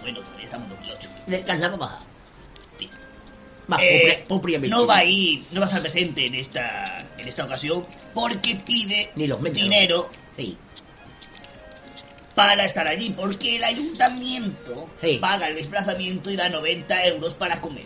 Bueno, 0.03 0.21
todavía 0.21 0.45
estamos 0.45 0.69
en 0.71 0.77
2008. 0.77 1.09
del 1.27 1.45
carnaval 1.45 1.79
pasado. 1.79 2.07
Sí. 2.79 2.91
Más, 3.67 3.81
Eh, 3.83 4.25
no 4.69 4.87
va 4.87 4.97
a 4.99 5.05
ir, 5.05 5.45
no 5.53 5.61
va 5.61 5.67
a 5.67 5.69
estar 5.69 5.81
presente 5.83 6.27
en 6.27 6.35
esta, 6.35 7.07
en 7.19 7.29
esta 7.29 7.45
ocasión 7.45 7.87
porque 8.15 8.57
pide 8.57 9.13
Ni 9.15 9.27
los 9.27 9.41
dinero 9.53 10.11
Sí, 10.37 10.57
para 12.35 12.65
estar 12.65 12.87
allí, 12.89 13.11
porque 13.11 13.57
el 13.57 13.65
ayuntamiento 13.65 14.89
Sí. 15.01 15.19
paga 15.21 15.49
el 15.49 15.57
desplazamiento 15.57 16.31
y 16.31 16.37
da 16.37 16.49
90 16.49 17.05
euros 17.07 17.35
para 17.35 17.61
comer. 17.61 17.85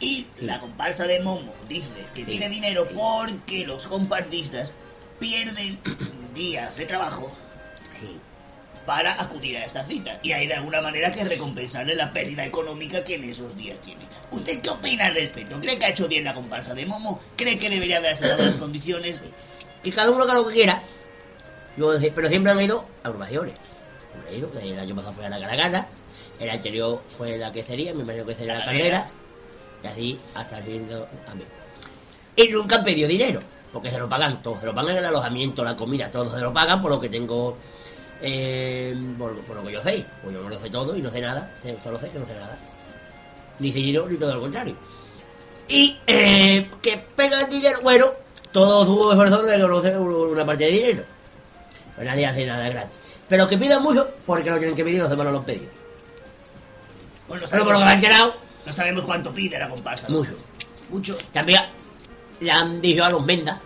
Y 0.00 0.26
la 0.40 0.60
comparsa 0.60 1.06
de 1.06 1.20
Momo 1.20 1.54
dice 1.68 1.88
que 2.12 2.24
pide 2.24 2.48
dinero 2.48 2.86
porque 2.94 3.66
los 3.66 3.86
comparsistas 3.86 4.74
pierden 5.18 5.78
días 6.34 6.76
de 6.76 6.84
trabajo. 6.84 7.32
Para 8.86 9.20
acudir 9.20 9.56
a 9.56 9.64
esta 9.64 9.82
cita. 9.82 10.18
Y 10.22 10.32
hay 10.32 10.46
de 10.46 10.54
alguna 10.54 10.80
manera 10.80 11.10
que 11.10 11.24
recompensarle 11.24 11.94
la 11.94 12.12
pérdida 12.12 12.44
económica 12.44 13.04
que 13.04 13.14
en 13.14 13.24
esos 13.24 13.56
días 13.56 13.80
tiene. 13.80 14.02
¿Usted 14.30 14.60
qué 14.60 14.70
opina 14.70 15.06
al 15.06 15.14
respecto? 15.14 15.60
¿Cree 15.60 15.78
que 15.78 15.86
ha 15.86 15.90
hecho 15.90 16.08
bien 16.08 16.24
la 16.24 16.34
comparsa 16.34 16.74
de 16.74 16.86
Momo? 16.86 17.20
¿Cree 17.36 17.58
que 17.58 17.70
debería 17.70 17.98
haber 17.98 18.12
aceptado 18.12 18.44
las 18.44 18.56
condiciones? 18.56 19.20
Que 19.82 19.92
cada 19.92 20.10
uno 20.10 20.24
haga 20.24 20.34
lo 20.34 20.46
que 20.48 20.54
quiera. 20.54 20.82
Yo, 21.76 21.92
pero 22.14 22.28
siempre 22.28 22.52
han 22.52 22.60
ido 22.60 22.86
agrupaciones. 23.02 23.54
El 24.62 24.78
año 24.78 24.94
pasado 24.94 25.12
fue 25.14 25.26
a 25.26 25.28
la 25.28 25.40
Caracana, 25.40 25.88
el 26.38 26.50
anterior 26.50 27.02
fue 27.06 27.36
la 27.36 27.52
quesería, 27.52 27.92
me 27.94 28.02
imagino 28.02 28.24
que 28.24 28.34
sería 28.34 28.54
la 28.54 28.60
La 28.60 28.64
caldera, 28.66 29.06
y 29.82 29.86
así 29.86 30.20
hasta 30.34 30.58
el 30.58 30.64
fin 30.64 30.88
de... 30.88 30.94
Amén. 31.26 31.46
Y 32.36 32.48
nunca 32.48 32.76
han 32.76 32.84
pedido 32.84 33.08
dinero, 33.08 33.40
porque 33.72 33.90
se 33.90 33.98
lo 33.98 34.08
pagan 34.08 34.40
todo, 34.42 34.58
se 34.60 34.66
lo 34.66 34.74
pagan 34.74 34.96
el 34.96 35.04
alojamiento, 35.04 35.64
la 35.64 35.76
comida, 35.76 36.10
todo 36.10 36.32
se 36.32 36.40
lo 36.40 36.52
pagan 36.52 36.80
por 36.80 36.92
lo 36.92 37.00
que 37.00 37.08
tengo, 37.08 37.56
eh, 38.26 38.96
por, 39.18 39.38
por 39.42 39.56
lo 39.56 39.64
que 39.64 39.72
yo 39.72 39.82
sé. 39.82 40.04
Pues 40.22 40.34
yo 40.34 40.42
no 40.42 40.48
lo 40.48 40.58
sé 40.58 40.70
todo 40.70 40.96
y 40.96 41.02
no 41.02 41.10
sé 41.10 41.20
nada, 41.20 41.54
solo 41.82 41.98
sé 41.98 42.10
que 42.10 42.18
no 42.18 42.26
sé 42.26 42.34
nada. 42.34 42.58
Ni 43.58 43.70
sé 43.70 43.78
dinero 43.78 44.08
ni 44.08 44.16
todo 44.16 44.34
lo 44.34 44.40
contrario. 44.40 44.74
Y 45.68 45.98
eh, 46.06 46.70
que 46.80 47.04
pegan 47.14 47.48
dinero, 47.50 47.80
bueno, 47.82 48.06
todo 48.50 48.86
su 48.86 49.10
esfuerzo 49.10 49.42
de 49.42 49.60
conocer 49.60 49.98
una 49.98 50.44
parte 50.44 50.64
de 50.64 50.70
dinero. 50.70 51.04
Pues 51.94 52.06
nadie 52.06 52.26
hace 52.26 52.46
nada 52.46 52.66
gratis. 52.68 52.98
Pero 53.28 53.46
que 53.48 53.58
pidan 53.58 53.82
mucho 53.82 54.10
porque 54.24 54.50
no 54.50 54.56
tienen 54.56 54.74
que 54.74 54.84
pedir, 54.84 55.00
los 55.00 55.10
demás 55.10 55.26
no 55.26 55.32
lo 55.32 55.38
han 55.38 55.44
pedido. 55.44 55.70
Bueno, 57.28 57.44
no 57.44 57.50
por 57.50 57.58
lo 57.58 57.64
que 57.64 57.72
me 57.72 57.72
han 57.72 57.88
sabemos, 57.88 58.04
enterado, 58.04 58.34
no 58.66 58.72
sabemos 58.72 59.04
cuánto 59.04 59.34
pide 59.34 59.58
la 59.58 59.68
comparsa. 59.68 60.08
mucho. 60.08 60.36
Mucho. 60.88 61.14
También 61.32 61.62
le 62.40 62.50
han 62.50 62.80
dicho 62.80 63.04
a 63.04 63.10
los 63.10 63.24
Mendas 63.24 63.60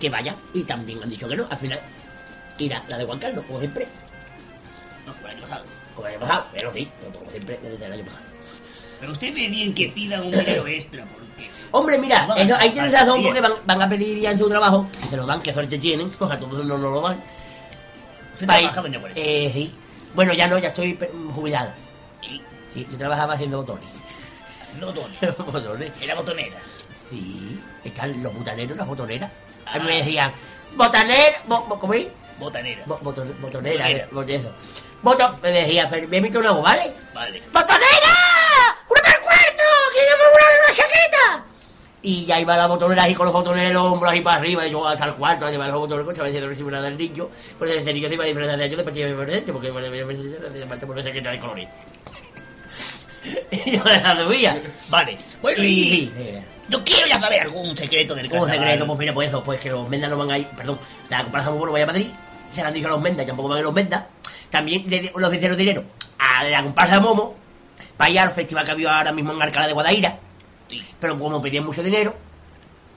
que 0.00 0.08
vayan 0.08 0.36
y 0.52 0.62
también 0.62 1.02
han 1.02 1.10
dicho 1.10 1.28
que 1.28 1.36
no. 1.36 1.46
Al 1.50 1.56
final 1.56 1.80
irá 2.58 2.82
la 2.88 2.98
de 2.98 3.04
Juan 3.04 3.18
Carlos, 3.18 3.44
como 3.46 3.58
siempre. 3.58 3.86
No, 5.06 5.12
por 5.14 5.30
el 5.30 5.36
año 5.36 5.42
pasado. 5.42 5.64
Como 5.94 6.06
el 6.08 6.12
año 6.14 6.20
pasado, 6.20 6.46
pero 6.52 6.72
sí, 6.74 6.90
como 7.12 7.30
siempre 7.30 7.58
desde 7.62 7.86
el 7.86 7.92
año 7.92 8.04
pasado. 8.04 8.22
Pero 9.00 9.12
usted 9.12 9.34
ve 9.34 9.48
bien 9.48 9.74
que 9.74 9.88
pidan 9.88 10.22
un 10.24 10.30
dinero 10.30 10.66
extra 10.66 11.04
porque... 11.06 11.50
Hombre, 11.72 11.98
mira, 11.98 12.28
eso, 12.36 12.56
ahí 12.58 12.70
tienes 12.70 12.92
razón 12.92 13.22
porque 13.22 13.40
van, 13.40 13.52
van 13.66 13.82
a 13.82 13.88
pedir 13.88 14.18
ya 14.18 14.30
en 14.30 14.38
su 14.38 14.48
trabajo, 14.48 14.86
y 15.02 15.06
se 15.08 15.16
lo 15.16 15.26
dan, 15.26 15.42
qué 15.42 15.52
suerte 15.52 15.76
tienen, 15.78 16.08
porque 16.10 16.34
a 16.34 16.38
todos 16.38 16.64
no 16.64 16.78
nos 16.78 16.92
lo 16.92 17.00
dan. 17.00 17.20
Usted 18.32 18.48
Ahí, 18.48 18.60
trabaja, 18.62 18.82
doña 18.82 19.00
Juanita. 19.00 19.20
eh, 19.20 19.50
sí. 19.52 19.74
Bueno, 20.14 20.32
ya 20.32 20.46
no, 20.46 20.58
ya 20.58 20.68
estoy 20.68 20.96
jubilada. 21.34 21.74
Y 22.22 22.40
Sí, 22.70 22.86
yo 22.90 22.96
trabajaba 22.98 23.34
haciendo 23.34 23.58
botones. 23.58 23.88
no 24.78 24.92
doy. 24.92 25.10
botones. 25.52 25.92
Era 26.00 26.14
botonera. 26.14 26.56
Sí, 27.10 27.60
están 27.84 28.22
los 28.22 28.32
botaneros, 28.34 28.76
las 28.76 28.86
botoneras. 28.86 29.30
A 29.66 29.74
mí 29.78 29.80
Ah. 29.82 29.86
me 29.86 29.96
decían, 29.98 30.32
botanero, 30.76 31.36
bo- 31.46 31.66
bo- 31.66 31.78
¿cómo 31.80 31.94
es? 31.94 32.06
Botanera. 32.38 32.82
Bo- 32.86 32.98
boton- 32.98 33.40
botonera, 33.40 33.76
Botonera. 33.84 33.90
eh, 33.90 34.08
bot- 34.10 34.28
eso. 34.30 34.52
Boto- 35.02 35.38
me 35.42 35.50
decía, 35.50 35.90
me 36.08 36.20
una 36.38 36.50
voz, 36.52 36.62
¿vale? 36.62 36.92
Vale. 37.14 37.42
¡Botonera! 37.52 38.14
¡Una 38.88 39.00
para 39.02 39.14
el 39.14 39.20
cuarto! 39.22 39.62
¡Que 39.92 40.00
llama 40.00 40.24
una, 40.32 40.64
una 40.64 40.74
chaqueta! 40.74 41.44
Y 42.02 42.24
ya 42.26 42.40
iba 42.40 42.56
la 42.56 42.66
botonera 42.66 43.04
ahí 43.04 43.14
con 43.14 43.24
los 43.26 43.32
botones 43.32 43.64
en 43.64 43.70
el 43.70 43.76
hombro, 43.76 44.08
ahí 44.10 44.20
para 44.20 44.36
arriba, 44.38 44.66
y 44.66 44.70
yo 44.70 44.86
hasta 44.86 45.06
el 45.06 45.14
cuarto, 45.14 45.50
iba 45.50 45.66
los 45.68 45.78
botones, 45.78 46.06
estaba 46.08 46.26
diciendo 46.28 46.50
que 46.50 46.56
si 46.56 46.62
era 46.66 46.82
del 46.82 46.96
niño, 46.98 47.28
pues 47.58 47.70
ese 47.70 47.92
niño 47.94 48.08
se 48.08 48.14
iba 48.14 48.24
a 48.24 48.26
diferenciar 48.26 48.58
de 48.58 48.68
yo 48.68 48.76
después 48.76 48.96
iba 48.96 49.08
a 49.08 49.12
diferente, 49.12 49.52
porque 49.52 49.70
bueno, 49.70 49.90
me 49.90 50.04
me 50.04 50.62
aparte 50.64 50.86
por 50.86 50.98
esa 50.98 51.08
chaqueta 51.08 51.30
de 51.30 51.38
colores. 51.40 51.68
y 53.50 53.76
yo 53.78 53.84
la 53.84 54.16
subía. 54.22 54.60
Vale. 54.90 55.16
Bueno, 55.40 55.62
Y 55.62 55.66
y... 55.66 55.88
sí, 55.88 56.12
sí, 56.16 56.30
Yo 56.68 56.84
quiero 56.84 57.06
ya 57.06 57.18
saber 57.20 57.40
algún 57.40 57.76
secreto 57.76 58.14
del 58.14 58.28
carnaval. 58.28 58.50
secreto, 58.58 58.86
pues 58.86 58.98
mira, 58.98 59.14
pues 59.14 59.28
eso, 59.28 59.42
pues 59.42 59.60
que 59.60 59.70
los 59.70 59.88
Mendas 59.88 60.10
no 60.10 60.18
van 60.18 60.30
a 60.30 60.38
ir, 60.38 60.46
perdón, 60.48 60.78
la 61.08 61.22
comparsa 61.22 61.50
muy 61.50 61.58
bueno 61.58 61.72
vaya 61.72 61.84
a 61.84 61.88
Madrid, 61.88 62.10
se 62.54 62.62
le 62.62 62.68
han 62.68 62.74
dicho 62.74 62.86
a 62.86 62.90
los 62.90 63.00
Mendas, 63.00 63.24
y 63.24 63.26
tampoco 63.26 63.48
van 63.48 63.56
a 63.56 63.60
ir 63.60 63.64
los 63.64 63.74
Mendas, 63.74 64.04
también 64.50 64.88
le, 64.88 65.12
los 65.14 65.56
dinero 65.56 65.84
a 66.18 66.44
la 66.44 66.62
comparsa 66.62 66.96
de 66.96 67.00
Momo, 67.00 67.34
para 67.96 68.10
ir 68.10 68.20
al 68.20 68.30
festival 68.30 68.64
que 68.64 68.70
había 68.70 68.98
ahora 68.98 69.12
mismo 69.12 69.32
en 69.32 69.42
Alcalá 69.42 69.66
de 69.66 69.72
Guadaira, 69.72 70.18
pero 70.98 71.18
como 71.18 71.40
pedían 71.40 71.64
mucho 71.64 71.82
dinero, 71.82 72.14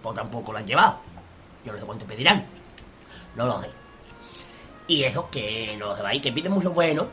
pues 0.01 0.15
tampoco 0.15 0.51
lo 0.51 0.57
han 0.59 0.67
llevado. 0.67 0.99
Yo 1.65 1.73
no 1.73 1.79
sé 1.79 1.85
cuánto 1.85 2.05
pedirán, 2.07 2.45
no 3.35 3.45
lo 3.45 3.61
sé. 3.61 3.69
Y 4.87 5.03
eso, 5.03 5.29
que 5.29 5.75
no 5.77 5.95
se 5.95 6.01
va 6.01 6.13
ir, 6.13 6.21
que 6.21 6.31
piden 6.31 6.53
mucho 6.53 6.71
bueno, 6.71 7.07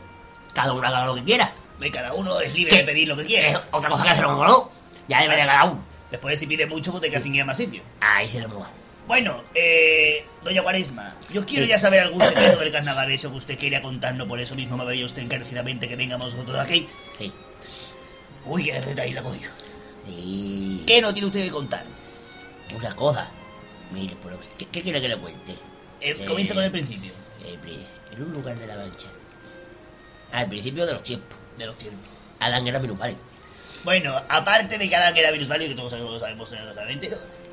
cada 0.53 0.71
uno 0.71 0.87
haga 0.87 1.05
lo 1.05 1.15
que 1.15 1.23
quiera. 1.23 1.51
Ve, 1.79 1.91
Cada 1.91 2.13
uno 2.13 2.39
es 2.39 2.53
libre 2.53 2.71
¿Qué? 2.71 2.77
de 2.77 2.83
pedir 2.85 3.07
lo 3.07 3.17
que 3.17 3.25
quiera. 3.25 3.49
Es 3.49 3.61
otra 3.71 3.89
cosa 3.89 4.03
que 4.03 4.09
hacerlo 4.11 4.31
como 4.31 4.45
no, 4.45 4.71
ya 5.09 5.21
depende 5.21 5.41
de 5.41 5.47
cada 5.47 5.65
uno. 5.65 5.83
Después 6.09 6.39
si 6.39 6.47
pide 6.47 6.65
mucho, 6.65 6.91
pues 6.91 7.01
te 7.01 7.09
quedas 7.09 7.23
sin 7.23 7.35
ir 7.35 7.41
a 7.41 7.45
más 7.45 7.57
sitio. 7.57 7.81
Ahí 7.99 8.29
se 8.29 8.39
le 8.39 8.47
moja. 8.47 8.69
Bueno, 9.07 9.43
eh, 9.53 10.25
doña 10.43 10.63
Cuaresma, 10.63 11.15
yo 11.31 11.45
quiero 11.45 11.65
ya 11.65 11.77
saber 11.77 11.99
algún 11.99 12.21
secreto 12.21 12.57
del 12.59 12.71
carnaval, 12.71 13.11
eso 13.11 13.29
que 13.29 13.37
usted 13.37 13.57
quería 13.57 13.81
contarnos, 13.81 14.27
por 14.27 14.39
eso 14.39 14.55
mismo 14.55 14.77
me 14.77 14.85
veía 14.85 15.05
usted 15.05 15.21
encarecidamente 15.21 15.87
que 15.87 15.95
vengamos 15.95 16.33
nosotros 16.33 16.57
aquí. 16.59 16.87
Sí. 17.17 17.31
Uy, 18.45 18.63
qué 18.63 18.81
reta 18.81 19.03
ahí 19.03 19.13
la 19.13 19.21
coño. 19.21 19.49
Y 20.07 20.83
¿Qué 20.87 21.01
no 21.01 21.13
tiene 21.13 21.27
usted 21.27 21.43
que 21.43 21.51
contar? 21.51 21.85
una 22.75 22.95
cosa. 22.95 23.29
Mire, 23.91 24.15
por 24.15 24.31
lo 24.31 24.39
que- 24.39 24.47
¿qué, 24.57 24.65
qué 24.67 24.81
quiere 24.81 24.99
que 24.99 25.07
le 25.07 25.17
cuente? 25.17 25.51
Eh, 26.01 26.15
Eh, 26.19 26.25
comienza 26.25 26.55
con 26.55 26.63
el 26.63 26.71
principio 26.71 27.11
eh, 27.45 27.57
pri- 27.61 27.85
en 28.11 28.23
un 28.23 28.33
lugar 28.33 28.57
de 28.57 28.65
la 28.67 28.75
mancha. 28.75 29.07
Al 30.31 30.49
principio 30.49 30.85
de 30.85 30.93
los 30.93 31.03
tiempos. 31.03 31.37
de 31.57 31.65
los 31.67 31.77
tiempos. 31.77 32.09
Adán 32.39 32.67
era 32.67 32.79
minusválido. 32.79 33.19
Bueno, 33.85 34.13
aparte 34.29 34.77
de 34.77 34.89
que 34.89 34.95
que 35.13 35.19
era 35.21 35.31
y 35.35 35.69
que 35.69 35.75
todos 35.75 35.91
sabemos, 35.91 36.11
lo 36.11 36.19
sabemos 36.19 36.51
¿no? 36.51 36.57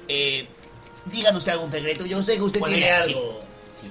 eh, 0.08 0.48
díganos 1.06 1.38
usted 1.38 1.52
algún 1.52 1.70
secreto. 1.70 2.06
Yo 2.06 2.22
sé 2.22 2.36
que 2.36 2.42
usted 2.42 2.60
Pues 2.60 2.72
tiene 2.72 2.86
mira, 2.86 3.02
algo. 3.02 3.40
Sí. 3.80 3.90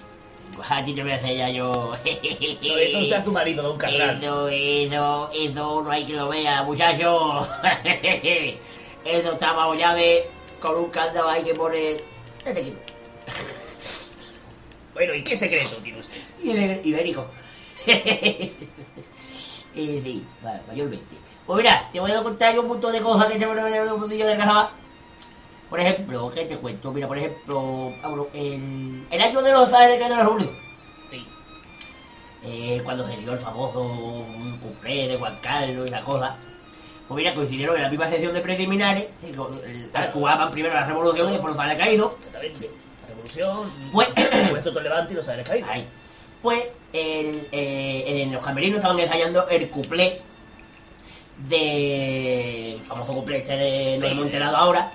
A 0.69 0.83
ti 0.85 0.93
te 0.93 1.03
voy 1.03 1.11
a 1.11 1.15
hacer 1.15 1.37
ya 1.37 1.49
yo. 1.49 1.93
Hizo 2.05 2.99
usted 2.99 3.13
a 3.13 3.23
su 3.23 3.31
marido, 3.31 3.63
don 3.63 3.77
Carnal. 3.77 4.17
Eso, 4.21 4.47
eso, 4.49 5.31
eso 5.33 5.81
no 5.81 5.91
hay 5.91 6.05
que 6.05 6.13
lo 6.13 6.29
vea, 6.29 6.63
muchacho. 6.63 7.47
eso 9.05 9.31
está 9.31 9.53
bajo 9.53 9.73
llave 9.75 10.29
con 10.59 10.77
un 10.77 10.89
candado 10.89 11.29
hay 11.29 11.43
que 11.43 11.55
poner. 11.55 12.03
Date 12.45 12.61
quieto. 12.63 12.79
Bueno, 14.93 15.15
¿y 15.15 15.23
qué 15.23 15.37
secreto 15.37 15.77
tiene 15.77 15.99
usted? 15.99 16.21
Ibérico. 16.83 17.25
y 19.73 20.01
sí, 20.01 20.25
mayormente. 20.67 21.15
Pues 21.47 21.63
mira, 21.63 21.89
te 21.91 21.99
voy 21.99 22.11
a 22.11 22.21
contar 22.21 22.53
yo 22.53 22.61
un 22.61 22.67
montón 22.67 22.91
de 22.91 23.01
cosas 23.01 23.31
que 23.31 23.39
se 23.39 23.47
me 23.47 23.77
el 23.77 23.97
mundillo 23.97 24.27
del 24.27 24.37
carnaval. 24.37 24.69
Por 25.71 25.79
ejemplo, 25.79 26.29
¿qué 26.35 26.43
te 26.43 26.57
cuento? 26.57 26.91
Mira, 26.91 27.07
por 27.07 27.17
ejemplo, 27.17 27.93
el, 28.33 29.07
el 29.09 29.21
año 29.21 29.41
de 29.41 29.51
los 29.53 29.69
que 29.69 29.75
de 29.97 30.09
la 30.09 30.17
Revolución. 30.23 30.53
Sí. 31.09 31.25
Eh, 32.43 32.81
cuando 32.83 33.07
se 33.07 33.15
dio 33.15 33.31
el 33.31 33.37
famoso 33.39 34.25
cumple 34.61 35.07
de 35.07 35.17
Juan 35.17 35.39
Carlos 35.41 35.87
y 35.87 35.91
la 35.91 36.01
cosa. 36.03 36.35
Pues 37.07 37.15
mira, 37.23 37.33
coincidieron 37.33 37.77
en 37.77 37.83
la 37.83 37.89
misma 37.89 38.07
sesión 38.07 38.33
de 38.33 38.41
preliminares, 38.41 39.07
el- 39.23 39.91
jugaban 40.13 40.51
primero 40.51 40.73
la 40.73 40.85
revolución 40.85 41.29
y 41.29 41.31
después 41.31 41.55
los 41.55 41.63
había 41.63 41.77
caído. 41.77 42.15
Exactamente. 42.17 42.69
La 43.03 43.07
revolución, 43.07 43.71
Pues- 43.93 44.09
puesto 44.49 44.71
todo 44.73 44.83
levante 44.83 45.13
y 45.13 45.15
los 45.15 45.27
aires 45.29 45.47
caídos. 45.47 45.69
Ahí. 45.69 45.87
Pues 46.41 46.69
el, 46.91 47.47
eh, 47.53 48.21
en 48.23 48.33
los 48.33 48.43
camerinos 48.43 48.75
estaban 48.77 48.99
ensayando 48.99 49.47
el 49.47 49.69
cuplé 49.69 50.19
del 51.47 52.81
famoso 52.81 53.13
cuplé 53.13 53.37
este 53.37 53.55
de 53.55 53.97
Nos 53.99 54.11
hemos 54.11 54.25
enterado 54.25 54.57
ahora. 54.57 54.91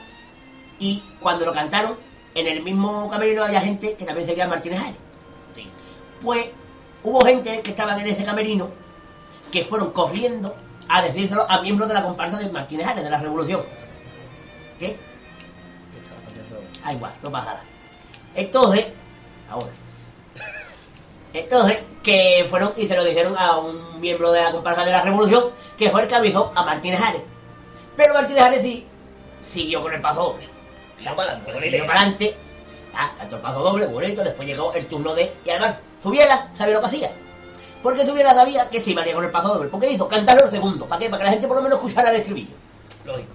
Y 0.79 1.03
cuando 1.21 1.45
lo 1.45 1.53
cantaron, 1.53 1.97
en 2.35 2.47
el 2.47 2.63
mismo 2.63 3.09
camerino 3.11 3.43
había 3.43 3.61
gente 3.61 3.97
que 3.97 4.05
también 4.05 4.27
seguía 4.27 4.45
a 4.45 4.49
Martínez 4.49 4.81
Ares. 4.81 4.97
Sí. 5.55 5.71
Pues 6.21 6.53
hubo 7.03 7.25
gente 7.25 7.63
que 7.63 7.71
estaban 7.71 7.99
en 8.01 8.09
ese 8.09 8.25
camerino 8.25 8.69
que 9.51 9.65
fueron 9.65 9.93
corriendo 9.93 10.55
a 10.89 11.03
decírselo 11.03 11.51
a 11.51 11.63
miembros 11.63 11.89
de 11.89 11.95
la 11.95 12.03
comparsa 12.03 12.39
de 12.39 12.51
Martínez 12.51 12.87
Ares, 12.87 13.05
de 13.05 13.11
la 13.11 13.19
Revolución. 13.19 13.65
¿Qué? 14.79 14.99
Ah, 16.85 16.93
igual, 16.93 17.13
no 17.23 17.31
pasará. 17.31 17.63
Entonces, 18.35 18.93
ahora. 19.51 19.73
Entonces, 21.33 21.85
que 22.03 22.47
fueron 22.49 22.73
y 22.77 22.87
se 22.87 22.97
lo 22.97 23.05
dijeron 23.05 23.35
a 23.37 23.57
un 23.57 24.01
miembro 24.01 24.31
de 24.31 24.43
la 24.43 24.53
comparsa 24.53 24.85
de 24.85 24.93
la 24.93 25.03
Revolución, 25.03 25.45
que 25.77 25.91
fue 25.91 26.03
el 26.03 26.09
que 26.09 26.15
avisó 26.15 26.53
a 26.55 26.65
Martínez 26.65 27.01
Ares. 27.01 27.23
Pero 27.97 28.15
Martínez 28.15 28.45
Ares 28.45 28.63
sí 28.63 28.87
siguió 29.43 29.83
con 29.83 29.93
el 29.93 30.01
paso 30.01 30.21
doble. 30.21 30.56
Tiró 30.99 31.17
para 31.17 31.31
adelante, 31.33 31.53
Siguió 31.53 31.69
idea. 31.69 31.87
para 31.87 32.01
adelante, 32.01 32.37
ah, 32.95 33.13
el 33.21 33.41
paso 33.41 33.61
doble, 33.61 33.87
bonito, 33.87 34.25
después 34.25 34.49
llegó 34.49 34.73
el 34.75 34.87
turno 34.87 35.15
de... 35.15 35.35
Y 35.45 35.51
además, 35.51 35.81
Zubiela 36.01 36.51
sabía 36.57 36.75
lo 36.75 36.81
que 36.81 36.87
hacía. 36.87 37.13
Porque 37.83 38.05
Zubiela 38.05 38.35
sabía 38.35 38.69
que 38.71 38.81
se 38.81 38.91
iba 38.91 39.03
a 39.03 39.13
con 39.13 39.25
el 39.25 39.31
paso 39.31 39.49
doble. 39.55 39.69
Porque 39.69 39.91
hizo 39.91 40.09
cantarlo 40.09 40.45
el 40.45 40.51
segundo. 40.51 40.87
¿Para 40.87 40.99
qué? 40.99 41.09
Para 41.09 41.19
que 41.19 41.25
la 41.25 41.31
gente 41.33 41.47
por 41.47 41.57
lo 41.57 41.63
menos 41.63 41.79
escuchara 41.79 42.11
el 42.11 42.17
estribillo. 42.17 42.55
Lógico. 43.05 43.35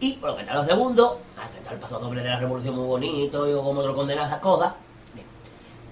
Y 0.00 0.16
bueno, 0.16 0.36
cantar 0.36 0.56
los 0.56 0.66
segundos, 0.66 1.16
a 1.36 1.48
cantar 1.48 1.74
el 1.74 1.80
paso 1.80 1.98
doble 1.98 2.22
de 2.22 2.28
la 2.28 2.38
revolución 2.38 2.74
muy 2.74 2.86
bonito, 2.86 3.48
y 3.48 3.54
como 3.54 3.80
te 3.80 3.88
lo 3.88 3.94
condenas 3.94 4.26
esas 4.26 4.40
cosas. 4.40 4.74
Bien. 5.14 5.26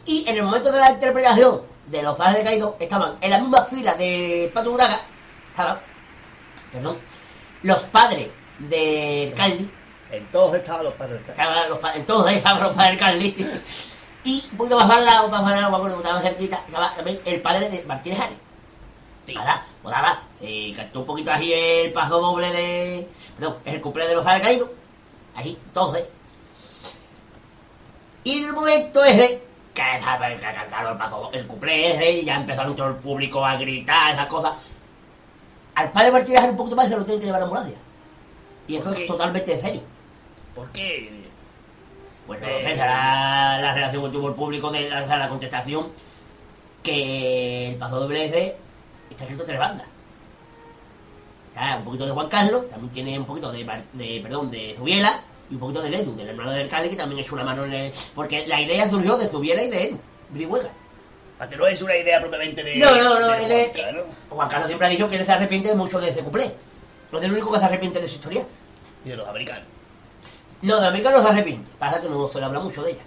Y 0.04 0.28
en 0.28 0.36
el 0.36 0.42
momento 0.42 0.70
de 0.70 0.78
la 0.78 0.90
interpretación 0.90 1.62
de 1.86 2.02
los 2.02 2.18
ángeles 2.20 2.44
caídos, 2.44 2.74
estaban 2.78 3.16
en 3.20 3.30
la 3.30 3.38
misma 3.38 3.62
fila 3.64 3.94
de 3.94 4.50
Pato 4.52 4.72
Uraga, 4.72 5.00
estaban, 5.48 5.80
perdón, 6.72 6.98
los 7.62 7.82
padres 7.84 8.28
del 8.68 9.34
Carly, 9.34 9.70
En 10.10 10.26
todos 10.30 10.54
estaban 10.54 10.84
los 10.84 10.94
padres. 10.94 11.20
estaban 11.26 11.68
los 11.68 11.78
padres, 11.78 12.00
entonces 12.00 12.36
estaban 12.36 12.62
los 12.62 12.74
padres 12.74 12.90
del 12.90 12.98
Carly, 12.98 13.46
y 14.24 14.48
un 14.52 14.56
poquito 14.56 14.76
más 14.76 14.90
al 14.90 15.04
lado, 15.04 15.28
más 15.28 15.42
al 15.42 15.60
lado, 15.60 16.02
más 16.02 16.22
cerquita, 16.22 16.62
estaba 16.66 16.94
también 16.94 17.20
el 17.24 17.40
padre 17.40 17.68
de 17.68 17.82
Martínez 17.84 18.20
Ares. 18.20 18.38
Sí. 19.26 19.34
Nada, 19.34 19.66
pues 19.82 19.94
nada, 19.94 20.22
eh, 20.40 20.72
cantó 20.76 21.00
un 21.00 21.06
poquito 21.06 21.30
así 21.30 21.52
el 21.52 21.92
paso 21.92 22.20
doble 22.20 22.50
de. 22.50 23.08
Perdón, 23.36 23.58
es 23.64 23.74
el 23.74 23.80
cumpleaños 23.80 24.10
de 24.10 24.16
los 24.16 24.42
caídos. 24.42 24.70
Ahí, 25.34 25.58
entonces. 25.64 26.08
Y 28.24 28.38
en 28.38 28.44
el 28.44 28.52
momento 28.52 29.02
ese, 29.04 29.42
que, 29.74 29.82
que 29.82 30.54
cantaron 30.54 30.92
el 30.92 30.98
paso 30.98 31.30
el 31.32 31.46
cumple 31.46 31.94
ese, 31.94 32.12
y 32.12 32.24
ya 32.24 32.36
empezaron 32.36 32.76
todo 32.76 32.88
el 32.88 32.96
público 32.96 33.44
a 33.44 33.56
gritar, 33.56 34.12
esas 34.12 34.26
cosas. 34.26 34.54
Al 35.74 35.90
padre 35.90 36.12
Martínez 36.12 36.40
Ares 36.40 36.50
un 36.50 36.56
poquito 36.56 36.76
más 36.76 36.88
se 36.88 36.96
lo 36.96 37.04
tienen 37.04 37.20
que 37.20 37.26
llevar 37.26 37.42
a 37.42 37.44
la 37.44 37.46
ambulancia. 37.46 37.78
Y 38.68 38.76
eso 38.76 38.92
es 38.92 39.06
totalmente 39.06 39.52
en 39.54 39.60
serio. 39.60 39.80
¿Por 40.54 40.70
qué? 40.70 41.10
Pues 42.26 42.40
no 42.40 42.46
Eh, 42.46 42.62
lo 42.62 42.68
sé, 42.68 42.74
será 42.76 43.58
la 43.60 43.74
reacción 43.74 44.04
que 44.04 44.10
tuvo 44.16 44.28
el 44.28 44.34
público 44.34 44.70
de 44.70 44.88
la, 44.88 45.00
la 45.06 45.28
contestación 45.28 45.88
que 46.82 47.68
el 47.70 47.76
paso 47.76 48.00
doble 48.00 48.24
ese 48.26 48.56
está 49.10 49.24
escrito 49.24 49.44
tres 49.44 49.58
bandas. 49.58 49.86
Está 51.48 51.76
un 51.78 51.84
poquito 51.84 52.06
de 52.06 52.12
Juan 52.12 52.28
Carlos, 52.28 52.68
también 52.68 52.92
tiene 52.92 53.18
un 53.18 53.26
poquito 53.26 53.52
de, 53.52 53.64
perdón, 54.22 54.50
de 54.50 54.74
Zubiela 54.76 55.22
y 55.50 55.54
un 55.54 55.60
poquito 55.60 55.82
de 55.82 55.94
Edu, 55.94 56.16
del 56.16 56.28
hermano 56.28 56.50
del 56.52 56.68
Cali, 56.68 56.88
que 56.88 56.96
también 56.96 57.20
echó 57.20 57.34
una 57.34 57.44
mano 57.44 57.64
en 57.66 57.74
el... 57.74 57.92
Porque 58.14 58.46
la 58.46 58.60
idea 58.60 58.88
surgió 58.88 59.18
de 59.18 59.26
Zubiela 59.26 59.62
y 59.62 59.68
de 59.68 59.84
Edu, 59.88 59.98
Brihuega. 60.30 60.70
Para 61.36 61.50
que 61.50 61.56
no 61.56 61.66
es 61.66 61.82
una 61.82 61.96
idea 61.96 62.20
propiamente 62.20 62.62
de. 62.62 62.76
No, 62.76 62.86
no, 63.02 63.18
no, 63.20 63.28
de 63.32 63.36
es 63.42 63.48
de- 63.48 63.64
Juanca, 63.82 63.92
¿no? 63.92 64.02
Juan 64.36 64.48
Carlos 64.48 64.66
siempre 64.68 64.86
ha 64.86 64.90
dicho 64.90 65.08
que 65.10 65.16
él 65.16 65.26
se 65.26 65.32
arrepiente 65.32 65.74
mucho 65.74 66.00
de 66.00 66.08
ese 66.08 66.22
cuplé. 66.22 66.54
No 67.12 67.18
es 67.18 67.24
el 67.24 67.32
único 67.32 67.52
que 67.52 67.58
se 67.58 67.64
arrepiente 67.66 68.00
de 68.00 68.08
su 68.08 68.14
historia. 68.14 68.44
Y 69.04 69.10
de 69.10 69.16
los 69.16 69.28
americanos. 69.28 69.64
No, 70.62 70.80
de 70.80 70.86
América 70.86 71.10
no 71.10 71.22
se 71.22 71.28
arrepiente. 71.28 71.70
Pasa 71.78 72.00
que 72.00 72.08
no 72.08 72.28
se 72.28 72.38
le 72.38 72.46
habla 72.46 72.60
mucho 72.60 72.82
de 72.82 72.92
ella. 72.92 73.02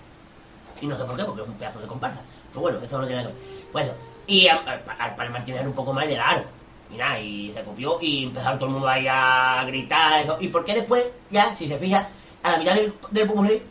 Y 0.80 0.88
no 0.88 0.95
sé 0.95 1.06
por 1.06 1.18
qué, 1.18 1.23
porque 1.23 1.41
es 1.41 1.48
un 1.48 1.56
pedazo 1.56 1.80
de 1.80 1.88
comparsa. 1.88 2.22
Pero 2.49 2.61
bueno, 2.61 2.80
eso 2.82 2.99
no 2.99 3.07
tiene 3.07 3.23
nada 3.23 3.34
que 3.34 3.41
ver. 3.41 3.53
Bueno, 3.72 3.91
y 4.27 4.48
al, 4.48 5.32
Martínez 5.32 5.61
era 5.61 5.69
un 5.69 5.76
poco 5.76 5.91
más 5.94 6.06
le 6.06 6.15
daron. 6.15 6.44
Y 6.91 6.98
nada, 6.98 7.19
y 7.19 7.52
se 7.52 7.64
copió 7.64 7.98
y 7.99 8.26
empezaron 8.26 8.60
todo 8.60 8.68
el 8.68 8.73
mundo 8.73 8.88
ahí 8.88 9.07
a 9.10 9.64
gritar. 9.65 10.22
Eso. 10.22 10.38
Y 10.40 10.49
por 10.49 10.65
qué 10.65 10.73
después, 10.76 11.03
ya, 11.32 11.56
si 11.56 11.68
se 11.68 11.80
fija, 11.80 12.10
a 12.44 12.52
la 12.52 12.57
mitad 12.57 12.76
del, 12.76 12.94
del 13.11 13.64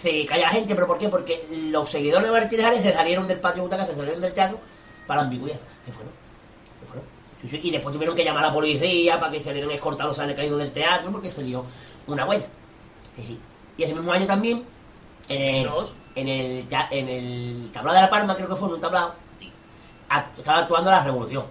se 0.00 0.26
calla 0.26 0.46
la 0.46 0.50
gente. 0.50 0.74
¿Pero 0.74 0.86
por 0.86 0.98
qué? 0.98 1.08
Porque 1.08 1.44
los 1.70 1.90
seguidores 1.90 2.28
de 2.28 2.32
Martínez 2.32 2.82
se 2.82 2.92
salieron 2.92 3.28
del 3.28 3.40
patio 3.40 3.62
de 3.62 3.68
Butaca, 3.68 3.84
se 3.84 3.94
salieron 3.94 4.20
del 4.20 4.32
teatro 4.32 4.58
para 5.06 5.22
ambigüedad. 5.22 5.60
Se 5.84 5.92
fueron. 5.92 6.12
Se 6.80 6.86
fueron. 6.86 7.11
Sí, 7.42 7.48
sí, 7.48 7.60
Y 7.64 7.70
después 7.72 7.92
tuvieron 7.92 8.14
que 8.16 8.24
llamar 8.24 8.44
a 8.44 8.46
la 8.48 8.52
policía 8.54 9.18
para 9.18 9.30
que 9.32 9.40
se 9.40 9.52
vieran 9.52 9.70
escortados, 9.72 10.18
han 10.20 10.32
caído 10.34 10.56
del 10.56 10.70
teatro 10.72 11.10
porque 11.10 11.28
se 11.28 11.42
lió 11.42 11.64
una 12.06 12.24
buena. 12.24 12.44
Sí. 13.16 13.38
Y 13.76 13.82
ese 13.82 13.94
mismo 13.94 14.12
año 14.12 14.26
también, 14.26 14.64
en 15.28 15.42
el, 15.56 15.64
Dos. 15.64 15.96
en 16.14 16.28
el, 16.28 16.66
en 16.90 17.08
el 17.08 17.70
tablado 17.72 17.96
de 17.96 18.02
La 18.02 18.10
Palma, 18.10 18.36
creo 18.36 18.48
que 18.48 18.54
fue 18.56 18.68
en 18.68 18.74
un 18.74 18.80
tablado, 18.80 19.14
Sí. 19.38 19.50
act- 20.08 20.38
estaba 20.38 20.58
actuando 20.58 20.90
la 20.90 21.02
revolución. 21.02 21.44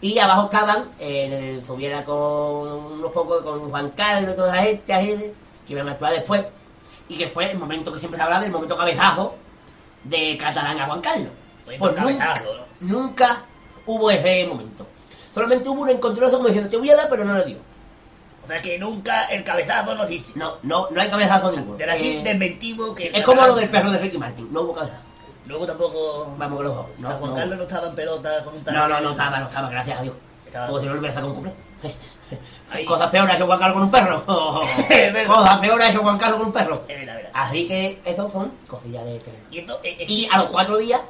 Y 0.00 0.18
abajo 0.18 0.44
estaban, 0.44 0.90
en 0.98 1.32
el 1.32 1.64
Subiera 1.64 2.04
con 2.04 2.16
unos 2.16 3.12
pocos, 3.12 3.42
con 3.42 3.70
Juan 3.70 3.90
Carlos 3.90 4.32
y 4.34 4.36
toda 4.36 4.54
esa 4.62 4.62
gente 4.92 5.34
que 5.66 5.72
iban 5.72 5.88
a 5.88 5.92
actuar 5.92 6.12
después. 6.12 6.44
Y 7.08 7.16
que 7.16 7.28
fue 7.28 7.50
el 7.50 7.58
momento 7.58 7.92
que 7.92 7.98
siempre 7.98 8.18
se 8.18 8.22
habla 8.24 8.40
del 8.40 8.52
momento 8.52 8.76
cabezazo 8.76 9.34
de 10.04 10.36
Catalán 10.36 10.78
a 10.80 10.86
Juan 10.86 11.00
Carlos. 11.00 11.30
Pues 11.64 11.80
nunca, 11.80 11.94
cabezazo, 12.02 12.44
¿no? 12.80 13.00
nunca 13.00 13.44
hubo 13.86 14.10
ese 14.10 14.46
momento. 14.46 14.86
Solamente 15.32 15.68
hubo 15.68 15.82
un 15.82 15.90
encontronazo 15.90 16.36
como 16.36 16.48
diciendo, 16.48 16.70
te 16.70 16.76
voy 16.76 16.90
a 16.90 16.96
dar, 16.96 17.08
pero 17.08 17.24
no 17.24 17.34
lo 17.34 17.42
dio. 17.44 17.56
O 18.42 18.46
sea 18.46 18.62
que 18.62 18.78
nunca 18.78 19.24
el 19.26 19.42
cabezazo 19.42 19.94
no 19.94 20.04
existe. 20.04 20.32
No, 20.38 20.54
no, 20.62 20.88
no 20.90 21.00
hay 21.00 21.08
cabezazo 21.08 21.50
ninguno. 21.50 21.76
De 21.76 21.90
aquí 21.90 22.18
Eh, 22.18 22.22
desmentimos 22.22 22.94
que. 22.94 23.10
es 23.12 23.24
como 23.24 23.42
lo 23.42 23.54
del 23.56 23.68
perro 23.68 23.90
de 23.90 23.98
Ricky 23.98 24.18
Martin, 24.18 24.52
no 24.52 24.62
hubo 24.62 24.74
cabezazo. 24.74 25.00
Luego 25.46 25.66
tampoco. 25.66 26.34
Vamos 26.38 26.56
con 26.56 26.64
los 26.66 26.74
dos. 26.74 26.86
No, 26.98 27.08
Juan 27.10 27.30
no. 27.30 27.36
Carlos 27.36 27.56
no 27.58 27.62
estaba 27.64 27.88
en 27.88 27.94
pelota 27.94 28.44
con 28.44 28.54
un 28.54 28.64
tal. 28.64 28.74
No, 28.74 28.88
no, 28.88 29.00
no 29.00 29.10
estaba, 29.10 29.40
no 29.40 29.48
estaba, 29.48 29.68
gracias 29.70 29.98
a 29.98 30.02
Dios. 30.02 30.14
Estaba- 30.44 30.66
Como 30.68 30.78
si 30.80 30.86
no 30.86 30.92
le 30.94 30.98
hubiera 31.00 31.14
sacado 31.14 31.32
un 31.32 31.34
cumple. 31.42 31.54
Ahí. 32.72 32.84
Cosas 32.84 33.10
peores 33.10 33.36
que 33.36 33.42
Juan 33.44 33.58
Carlos 33.58 33.74
con 33.74 33.82
un 33.84 33.90
perro. 33.90 34.24
Cosas 35.26 35.58
peores 35.58 35.90
que 35.90 35.96
Juan 35.98 36.18
Carlos 36.18 36.38
con 36.38 36.46
un 36.48 36.52
perro. 36.52 36.82
Es 36.88 37.06
verdad. 37.06 37.30
Así 37.32 37.66
que 37.68 38.00
esos 38.04 38.32
son 38.32 38.52
cosillas 38.66 39.04
de 39.04 39.16
este. 39.18 39.32
Y 39.50 39.58
esto 39.58 39.78
es, 39.82 40.00
es 40.00 40.08
Y 40.08 40.28
a 40.32 40.38
los 40.38 40.46
cuatro 40.46 40.76
días, 40.78 41.00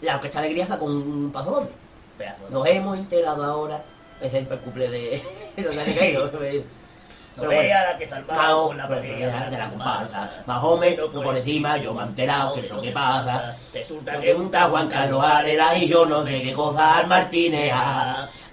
la 0.00 0.14
orquesta 0.16 0.38
alegría 0.38 0.66
con 0.78 0.90
un 0.90 1.30
paso 1.32 1.50
doble. 1.50 1.68
¿No? 2.50 2.58
Nos 2.58 2.66
hemos 2.68 2.98
enterado 2.98 3.44
ahora. 3.44 3.82
Es 4.20 4.34
el 4.34 4.46
cumple 4.46 4.88
de 4.88 5.22
los 5.56 5.74
caído. 5.76 6.30
No 7.34 7.44
Pero 7.44 7.48
vea 7.48 7.78
bueno. 7.78 7.92
la 7.92 7.98
que 7.98 8.08
salvamos 8.08 8.66
con 8.68 8.76
la 8.76 8.86
pues, 8.88 9.00
pelea 9.00 9.48
de 9.48 9.56
la 9.56 9.70
comparsa. 9.70 10.30
Más 10.44 10.62
o 10.62 10.76
menos 10.76 11.08
por 11.08 11.34
encima 11.34 11.78
yo 11.78 11.94
me 11.94 12.02
he 12.02 12.04
enterado 12.04 12.54
que 12.54 12.60
es 12.60 12.70
lo 12.70 12.82
que 12.82 12.92
pasa. 12.92 13.56
Resulta 13.72 14.20
que 14.20 14.34
junta 14.34 14.68
Juan 14.68 14.86
Carlos 14.86 15.24
Arela 15.24 15.74
y 15.78 15.86
yo 15.86 16.04
no 16.04 16.26
sé 16.26 16.42
qué 16.42 16.52
cosa 16.52 16.98
al 16.98 17.06
Martínez 17.06 17.72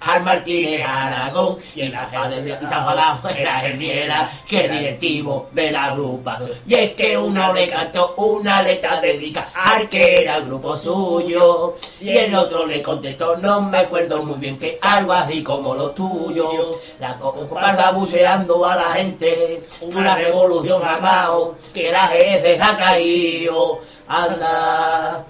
al 0.00 0.22
Martínez 0.22 0.82
Aragón 0.86 1.58
y 1.74 1.88
la 1.88 2.04
y 2.10 2.10
se 2.10 2.74
ha 2.74 2.78
enfadado 2.78 3.28
era 3.30 3.66
el 3.66 3.76
Miera 3.76 4.30
que 4.46 4.64
es 4.64 4.70
directivo 4.72 5.48
de 5.52 5.70
la 5.72 5.84
agrupación 5.86 6.50
y 6.66 6.74
es 6.74 6.90
que 6.92 7.16
uno 7.18 7.52
le 7.52 7.68
cantó 7.68 8.14
una 8.16 8.62
letra 8.62 9.00
dedica 9.00 9.46
al 9.54 9.88
que 9.88 10.22
era 10.22 10.36
el 10.38 10.44
grupo 10.46 10.76
suyo. 10.76 11.74
Y 12.00 12.10
el 12.16 12.34
otro 12.34 12.66
le 12.66 12.82
contestó 12.82 13.36
no 13.36 13.60
me 13.62 13.78
acuerdo 13.78 14.22
muy 14.22 14.38
bien 14.38 14.58
que 14.58 14.78
algo 14.80 15.12
así 15.12 15.42
como 15.42 15.74
lo 15.74 15.90
tuyo 15.90 16.70
la 16.98 17.16
co- 17.18 17.32
comparsa 17.32 17.90
buceando 17.92 18.64
a 18.66 18.76
la 18.76 18.92
gente 18.94 19.62
una 19.82 20.16
revolución 20.16 20.82
amado 20.84 21.56
que 21.74 21.90
la 21.92 22.06
jefe 22.08 22.56
se 22.56 22.62
ha 22.62 22.76
caído. 22.76 23.80
Anda 24.08 25.24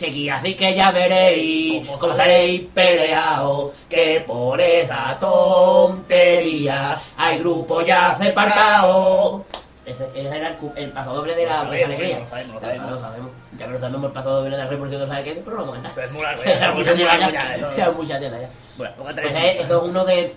Seguí 0.00 0.30
así 0.30 0.54
que 0.54 0.74
ya 0.74 0.90
veréis 0.92 1.86
cómo 1.98 2.12
estaréis 2.12 2.62
peleados, 2.72 3.72
que 3.86 4.24
por 4.26 4.58
esa 4.58 5.18
tontería 5.18 6.98
hay 7.18 7.38
grupo 7.38 7.82
ya 7.82 8.16
separado. 8.16 9.44
Ese, 9.84 10.08
ese 10.14 10.36
era 10.36 10.48
el, 10.48 10.56
el 10.76 10.92
paso 10.92 11.12
doble 11.14 11.34
de 11.34 11.44
la 11.44 11.60
alegría. 11.60 12.20
lo 12.20 12.26
sabemos, 12.26 12.54
lo 12.54 12.60
Ya, 12.62 12.66
sabemos. 12.66 12.90
lo 12.92 13.00
sabemos. 13.00 13.30
Ya 13.58 13.66
que 13.66 13.72
lo 13.72 13.78
sabemos 13.80 14.04
el 14.06 14.12
paso 14.12 14.30
doble 14.30 14.50
de 14.50 14.56
la 14.56 14.68
revolución 14.70 15.00
de 15.02 15.06
la 15.06 15.14
alegría, 15.16 15.42
pero 15.44 15.56
no 15.56 15.62
lo 15.66 15.72
vamos 15.72 15.72
a 15.72 15.82
cantar. 15.82 15.92
Pero 15.94 16.06
es 16.06 16.12
muy 16.14 16.22
largo, 16.22 16.42
ya, 16.44 16.72
mucha 16.72 16.94
tela 16.94 17.30
ya, 17.30 17.74
Era 17.76 17.90
mucha 17.92 18.18
tela 18.20 18.40
ya. 18.40 18.50
Bueno, 18.78 18.94
Pues 19.02 19.16
esto 19.18 19.76
es 19.76 19.82
uno 19.90 20.04
de, 20.06 20.34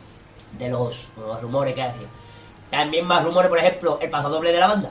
de 0.59 0.69
los, 0.69 1.07
los 1.15 1.41
rumores 1.41 1.73
que 1.73 1.83
hace. 1.83 1.99
También 2.69 3.05
más 3.05 3.23
rumores, 3.23 3.47
por 3.47 3.59
ejemplo, 3.59 3.97
el 4.01 4.09
paso 4.09 4.27
doble 4.29 4.51
de 4.51 4.59
la 4.59 4.67
banda. 4.67 4.89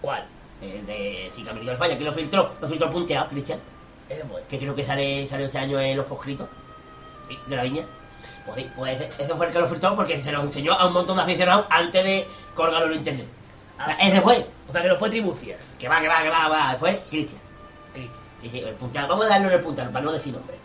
¿Cuál? 0.00 0.24
El 0.62 0.86
de 0.86 1.30
Si 1.36 1.42
Caminito 1.42 1.70
del 1.72 1.78
Falla, 1.78 1.98
que 1.98 2.04
lo 2.04 2.12
filtró, 2.12 2.52
lo 2.58 2.66
filtró 2.68 2.88
punteado, 2.88 3.28
Cristian. 3.28 3.60
Fue. 4.30 4.42
que 4.48 4.58
creo 4.58 4.74
que 4.74 4.84
sale, 4.84 5.28
salió 5.28 5.46
este 5.46 5.58
año 5.58 5.80
en 5.80 5.96
los 5.96 6.06
proscritos 6.06 6.48
sí, 7.28 7.38
de 7.46 7.56
la 7.56 7.62
viña. 7.62 7.84
Pues 8.46 8.66
pues 8.74 9.00
ese, 9.00 9.34
fue 9.36 9.46
el 9.46 9.52
que 9.52 9.58
lo 9.60 9.68
filtró 9.68 9.94
porque 9.94 10.22
se 10.22 10.32
lo 10.32 10.42
enseñó 10.42 10.72
a 10.74 10.86
un 10.86 10.92
montón 10.92 11.16
de 11.16 11.22
aficionados 11.22 11.66
antes 11.70 12.04
de 12.04 12.26
colgarlo 12.54 12.88
en 12.92 12.98
internet. 12.98 13.26
O 13.80 13.84
sea, 13.84 13.96
Ah. 13.98 14.08
ese 14.08 14.20
fue. 14.20 14.46
O 14.68 14.72
sea 14.72 14.82
que 14.82 14.88
no 14.88 14.96
fue 14.96 15.10
Tribucia. 15.10 15.56
Que 15.78 15.88
va, 15.88 16.00
que 16.00 16.08
va, 16.08 16.22
que 16.22 16.28
va, 16.28 16.48
va. 16.48 16.76
Fue 16.78 16.90
Cristian. 17.08 17.40
Cristo. 17.94 18.18
Sí, 18.40 18.48
sí, 18.50 18.58
el 18.60 18.74
puntero. 18.74 19.06
Vamos 19.08 19.26
a 19.26 19.28
darle 19.28 19.46
en 19.48 19.52
el 19.54 19.60
puntero 19.60 19.90
para 19.92 20.04
no 20.04 20.12
decir 20.12 20.32
nombre. 20.32 20.56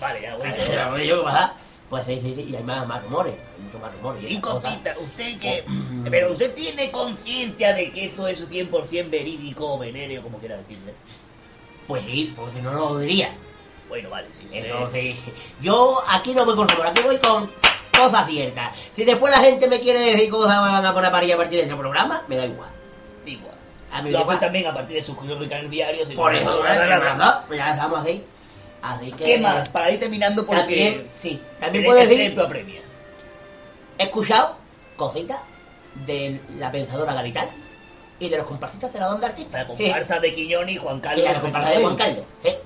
Vale, 0.00 0.22
ya, 0.22 0.36
bueno. 0.36 0.54
Pero 0.56 0.98
yo. 0.98 1.24
Pues 1.90 2.04
sí, 2.04 2.20
sí, 2.20 2.34
sí. 2.34 2.42
Y 2.50 2.56
hay 2.56 2.62
más, 2.62 2.86
más 2.86 3.02
rumores. 3.02 3.34
Hay 3.34 3.62
muchos 3.62 3.80
más 3.80 3.92
rumores. 3.94 4.22
Y 4.30 4.38
cosas. 4.40 4.62
cosita, 4.62 4.94
usted 5.00 5.38
que... 5.38 5.64
Oh. 5.66 6.08
Pero 6.10 6.32
usted 6.32 6.54
tiene 6.54 6.90
conciencia 6.90 7.72
de 7.74 7.90
que 7.90 8.06
eso 8.06 8.28
es 8.28 8.48
100% 8.50 9.10
verídico 9.10 9.74
o 9.74 9.78
venéreo, 9.78 10.22
como 10.22 10.38
quiera 10.38 10.58
decirle. 10.58 10.94
Pues 11.88 12.02
sí, 12.02 12.32
porque 12.36 12.52
si 12.52 12.62
no, 12.62 12.72
no 12.72 12.90
lo 12.90 12.98
diría. 12.98 13.30
Bueno, 13.88 14.10
vale, 14.10 14.28
sí. 14.30 14.46
Eso 14.52 14.88
sí. 14.92 15.18
Yo 15.62 16.00
aquí 16.08 16.34
no 16.34 16.44
voy 16.44 16.54
con 16.54 16.68
rumor, 16.68 16.86
aquí 16.86 17.00
voy 17.02 17.16
con 17.18 17.50
cosas 17.96 18.26
ciertas. 18.28 18.76
Si 18.94 19.04
después 19.04 19.34
la 19.34 19.40
gente 19.40 19.66
me 19.68 19.80
quiere 19.80 19.98
decir 19.98 20.30
cosas 20.30 20.62
me 20.62 20.70
van 20.70 20.84
a 20.84 20.92
poner 20.92 21.08
a 21.08 21.12
parir 21.12 21.32
a 21.32 21.36
partir 21.38 21.58
de 21.58 21.64
ese 21.64 21.74
programa, 21.74 22.22
me 22.28 22.36
da 22.36 22.44
igual. 22.44 22.68
Igual. 23.24 23.54
A 23.90 24.02
mí 24.02 24.10
Lo 24.10 24.18
hacen 24.18 24.38
también 24.38 24.66
a 24.66 24.74
partir 24.74 24.96
de 24.96 25.02
sus 25.02 25.16
crónicas 25.16 25.68
diarios. 25.70 26.10
y 26.10 26.14
Por 26.14 26.34
eso, 26.34 26.62
¿eh? 26.66 26.78
Pues 27.46 27.58
ya 27.58 27.70
estamos 27.70 28.00
así. 28.00 28.22
Así 28.82 29.10
que. 29.12 29.24
¿Qué 29.24 29.38
más? 29.38 29.70
Para 29.70 29.90
ir 29.90 29.98
terminando 29.98 30.44
porque... 30.44 30.60
También, 30.60 31.10
sí. 31.14 31.42
También 31.58 31.84
que 31.84 32.06
decir. 32.06 32.38
apremia. 32.38 32.82
He 33.96 34.04
escuchado 34.04 34.56
cositas 34.96 35.40
de 36.06 36.38
la 36.58 36.70
pensadora 36.70 37.14
Garitán 37.14 37.48
y 38.20 38.28
de 38.28 38.36
los 38.36 38.46
comparsistas 38.46 38.92
de 38.92 39.00
la 39.00 39.08
banda 39.08 39.28
artista. 39.28 39.58
La 39.58 39.66
comparsa 39.66 40.20
de 40.20 40.34
Quiñón 40.34 40.68
y 40.68 40.76
Juan 40.76 40.98
Y 40.98 41.00
Carlos. 41.00 41.24
la 41.24 41.40
comparsa 41.40 41.70
de 41.70 41.82
Juan 41.82 41.96
Carlos. 41.96 42.24
¿eh? 42.44 42.58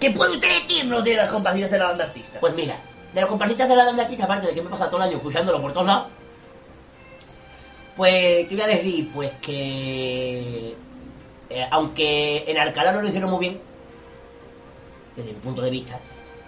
¿Qué 0.00 0.10
puede 0.10 0.32
usted 0.32 0.48
decirnos 0.48 1.04
de 1.04 1.14
las 1.16 1.30
comparsitas 1.30 1.70
de 1.70 1.78
la 1.78 1.86
banda 1.86 2.04
artista? 2.04 2.40
Pues 2.40 2.54
mira, 2.54 2.76
de 3.12 3.20
los 3.20 3.28
comparsistas 3.28 3.68
de 3.68 3.76
la 3.76 3.84
banda 3.84 4.02
artista, 4.02 4.24
aparte 4.24 4.46
de 4.46 4.54
que 4.54 4.62
me 4.62 4.68
he 4.68 4.70
pasado 4.70 4.90
todo 4.90 5.02
el 5.02 5.08
año 5.08 5.16
escuchándolo 5.18 5.60
por 5.60 5.72
todos 5.72 5.86
lados, 5.86 6.06
pues, 7.96 8.48
¿qué 8.48 8.54
voy 8.54 8.62
a 8.62 8.68
decir? 8.68 9.10
Pues 9.12 9.32
que, 9.42 10.74
eh, 11.50 11.68
aunque 11.70 12.44
en 12.50 12.56
Alcalá 12.56 12.92
no 12.92 13.02
lo 13.02 13.08
hicieron 13.08 13.30
muy 13.30 13.40
bien, 13.40 13.60
desde 15.14 15.34
mi 15.34 15.40
punto 15.40 15.60
de 15.60 15.70
vista, 15.70 16.00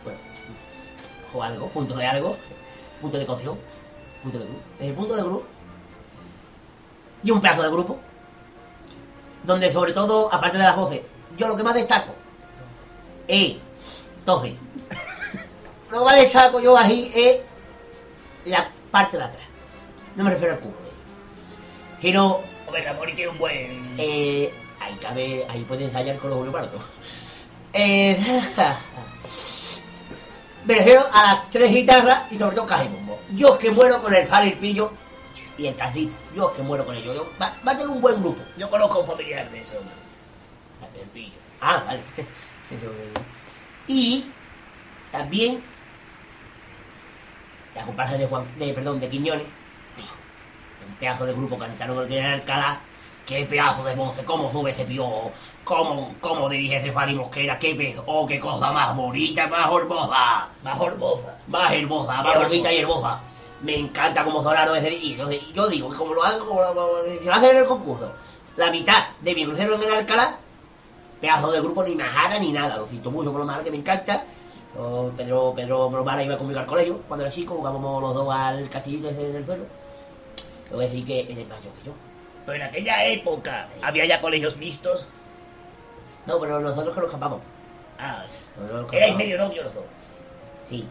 bueno, 0.03 0.19
o 1.35 1.43
algo, 1.43 1.69
punto 1.69 1.95
de 1.97 2.07
algo, 2.07 2.37
punto 3.01 3.19
de 3.19 3.27
cocción, 3.27 3.59
punto 4.23 4.39
de 4.39 4.47
grupo, 4.47 4.61
desde 4.79 4.91
el 4.91 4.97
punto 4.97 5.17
de 5.17 5.23
grupo, 5.23 5.45
y 7.25 7.31
un 7.31 7.41
pedazo 7.41 7.63
de 7.63 7.71
grupo, 7.71 7.99
donde 9.43 9.73
sobre 9.73 9.93
todo, 9.93 10.33
aparte 10.33 10.59
de 10.59 10.65
las 10.65 10.77
voces, 10.77 11.01
yo 11.37 11.49
lo 11.49 11.57
que 11.57 11.63
más 11.63 11.75
destaco 11.75 12.15
es, 13.27 13.57
entonces, 14.19 14.55
lo 15.91 15.99
que 15.99 16.05
más 16.05 16.17
destaco 16.17 16.61
yo 16.61 16.77
ahí 16.77 17.11
es 17.15 17.41
la 18.45 18.71
parte 18.91 19.17
de 19.17 19.25
atrás. 19.25 19.43
No 20.15 20.23
me 20.23 20.31
refiero 20.31 20.55
al 20.55 20.61
cubo 20.61 20.75
de 20.83 20.89
ellos. 20.89 20.99
Sino, 22.01 22.41
Hombre, 22.67 22.85
Ramón 22.85 23.09
tiene 23.17 23.29
un 23.29 23.39
buen... 23.39 23.95
eh, 23.99 24.53
ahí 24.81 24.97
cabe, 25.01 25.47
ahí 25.49 25.65
puede 25.65 25.85
ensayar 25.85 26.19
con 26.19 26.31
los 26.31 26.39
Julio 26.39 26.53
Pardo. 26.53 26.79
Eh, 27.73 28.17
me 30.65 30.75
refiero 30.75 31.03
a 31.13 31.27
las 31.27 31.51
tres 31.51 31.73
guitarras 31.73 32.31
y 32.31 32.37
sobre 32.37 32.55
todo 32.55 32.67
caja 32.67 32.85
y 32.85 32.89
bombo. 32.89 33.19
Yo 33.35 33.55
es 33.55 33.59
que 33.59 33.71
muero 33.71 34.03
con 34.03 34.15
el 34.15 34.27
Fal, 34.27 34.47
el 34.47 34.59
Pillo 34.59 34.93
y 35.59 35.67
el 35.67 35.77
Carlito. 35.77 36.15
Yo 36.35 36.49
es 36.51 36.57
que 36.57 36.63
muero 36.63 36.85
con 36.85 36.97
ellos. 36.97 37.15
Yo- 37.17 37.31
va, 37.41 37.55
va 37.67 37.73
a 37.73 37.77
tener 37.77 37.89
un 37.89 38.01
buen 38.01 38.21
grupo. 38.21 38.43
Yo 38.57 38.69
conozco 38.71 38.99
a 38.99 39.01
un 39.03 39.07
familiar 39.07 39.51
de 39.51 39.61
ese 39.61 39.79
hombre. 39.79 39.95
El 41.01 41.09
pillo. 41.09 41.33
Ah, 41.61 41.83
vale. 41.87 42.01
y 43.87 44.27
también 45.11 45.63
la 47.75 47.85
comparsa 47.85 48.17
de 48.17 48.27
Juan, 48.27 48.47
de, 48.59 48.73
perdón, 48.73 49.01
de 49.01 49.09
Quiñones, 49.09 49.47
un 50.87 50.95
pedazo 50.97 51.27
de 51.27 51.33
grupo 51.33 51.59
cantano 51.59 52.01
que 52.03 52.07
tiene 52.07 52.27
en 52.29 52.33
Alcalá, 52.35 52.79
qué 53.27 53.45
pedazo 53.47 53.83
de 53.85 53.95
voz, 53.97 54.19
cómo 54.25 54.51
sube 54.53 54.71
ese 54.71 54.85
piojo, 54.85 55.33
cómo, 55.65 56.15
cómo 56.21 56.49
dirige 56.49 56.77
ese 56.77 56.93
Fali 56.93 57.15
Mosquera, 57.15 57.59
qué 57.59 57.75
pedazo, 57.75 58.05
oh, 58.07 58.27
qué 58.27 58.39
cosa 58.39 58.71
más 58.71 58.95
bonita, 58.95 59.47
más 59.49 59.71
hermosa, 59.73 60.51
Más 60.63 60.81
hermosa. 60.81 61.37
más 61.49 61.73
hermosa, 61.73 62.23
más 62.23 62.39
bonita 62.49 62.73
y 62.73 62.79
hermosa. 62.79 63.21
Me 63.65 63.75
encanta 63.77 64.23
cómo 64.25 64.43
sonaron 64.43 64.77
ese 64.77 64.93
y 64.93 65.17
yo, 65.17 65.31
yo 65.31 65.69
digo 65.69 65.91
que 65.91 65.97
como 65.97 66.15
lo 66.15 66.23
hagan, 66.23 66.41
como 66.41 66.61
lo, 66.61 66.69
como- 66.69 66.87
lo 67.25 67.33
hacen 67.33 67.51
en 67.51 67.63
el 67.63 67.67
concurso, 67.67 68.13
la 68.57 68.71
mitad 68.71 68.95
de 69.21 69.35
mi 69.35 69.45
crucero 69.45 69.75
en 69.77 69.83
el 69.83 69.91
Alcalá, 69.95 70.39
pedazo 71.21 71.51
de 71.51 71.61
grupo 71.61 71.83
ni 71.83 71.95
majara 71.95 72.39
ni 72.39 72.53
nada, 72.53 72.77
lo 72.77 72.87
siento 72.87 73.11
mucho 73.11 73.31
por 73.33 73.41
lo 73.41 73.47
mal 73.47 73.65
que 73.65 73.71
me 73.71 73.79
encanta. 73.79 74.25
Yo, 74.77 75.13
Pedro, 75.17 75.53
Pedro 75.55 75.89
Bromara 75.89 76.23
iba 76.23 76.37
conmigo 76.37 76.59
al 76.61 76.67
colegio 76.67 77.01
cuando 77.09 77.25
era 77.25 77.33
chico, 77.35 77.55
jugábamos 77.55 78.03
los 78.03 78.15
dos 78.15 78.35
al 78.35 78.69
castillito 78.69 79.09
ese 79.09 79.31
en 79.31 79.37
el 79.37 79.45
suelo. 79.47 79.65
Te 80.69 80.75
voy 80.75 80.85
a 80.85 80.89
decir 80.89 81.07
que 81.07 81.21
él 81.21 81.39
es 81.39 81.49
más 81.49 81.63
yo 81.63 81.71
que 81.81 81.87
yo. 81.87 81.93
Pero 82.45 82.57
en 82.57 82.63
aquella 82.65 83.05
época 83.07 83.69
había 83.83 84.05
ya 84.05 84.21
colegios 84.21 84.57
mixtos. 84.57 85.07
No, 86.27 86.39
pero 86.41 86.59
nosotros 86.61 86.93
que 86.95 87.01
nos 87.01 87.09
escapamos. 87.09 87.41
Ah, 87.99 88.25
Nosotros 88.57 88.83
nos 88.83 88.93
erais 88.93 89.17
medio 89.17 89.39
novios 89.39 89.65
los 89.65 89.75
dos. 89.75 89.85
Sí. 90.69 90.87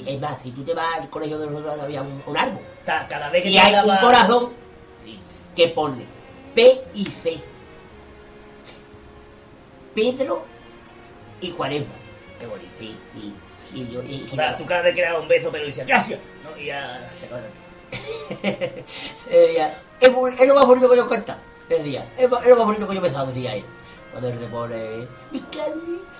Sí. 0.00 0.04
Es 0.06 0.20
más, 0.20 0.40
si 0.42 0.50
tú 0.52 0.62
te 0.64 0.74
vas 0.74 0.98
al 1.00 1.10
colegio 1.10 1.38
de 1.38 1.46
nosotros 1.46 1.80
había 1.80 2.02
un, 2.02 2.22
un 2.26 2.36
árbol. 2.36 2.60
O 2.82 2.84
sea, 2.84 3.06
cada 3.08 3.30
vez 3.30 3.42
que 3.42 3.50
Y 3.50 3.54
te 3.54 3.60
hay 3.60 3.74
un 3.88 3.96
corazón 3.96 4.52
que 5.56 5.68
pone 5.68 6.04
P 6.54 6.84
y 6.94 7.04
C. 7.06 7.40
Pedro 9.94 10.44
y 11.40 11.50
Cuaresma. 11.50 11.94
Qué 12.38 12.46
bonito. 12.46 12.70
Sí, 12.78 12.96
y, 13.16 13.78
y 13.78 13.90
yo. 13.90 14.02
Y, 14.02 14.28
O 14.30 14.34
sea, 14.34 14.56
tú 14.58 14.64
cada 14.66 14.82
vez 14.82 14.94
que 14.94 15.00
le 15.00 15.06
dabas 15.06 15.22
un 15.22 15.28
beso, 15.28 15.50
pero 15.52 15.66
decías, 15.66 15.86
gracias. 15.86 16.20
¿no? 16.42 16.56
Y 16.58 16.66
ya 16.66 17.10
se 17.18 17.26
acabó. 17.26 17.42
Eh, 18.42 18.84
decía, 19.30 19.72
es, 20.00 20.48
lo 20.48 20.54
más 20.54 20.66
bonito 20.66 20.90
que 20.90 20.96
yo 20.96 21.08
cuenta. 21.08 21.38
Decía, 21.68 22.06
es, 22.16 22.24
es 22.24 22.48
lo 22.48 22.56
más 22.56 22.66
bonito 22.66 22.88
que 22.88 22.94
yo 22.94 23.00
he 23.00 23.04
pensado, 23.04 23.26
decía 23.28 23.54
él. 23.54 23.64
Cuando 24.10 24.28
él 24.28 24.38
se 24.38 24.46
pone. 24.46 25.08
"Mi 25.32 25.40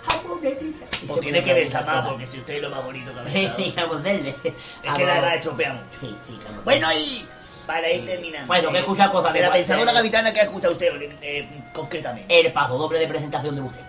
cari, 0.06 0.18
jamonerita". 0.22 0.86
Y 1.06 1.10
O 1.10 1.14
se 1.14 1.20
tiene 1.20 1.44
que 1.44 1.54
desamar, 1.54 1.86
cantar. 1.94 2.10
porque 2.10 2.26
si 2.26 2.38
usted 2.38 2.54
es 2.54 2.62
lo 2.62 2.70
más 2.70 2.84
bonito 2.84 3.12
que 3.14 3.20
ha 3.20 3.26
Sí, 3.28 3.40
besado. 3.42 3.56
digamos, 3.58 4.02
denle. 4.02 4.30
Es 4.44 4.92
que 4.96 5.04
la 5.06 5.18
edad 5.18 5.34
estropea 5.34 5.72
mucho. 5.74 5.98
Sí, 6.00 6.16
sí, 6.26 6.32
digamos. 6.38 6.64
Bueno, 6.64 6.88
y 6.92 7.26
para 7.66 7.90
ir 7.90 8.04
terminando. 8.06 8.46
Bueno, 8.46 8.70
que 8.72 8.78
escucha 8.78 9.10
cosas 9.10 9.32
de 9.32 9.40
la 9.40 9.52
pensadora 9.52 9.92
capitana 9.92 10.32
que 10.32 10.40
ha 10.40 10.44
escuchado 10.44 10.72
usted 10.72 10.88
eh, 11.22 11.48
concretamente. 11.72 12.40
El 12.40 12.52
paso 12.52 12.76
doble 12.78 12.98
de 12.98 13.06
presentación 13.08 13.54
de 13.54 13.62
usted. 13.62 13.80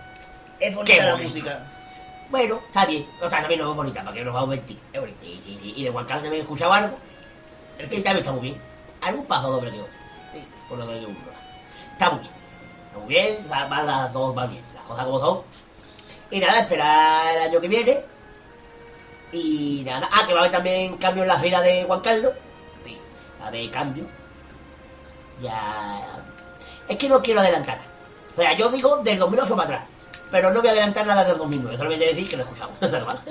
Es 0.60 0.74
bonita 0.74 1.04
la 1.04 1.16
música. 1.16 1.66
Bueno, 2.30 2.60
está 2.66 2.86
bien. 2.86 3.06
O 3.20 3.28
sea, 3.30 3.40
también 3.40 3.60
no 3.60 3.70
es 3.70 3.76
bonita, 3.76 4.02
para 4.02 4.14
que 4.16 4.24
nos 4.24 4.34
vamos 4.34 4.48
a 4.48 4.50
mentir. 4.52 4.78
Es 4.92 5.00
bonita. 5.00 5.18
Sí, 5.22 5.40
sí, 5.44 5.58
sí. 5.62 5.74
Y 5.76 5.84
de 5.84 5.90
Carlos 5.92 6.08
también 6.08 6.34
he 6.34 6.38
escuchado 6.40 6.72
algo. 6.72 6.98
El 7.78 7.88
que 7.88 7.96
también 8.00 8.18
está 8.18 8.32
muy 8.32 8.40
bien. 8.40 8.62
Algún 9.02 9.26
paso 9.26 9.50
doble 9.50 9.70
que 9.70 9.78
otro. 9.80 9.92
Sí. 10.32 10.44
Por 10.68 10.78
lo 10.78 10.86
que 10.88 10.94
uno. 11.06 11.16
Está 11.92 12.10
muy 12.10 12.20
bien. 12.20 12.32
Está 12.88 12.98
muy 12.98 13.08
bien, 13.08 13.44
o 13.44 13.48
sea, 13.48 13.68
las 13.84 14.12
dos 14.12 14.34
van 14.34 14.50
bien. 14.50 14.62
Las 14.74 14.82
cosas 14.84 15.04
como 15.04 15.20
son. 15.20 15.42
Y 16.30 16.40
nada, 16.40 16.60
esperar 16.60 17.36
el 17.36 17.42
año 17.42 17.60
que 17.60 17.68
viene. 17.68 18.04
Y 19.32 19.82
nada. 19.84 20.08
Ah, 20.12 20.24
que 20.26 20.32
va 20.32 20.40
a 20.40 20.42
haber 20.42 20.52
también 20.52 20.96
cambio 20.96 21.22
en 21.22 21.28
la 21.28 21.38
gira 21.38 21.60
de 21.62 21.84
Juan 21.84 22.00
Carlos. 22.00 22.32
a 23.42 23.50
ver 23.50 23.70
cambio. 23.70 24.06
Ya. 25.40 26.24
Es 26.88 26.96
que 26.96 27.08
no 27.08 27.22
quiero 27.22 27.40
adelantar. 27.40 27.78
O 28.36 28.40
sea, 28.40 28.52
yo 28.54 28.68
digo 28.70 28.98
del 28.98 29.18
2008 29.18 29.56
para 29.56 29.64
atrás. 29.64 29.82
Pero 30.30 30.50
no 30.50 30.60
voy 30.60 30.68
a 30.68 30.72
adelantar 30.72 31.06
nada 31.06 31.24
del 31.24 31.38
2009. 31.38 31.76
Solamente 31.76 32.06
decir 32.06 32.28
que 32.28 32.36
lo 32.36 32.42
he 32.42 32.46
escuchado. 32.46 32.72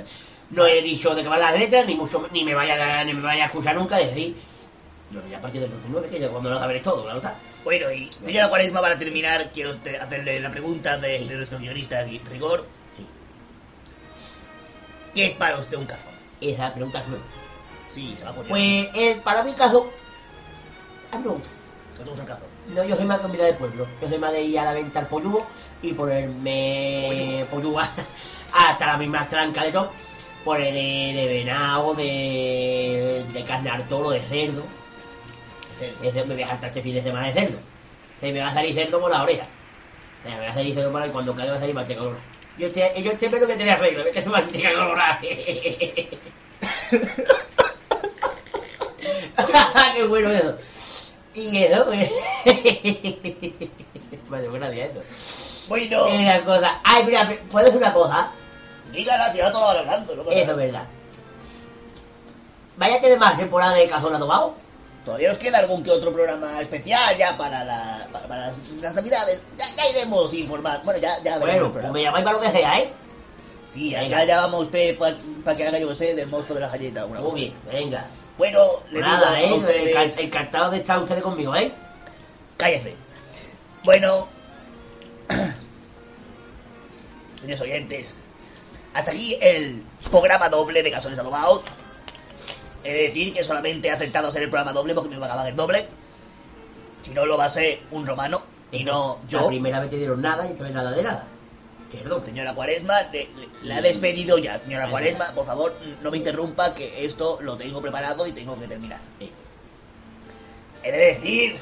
No 0.52 0.66
he 0.66 0.82
dicho 0.84 1.16
de 1.16 1.24
qué 1.24 1.28
van 1.28 1.40
las 1.40 1.58
letras, 1.58 1.88
ni 1.88 1.96
mucho 1.96 2.28
ni 2.32 2.44
me 2.44 2.54
vaya 2.54 3.04
ni 3.04 3.14
me 3.14 3.22
vaya 3.22 3.46
a 3.46 3.48
escuchar 3.48 3.76
nunca. 3.76 4.00
Es 4.00 4.10
decir, 4.10 4.36
lo 5.12 5.22
diré 5.22 5.36
a 5.36 5.42
partir 5.42 5.60
del 5.60 5.72
2009, 5.72 6.10
que 6.10 6.20
ya 6.20 6.30
cuando 6.30 6.52
lo 6.52 6.60
sabréis 6.60 6.84
todo, 6.84 7.02
claro 7.04 7.18
está. 7.18 7.36
Bueno, 7.64 7.92
y 7.92 8.12
señora 8.12 8.48
Cuaresma, 8.50 8.80
para 8.80 8.98
terminar, 8.98 9.50
quiero 9.52 9.72
hacerle 9.72 10.40
la 10.40 10.52
pregunta 10.52 10.98
de, 10.98 11.26
de 11.28 11.36
nuestro 11.36 11.58
guionista 11.58 12.04
Rigor. 12.04 12.66
¿Qué 15.16 15.28
es 15.28 15.34
para 15.34 15.58
usted 15.58 15.78
un 15.78 15.86
cazón? 15.86 16.12
Esa 16.42 16.74
pregunta 16.74 17.00
es 17.00 17.08
nueva. 17.08 17.24
Sí, 17.90 18.14
se 18.18 18.26
la 18.26 18.34
pone. 18.34 18.50
Pues 18.50 18.90
eh, 18.94 19.22
para 19.24 19.44
mi 19.44 19.54
caso, 19.54 19.90
a 21.12 21.18
mí 21.18 21.24
me 21.24 21.30
gusta. 21.30 21.50
¿Qué 21.98 22.04
te 22.04 22.10
gusta 22.10 22.22
el 22.22 22.28
cazón? 22.28 22.48
No, 22.76 22.84
yo 22.84 22.96
soy 22.98 23.06
más 23.06 23.18
de 23.20 23.24
comida 23.24 23.46
de 23.46 23.54
pueblo. 23.54 23.88
Yo 24.02 24.10
soy 24.10 24.18
más 24.20 24.34
de 24.34 24.42
ir 24.44 24.60
a 24.60 24.66
la 24.66 24.74
venta 24.74 25.00
al 25.00 25.08
pollugo 25.08 25.48
y 25.82 25.94
ponerme 25.94 27.46
pollugo 27.50 27.80
hasta 28.54 28.86
la 28.86 28.98
misma 28.98 29.26
tranca 29.26 29.64
de 29.64 29.72
todo. 29.72 29.92
Poner 30.44 30.74
de, 30.74 31.14
de 31.16 31.28
venado, 31.28 31.94
de, 31.94 33.26
de 33.32 33.44
carne 33.46 33.70
al 33.70 33.88
toro, 33.88 34.10
de 34.10 34.20
cerdo. 34.20 34.64
De 35.80 36.12
cerdo, 36.12 36.28
me 36.28 36.34
voy 36.34 36.44
a 36.44 36.48
gastar 36.48 36.70
este 36.70 36.82
fin 36.82 36.94
de 36.94 37.02
semana 37.02 37.28
de 37.28 37.34
cerdo. 37.34 37.58
Se 38.20 38.34
me 38.34 38.42
va 38.42 38.48
a 38.48 38.54
salir 38.54 38.76
cerdo 38.76 39.00
por 39.00 39.10
la 39.10 39.24
oreja. 39.24 39.46
O 40.24 40.28
sea, 40.28 40.38
me 40.38 40.46
va 40.46 40.52
a 40.52 40.54
salir 40.54 40.76
cerdo 40.76 40.92
por 40.92 41.00
la 41.00 41.08
y 41.08 41.12
cuando 41.12 41.34
caiga 41.34 41.46
me 41.46 41.52
va 41.52 41.58
a 41.58 41.62
salir 41.62 41.76
manteca. 41.76 42.02
Yo 42.58 42.68
este, 42.68 43.02
yo 43.02 43.12
este 43.12 43.30
pelo 43.30 43.48
que 43.48 43.56
tenía 43.56 43.74
arreglo, 43.74 44.04
me 44.04 44.12
tengo 44.12 44.32
manteca 44.32 44.74
colorada. 44.74 45.20
Qué 49.96 50.04
bueno 50.08 50.30
eso. 50.30 50.58
Y 51.34 51.64
eso, 51.64 51.86
pues. 51.86 52.12
Hace 54.32 54.50
buena 54.50 54.74
idea 54.74 54.86
eso. 54.88 55.02
Bueno, 55.70 56.08
Es 56.08 56.42
cosa. 56.42 56.80
Ay, 56.84 57.06
mira, 57.06 57.30
¿puedo 57.52 57.66
decir 57.66 57.82
una 57.82 57.94
cosa? 57.94 58.32
dígala 58.92 59.32
si 59.32 59.40
ahora 59.40 59.52
todo 59.52 59.74
lo 59.74 59.80
hablando. 59.80 60.16
¿no? 60.16 60.32
Eso 60.32 60.52
es 60.52 60.58
verdad. 60.58 60.84
¿Vaya 62.78 62.98
a 62.98 63.02
tener 63.02 63.20
más 63.20 63.38
temporada 63.38 63.74
de 63.74 63.88
Cazón 63.88 64.16
Adobado? 64.16 64.56
Todavía 65.06 65.30
nos 65.30 65.38
queda 65.38 65.60
algún 65.60 65.84
que 65.84 65.92
otro 65.92 66.12
programa 66.12 66.60
especial 66.60 67.16
ya 67.16 67.38
para, 67.38 67.64
la, 67.64 68.08
para, 68.12 68.28
para 68.28 68.48
las, 68.48 68.58
las 68.82 68.96
navidades. 68.96 69.42
Ya, 69.58 69.66
ya 69.76 69.90
iremos 69.92 70.34
informar. 70.34 70.82
Bueno, 70.84 71.00
ya, 71.00 71.16
ya 71.24 71.38
veremos 71.38 71.72
Bueno, 71.72 71.72
pues 71.72 71.92
me 71.94 72.02
llamáis 72.02 72.26
para 72.26 72.38
lo 72.38 72.44
que 72.44 72.50
sea, 72.50 72.80
¿eh? 72.80 72.92
Sí, 73.72 73.94
venga. 73.94 74.18
acá 74.18 74.26
ya 74.26 74.42
vamos 74.42 74.66
usted 74.66 74.98
para 74.98 75.56
que 75.58 75.68
haga 75.68 75.78
yo 75.80 75.94
sé 75.94 76.16
del 76.16 76.28
monstruo 76.28 76.56
de 76.56 76.62
las 76.62 76.72
galletas. 76.72 77.04
alguna 77.04 77.22
Muy 77.22 77.42
bien, 77.42 77.54
venga. 77.72 78.06
Bueno, 78.38 78.62
le 78.92 79.00
Pues 79.00 79.12
nada, 79.12 79.36
digo 79.36 79.56
¿eh? 79.56 79.60
ustedes- 79.60 80.18
Encantado 80.18 80.72
de 80.72 80.78
estar 80.78 81.00
ustedes 81.02 81.22
conmigo, 81.22 81.56
¿eh? 81.56 81.72
Cállese. 82.58 82.96
Bueno, 83.84 84.28
señores 87.40 87.62
oyentes, 87.62 88.14
hasta 88.94 89.12
aquí 89.12 89.38
el 89.42 89.84
programa 90.10 90.50
doble 90.50 90.82
de 90.82 90.92
Casones 90.92 91.20
Adobados. 91.20 91.62
He 92.86 92.94
de 92.94 93.04
decir 93.04 93.34
que 93.34 93.44
solamente 93.44 93.88
he 93.88 93.92
aceptado 93.92 94.28
hacer 94.30 94.44
el 94.44 94.50
programa 94.50 94.72
doble 94.72 94.94
porque 94.94 95.10
me 95.10 95.20
pagaban 95.20 95.48
el 95.48 95.56
doble. 95.56 95.86
Si 97.02 97.14
no, 97.14 97.26
lo 97.26 97.38
va 97.38 97.46
a 97.46 97.50
ser 97.50 97.80
un 97.92 98.06
romano 98.08 98.42
y 98.72 98.84
no 98.84 99.20
La 99.24 99.28
yo. 99.28 99.48
primera 99.48 99.80
vez 99.80 99.90
te 99.90 99.98
dieron 99.98 100.22
nada 100.22 100.48
y 100.48 100.52
esta 100.52 100.64
vez 100.64 100.74
nada 100.74 100.92
de 100.92 101.04
nada. 101.04 101.28
Doble. 102.08 102.26
Señora 102.26 102.54
Cuaresma, 102.54 103.02
le, 103.14 103.24
le- 103.36 103.50
la 103.64 103.80
he 103.80 103.82
despedido 103.82 104.38
ya. 104.38 104.60
Señora. 104.60 104.90
Cuaresma, 104.90 105.32
por 105.34 105.46
favor, 105.46 105.74
no 106.02 106.12
me 106.12 106.18
interrumpa 106.18 106.76
que 106.76 107.06
esto 107.06 107.40
lo 107.42 107.56
tengo 107.58 107.82
preparado 107.82 108.28
y 108.28 108.34
tengo 108.34 108.60
que 108.60 108.68
terminar. 108.68 109.00
Sí. 109.18 109.32
He 110.84 110.92
de 110.92 110.98
decir 110.98 111.58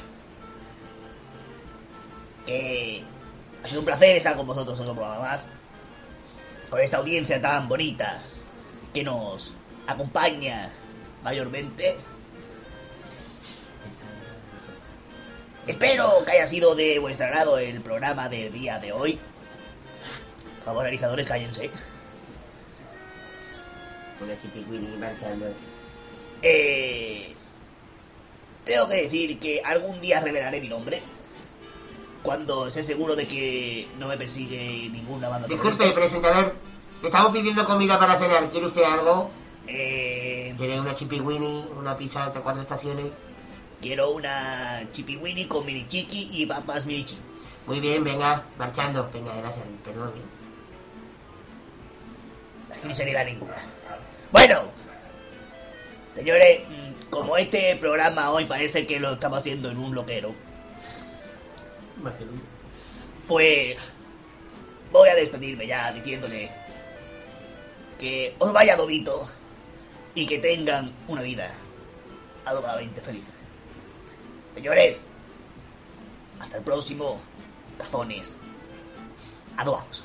que 2.46 3.02
ha 3.62 3.68
sido 3.68 3.80
un 3.80 3.86
placer 3.86 4.16
estar 4.16 4.36
con 4.36 4.46
vosotros 4.46 4.78
otro 4.80 4.94
programa 4.94 5.20
más. 5.20 5.46
Con 6.68 6.80
esta 6.80 6.96
audiencia 6.98 7.40
tan 7.40 7.68
bonita 7.68 8.20
que 8.92 9.04
nos 9.04 9.54
acompaña 9.86 10.70
mayormente. 11.24 11.96
Espero 15.66 16.22
que 16.26 16.32
haya 16.32 16.46
sido 16.46 16.74
de 16.74 16.98
vuestro 16.98 17.26
agrado 17.26 17.58
el 17.58 17.80
programa 17.80 18.28
del 18.28 18.52
día 18.52 18.78
de 18.78 18.92
hoy. 18.92 19.18
Por 20.56 20.64
favor, 20.66 20.82
analizadores, 20.82 21.26
cállense. 21.26 21.70
Marchando. 25.00 25.46
Eh, 26.42 27.34
tengo 28.64 28.88
que 28.88 28.96
decir 28.96 29.38
que 29.38 29.62
algún 29.64 30.00
día 30.00 30.20
revelaré 30.20 30.60
mi 30.60 30.68
nombre. 30.68 31.02
Cuando 32.22 32.68
esté 32.68 32.82
seguro 32.82 33.16
de 33.16 33.26
que 33.26 33.88
no 33.98 34.08
me 34.08 34.16
persigue 34.16 34.88
ninguna 34.90 35.28
banda 35.28 35.48
Disculpe, 35.48 35.90
presentador. 35.90 36.54
Le 37.02 37.08
estamos 37.08 37.32
pidiendo 37.32 37.66
comida 37.66 37.98
para 37.98 38.16
cenar. 38.16 38.50
¿Quiere 38.50 38.66
usted 38.66 38.82
algo? 38.82 39.30
Eh, 39.66 40.54
¿Quiere 40.56 40.80
una 40.80 40.94
chipiwini, 40.94 41.68
una 41.76 41.96
pizza 41.96 42.30
de 42.30 42.40
cuatro 42.40 42.62
estaciones? 42.62 43.10
quiero 43.84 44.12
una 44.12 44.80
chipiwini 44.92 45.46
con 45.46 45.66
mini 45.66 45.86
chiqui 45.86 46.40
y 46.40 46.46
papas 46.46 46.86
mini 46.86 47.04
chiqui. 47.04 47.22
Muy 47.66 47.80
bien, 47.80 48.02
venga, 48.02 48.42
marchando. 48.56 49.10
Venga, 49.12 49.34
gracias, 49.36 49.66
perdón. 49.84 50.10
Aquí 52.70 52.88
ni 52.88 52.94
seriedad 52.94 53.26
ninguna. 53.26 53.56
Bueno, 54.32 54.70
señores, 56.14 56.62
como 57.10 57.36
este 57.36 57.76
programa 57.76 58.30
hoy 58.30 58.46
parece 58.46 58.86
que 58.86 58.98
lo 58.98 59.12
estamos 59.12 59.40
haciendo 59.40 59.70
en 59.70 59.76
un 59.76 59.94
loquero, 59.94 60.34
pues 63.28 63.76
voy 64.92 65.08
a 65.10 65.14
despedirme 65.14 65.66
ya 65.66 65.92
diciéndole 65.92 66.50
que 67.98 68.34
os 68.38 68.50
vaya 68.50 68.74
adobito 68.74 69.28
y 70.14 70.26
que 70.26 70.38
tengan 70.38 70.92
una 71.08 71.22
vida 71.22 71.50
adobadamente 72.44 73.00
feliz. 73.00 73.24
Señores, 74.54 75.04
hasta 76.38 76.58
el 76.58 76.64
próximo 76.64 77.20
cazones. 77.78 78.34
Adobados. 79.56 80.04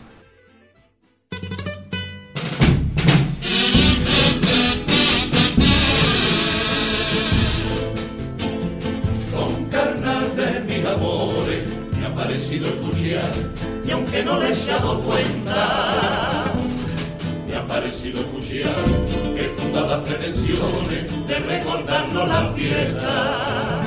Con 9.31 9.65
carnal 9.65 10.36
de 10.36 10.60
mis 10.61 10.86
amores 10.86 11.77
me 11.98 12.06
ha 12.06 12.15
parecido 12.15 12.68
escuchar 12.69 13.31
y 13.86 13.91
aunque 13.91 14.23
no 14.23 14.40
les 14.40 14.68
he 14.68 14.72
dado 14.72 15.02
cuenta 15.02 16.53
me 17.48 17.56
ha 17.56 17.65
parecido 17.65 18.22
escuchar 18.22 18.76
que 19.36 19.49
fundadas 19.69 19.99
pretensiones 20.07 21.27
de 21.27 21.39
recordarnos 21.39 22.27
la 22.27 22.51
fiesta. 22.53 23.81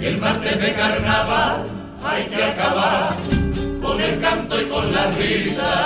El 0.00 0.18
martes 0.18 0.60
de 0.60 0.72
carnaval 0.72 1.64
hay 2.04 2.24
que 2.24 2.42
acabar 2.42 3.14
con 3.80 4.00
el 4.00 4.20
canto 4.20 4.60
y 4.60 4.64
con 4.66 4.92
la 4.92 5.10
risa 5.12 5.84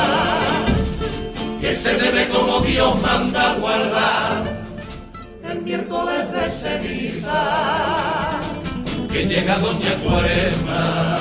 que 1.60 1.74
se 1.74 1.94
debe 1.94 2.28
como 2.28 2.60
Dios 2.60 3.00
manda 3.02 3.54
guardar 3.54 4.44
el 5.48 5.60
miércoles 5.60 6.32
de 6.32 6.48
ceniza 6.48 8.40
que 9.12 9.26
llega 9.26 9.58
Doña 9.58 9.94
Cuaresma 10.02 11.18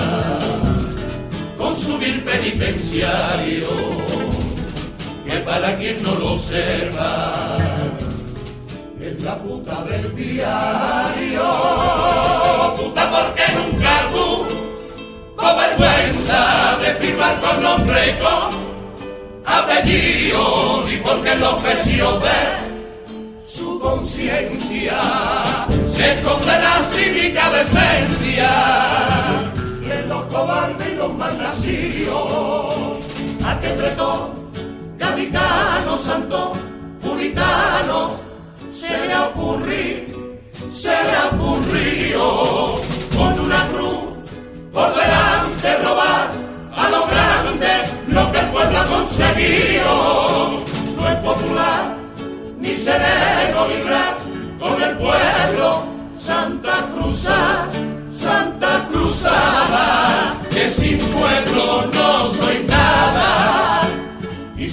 con 1.57 1.75
su 1.75 1.97
vil 1.97 2.21
penitenciario 2.21 3.67
que 5.29 5.37
para 5.41 5.77
quien 5.77 6.01
no 6.01 6.15
lo 6.15 6.31
observa 6.31 7.77
es 8.99 9.21
la 9.21 9.37
puta 9.37 9.83
del 9.83 10.15
diario. 10.15 11.43
Puta 12.75 13.11
porque 13.11 13.43
nunca 13.57 14.07
tú 14.11 14.47
con 15.35 15.55
vergüenza 15.55 16.77
de 16.81 16.95
firmar 16.95 17.39
con 17.39 17.63
nombre 17.63 18.09
y 18.09 18.13
con 18.13 18.49
apellido 19.45 20.89
y 20.91 20.97
porque 20.97 21.35
los 21.35 21.61
vestidos 21.63 22.23
de 22.23 23.47
su 23.47 23.79
conciencia 23.79 24.99
se 25.87 26.13
esconde 26.13 26.47
la 26.47 26.81
cívica 26.81 27.51
decencia. 27.51 28.49
En 29.91 30.09
los 30.09 30.25
cobardes 30.25 30.87
y 30.91 30.95
los 30.95 31.13
más 31.13 31.37
nacidos 31.37 32.75
a 33.43 33.59
que 33.59 33.71
entre 33.71 33.89
gaditano, 35.19 35.97
santo, 35.97 36.53
puritano 36.99 38.19
se 38.71 38.97
le 39.05 39.13
ha 39.13 39.27
ocurrido, 39.27 40.37
se 40.71 40.89
le 40.89 41.15
ha 41.15 41.27
ocurrido 41.27 42.81
con 43.15 43.39
una 43.39 43.67
cruz 43.67 43.99
por 44.71 44.89
delante 44.95 45.77
robar 45.83 46.29
a 46.73 46.89
lo 46.89 47.05
grande 47.07 47.67
lo 48.07 48.31
que 48.31 48.39
el 48.39 48.47
pueblo 48.47 48.79
ha 48.79 48.85
conseguido. 48.85 50.65
No 50.95 51.09
es 51.09 51.15
popular 51.17 51.97
ni 52.59 52.73
se 52.73 52.91
debe 52.91 53.75
librar 53.75 54.17
con 54.59 54.81
el 54.81 54.97
pueblo 54.97 55.89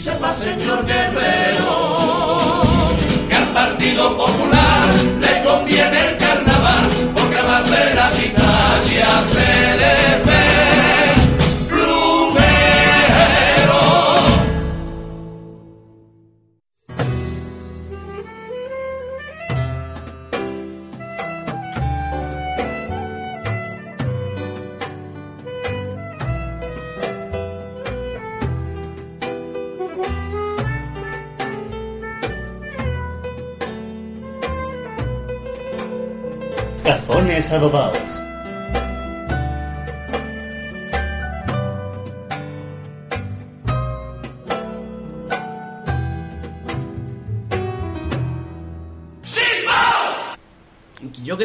señor 0.07 0.87
Guerrero, 0.87 2.63
que 3.29 3.35
al 3.35 3.49
Partido 3.49 4.17
Popular 4.17 4.85
le 5.21 5.43
conviene 5.43 6.11
el 6.11 6.17
carnaval, 6.17 6.85
porque 7.13 7.43
más 7.43 7.69
de 7.69 7.95
la 7.95 8.11
Italia 8.15 9.09
se 9.33 9.56
Cazones 37.37 38.16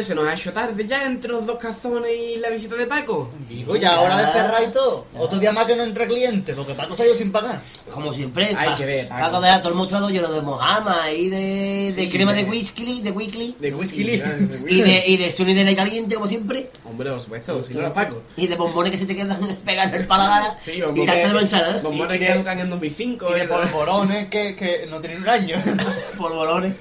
se 0.04 0.14
nos 0.14 0.24
ha 0.26 0.34
hecho 0.34 0.52
tarde 0.52 0.86
ya 0.86 1.04
entre 1.04 1.30
los 1.32 1.46
dos 1.46 1.58
cazones 1.58 2.10
y 2.12 2.36
la 2.36 2.50
visita 2.50 2.74
de 2.76 2.86
Paco. 2.86 3.30
Digo, 3.48 3.76
ya 3.76 4.00
hora 4.00 4.16
de 4.26 4.32
cerrar 4.32 4.62
y 4.62 4.72
todo. 4.72 5.06
Otro 5.16 5.38
día 5.38 5.52
más 5.52 5.64
que 5.66 5.76
no 5.76 5.82
entra 5.84 6.06
cliente, 6.06 6.54
porque 6.54 6.74
Paco 6.74 6.94
se 6.96 7.02
ha 7.02 7.06
ido 7.06 7.14
sin 7.16 7.30
pagar. 7.32 7.60
Como 7.92 8.12
siempre, 8.12 8.46
Hay 8.56 8.70
Pa- 8.70 8.76
que 8.76 8.86
ver, 8.86 9.08
Paco. 9.08 9.20
Paco 9.20 9.40
vea 9.40 9.60
todo 9.60 9.68
el 9.70 9.74
mostrador 9.78 10.10
lleno 10.10 10.28
de 10.32 10.40
mojama 10.40 11.10
y 11.10 11.28
de, 11.28 11.92
de 11.94 12.02
Sí, 12.04 12.08
crema 12.10 12.32
de 12.32 12.44
de- 12.44 12.50
whisky, 12.50 13.02
de 13.02 13.10
whisky, 13.10 13.56
De 13.60 13.74
whisky. 13.74 14.02
y 14.68 14.80
de, 14.82 15.04
y 15.08 15.16
de 15.18 15.30
Sony 15.30 15.52
de 15.54 15.64
la 15.64 15.74
caliente, 15.76 16.14
como 16.14 16.26
siempre, 16.26 16.70
Hombre, 16.88 17.10
por 17.10 17.20
supuesto, 17.20 17.62
si 17.62 17.74
no 17.74 17.80
era 17.80 17.92
Paco. 17.92 18.22
y 18.36 18.46
de 18.46 18.56
bombones 18.56 18.92
que 18.92 18.98
se 18.98 19.06
te 19.06 19.14
quedan 19.14 19.38
pegados 19.64 19.92
en 19.94 20.00
el 20.02 20.06
paladar 20.06 20.56
Sí, 20.60 20.72
y 20.76 20.80
bombones, 20.80 21.06
tarta 21.06 21.28
de 21.28 21.34
manzana, 21.34 21.80
bombones 21.82 22.16
Y 22.16 22.18
que 22.20 22.26
caducan 22.28 22.58
en 22.60 22.70
2005. 22.70 23.26
Y 23.30 23.34
de 23.34 23.40
¿eh? 23.42 23.48
polvorones 23.48 24.28
que, 24.28 24.56
que 24.56 24.86
no 24.90 25.00
tienen 25.00 25.22
un 25.22 25.28
año. 25.28 25.56
polvorones. 26.18 26.72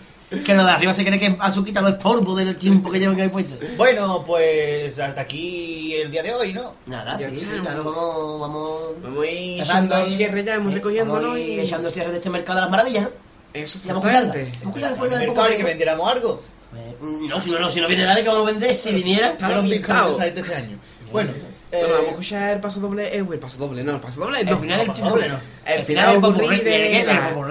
Que 0.46 0.56
lo 0.56 0.64
de 0.64 0.72
arriba 0.72 0.94
se 0.94 1.06
cree 1.06 1.20
que 1.20 1.36
azuquita 1.40 1.82
no 1.82 1.90
es 1.90 1.96
polvo 1.96 2.36
del 2.36 2.56
tiempo 2.56 2.90
que 2.90 3.00
llevan 3.00 3.20
ahí 3.20 3.28
puesto. 3.28 3.56
bueno, 3.78 4.24
pues 4.26 4.98
hasta 4.98 5.22
aquí 5.22 5.94
el 5.96 6.10
día 6.10 6.24
de 6.24 6.34
hoy, 6.34 6.54
¿no? 6.54 6.76
Nada, 6.86 7.18
sí, 7.20 7.36
sí, 7.36 7.46
claro, 7.62 7.84
vamos, 7.84 8.40
vamos... 8.40 8.82
Vamos 9.04 9.24
a 9.24 9.28
ir 9.28 9.62
echando 9.62 10.06
cierre 10.08 10.44
ya, 10.46 10.56
¿eh? 10.56 10.60
recogiéndonos 10.60 11.24
Vamos 11.24 11.40
ir 11.40 11.50
y... 11.50 11.60
echando 11.60 11.90
el 11.90 11.94
cierre 11.94 12.12
de 12.12 12.18
este 12.18 12.30
mercado 12.30 12.56
de 12.56 12.62
las 12.62 12.72
maravillas, 12.72 13.04
¿no? 13.04 13.10
Eso 13.54 13.80
Y 13.84 13.92
vamos 13.92 14.06
a 14.06 14.22
de 14.22 15.28
mercado 15.28 15.50
que 15.50 15.64
vendiéramos 15.64 16.10
algo. 16.10 16.42
Eh, 16.78 16.96
No, 17.02 17.42
si 17.42 17.52
no, 17.52 17.60
no, 17.60 17.70
si 17.70 17.82
no 17.82 17.88
viene 17.90 18.06
nadie 18.06 18.24
que 18.24 18.30
vamos 18.30 18.48
a 18.48 18.52
vender, 18.52 18.74
si 18.74 18.94
viniera... 18.94 19.32
Pintado. 19.32 19.62
discos 19.64 20.18
de 20.18 20.28
este 20.30 20.56
año. 20.56 20.80
Bueno, 21.12 21.34
eh, 21.72 21.78
Bueno, 21.80 21.94
vamos 21.94 22.08
a 22.08 22.12
escuchar 22.12 22.54
el 22.54 22.60
paso 22.60 22.80
doble. 22.80 23.16
Eh, 23.16 23.26
el 23.32 23.40
paso 23.40 23.58
doble, 23.58 23.84
no, 23.84 23.96
el 23.96 24.00
paso 24.02 24.20
doble 24.22 24.44
no. 24.44 24.52
El 24.52 24.58
final 24.58 24.78
del 24.78 24.88
paso 24.88 24.98
chingo. 24.98 25.10
doble, 25.12 25.30
¿no? 25.30 25.40
El 25.66 25.80
El 25.80 25.86
final 25.86 26.06
final 26.06 26.22
popurrí, 26.22 26.60
de 26.60 27.06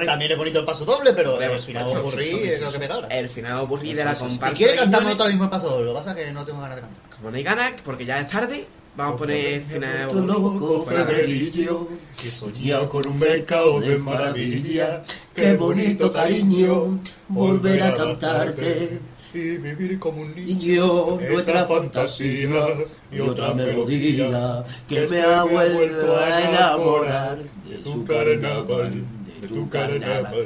también 0.05 0.33
es 0.33 0.39
bonito 0.39 0.59
el 0.59 0.65
paso 0.65 0.85
doble, 0.85 1.13
pero 1.13 1.41
el 1.41 1.59
final 1.61 1.89
sí, 1.89 2.41
es 2.45 2.61
lo 2.61 2.73
que 2.73 2.79
me 2.79 2.87
ahora. 2.87 3.09
El 3.09 3.29
final 3.29 3.53
aburrí 3.59 3.95
de 3.95 4.05
la 4.05 4.15
comparsa. 4.15 4.55
Si 4.55 4.57
quieres 4.57 4.81
cantamos 4.81 5.15
otra 5.15 5.27
mismo 5.29 5.45
el 5.45 5.51
paso 5.51 5.69
doble, 5.69 5.87
lo 5.87 5.93
que 5.93 5.99
pasa 5.99 6.11
es 6.11 6.27
que 6.27 6.33
no 6.33 6.45
tengo 6.45 6.61
ganas 6.61 6.77
de 6.77 6.83
cantar. 6.83 7.03
Como 7.17 7.31
no 7.31 7.37
hay 7.37 7.43
ganas, 7.43 7.73
porque 7.85 8.05
ya 8.05 8.21
es 8.21 8.31
tarde, 8.31 8.67
vamos 8.97 9.15
a 9.15 9.19
poner 9.19 9.55
el 9.55 9.63
final 9.63 10.27
loco 10.27 10.87
febrerillo, 10.87 11.89
Que 12.21 12.31
soñaba 12.31 12.89
con 12.89 13.07
un 13.07 13.19
mercado 13.19 13.81
de 13.81 13.97
maravilla, 13.99 15.03
qué 15.35 15.55
bonito 15.55 16.13
cariño, 16.13 16.99
volver 17.29 17.83
a 17.83 17.97
cantarte. 17.97 19.01
Y 19.33 19.57
vivir 19.59 19.99
como 19.99 20.23
un 20.23 20.33
Y 20.37 20.55
niño. 20.55 20.75
yo, 20.75 21.19
Esa 21.21 21.33
nuestra 21.33 21.67
fantasía 21.67 22.49
fantasía 22.49 22.85
y 23.13 23.21
otra 23.21 23.55
melodía 23.55 24.65
que 24.89 25.07
me 25.09 25.21
ha 25.23 25.45
vuelto 25.45 26.17
a 26.19 26.41
enamorar 26.43 27.39
de 27.65 27.77
tu 27.79 28.05
carnaval, 28.05 29.05
de 29.41 29.49
tu 29.49 29.69
carnaval. 29.69 30.45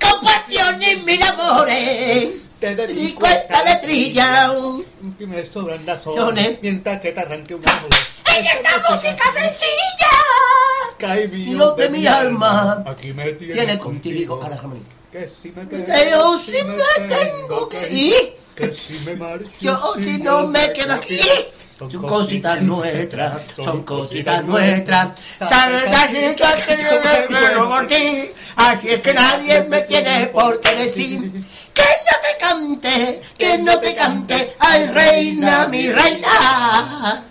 Con 0.00 0.20
pasión 0.20 0.82
y 0.82 0.96
mil 1.04 1.22
amores, 1.22 2.28
Te 2.60 2.72
y 2.72 2.74
dedico 2.74 3.20
cuesta 3.20 3.62
letrilla. 3.64 4.52
que 5.18 5.26
me 5.26 5.44
sobran 5.44 5.84
las 5.86 6.02
Sones. 6.02 6.18
horas 6.22 6.50
mientras 6.62 7.00
que 7.00 7.12
te 7.12 7.20
arranque 7.20 7.54
una 7.54 7.70
joya. 7.70 7.96
En 8.36 8.44
esta 8.44 8.82
música 8.90 9.24
sencilla, 9.32 10.10
Cae 10.98 11.26
mi 11.28 11.44
Dios 11.46 11.74
de 11.76 11.88
mi 11.88 12.06
alma, 12.06 12.82
aquí 12.86 13.14
me 13.14 13.32
tiene 13.32 13.78
contigo. 13.78 14.42
a 14.44 14.50
la 14.50 14.56
armónica. 14.56 14.94
Que 15.10 15.26
si 15.26 15.52
me 15.52 15.66
quedo, 15.66 16.10
Yo 16.10 16.38
si 16.38 16.62
me 16.62 17.06
tengo 17.08 17.66
que 17.70 17.88
ir. 17.88 18.36
que 18.54 18.74
si 18.74 18.98
me 19.06 19.16
marcho, 19.16 19.48
Yo 19.58 19.94
si 19.98 20.18
no 20.18 20.48
me 20.48 20.70
quedo 20.74 20.92
aquí, 20.92 21.18
son 21.78 21.90
cositas 22.02 22.60
nuestras, 22.60 23.42
son 23.54 23.82
cositas 23.84 24.44
nuestras. 24.44 25.18
Sabes 25.38 25.84
que 26.10 26.36
que 26.36 26.82
yo 26.82 27.00
me 27.02 27.28
muero 27.30 27.68
por 27.70 27.86
ti, 27.86 28.30
así 28.56 28.90
es 28.90 29.00
que 29.00 29.14
nadie 29.14 29.62
me 29.64 29.80
tiene 29.80 30.26
por 30.26 30.60
qué 30.60 30.74
decir 30.74 31.32
que 31.72 31.82
no 31.82 32.20
te 32.20 32.38
cante, 32.38 33.22
que 33.38 33.58
no 33.58 33.80
te 33.80 33.94
cante, 33.94 34.56
ay 34.58 34.88
reina, 34.88 35.68
mi 35.68 35.90
reina. 35.90 37.25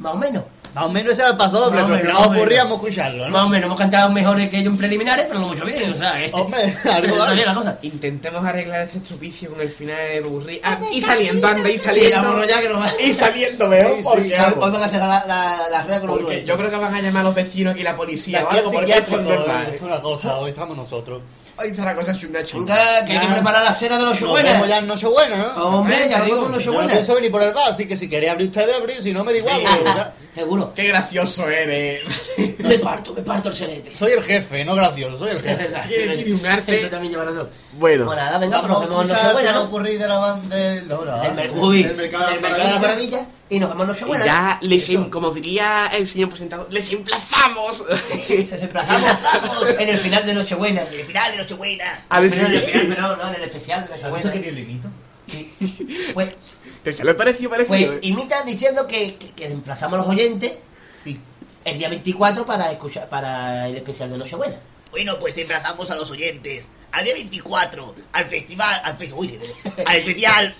Más 0.00 0.14
o 0.14 0.16
menos. 0.16 0.42
Más 0.74 0.84
o 0.84 0.88
menos 0.90 1.12
ese 1.12 1.22
era 1.22 1.32
el 1.32 1.36
paso 1.36 1.58
doble, 1.58 1.82
Más 1.82 1.82
o 1.82 1.86
pero 1.86 1.94
al 1.94 2.00
final 2.00 2.14
más 2.14 2.26
o 2.26 2.30
ocurríamos 2.30 2.72
escucharlo, 2.74 3.24
Más 3.24 3.32
¿no? 3.32 3.46
o 3.46 3.48
menos, 3.48 3.66
hemos 3.66 3.78
cantado 3.78 4.10
mejores 4.12 4.48
que 4.48 4.58
ellos 4.58 4.72
en 4.72 4.78
preliminares, 4.78 5.26
pero 5.26 5.40
no 5.40 5.48
mucho 5.48 5.64
bien, 5.64 5.92
o 5.92 5.96
sea, 5.96 6.12
que... 6.18 6.30
Hombre, 6.32 6.76
algo 6.92 7.16
vale. 7.16 7.44
la 7.44 7.54
cosa. 7.54 7.78
Intentemos 7.82 8.44
arreglar 8.44 8.82
ese 8.82 8.98
estropicio 8.98 9.50
con 9.50 9.60
el 9.60 9.68
final 9.68 9.96
de 9.96 10.18
aburrí. 10.18 10.60
Ah, 10.62 10.78
y 10.92 11.00
saliendo, 11.00 11.44
anda, 11.48 11.68
y 11.68 11.76
saliendo. 11.76 12.44
ya 12.44 12.60
que 12.60 12.68
nos 12.68 12.82
va. 12.82 12.88
Y 13.04 13.12
saliendo, 13.12 13.68
veo, 13.68 13.96
Sí, 13.96 14.02
porque, 14.04 14.22
sí, 14.22 14.32
Hoy 14.34 14.54
hoy 14.60 14.70
van 14.70 14.82
a 14.82 14.88
cerrar 14.88 15.08
la, 15.08 15.26
la, 15.26 15.68
la 15.70 15.82
red 15.82 15.98
con 15.98 16.06
los 16.10 16.18
porque 16.18 16.44
yo 16.44 16.56
creo 16.56 16.70
que 16.70 16.76
van 16.76 16.94
a 16.94 17.00
llamar 17.00 17.22
a 17.22 17.24
los 17.24 17.34
vecinos 17.34 17.74
aquí 17.74 17.82
la 17.82 17.96
policía 17.96 18.44
o 18.44 18.46
aquí 18.46 18.58
al 18.58 18.58
algo, 18.60 18.72
porque 18.72 18.92
esto 18.92 19.16
no 19.16 19.22
es 19.22 19.28
verdad. 19.28 19.62
esto 19.64 19.74
es 19.74 19.82
una 19.82 20.00
cosa, 20.00 20.38
hoy 20.38 20.50
estamos 20.50 20.76
nosotros. 20.76 21.20
La 21.60 21.94
cosa 21.94 22.16
chunga 22.16 22.42
chunga. 22.42 22.74
Venga, 22.74 23.04
que 23.04 23.12
hay 23.12 23.18
que 23.18 23.32
preparar 23.34 23.62
la 23.62 23.72
cena 23.72 23.98
de 23.98 24.04
los 24.04 24.20
Nos 24.20 24.42
vemos 24.42 24.68
ya 24.68 24.78
en 24.78 24.86
Nochebuena, 24.86 25.36
¿no? 25.36 25.78
Hombre, 25.78 25.96
ya 26.08 26.24
digo 26.24 26.42
con 26.42 26.58
Yo 26.58 26.72
no 26.72 26.86
pienso 26.88 27.14
venir 27.14 27.30
por 27.30 27.42
el 27.42 27.52
bar, 27.52 27.70
así 27.70 27.86
que 27.86 27.96
si 27.96 28.08
queréis 28.08 28.32
abrir 28.32 28.48
ustedes, 28.48 28.74
abrir, 28.74 29.02
si 29.02 29.12
no 29.12 29.24
me 29.24 29.32
da 29.32 29.38
igual. 29.38 30.12
Seguro. 30.34 30.72
Qué 30.74 30.84
gracioso 30.84 31.48
eres. 31.48 32.02
Me 32.58 32.78
parto, 32.78 33.12
me 33.14 33.22
parto 33.22 33.48
el 33.48 33.54
serete. 33.54 33.92
soy 33.92 34.12
el 34.12 34.22
jefe, 34.22 34.64
no 34.64 34.74
gracioso, 34.76 35.18
soy 35.18 35.30
el 35.32 35.40
jefe. 35.42 35.68
Tiene- 35.88 36.16
tiene 36.16 36.34
un 36.34 36.46
arte. 36.46 36.78
Eso 36.78 36.88
también 36.88 37.12
lleva 37.12 37.24
razón. 37.24 37.48
Bueno, 37.72 38.04
Bueno, 38.06 38.22
nada, 38.22 38.38
venga, 38.38 38.60
pues 38.60 38.70
nos 38.70 38.80
Vamos 38.80 38.82
a 38.82 38.86
vemos 38.86 39.04
en 39.04 39.10
escuchar 39.10 39.24
Nochebuena, 39.34 39.52
lo 39.52 39.64
¿no? 39.64 39.70
de 39.98 40.08
la 40.08 40.18
banda 40.18 40.56
del... 40.56 40.88
no, 40.88 41.04
no, 41.04 41.16
mercado 41.34 41.70
de 41.72 41.78
del 41.82 41.96
la 41.96 42.02
mercado 42.02 42.30
de 42.30 42.40
la 42.74 42.78
maravilla. 42.78 43.26
Y 43.48 43.58
nos 43.58 43.68
vemos 43.70 43.82
en 43.82 43.88
Nochebuena. 43.88 44.24
ya 44.24 44.58
les, 44.62 44.88
Eso. 44.88 44.92
em- 44.98 45.10
como 45.10 45.30
diría 45.32 45.86
el 45.92 46.06
señor 46.06 46.28
presentador, 46.28 46.72
les 46.72 46.90
emplazamos 46.92 47.84
Les 48.28 48.50
desplazamos 48.50 49.10
en 49.78 49.88
el 49.88 49.98
final 49.98 50.24
de 50.26 50.34
Nochebuena. 50.34 50.82
El 50.82 51.04
final 51.06 51.32
de 51.32 51.38
Nochebuena. 51.38 52.06
en 52.16 52.30
siguiente. 52.30 52.84
pero 52.94 53.16
no, 53.16 53.28
en 53.28 53.34
el 53.34 53.42
especial 53.42 53.80
de 53.86 53.94
¿Has 53.94 54.00
visto 54.00 54.08
Nochebuena. 54.10 54.32
que 54.32 54.38
bien 54.40 54.54
limito? 54.54 54.88
Sí. 55.24 55.52
Pues, 56.14 56.28
¿Te 56.84 56.92
sale 56.92 57.14
parecido 57.14 57.50
parecido? 57.50 57.92
pues 57.92 57.98
eh? 57.98 57.98
imita 58.02 58.42
diciendo 58.44 58.86
que, 58.86 59.16
que, 59.16 59.32
que 59.32 59.46
emplazamos 59.46 59.94
a 59.98 60.02
los 60.02 60.08
oyentes 60.08 60.58
Sí. 61.04 61.18
el 61.64 61.78
día 61.78 61.88
24 61.88 62.44
para 62.46 62.70
escuchar 62.72 63.08
para 63.08 63.68
el 63.68 63.76
especial 63.76 64.10
de 64.10 64.18
Nochebuena. 64.18 64.56
Bueno, 64.90 65.18
pues 65.18 65.36
emplazamos 65.38 65.90
a 65.90 65.96
los 65.96 66.10
oyentes 66.10 66.68
al 66.92 67.04
día 67.04 67.14
24, 67.14 67.94
al 68.12 68.24
festival, 68.26 68.80
al, 68.84 68.96
fe- 68.98 69.12
uy, 69.12 69.38
al 69.86 69.96
especial 69.96 70.54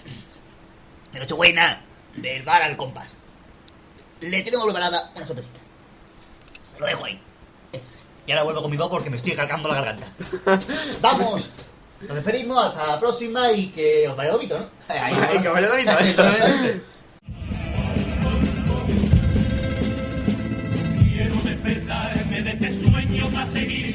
de 1.13 1.19
Nochebuena 1.19 1.83
del 2.17 2.43
bar 2.43 2.63
al 2.63 2.77
compás. 2.77 3.17
Le 4.21 4.43
tenemos 4.43 4.65
preparada 4.67 5.11
una 5.17 5.27
sorpresita. 5.27 5.59
Lo 6.79 6.87
dejo 6.87 7.05
ahí. 7.05 7.21
Y 8.27 8.33
ahora 8.33 8.45
vuelvo 8.45 8.63
con 8.63 8.71
mi 8.71 8.77
voz 8.77 8.89
porque 8.89 9.11
me 9.11 9.17
estoy 9.17 9.33
cargando 9.33 9.69
la 9.69 9.75
garganta. 9.77 10.07
Vamos. 11.01 11.51
Nos 12.07 12.15
despedimos 12.17 12.65
hasta 12.65 12.87
la 12.87 13.01
próxima 13.01 13.53
y 13.53 13.67
que 13.69 14.09
os 14.09 14.17
vaya 14.17 14.33
bonito, 14.33 14.59
¿no? 14.59 14.67
Ahí, 14.95 15.15
Ay, 15.31 15.39
caballo 15.43 15.69
David, 15.69 15.89
eso. 16.01 16.25
Quiero 20.99 21.35
despertarme 21.45 22.43
de 22.43 22.51
este 22.51 22.81
sueño 22.81 23.31
para 23.33 23.47
seguir 23.47 23.90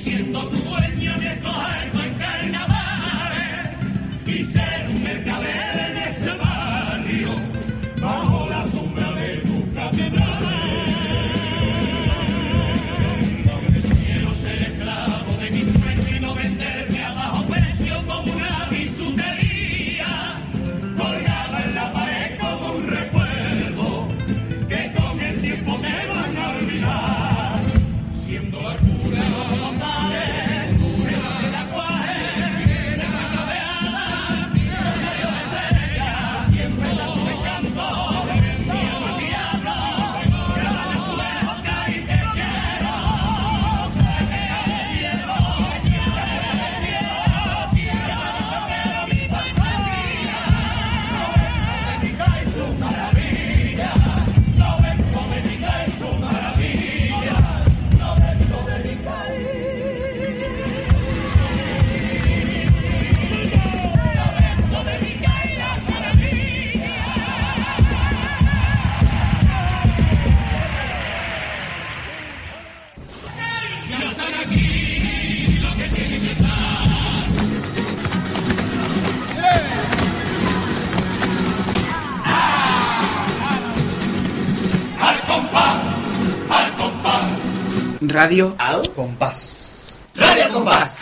Radio 88.15 88.55
Compás. 88.95 89.99
Radio 90.15 90.49
Compás. 90.53 90.94